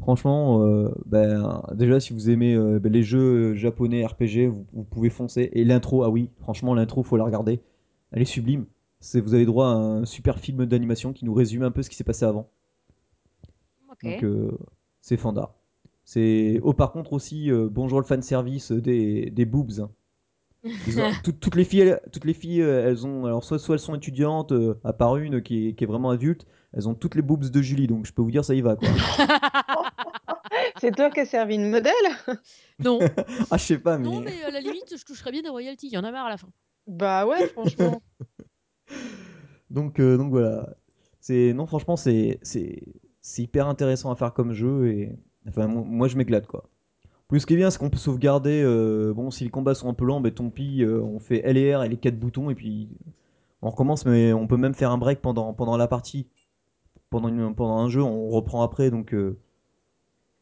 franchement, 0.03 0.63
euh, 0.67 0.91
ben, 1.07 1.63
déjà, 1.75 1.99
si 2.01 2.13
vous 2.13 2.29
aimez 2.31 2.55
euh, 2.55 2.79
ben, 2.79 2.93
les 2.93 3.03
jeux 3.03 3.55
japonais 3.55 4.05
RPG, 4.05 4.49
vous, 4.49 4.67
vous 4.73 4.85
pouvez 4.85 5.11
foncer. 5.11 5.51
Et 5.55 5.65
l'intro, 5.65 6.03
ah 6.05 6.11
oui, 6.11 6.29
franchement, 6.41 6.75
l'intro, 6.75 7.03
faut 7.03 7.17
la 7.17 7.25
regarder. 7.25 7.61
Elle 8.13 8.23
est 8.23 8.27
sublime. 8.27 8.67
C'est, 9.01 9.21
vous 9.21 9.35
avez 9.35 9.47
droit 9.47 9.67
à 9.69 9.71
un 9.75 10.05
super 10.05 10.39
film 10.39 10.67
d'animation 10.67 11.13
qui 11.13 11.25
nous 11.25 11.35
résume 11.35 11.63
un 11.63 11.71
peu 11.71 11.83
ce 11.83 11.91
qui 11.91 11.97
s'est 11.97 12.05
passé 12.05 12.25
avant. 12.25 12.49
Ok. 13.91 14.05
Donc, 14.05 14.25
euh, 14.25 14.51
c'est 15.01 15.17
fanda. 15.17 15.55
C'est... 16.05 16.61
Oh, 16.63 16.73
par 16.73 16.93
contre, 16.93 17.13
aussi, 17.13 17.51
bonjour 17.71 17.99
le 18.01 18.05
fanservice 18.07 18.73
des, 18.73 19.31
des 19.31 19.45
boobs. 19.45 19.81
hein. 19.81 19.91
Ils 20.87 21.01
ont- 21.01 21.11
tout- 21.25 21.33
toutes 21.33 21.57
les 21.57 21.65
filles, 21.65 21.81
elles, 21.81 22.01
toutes 22.13 22.25
les 22.25 22.35
filles, 22.35 22.63
euh, 22.63 22.89
elles 22.89 23.05
ont, 23.05 23.27
alors 23.27 23.43
soit, 23.43 23.59
soit 23.59 23.75
elles 23.75 23.81
sont 23.81 23.97
étudiantes, 23.97 24.53
euh, 24.53 24.79
à 24.85 24.93
part 24.93 25.17
une 25.17 25.43
qui 25.43 25.69
est, 25.69 25.73
qui 25.73 25.83
est 25.83 25.87
vraiment 25.89 26.11
adulte, 26.11 26.47
elles 26.73 26.89
ont 26.89 26.95
toutes 26.95 27.17
les 27.17 27.23
boobs 27.23 27.51
de 27.51 27.63
Julie, 27.63 27.89
donc 27.89 28.07
je 28.07 28.13
peux 28.13 28.23
vous 28.23 28.31
dire 28.31 28.45
ça 28.45 28.55
y 28.55 28.61
va 28.61 28.77
quoi. 28.77 28.89
C'est 30.83 30.91
toi 30.97 31.11
qui 31.11 31.21
as 31.21 31.27
servi 31.27 31.59
de 31.59 31.63
modèle 31.65 31.93
Non. 32.85 32.99
ah 33.53 33.57
je 33.57 33.63
sais 33.63 33.79
pas 33.79 33.99
mais. 33.99 34.09
Non, 34.09 34.21
mais 34.21 34.43
à 34.43 34.51
la 34.51 34.61
limite, 34.61 34.97
je 34.99 35.05
toucherais 35.05 35.31
bien 35.31 35.41
des 35.41 35.49
royalties. 35.49 35.87
Il 35.87 35.93
y 35.93 35.97
en 35.97 36.03
a 36.03 36.11
marre 36.11 36.27
à 36.27 36.31
la 36.31 36.37
fin. 36.37 36.49
Bah 36.89 37.25
ouais, 37.25 37.47
franchement. 37.53 38.03
Donc, 39.71 40.01
euh, 40.01 40.17
donc 40.17 40.31
voilà. 40.31 40.75
C'est 41.21 41.53
non, 41.53 41.67
franchement, 41.67 41.97
c'est 41.97 42.41
c'est 42.43 42.83
c'est 43.21 43.43
hyper 43.43 43.69
intéressant 43.69 44.11
à 44.11 44.17
faire 44.17 44.35
comme 44.35 44.53
jeu 44.53 44.89
et 44.89 45.17
enfin 45.49 45.69
mo- 45.69 45.85
moi, 45.85 46.09
je 46.09 46.17
m'éclate 46.17 46.49
quoi. 46.49 46.69
Plus 47.29 47.39
ce 47.39 47.47
qui 47.47 47.55
est 47.55 47.59
bien, 47.59 47.71
c'est 47.71 47.79
qu'on 47.79 47.89
peut 47.89 47.97
sauvegarder. 47.97 48.61
euh, 48.65 49.15
bon, 49.15 49.31
si 49.31 49.45
les 49.45 49.51
combats 49.51 49.77
sont 49.77 49.89
un 49.89 49.95
peu 49.95 50.05
lents, 50.05 50.21
ben 50.21 50.33
tant 50.33 50.51
pis, 50.51 50.83
euh, 50.83 51.01
on 51.01 51.21
fait 51.21 51.43
L 51.45 51.57
et 51.59 51.77
R 51.77 51.85
et 51.85 51.89
les 51.89 51.97
quatre 51.97 52.19
boutons 52.19 52.51
et 52.51 52.57
puis 52.57 52.89
on 53.63 53.71
recommence. 53.71 54.05
Mais 54.05 54.33
on 54.33 54.49
peut 54.49 54.57
même 54.57 54.75
faire 54.75 54.91
un 54.91 54.99
break 54.99 55.21
pendant 55.21 55.55
pendant 55.55 55.77
la 55.77 55.87
partie, 55.87 56.27
pendant 57.09 57.29
une- 57.29 57.55
pendant 57.55 57.79
un 57.79 57.89
jeu, 57.89 58.03
on 58.03 58.31
reprend 58.31 58.63
après. 58.63 58.91
Donc 58.91 59.15
euh, 59.15 59.39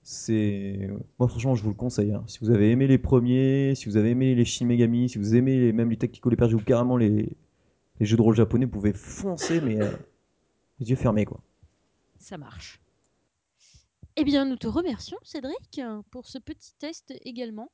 c'est 0.02 0.88
moi 1.18 1.28
franchement, 1.28 1.54
je 1.54 1.62
vous 1.62 1.68
le 1.70 1.74
conseille. 1.74 2.12
hein. 2.12 2.24
Si 2.26 2.38
vous 2.40 2.50
avez 2.50 2.70
aimé 2.70 2.86
les 2.86 2.98
premiers, 2.98 3.74
si 3.74 3.86
vous 3.86 3.96
avez 3.96 4.10
aimé 4.10 4.34
les 4.34 4.44
Shin 4.44 4.66
Megami, 4.66 5.08
si 5.08 5.18
vous 5.18 5.34
aimez 5.36 5.58
les- 5.60 5.72
même 5.72 5.90
les 5.90 5.96
Tactical 5.96 6.34
RPG 6.34 6.54
ou 6.54 6.60
carrément 6.60 6.96
les 6.96 7.28
les 8.00 8.06
jeux 8.06 8.16
de 8.16 8.22
rôle 8.22 8.34
japonais, 8.34 8.64
vous 8.64 8.70
pouvez 8.70 8.92
foncer 8.94 9.60
mais 9.60 9.80
euh, 9.80 9.90
les 10.78 10.88
yeux 10.90 10.96
fermés 10.96 11.24
quoi. 11.26 11.40
Ça 12.18 12.38
marche. 12.38 12.80
Eh 14.16 14.24
bien, 14.24 14.44
nous 14.44 14.56
te 14.56 14.66
remercions, 14.66 15.16
Cédric, 15.22 15.80
pour 16.10 16.28
ce 16.28 16.38
petit 16.38 16.74
test 16.78 17.14
également. 17.24 17.70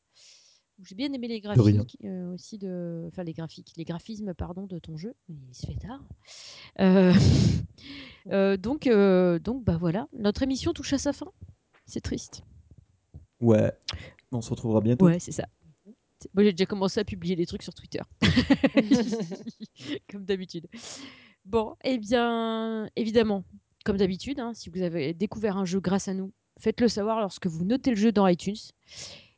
J'ai 0.85 0.95
bien 0.95 1.11
aimé 1.13 1.27
les 1.27 1.41
graphiques 1.41 1.97
euh, 2.05 2.35
aussi 2.35 2.59
de, 2.59 3.05
enfin 3.09 3.23
les 3.25 3.33
graphiques, 3.33 3.73
les 3.77 3.85
graphismes 3.85 4.35
pardon 4.35 4.67
de 4.67 4.79
ton 4.79 4.97
jeu. 4.99 5.15
Il 5.29 5.39
se 5.55 5.65
fait 5.67 5.75
tard. 5.79 6.05
Euh, 6.81 8.57
donc, 8.59 8.87
donc 9.43 9.65
bah 9.65 9.79
voilà, 9.79 10.07
notre 10.13 10.43
émission 10.43 10.73
touche 10.75 10.93
à 10.93 10.99
sa 10.99 11.13
fin. 11.13 11.33
C'est 11.87 12.01
triste. 12.01 12.43
Ouais. 13.41 13.73
On 14.33 14.41
se 14.41 14.51
retrouvera 14.51 14.81
bientôt. 14.81 15.07
Ouais, 15.07 15.19
c'est 15.19 15.33
ça. 15.33 15.47
Moi, 16.35 16.45
j'ai 16.45 16.53
déjà 16.53 16.67
commencé 16.67 16.99
à 17.01 17.05
publier 17.05 17.37
des 17.37 17.47
trucs 17.47 17.63
sur 17.63 17.75
Twitter. 17.75 18.01
comme 20.11 20.25
d'habitude. 20.25 20.67
Bon, 21.45 21.77
eh 21.85 21.99
bien, 21.99 22.89
évidemment, 22.97 23.45
comme 23.85 23.97
d'habitude, 23.97 24.41
hein, 24.41 24.53
si 24.55 24.69
vous 24.69 24.83
avez 24.83 25.15
découvert 25.15 25.57
un 25.57 25.65
jeu 25.65 25.79
grâce 25.81 26.09
à 26.09 26.15
nous, 26.15 26.33
faites-le 26.59 26.89
savoir 26.89 27.21
lorsque 27.21 27.47
vous 27.47 27.65
notez 27.65 27.91
le 27.91 27.97
jeu 27.97 28.11
dans 28.13 28.27
iTunes. 28.27 28.57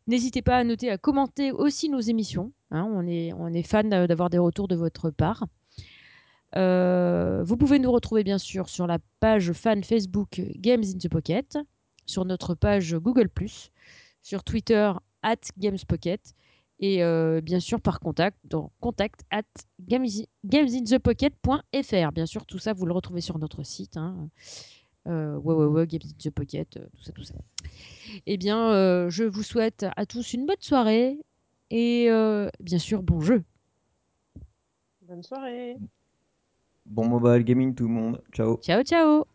N'hésitez 0.07 0.41
pas 0.41 0.57
à 0.57 0.65
noter, 0.65 0.91
à 0.91 0.97
commenter 0.97 1.53
aussi 1.53 1.91
nos 1.91 2.01
émissions. 2.01 2.53
hein, 2.71 2.89
on, 2.91 3.07
est, 3.07 3.35
on 3.35 3.49
est 3.49 3.63
fan 3.63 3.91
d'avoir 3.91 4.31
des 4.31 4.39
retours 4.39 4.69
de 4.69 4.77
votre 4.77 5.11
part. 5.11 5.47
Euh, 6.57 7.43
vous 7.45 7.59
pouvez 7.59 7.79
nous 7.79 7.93
retrouver 7.93 8.25
bien 8.25 8.39
sûr 8.39 8.71
sur 8.71 8.87
la 8.87 8.99
page 9.21 9.53
fan 9.53 9.85
Facebook 9.85 10.41
Games 10.57 10.83
in 10.83 10.97
the 10.99 11.09
Pocket, 11.11 11.59
sur 12.09 12.25
notre 12.25 12.55
page 12.55 12.97
Google, 12.97 13.29
sur 14.23 14.43
Twitter 14.43 14.93
at 15.23 15.37
GamesPocket 15.59 16.35
et 16.81 17.03
euh, 17.03 17.41
bien 17.41 17.61
sûr 17.61 17.81
par 17.81 18.01
contact 18.01 18.39
dans 18.45 18.73
contact 18.81 19.21
at 19.31 19.43
games- 19.81 20.27
gamesinthepocket.fr. 20.45 22.13
Bien 22.13 22.27
sûr, 22.27 22.47
tout 22.47 22.59
ça, 22.59 22.73
vous 22.73 22.87
le 22.87 22.93
retrouvez 22.93 23.21
sur 23.21 23.39
notre 23.39 23.63
site. 23.63 23.97
Hein. 23.97 24.29
Euh, 25.07 25.37
ouais, 25.37 25.55
ouais, 25.55 25.67
ouais, 25.67 25.87
Games 25.87 26.01
in 26.05 26.31
the 26.31 26.31
Pocket, 26.31 26.77
euh, 26.77 26.87
tout 26.97 27.03
ça, 27.03 27.13
tout 27.13 27.25
ça. 27.25 27.35
Eh 28.27 28.37
bien, 28.37 28.73
euh, 28.73 29.11
je 29.11 29.25
vous 29.25 29.43
souhaite 29.43 29.87
à 29.97 30.07
tous 30.07 30.33
une 30.35 30.47
bonne 30.47 30.57
soirée 30.61 31.19
et 31.71 32.07
euh, 32.11 32.49
bien 32.61 32.79
sûr, 32.79 33.03
bon 33.03 33.21
jeu. 33.21 33.43
Bonne 35.03 35.23
soirée. 35.23 35.77
Bon 36.87 37.07
mobile 37.07 37.45
gaming 37.45 37.75
tout 37.75 37.85
le 37.87 37.93
monde. 37.93 38.23
Ciao. 38.33 38.59
Ciao, 38.59 38.83
ciao 38.83 39.29